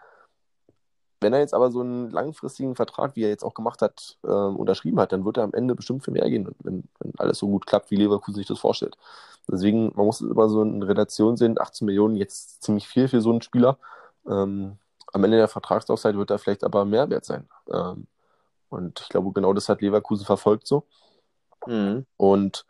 Wenn 1.20 1.32
er 1.32 1.40
jetzt 1.40 1.54
aber 1.54 1.70
so 1.70 1.80
einen 1.80 2.10
langfristigen 2.10 2.74
Vertrag, 2.74 3.16
wie 3.16 3.22
er 3.22 3.30
jetzt 3.30 3.44
auch 3.44 3.54
gemacht 3.54 3.80
hat, 3.80 4.18
äh, 4.22 4.28
unterschrieben 4.28 5.00
hat, 5.00 5.12
dann 5.12 5.24
wird 5.24 5.38
er 5.38 5.44
am 5.44 5.54
Ende 5.54 5.74
bestimmt 5.74 6.04
für 6.04 6.10
mehr 6.10 6.28
gehen, 6.28 6.54
wenn, 6.62 6.84
wenn 7.00 7.12
alles 7.18 7.38
so 7.38 7.48
gut 7.48 7.66
klappt, 7.66 7.90
wie 7.90 7.96
Leverkusen 7.96 8.36
sich 8.36 8.46
das 8.46 8.58
vorstellt. 8.58 8.96
Deswegen, 9.50 9.92
man 9.94 10.06
muss 10.06 10.20
es 10.20 10.30
immer 10.30 10.48
so 10.48 10.62
in 10.62 10.82
Relation 10.82 11.36
sehen, 11.36 11.58
18 11.58 11.86
Millionen 11.86 12.16
jetzt 12.16 12.62
ziemlich 12.62 12.86
viel 12.88 13.08
für 13.08 13.20
so 13.20 13.30
einen 13.30 13.42
Spieler. 13.42 13.78
Ähm, 14.28 14.78
am 15.12 15.24
Ende 15.24 15.38
der 15.38 15.48
Vertragslaufzeit 15.48 16.16
wird 16.16 16.30
er 16.30 16.38
vielleicht 16.38 16.64
aber 16.64 16.84
mehr 16.84 17.08
wert 17.08 17.24
sein. 17.24 17.48
Ähm, 17.72 18.06
und 18.68 19.00
ich 19.00 19.08
glaube, 19.08 19.32
genau 19.32 19.52
das 19.52 19.68
hat 19.68 19.80
Leverkusen 19.80 20.26
verfolgt 20.26 20.66
so. 20.66 20.84
Mhm. 21.66 22.06
Und 22.16 22.66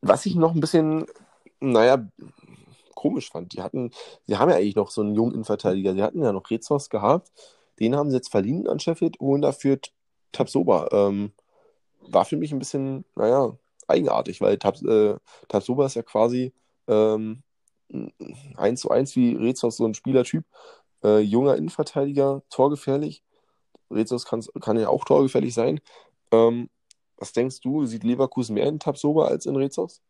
was 0.00 0.24
ich 0.26 0.36
noch 0.36 0.54
ein 0.54 0.60
bisschen, 0.60 1.06
naja, 1.60 2.06
komisch 3.06 3.30
fand. 3.30 3.52
Die 3.52 3.62
hatten, 3.62 3.90
sie 4.26 4.36
haben 4.36 4.50
ja 4.50 4.56
eigentlich 4.56 4.76
noch 4.76 4.90
so 4.90 5.00
einen 5.02 5.14
jungen 5.14 5.32
Innenverteidiger. 5.32 5.94
Sie 5.94 6.02
hatten 6.02 6.22
ja 6.22 6.32
noch 6.32 6.50
Rezos 6.50 6.90
gehabt. 6.90 7.30
Den 7.78 7.94
haben 7.94 8.10
sie 8.10 8.16
jetzt 8.16 8.30
verliehen 8.30 8.66
an 8.68 8.80
Sheffield 8.80 9.20
und 9.20 9.42
dafür 9.42 9.78
Tabsoba. 10.32 10.88
Ähm, 10.92 11.32
war 12.00 12.24
für 12.24 12.36
mich 12.36 12.52
ein 12.52 12.58
bisschen, 12.58 13.04
naja, 13.14 13.56
eigenartig, 13.86 14.40
weil 14.40 14.58
Tab, 14.58 14.82
äh, 14.82 15.16
Tabsoba 15.48 15.86
ist 15.86 15.94
ja 15.94 16.02
quasi 16.02 16.52
ähm, 16.88 17.42
1 18.56 18.80
zu 18.80 18.90
1 18.90 19.14
wie 19.16 19.34
Rezos, 19.34 19.76
so 19.76 19.86
ein 19.86 19.94
Spielertyp. 19.94 20.44
Äh, 21.04 21.20
junger 21.20 21.56
Innenverteidiger, 21.56 22.42
torgefährlich. 22.50 23.22
Rezos 23.90 24.24
kann, 24.24 24.44
kann 24.60 24.78
ja 24.78 24.88
auch 24.88 25.04
torgefährlich 25.04 25.54
sein. 25.54 25.80
Ähm, 26.32 26.68
was 27.18 27.32
denkst 27.32 27.60
du, 27.60 27.86
sieht 27.86 28.02
Leverkusen 28.02 28.54
mehr 28.54 28.66
in 28.66 28.80
Tabsoba 28.80 29.26
als 29.26 29.46
in 29.46 29.56
Rezos? 29.56 30.02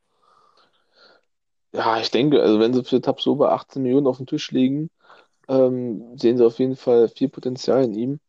Ja, 1.72 2.00
ich 2.00 2.10
denke, 2.10 2.42
also 2.42 2.58
wenn 2.60 2.72
sie 2.72 2.84
für 2.84 3.00
Tabsoba 3.00 3.50
18 3.52 3.82
Millionen 3.82 4.06
auf 4.06 4.16
den 4.18 4.26
Tisch 4.26 4.50
legen, 4.50 4.90
ähm, 5.48 6.16
sehen 6.18 6.36
sie 6.38 6.46
auf 6.46 6.58
jeden 6.58 6.76
Fall 6.76 7.08
viel 7.08 7.28
Potenzial 7.28 7.84
in 7.84 7.94
ihm. 7.94 8.20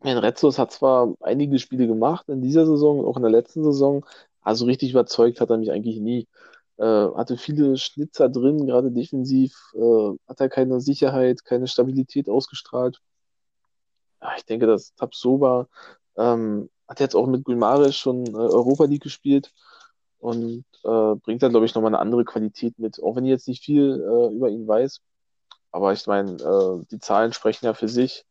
Herrn 0.00 0.18
Retzos 0.18 0.58
hat 0.58 0.72
zwar 0.72 1.14
einige 1.20 1.58
Spiele 1.58 1.86
gemacht 1.86 2.28
in 2.28 2.42
dieser 2.42 2.66
Saison, 2.66 3.04
auch 3.04 3.16
in 3.16 3.22
der 3.22 3.30
letzten 3.30 3.64
Saison, 3.64 4.04
also 4.42 4.66
richtig 4.66 4.90
überzeugt 4.90 5.40
hat 5.40 5.50
er 5.50 5.58
mich 5.58 5.72
eigentlich 5.72 5.98
nie. 5.98 6.28
Äh, 6.76 6.84
hatte 6.84 7.36
viele 7.38 7.76
Schnitzer 7.78 8.28
drin, 8.28 8.66
gerade 8.66 8.90
defensiv, 8.90 9.54
äh, 9.74 10.10
hat 10.28 10.40
er 10.40 10.48
keine 10.48 10.80
Sicherheit, 10.80 11.44
keine 11.44 11.68
Stabilität 11.68 12.28
ausgestrahlt. 12.28 13.00
Ja, 14.20 14.32
ich 14.36 14.44
denke, 14.44 14.66
dass 14.66 14.94
Tabsoba 14.94 15.68
ähm, 16.16 16.68
hat 16.88 17.00
jetzt 17.00 17.14
auch 17.14 17.26
mit 17.26 17.44
Gulmares 17.44 17.96
schon 17.96 18.26
äh, 18.26 18.36
Europa 18.36 18.84
League 18.84 19.02
gespielt 19.02 19.52
und 20.24 20.64
äh, 20.84 21.16
bringt 21.16 21.42
da, 21.42 21.48
glaube 21.48 21.66
ich, 21.66 21.74
nochmal 21.74 21.90
eine 21.90 21.98
andere 21.98 22.24
Qualität 22.24 22.78
mit. 22.78 23.02
Auch 23.02 23.14
wenn 23.14 23.26
ich 23.26 23.30
jetzt 23.30 23.46
nicht 23.46 23.62
viel 23.62 24.00
äh, 24.00 24.34
über 24.34 24.48
ihn 24.48 24.66
weiß. 24.66 25.02
Aber 25.70 25.92
ich 25.92 26.06
meine, 26.06 26.32
äh, 26.32 26.82
die 26.90 26.98
Zahlen 26.98 27.34
sprechen 27.34 27.66
ja 27.66 27.74
für 27.74 27.88
sich. 27.88 28.24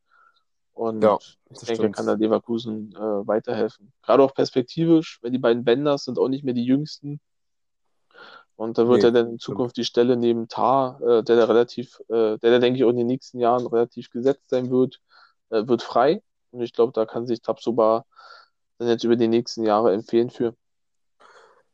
Und 0.74 1.04
ja, 1.04 1.20
ich 1.52 1.60
denke, 1.60 1.76
stimmt. 1.76 1.96
kann 1.96 2.08
da 2.08 2.14
Leverkusen 2.14 2.96
äh, 2.96 3.28
weiterhelfen. 3.28 3.94
Gerade 4.02 4.24
auch 4.24 4.34
perspektivisch, 4.34 5.20
weil 5.22 5.30
die 5.30 5.38
beiden 5.38 5.64
Benders 5.64 6.06
sind 6.06 6.18
auch 6.18 6.30
nicht 6.30 6.44
mehr 6.44 6.56
die 6.56 6.66
jüngsten. 6.66 7.20
Und 8.56 8.80
da 8.80 8.88
wird 8.88 9.04
nee, 9.04 9.10
er 9.10 9.12
dann 9.12 9.30
in 9.34 9.40
Zukunft 9.40 9.78
die 9.78 9.86
Stelle 9.86 10.18
neben 10.18 10.48
Tar, 10.48 11.00
äh, 11.00 11.24
der 11.24 11.36
da 11.36 11.46
relativ, 11.46 12.00
äh, 12.10 12.40
der 12.40 12.40
da 12.40 12.58
denke 12.58 12.78
ich 12.78 12.86
auch 12.86 12.90
in 12.90 12.98
den 12.98 13.06
nächsten 13.06 13.38
Jahren 13.38 13.68
relativ 13.68 14.10
gesetzt 14.10 14.50
sein 14.50 14.72
wird, 14.72 15.00
äh, 15.52 15.68
wird 15.68 15.84
frei. 15.84 16.24
Und 16.50 16.62
ich 16.62 16.74
glaube, 16.74 16.92
da 16.92 17.06
kann 17.06 17.28
sich 17.28 17.44
Tabsoba 17.44 18.04
dann 18.80 18.88
jetzt 18.88 19.04
über 19.04 19.16
die 19.16 19.28
nächsten 19.28 19.62
Jahre 19.62 19.94
empfehlen 19.94 20.32
für. 20.32 20.56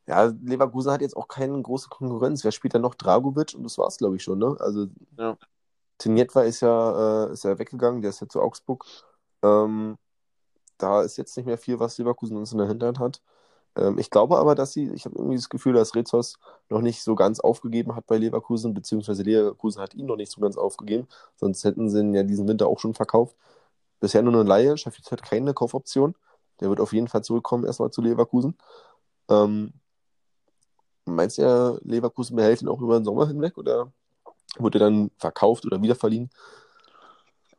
Ja, 0.09 0.23
Leverkusen 0.41 0.91
hat 0.91 1.01
jetzt 1.01 1.15
auch 1.15 1.27
keine 1.27 1.61
große 1.61 1.87
Konkurrenz. 1.87 2.43
Wer 2.43 2.51
spielt 2.51 2.73
da 2.73 2.79
noch? 2.79 2.95
Dragovic 2.95 3.53
und 3.55 3.63
das 3.63 3.77
war 3.77 3.87
es, 3.87 3.97
glaube 3.97 4.15
ich, 4.15 4.23
schon, 4.23 4.39
ne? 4.39 4.57
Also 4.59 4.87
ja. 5.17 5.37
Tinjetwa 5.99 6.41
ist 6.41 6.61
ja, 6.61 7.27
äh, 7.27 7.33
ist 7.33 7.43
ja 7.43 7.59
weggegangen, 7.59 8.01
der 8.01 8.09
ist 8.09 8.19
ja 8.19 8.27
zu 8.27 8.41
Augsburg. 8.41 8.85
Ähm, 9.43 9.99
da 10.79 11.03
ist 11.03 11.17
jetzt 11.17 11.37
nicht 11.37 11.45
mehr 11.45 11.59
viel, 11.59 11.79
was 11.79 11.99
Leverkusen 11.99 12.37
uns 12.37 12.51
in 12.51 12.57
der 12.57 12.67
Hinterhand 12.67 12.97
hat. 12.99 13.21
Ähm, 13.75 13.99
ich 13.99 14.09
glaube 14.09 14.39
aber, 14.39 14.55
dass 14.55 14.73
sie, 14.73 14.89
ich 14.93 15.05
habe 15.05 15.15
irgendwie 15.15 15.35
das 15.35 15.49
Gefühl, 15.49 15.73
dass 15.73 15.93
Rezos 15.95 16.39
noch 16.69 16.81
nicht 16.81 17.03
so 17.03 17.13
ganz 17.13 17.39
aufgegeben 17.39 17.95
hat 17.95 18.07
bei 18.07 18.17
Leverkusen, 18.17 18.73
beziehungsweise 18.73 19.21
Leverkusen 19.21 19.79
hat 19.79 19.93
ihn 19.93 20.07
noch 20.07 20.15
nicht 20.15 20.31
so 20.31 20.41
ganz 20.41 20.57
aufgegeben, 20.57 21.07
sonst 21.35 21.63
hätten 21.65 21.89
sie 21.89 21.99
ihn 21.99 22.15
ja 22.15 22.23
diesen 22.23 22.47
Winter 22.47 22.67
auch 22.67 22.79
schon 22.79 22.95
verkauft. 22.95 23.35
Bisher 23.99 24.23
nur 24.23 24.33
eine 24.33 24.43
Laie, 24.43 24.75
Sheffield 24.77 25.11
hat 25.11 25.21
keine 25.23 25.53
Kaufoption. 25.53 26.15
Der 26.61 26.69
wird 26.69 26.79
auf 26.79 26.93
jeden 26.93 27.07
Fall 27.07 27.23
zurückkommen, 27.23 27.65
erstmal 27.65 27.91
zu 27.91 28.01
Leverkusen. 28.01 28.57
Ähm, 29.29 29.73
Meinst 31.15 31.37
du, 31.37 31.79
Leverkusen 31.83 32.35
behält 32.35 32.61
ihn 32.61 32.67
auch 32.67 32.81
über 32.81 32.99
den 32.99 33.05
Sommer 33.05 33.27
hinweg 33.27 33.57
oder 33.57 33.91
wird 34.57 34.75
er 34.75 34.79
dann 34.79 35.11
verkauft 35.17 35.65
oder 35.65 35.81
wieder 35.81 35.95
verliehen? 35.95 36.29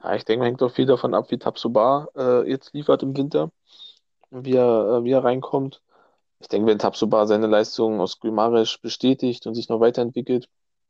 Ja, 0.03 0.15
ich 0.15 0.25
denke, 0.25 0.47
hängt 0.47 0.63
auch 0.63 0.73
viel 0.73 0.87
davon 0.87 1.15
ab, 1.15 1.31
wie 1.31 1.39
Tabsoba 1.39 2.09
äh, 2.17 2.51
jetzt 2.51 2.73
liefert 2.73 3.03
im 3.03 3.17
Winter, 3.17 3.51
wie 4.31 4.55
er, 4.55 4.99
äh, 4.99 5.05
wie 5.05 5.13
er 5.13 5.25
reinkommt. 5.25 5.83
Ich 6.41 6.49
denke, 6.49 6.69
wenn 6.69 6.79
Tabsoba 6.79 7.27
seine 7.27 7.47
Leistung 7.47 8.01
aus 8.01 8.19
Gülmarisch 8.19 8.81
bestätigt 8.81 9.47
und 9.47 9.55
sich 9.55 9.69
noch 9.69 9.81
weiterentwickelt, 9.81 10.49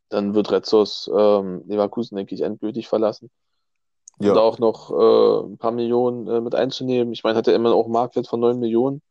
dann 0.09 0.35
wird 0.35 0.51
Retzos 0.51 1.11
ähm, 1.13 1.65
Leverkusen, 1.67 2.17
denke 2.17 2.35
ich, 2.35 2.43
endgültig 2.43 2.89
verlassen. 2.89 3.31
ja. 4.21 4.35
da 4.35 4.41
auch 4.41 4.59
noch 4.59 4.91
äh, 4.91 5.47
ein 5.49 5.59
paar 5.59 5.73
Millionen 5.73 6.29
äh, 6.29 6.41
mit 6.41 6.55
einzunehmen. 6.55 7.13
Ich 7.13 7.25
meine, 7.25 7.37
hat 7.37 7.49
er 7.49 7.55
immer 7.55 7.75
auch 7.75 7.85
einen 7.85 7.93
Marktwert 7.93 8.29
von 8.29 8.41
9 8.41 8.59
Millionen 8.59 9.03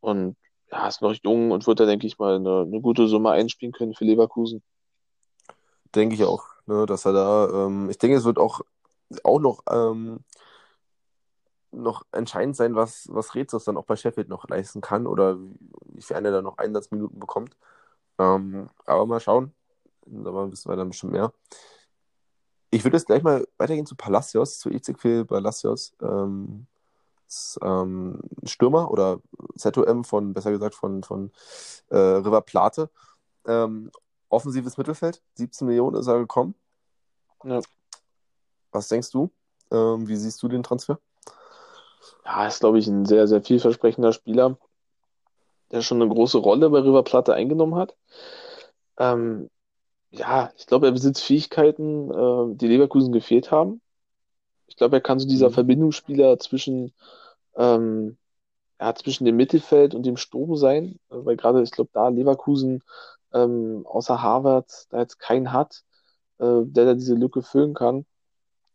und 0.00 0.36
ja, 0.70 0.88
ist 0.88 1.02
noch 1.02 1.14
jung 1.22 1.50
und 1.50 1.66
wird 1.66 1.80
da, 1.80 1.86
denke 1.86 2.06
ich 2.06 2.18
mal, 2.18 2.36
eine, 2.36 2.62
eine 2.62 2.80
gute 2.80 3.06
Summe 3.08 3.30
einspielen 3.30 3.72
können 3.72 3.94
für 3.94 4.04
Leverkusen. 4.04 4.62
Denke 5.94 6.14
ich 6.14 6.24
auch, 6.24 6.44
ne, 6.66 6.86
dass 6.86 7.04
er 7.04 7.12
da, 7.12 7.66
ähm, 7.66 7.88
ich 7.90 7.98
denke, 7.98 8.16
es 8.16 8.24
wird 8.24 8.38
auch, 8.38 8.60
auch 9.22 9.38
noch, 9.38 9.62
ähm, 9.70 10.20
noch 11.70 12.04
entscheidend 12.12 12.56
sein, 12.56 12.74
was, 12.74 13.06
was 13.10 13.34
Rezos 13.34 13.64
dann 13.64 13.76
auch 13.76 13.84
bei 13.84 13.96
Sheffield 13.96 14.28
noch 14.28 14.48
leisten 14.48 14.80
kann 14.80 15.06
oder 15.06 15.38
wie 15.84 16.02
viel 16.02 16.16
er 16.16 16.22
da 16.22 16.42
noch 16.42 16.58
Einsatzminuten 16.58 17.18
bekommt. 17.18 17.56
Ähm, 18.18 18.70
aber 18.86 19.06
mal 19.06 19.20
schauen. 19.20 19.52
Da 20.06 20.50
wissen 20.50 20.70
wir 20.70 20.76
dann 20.76 20.88
bestimmt 20.88 21.12
mehr. 21.12 21.32
Ich 22.70 22.84
würde 22.84 22.96
jetzt 22.96 23.06
gleich 23.06 23.22
mal 23.22 23.46
weitergehen 23.58 23.86
zu 23.86 23.96
Palacios, 23.96 24.58
zu 24.58 24.70
Ezequiel 24.70 25.24
Palacios. 25.24 25.94
Ähm, 26.00 26.66
ähm, 27.62 28.20
Stürmer 28.44 28.90
oder 28.90 29.20
ZOM 29.56 30.04
von, 30.04 30.32
besser 30.34 30.50
gesagt, 30.50 30.74
von, 30.74 31.02
von 31.02 31.32
äh, 31.90 31.96
River 31.96 32.42
Plate. 32.42 32.90
Ähm, 33.46 33.90
offensives 34.28 34.76
Mittelfeld, 34.76 35.22
17 35.34 35.66
Millionen 35.66 35.96
ist 35.96 36.06
er 36.06 36.18
gekommen. 36.18 36.54
Ja. 37.44 37.60
Was 38.72 38.88
denkst 38.88 39.10
du? 39.10 39.30
Ähm, 39.70 40.08
wie 40.08 40.16
siehst 40.16 40.42
du 40.42 40.48
den 40.48 40.62
Transfer? 40.62 40.98
Ja, 42.24 42.46
ist, 42.46 42.60
glaube 42.60 42.78
ich, 42.78 42.86
ein 42.86 43.06
sehr, 43.06 43.26
sehr 43.28 43.42
vielversprechender 43.42 44.12
Spieler, 44.12 44.58
der 45.70 45.82
schon 45.82 46.02
eine 46.02 46.12
große 46.12 46.38
Rolle 46.38 46.70
bei 46.70 46.80
River 46.80 47.02
Plate 47.02 47.34
eingenommen 47.34 47.76
hat. 47.76 47.96
Ähm, 48.98 49.48
ja, 50.10 50.52
ich 50.56 50.66
glaube, 50.66 50.86
er 50.86 50.92
besitzt 50.92 51.22
Fähigkeiten, 51.22 52.10
äh, 52.10 52.56
die 52.56 52.68
Leverkusen 52.68 53.12
gefehlt 53.12 53.50
haben. 53.50 53.80
Ich 54.66 54.76
glaube, 54.76 54.96
er 54.96 55.00
kann 55.00 55.18
so 55.18 55.28
dieser 55.28 55.48
mhm. 55.50 55.54
Verbindungsspieler 55.54 56.38
zwischen, 56.38 56.92
ähm, 57.56 58.16
ja, 58.80 58.94
zwischen 58.94 59.24
dem 59.24 59.36
Mittelfeld 59.36 59.94
und 59.94 60.04
dem 60.04 60.16
Sturm 60.16 60.56
sein, 60.56 60.98
weil 61.08 61.36
gerade, 61.36 61.62
ich 61.62 61.70
glaube, 61.70 61.90
da 61.92 62.08
Leverkusen 62.08 62.82
ähm, 63.32 63.82
außer 63.86 64.22
Harvard 64.22 64.70
da 64.90 65.00
jetzt 65.00 65.18
keinen 65.18 65.52
hat, 65.52 65.82
äh, 66.38 66.62
der 66.64 66.84
da 66.84 66.94
diese 66.94 67.14
Lücke 67.14 67.42
füllen 67.42 67.74
kann. 67.74 68.06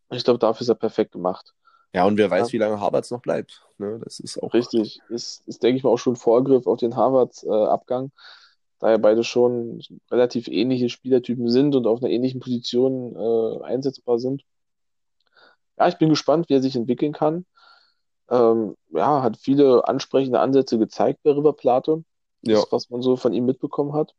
Ich 0.09 0.23
glaube, 0.23 0.39
dafür 0.39 0.61
ist 0.61 0.69
er 0.69 0.75
perfekt 0.75 1.13
gemacht. 1.13 1.53
Ja, 1.93 2.05
und 2.05 2.17
wer 2.17 2.31
weiß, 2.31 2.49
ja. 2.49 2.53
wie 2.53 2.57
lange 2.57 2.79
Harvards 2.79 3.11
noch 3.11 3.21
bleibt. 3.21 3.65
Ne? 3.77 3.99
Das 4.03 4.19
ist 4.19 4.41
auch. 4.41 4.53
Richtig. 4.53 5.01
Ist, 5.09 5.45
ist 5.47 5.61
denke 5.61 5.77
ich 5.77 5.83
mal, 5.83 5.89
auch 5.89 5.97
schon 5.97 6.15
Vorgriff 6.15 6.67
auf 6.67 6.79
den 6.79 6.95
Harvards-Abgang. 6.95 8.07
Äh, 8.07 8.09
da 8.79 8.89
ja 8.89 8.97
beide 8.97 9.23
schon 9.23 9.81
relativ 10.09 10.47
ähnliche 10.47 10.89
Spielertypen 10.89 11.49
sind 11.49 11.75
und 11.75 11.85
auf 11.85 12.01
einer 12.01 12.11
ähnlichen 12.11 12.39
Position 12.39 13.15
äh, 13.15 13.63
einsetzbar 13.63 14.17
sind. 14.17 14.43
Ja, 15.81 15.87
ich 15.87 15.97
bin 15.97 16.09
gespannt, 16.09 16.47
wie 16.47 16.53
er 16.53 16.61
sich 16.61 16.75
entwickeln 16.75 17.11
kann. 17.11 17.43
Ähm, 18.29 18.75
ja, 18.89 19.23
hat 19.23 19.35
viele 19.37 19.87
ansprechende 19.87 20.39
Ansätze 20.39 20.77
gezeigt 20.77 21.21
bei 21.23 21.31
River 21.31 21.53
Plate, 21.53 22.03
ja. 22.43 22.59
das, 22.59 22.71
was 22.71 22.89
man 22.91 23.01
so 23.01 23.15
von 23.15 23.33
ihm 23.33 23.47
mitbekommen 23.47 23.93
hat. 23.93 24.13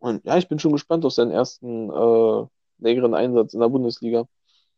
Und 0.00 0.22
ja, 0.26 0.36
ich 0.36 0.48
bin 0.48 0.58
schon 0.58 0.72
gespannt 0.72 1.06
auf 1.06 1.14
seinen 1.14 1.30
ersten 1.30 1.88
äh, 1.88 2.46
längeren 2.78 3.14
Einsatz 3.14 3.54
in 3.54 3.60
der 3.60 3.70
Bundesliga. 3.70 4.28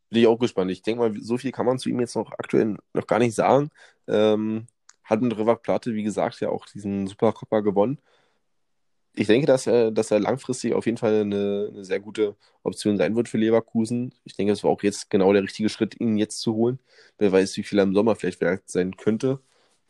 Bin 0.09 0.21
ich 0.21 0.29
auch 0.29 0.39
gespannt. 0.39 0.71
Ich 0.71 0.83
denke 0.83 1.01
mal, 1.01 1.21
so 1.21 1.37
viel 1.37 1.51
kann 1.51 1.67
man 1.67 1.81
zu 1.81 1.89
ihm 1.89 1.99
jetzt 1.99 2.15
noch 2.15 2.31
aktuell 2.31 2.77
noch 2.95 3.07
gar 3.09 3.19
nicht 3.19 3.35
sagen. 3.35 3.71
Ähm, 4.07 4.69
hat 5.03 5.21
mit 5.21 5.37
River 5.37 5.57
Plate, 5.57 5.95
wie 5.95 6.05
gesagt, 6.05 6.39
ja 6.39 6.51
auch 6.51 6.65
diesen 6.67 7.09
Supercopper 7.09 7.63
gewonnen 7.63 7.99
ich 9.19 9.27
denke, 9.27 9.49
dass 9.49 9.67
er, 9.67 9.91
dass 9.91 10.13
er 10.13 10.21
langfristig 10.21 10.75
auf 10.75 10.87
jeden 10.87 10.97
Fall 10.97 11.23
eine, 11.23 11.71
eine, 11.73 11.85
sehr 11.85 11.99
gute 11.99 12.37
Option 12.63 12.97
sein 12.97 13.17
wird 13.17 13.29
für 13.29 13.39
Leverkusen. 13.39 14.15
Ich 14.25 14.37
denke, 14.37 14.53
es 14.53 14.63
war 14.63 14.71
auch 14.71 14.83
jetzt 14.85 15.11
genau 15.11 15.33
der 15.33 15.43
richtige 15.43 15.69
Schritt, 15.69 16.01
ihn 16.01 16.17
jetzt 16.19 16.41
zu 16.41 16.55
holen. 16.55 16.79
Wer 17.19 17.33
weiß, 17.33 17.57
wie 17.57 17.65
viel 17.65 17.81
er 17.81 17.83
im 17.83 17.95
Sommer 17.95 18.15
vielleicht 18.15 18.41
wert 18.41 18.71
sein 18.71 18.97
könnte. 18.97 19.41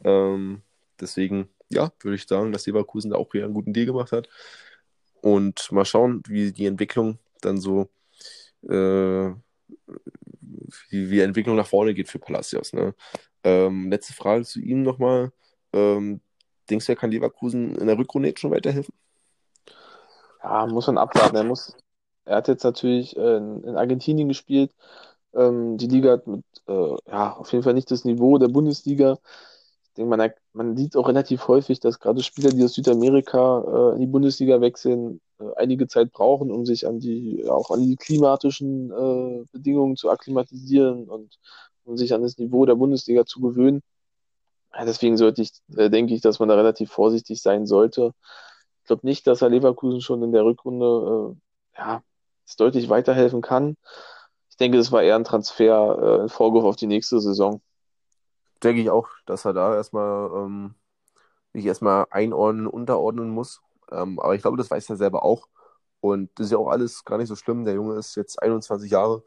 Ähm, 0.02 0.62
deswegen, 0.98 1.50
ja, 1.68 1.92
würde 2.00 2.14
ich 2.16 2.26
sagen, 2.26 2.52
dass 2.52 2.66
Leverkusen 2.66 3.10
da 3.10 3.18
auch 3.18 3.30
wieder 3.34 3.44
einen 3.44 3.52
guten 3.52 3.74
Deal 3.74 3.84
gemacht 3.84 4.12
hat. 4.12 4.30
Und 5.20 5.70
mal 5.72 5.84
schauen, 5.84 6.22
wie 6.26 6.52
die 6.52 6.64
Entwicklung 6.64 7.18
dann 7.42 7.58
so, 7.58 7.90
äh, 8.62 9.28
wie, 10.88 11.10
wie 11.10 11.16
die 11.16 11.20
Entwicklung 11.20 11.56
nach 11.56 11.66
vorne 11.66 11.92
geht 11.92 12.08
für 12.08 12.18
Palacios. 12.18 12.72
Ne? 12.72 12.94
Ähm, 13.44 13.90
letzte 13.90 14.14
Frage 14.14 14.44
zu 14.44 14.60
ihm 14.60 14.82
nochmal. 14.82 15.32
Ähm, 15.74 16.22
denkst 16.70 16.86
du, 16.86 16.92
er 16.92 16.96
kann 16.96 17.10
Leverkusen 17.10 17.76
in 17.76 17.86
der 17.88 17.98
Rückrunde 17.98 18.28
jetzt 18.30 18.40
schon 18.40 18.52
weiterhelfen? 18.52 18.94
Ja, 20.42 20.66
muss 20.66 20.86
man 20.86 20.98
abwarten. 20.98 21.36
Er 21.36 21.44
muss, 21.44 21.76
er 22.24 22.36
hat 22.36 22.48
jetzt 22.48 22.64
natürlich 22.64 23.16
äh, 23.16 23.36
in, 23.36 23.64
in 23.64 23.76
Argentinien 23.76 24.28
gespielt. 24.28 24.74
Ähm, 25.34 25.76
die 25.78 25.88
Liga 25.88 26.12
hat 26.12 26.26
mit, 26.26 26.44
äh, 26.68 26.96
ja, 27.06 27.36
auf 27.36 27.52
jeden 27.52 27.64
Fall 27.64 27.74
nicht 27.74 27.90
das 27.90 28.04
Niveau 28.04 28.38
der 28.38 28.48
Bundesliga. 28.48 29.18
Ich 29.88 29.94
denke, 29.94 30.16
man, 30.16 30.30
man 30.52 30.76
sieht 30.76 30.96
auch 30.96 31.08
relativ 31.08 31.48
häufig, 31.48 31.80
dass 31.80 31.98
gerade 31.98 32.22
Spieler, 32.22 32.50
die 32.50 32.64
aus 32.64 32.74
Südamerika 32.74 33.92
äh, 33.92 33.94
in 33.94 34.00
die 34.00 34.06
Bundesliga 34.06 34.60
wechseln, 34.60 35.20
äh, 35.40 35.44
einige 35.56 35.88
Zeit 35.88 36.12
brauchen, 36.12 36.50
um 36.52 36.64
sich 36.66 36.86
an 36.86 37.00
die, 37.00 37.44
auch 37.48 37.70
an 37.70 37.82
die 37.82 37.96
klimatischen 37.96 38.90
äh, 38.92 39.44
Bedingungen 39.52 39.96
zu 39.96 40.10
akklimatisieren 40.10 41.08
und 41.08 41.38
um 41.84 41.96
sich 41.96 42.14
an 42.14 42.22
das 42.22 42.38
Niveau 42.38 42.64
der 42.66 42.76
Bundesliga 42.76 43.26
zu 43.26 43.40
gewöhnen. 43.40 43.82
Ja, 44.74 44.84
deswegen 44.84 45.16
sollte 45.16 45.42
ich, 45.42 45.52
äh, 45.76 45.90
denke 45.90 46.14
ich, 46.14 46.20
dass 46.20 46.38
man 46.38 46.48
da 46.48 46.54
relativ 46.54 46.90
vorsichtig 46.92 47.42
sein 47.42 47.66
sollte 47.66 48.12
glaube 48.88 49.06
nicht, 49.06 49.26
dass 49.26 49.42
er 49.42 49.50
Leverkusen 49.50 50.00
schon 50.00 50.22
in 50.22 50.32
der 50.32 50.44
Rückrunde 50.44 51.36
äh, 51.76 51.78
ja, 51.78 52.02
deutlich 52.58 52.88
weiterhelfen 52.88 53.40
kann. 53.40 53.76
Ich 54.50 54.56
denke, 54.56 54.78
es 54.78 54.90
war 54.90 55.02
eher 55.02 55.16
ein 55.16 55.24
Transfer, 55.24 55.98
äh, 56.00 56.22
ein 56.22 56.28
Vorwurf 56.28 56.64
auf 56.64 56.76
die 56.76 56.86
nächste 56.86 57.20
Saison. 57.20 57.60
Denke 58.62 58.82
ich 58.82 58.90
auch, 58.90 59.08
dass 59.26 59.44
er 59.44 59.52
da 59.52 59.74
erstmal 59.74 60.30
ähm, 60.34 60.74
sich 61.52 61.64
erstmal 61.66 62.06
einordnen, 62.10 62.66
unterordnen 62.66 63.30
muss. 63.30 63.62
Ähm, 63.92 64.18
aber 64.18 64.34
ich 64.34 64.42
glaube, 64.42 64.56
das 64.56 64.70
weiß 64.70 64.90
er 64.90 64.96
selber 64.96 65.24
auch. 65.24 65.48
Und 66.00 66.30
das 66.36 66.46
ist 66.46 66.52
ja 66.52 66.58
auch 66.58 66.68
alles 66.68 67.04
gar 67.04 67.18
nicht 67.18 67.28
so 67.28 67.36
schlimm. 67.36 67.64
Der 67.64 67.74
Junge 67.74 67.96
ist 67.96 68.16
jetzt 68.16 68.42
21 68.42 68.90
Jahre. 68.90 69.22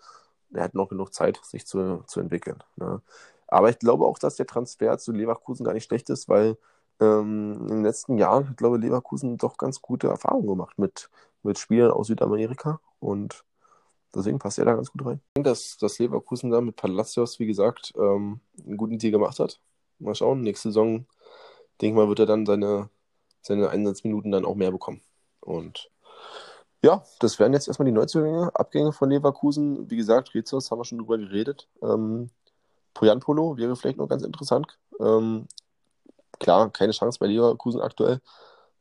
Er 0.54 0.64
hat 0.64 0.74
noch 0.76 0.90
genug 0.90 1.14
Zeit, 1.14 1.40
sich 1.44 1.66
zu, 1.66 2.04
zu 2.08 2.20
entwickeln. 2.20 2.62
Ne? 2.76 3.02
Aber 3.48 3.70
ich 3.70 3.80
glaube 3.80 4.06
auch, 4.06 4.20
dass 4.20 4.36
der 4.36 4.48
Transfer 4.48 4.98
zu 4.98 5.12
Leverkusen 5.12 5.66
gar 5.66 5.74
nicht 5.74 5.86
schlecht 5.86 6.10
ist, 6.10 6.30
weil 6.30 6.58
ähm, 7.02 7.58
in 7.62 7.68
den 7.68 7.84
letzten 7.84 8.18
Jahren 8.18 8.48
hat, 8.50 8.58
glaube 8.58 8.78
ich, 8.78 8.84
Leverkusen 8.84 9.38
doch 9.38 9.58
ganz 9.58 9.82
gute 9.82 10.08
Erfahrungen 10.08 10.48
gemacht 10.48 10.78
mit, 10.78 11.10
mit 11.44 11.58
Spielern 11.58 11.92
aus 11.92 12.08
Südamerika 12.08 12.80
und 13.00 13.44
deswegen 14.16 14.40
passt 14.40 14.60
er 14.60 14.66
da 14.66 14.76
ganz 14.76 14.92
gut 14.92 15.06
rein. 15.06 15.20
Ich 15.30 15.34
denke, 15.36 15.50
dass, 15.50 15.78
dass 15.78 16.00
Leverkusen 16.00 16.52
da 16.52 16.62
mit 16.62 16.76
Palacios, 16.76 17.40
wie 17.40 17.48
gesagt, 17.48 17.94
ähm, 17.98 18.40
einen 18.66 18.78
guten 18.78 19.00
Deal 19.00 19.12
gemacht 19.12 19.40
hat. 19.40 19.60
Mal 20.00 20.16
schauen, 20.16 20.42
nächste 20.42 20.70
Saison, 20.70 21.06
denke 21.82 21.94
ich 21.94 21.94
mal, 21.94 22.08
wird 22.08 22.20
er 22.20 22.26
dann 22.26 22.46
seine, 22.46 22.90
seine 23.42 23.70
Einsatzminuten 23.70 24.32
dann 24.32 24.46
auch 24.46 24.56
mehr 24.56 24.72
bekommen. 24.72 25.02
Und 25.42 25.90
ja, 26.84 27.04
das 27.20 27.38
wären 27.40 27.54
jetzt 27.54 27.68
erstmal 27.68 27.86
die 27.86 27.92
Neuzugänge, 27.92 28.52
Abgänge 28.56 28.92
von 28.92 29.10
Leverkusen. 29.10 29.90
Wie 29.90 29.98
gesagt, 29.98 30.34
Rezos 30.34 30.72
haben 30.72 30.80
wir 30.80 30.86
schon 30.86 30.98
drüber 30.98 31.18
geredet. 31.18 31.68
Ähm, 31.82 32.30
Poyanpolo 32.94 33.58
wäre 33.58 33.76
vielleicht 33.76 33.98
noch 33.98 34.08
ganz 34.08 34.24
interessant. 34.24 34.80
Ähm, 35.00 35.48
klar, 36.42 36.70
keine 36.72 36.92
Chance 36.92 37.20
bei 37.20 37.28
Leverkusen 37.28 37.82
aktuell. 37.82 38.20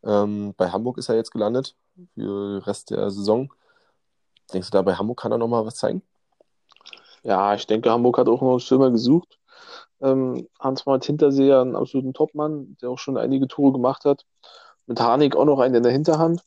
Ähm, 0.02 0.54
bei 0.56 0.70
Hamburg 0.70 0.98
ist 0.98 1.08
er 1.08 1.16
jetzt 1.16 1.30
gelandet 1.30 1.76
für 2.14 2.54
den 2.54 2.62
Rest 2.62 2.90
der 2.90 3.10
Saison. 3.10 3.52
Denkst 4.52 4.70
du 4.70 4.76
da, 4.76 4.82
bei 4.82 4.94
Hamburg 4.94 5.20
kann 5.20 5.30
er 5.30 5.38
nochmal 5.38 5.64
was 5.64 5.76
zeigen? 5.76 6.02
Ja, 7.22 7.54
ich 7.54 7.66
denke, 7.66 7.90
Hamburg 7.90 8.18
hat 8.18 8.28
auch 8.28 8.40
noch 8.40 8.52
einen 8.52 8.60
Stürmer 8.60 8.90
gesucht. 8.90 9.38
Ähm, 10.00 10.48
Hans-Mart 10.58 11.04
Hinterseher, 11.04 11.60
einen 11.60 11.76
absoluten 11.76 12.14
Topmann, 12.14 12.76
der 12.80 12.90
auch 12.90 12.98
schon 12.98 13.18
einige 13.18 13.46
Tore 13.46 13.72
gemacht 13.72 14.06
hat. 14.06 14.24
Mit 14.86 14.98
Harnik 14.98 15.36
auch 15.36 15.44
noch 15.44 15.60
einen 15.60 15.74
in 15.74 15.82
der 15.82 15.92
Hinterhand, 15.92 16.42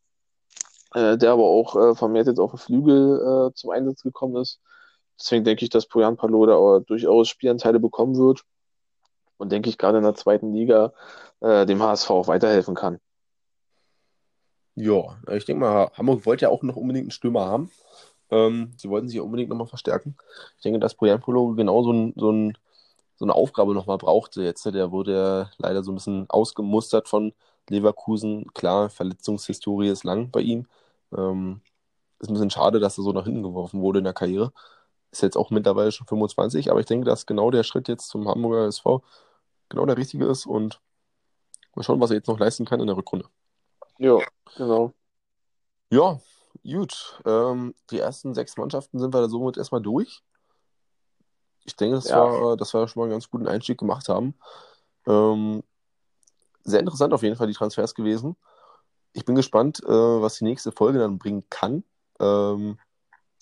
äh, 0.96 1.16
der 1.16 1.32
aber 1.32 1.44
auch 1.44 1.76
äh, 1.76 1.96
vermehrt 1.96 2.26
jetzt 2.26 2.40
auf 2.40 2.52
dem 2.52 2.58
Flügel 2.60 3.52
äh, 3.52 3.54
zum 3.54 3.70
Einsatz 3.70 4.02
gekommen 4.02 4.38
ist. 4.38 4.60
Deswegen 5.20 5.44
denke 5.44 5.64
ich, 5.64 5.70
dass 5.70 5.86
Poyan 5.86 6.18
Paloda 6.18 6.80
durchaus 6.80 7.30
Spielanteile 7.30 7.80
bekommen 7.80 8.18
wird 8.18 8.44
und 9.38 9.52
denke 9.52 9.70
ich 9.70 9.78
gerade 9.78 9.98
in 9.98 10.04
der 10.04 10.16
zweiten 10.16 10.54
Liga 10.54 10.94
äh, 11.42 11.66
dem 11.66 11.82
HSV 11.82 12.10
auch 12.10 12.28
weiterhelfen 12.28 12.76
kann. 12.76 13.00
Ja, 14.76 15.18
ich 15.32 15.46
denke 15.46 15.62
mal, 15.62 15.92
Hamburg 15.94 16.26
wollte 16.26 16.44
ja 16.44 16.50
auch 16.50 16.64
noch 16.64 16.76
unbedingt 16.76 17.06
einen 17.06 17.12
Stürmer 17.12 17.46
haben. 17.46 17.70
Ähm, 18.32 18.72
sie 18.78 18.90
wollten 18.90 19.08
sich 19.08 19.20
unbedingt 19.20 19.50
nochmal 19.50 19.68
verstärken. 19.68 20.16
Ich 20.58 20.64
denke, 20.64 20.80
dass 20.80 20.96
Bojan 20.96 21.22
Polo 21.22 21.54
genau 21.54 21.84
so, 21.84 21.92
ein, 21.94 22.14
so, 22.16 22.32
ein, 22.32 22.58
so 23.16 23.26
eine 23.26 23.36
Aufgabe 23.36 23.74
nochmal 23.76 24.00
brauchte 24.00 24.42
jetzt. 24.44 24.66
Der 24.66 24.92
wurde 24.92 25.14
ja 25.14 25.52
leider 25.58 25.84
so 25.84 25.92
ein 25.92 25.96
bisschen 25.96 26.30
ausgemustert 26.30 27.08
von 27.08 27.34
Leverkusen. 27.70 28.52
Klar, 28.54 28.90
Verletzungshistorie 28.90 29.90
ist 29.90 30.04
lang 30.04 30.32
bei 30.32 30.42
ihm. 30.42 30.66
Ähm, 31.16 31.62
ist 32.20 32.30
ein 32.30 32.34
bisschen 32.34 32.50
schade, 32.50 32.80
dass 32.80 32.98
er 32.98 33.04
so 33.04 33.12
nach 33.12 33.26
hinten 33.26 33.44
geworfen 33.44 33.82
wurde 33.82 34.00
in 34.00 34.06
der 34.06 34.14
Karriere. 34.14 34.54
Ist 35.14 35.22
jetzt 35.22 35.38
auch 35.38 35.52
mittlerweile 35.52 35.92
schon 35.92 36.08
25, 36.08 36.72
aber 36.72 36.80
ich 36.80 36.88
denke, 36.88 37.06
dass 37.06 37.28
genau 37.28 37.52
der 37.52 37.62
Schritt 37.62 37.88
jetzt 37.88 38.08
zum 38.08 38.28
Hamburger 38.28 38.66
SV 38.66 39.04
genau 39.70 39.86
der 39.86 39.96
richtige 39.96 40.26
ist 40.26 40.48
und 40.48 40.82
mal 41.76 41.84
schauen, 41.84 42.02
was 42.02 42.10
er 42.10 42.16
jetzt 42.16 42.28
noch 42.28 42.40
leisten 42.40 42.66
kann 42.66 42.80
in 42.80 42.88
der 42.88 42.98
Rückrunde. 42.98 43.28
Ja, 44.00 44.18
genau. 44.56 44.92
Ja, 45.92 46.20
gut. 46.64 47.22
Ähm, 47.28 47.76
die 47.92 48.00
ersten 48.00 48.34
sechs 48.34 48.58
Mannschaften 48.58 48.98
sind 48.98 49.14
wir 49.14 49.30
somit 49.30 49.56
erstmal 49.56 49.84
durch. 49.84 50.24
Ich 51.64 51.76
denke, 51.76 51.98
das 51.98 52.10
Ja. 52.10 52.18
war, 52.18 52.58
dass 52.58 52.74
wir 52.74 52.88
schon 52.88 53.02
mal 53.02 53.04
einen 53.06 53.12
ganz 53.12 53.30
guten 53.30 53.48
Einstieg 53.48 53.78
gemacht 53.78 54.10
haben. 54.10 54.34
Ähm, 55.06 55.62
sehr 56.64 56.80
interessant 56.80 57.14
auf 57.14 57.22
jeden 57.22 57.36
Fall 57.36 57.46
die 57.46 57.54
Transfers 57.54 57.94
gewesen. 57.94 58.36
Ich 59.12 59.26
bin 59.26 59.36
gespannt, 59.36 59.80
äh, 59.84 59.88
was 59.88 60.40
die 60.40 60.46
nächste 60.46 60.72
Folge 60.72 60.98
dann 60.98 61.20
bringen 61.20 61.44
kann. 61.52 61.84
Ähm, 62.20 62.80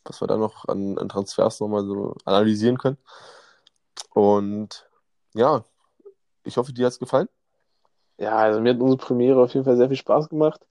was 0.06 0.22
wir 0.22 0.28
da 0.28 0.38
noch 0.38 0.68
an, 0.68 0.98
an 0.98 1.10
Transfers 1.10 1.60
nochmal 1.60 1.86
so 1.86 2.16
analysieren 2.26 2.78
können. 2.78 2.98
Und 4.14 4.90
ja, 5.34 5.64
ich 6.44 6.58
hoffe, 6.58 6.74
dir 6.74 6.86
hat 6.86 6.94
es 6.94 7.00
gefallen. 7.00 7.30
Ja, 8.18 8.38
also 8.38 8.62
mir 8.62 8.74
hat 8.74 8.82
unsere 8.82 8.98
Premiere 8.98 9.42
auf 9.42 9.54
jeden 9.54 9.66
Fall 9.66 9.78
sehr 9.78 9.88
viel 9.88 9.98
Spaß 9.98 10.30
gemacht. 10.30 10.66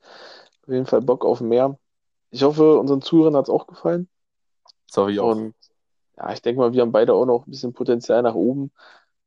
Auf 0.62 0.68
jeden 0.68 0.86
Fall 0.86 1.00
Bock 1.00 1.24
auf 1.24 1.40
mehr. 1.40 1.78
Ich 2.30 2.42
hoffe, 2.42 2.78
unseren 2.78 3.02
Zuhörern 3.02 3.36
hat 3.36 3.46
es 3.46 3.50
auch 3.50 3.66
gefallen. 3.66 4.08
Ich 5.08 5.20
auch. 5.20 5.32
Und 5.32 5.54
ja, 6.16 6.32
ich 6.32 6.42
denke 6.42 6.60
mal, 6.60 6.72
wir 6.72 6.82
haben 6.82 6.92
beide 6.92 7.14
auch 7.14 7.26
noch 7.26 7.46
ein 7.46 7.50
bisschen 7.50 7.72
Potenzial 7.72 8.22
nach 8.22 8.34
oben, 8.34 8.70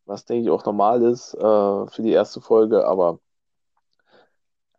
was 0.06 0.26
denke 0.26 0.44
ich 0.44 0.50
auch 0.52 0.66
normal 0.66 1.02
ist 1.04 1.34
äh, 1.34 1.40
für 1.88 2.02
die 2.02 2.12
erste 2.12 2.40
Folge. 2.42 2.86
Aber 2.86 3.20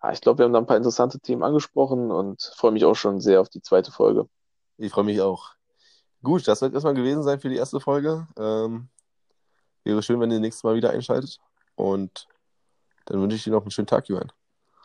ja, 0.02 0.12
ich 0.12 0.20
glaube, 0.20 0.38
wir 0.38 0.44
haben 0.44 0.52
da 0.52 0.60
ein 0.60 0.66
paar 0.66 0.76
interessante 0.76 1.18
Themen 1.20 1.42
angesprochen 1.42 2.10
und 2.10 2.42
freue 2.56 2.72
mich 2.72 2.84
auch 2.84 2.94
schon 2.94 3.20
sehr 3.20 3.40
auf 3.40 3.48
die 3.48 3.62
zweite 3.62 3.90
Folge. 3.90 4.28
Ich 4.76 4.92
freue 4.92 5.04
mich 5.04 5.20
auch. 5.20 5.54
Gut, 6.22 6.48
das 6.48 6.62
wird 6.62 6.74
erstmal 6.74 6.94
gewesen 6.94 7.22
sein 7.22 7.38
für 7.38 7.48
die 7.48 7.56
erste 7.56 7.80
Folge. 7.80 8.26
Ähm, 8.38 8.88
wäre 9.84 10.02
schön, 10.02 10.20
wenn 10.20 10.30
ihr 10.30 10.40
nächstes 10.40 10.64
Mal 10.64 10.74
wieder 10.74 10.90
einschaltet. 10.90 11.38
Und 11.76 12.26
dann 13.06 13.20
wünsche 13.20 13.36
ich 13.36 13.44
dir 13.44 13.50
noch 13.50 13.62
einen 13.62 13.70
schönen 13.70 13.86
Tag, 13.86 14.08
Johann. 14.08 14.32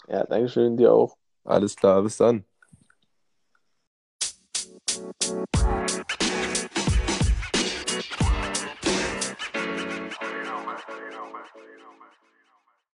Ja, 0.08 0.26
Dankeschön, 0.26 0.78
dir 0.78 0.94
auch. 0.94 1.18
Alles 1.44 1.76
klar, 1.76 2.02
bis 2.02 2.18
dann. 2.18 2.46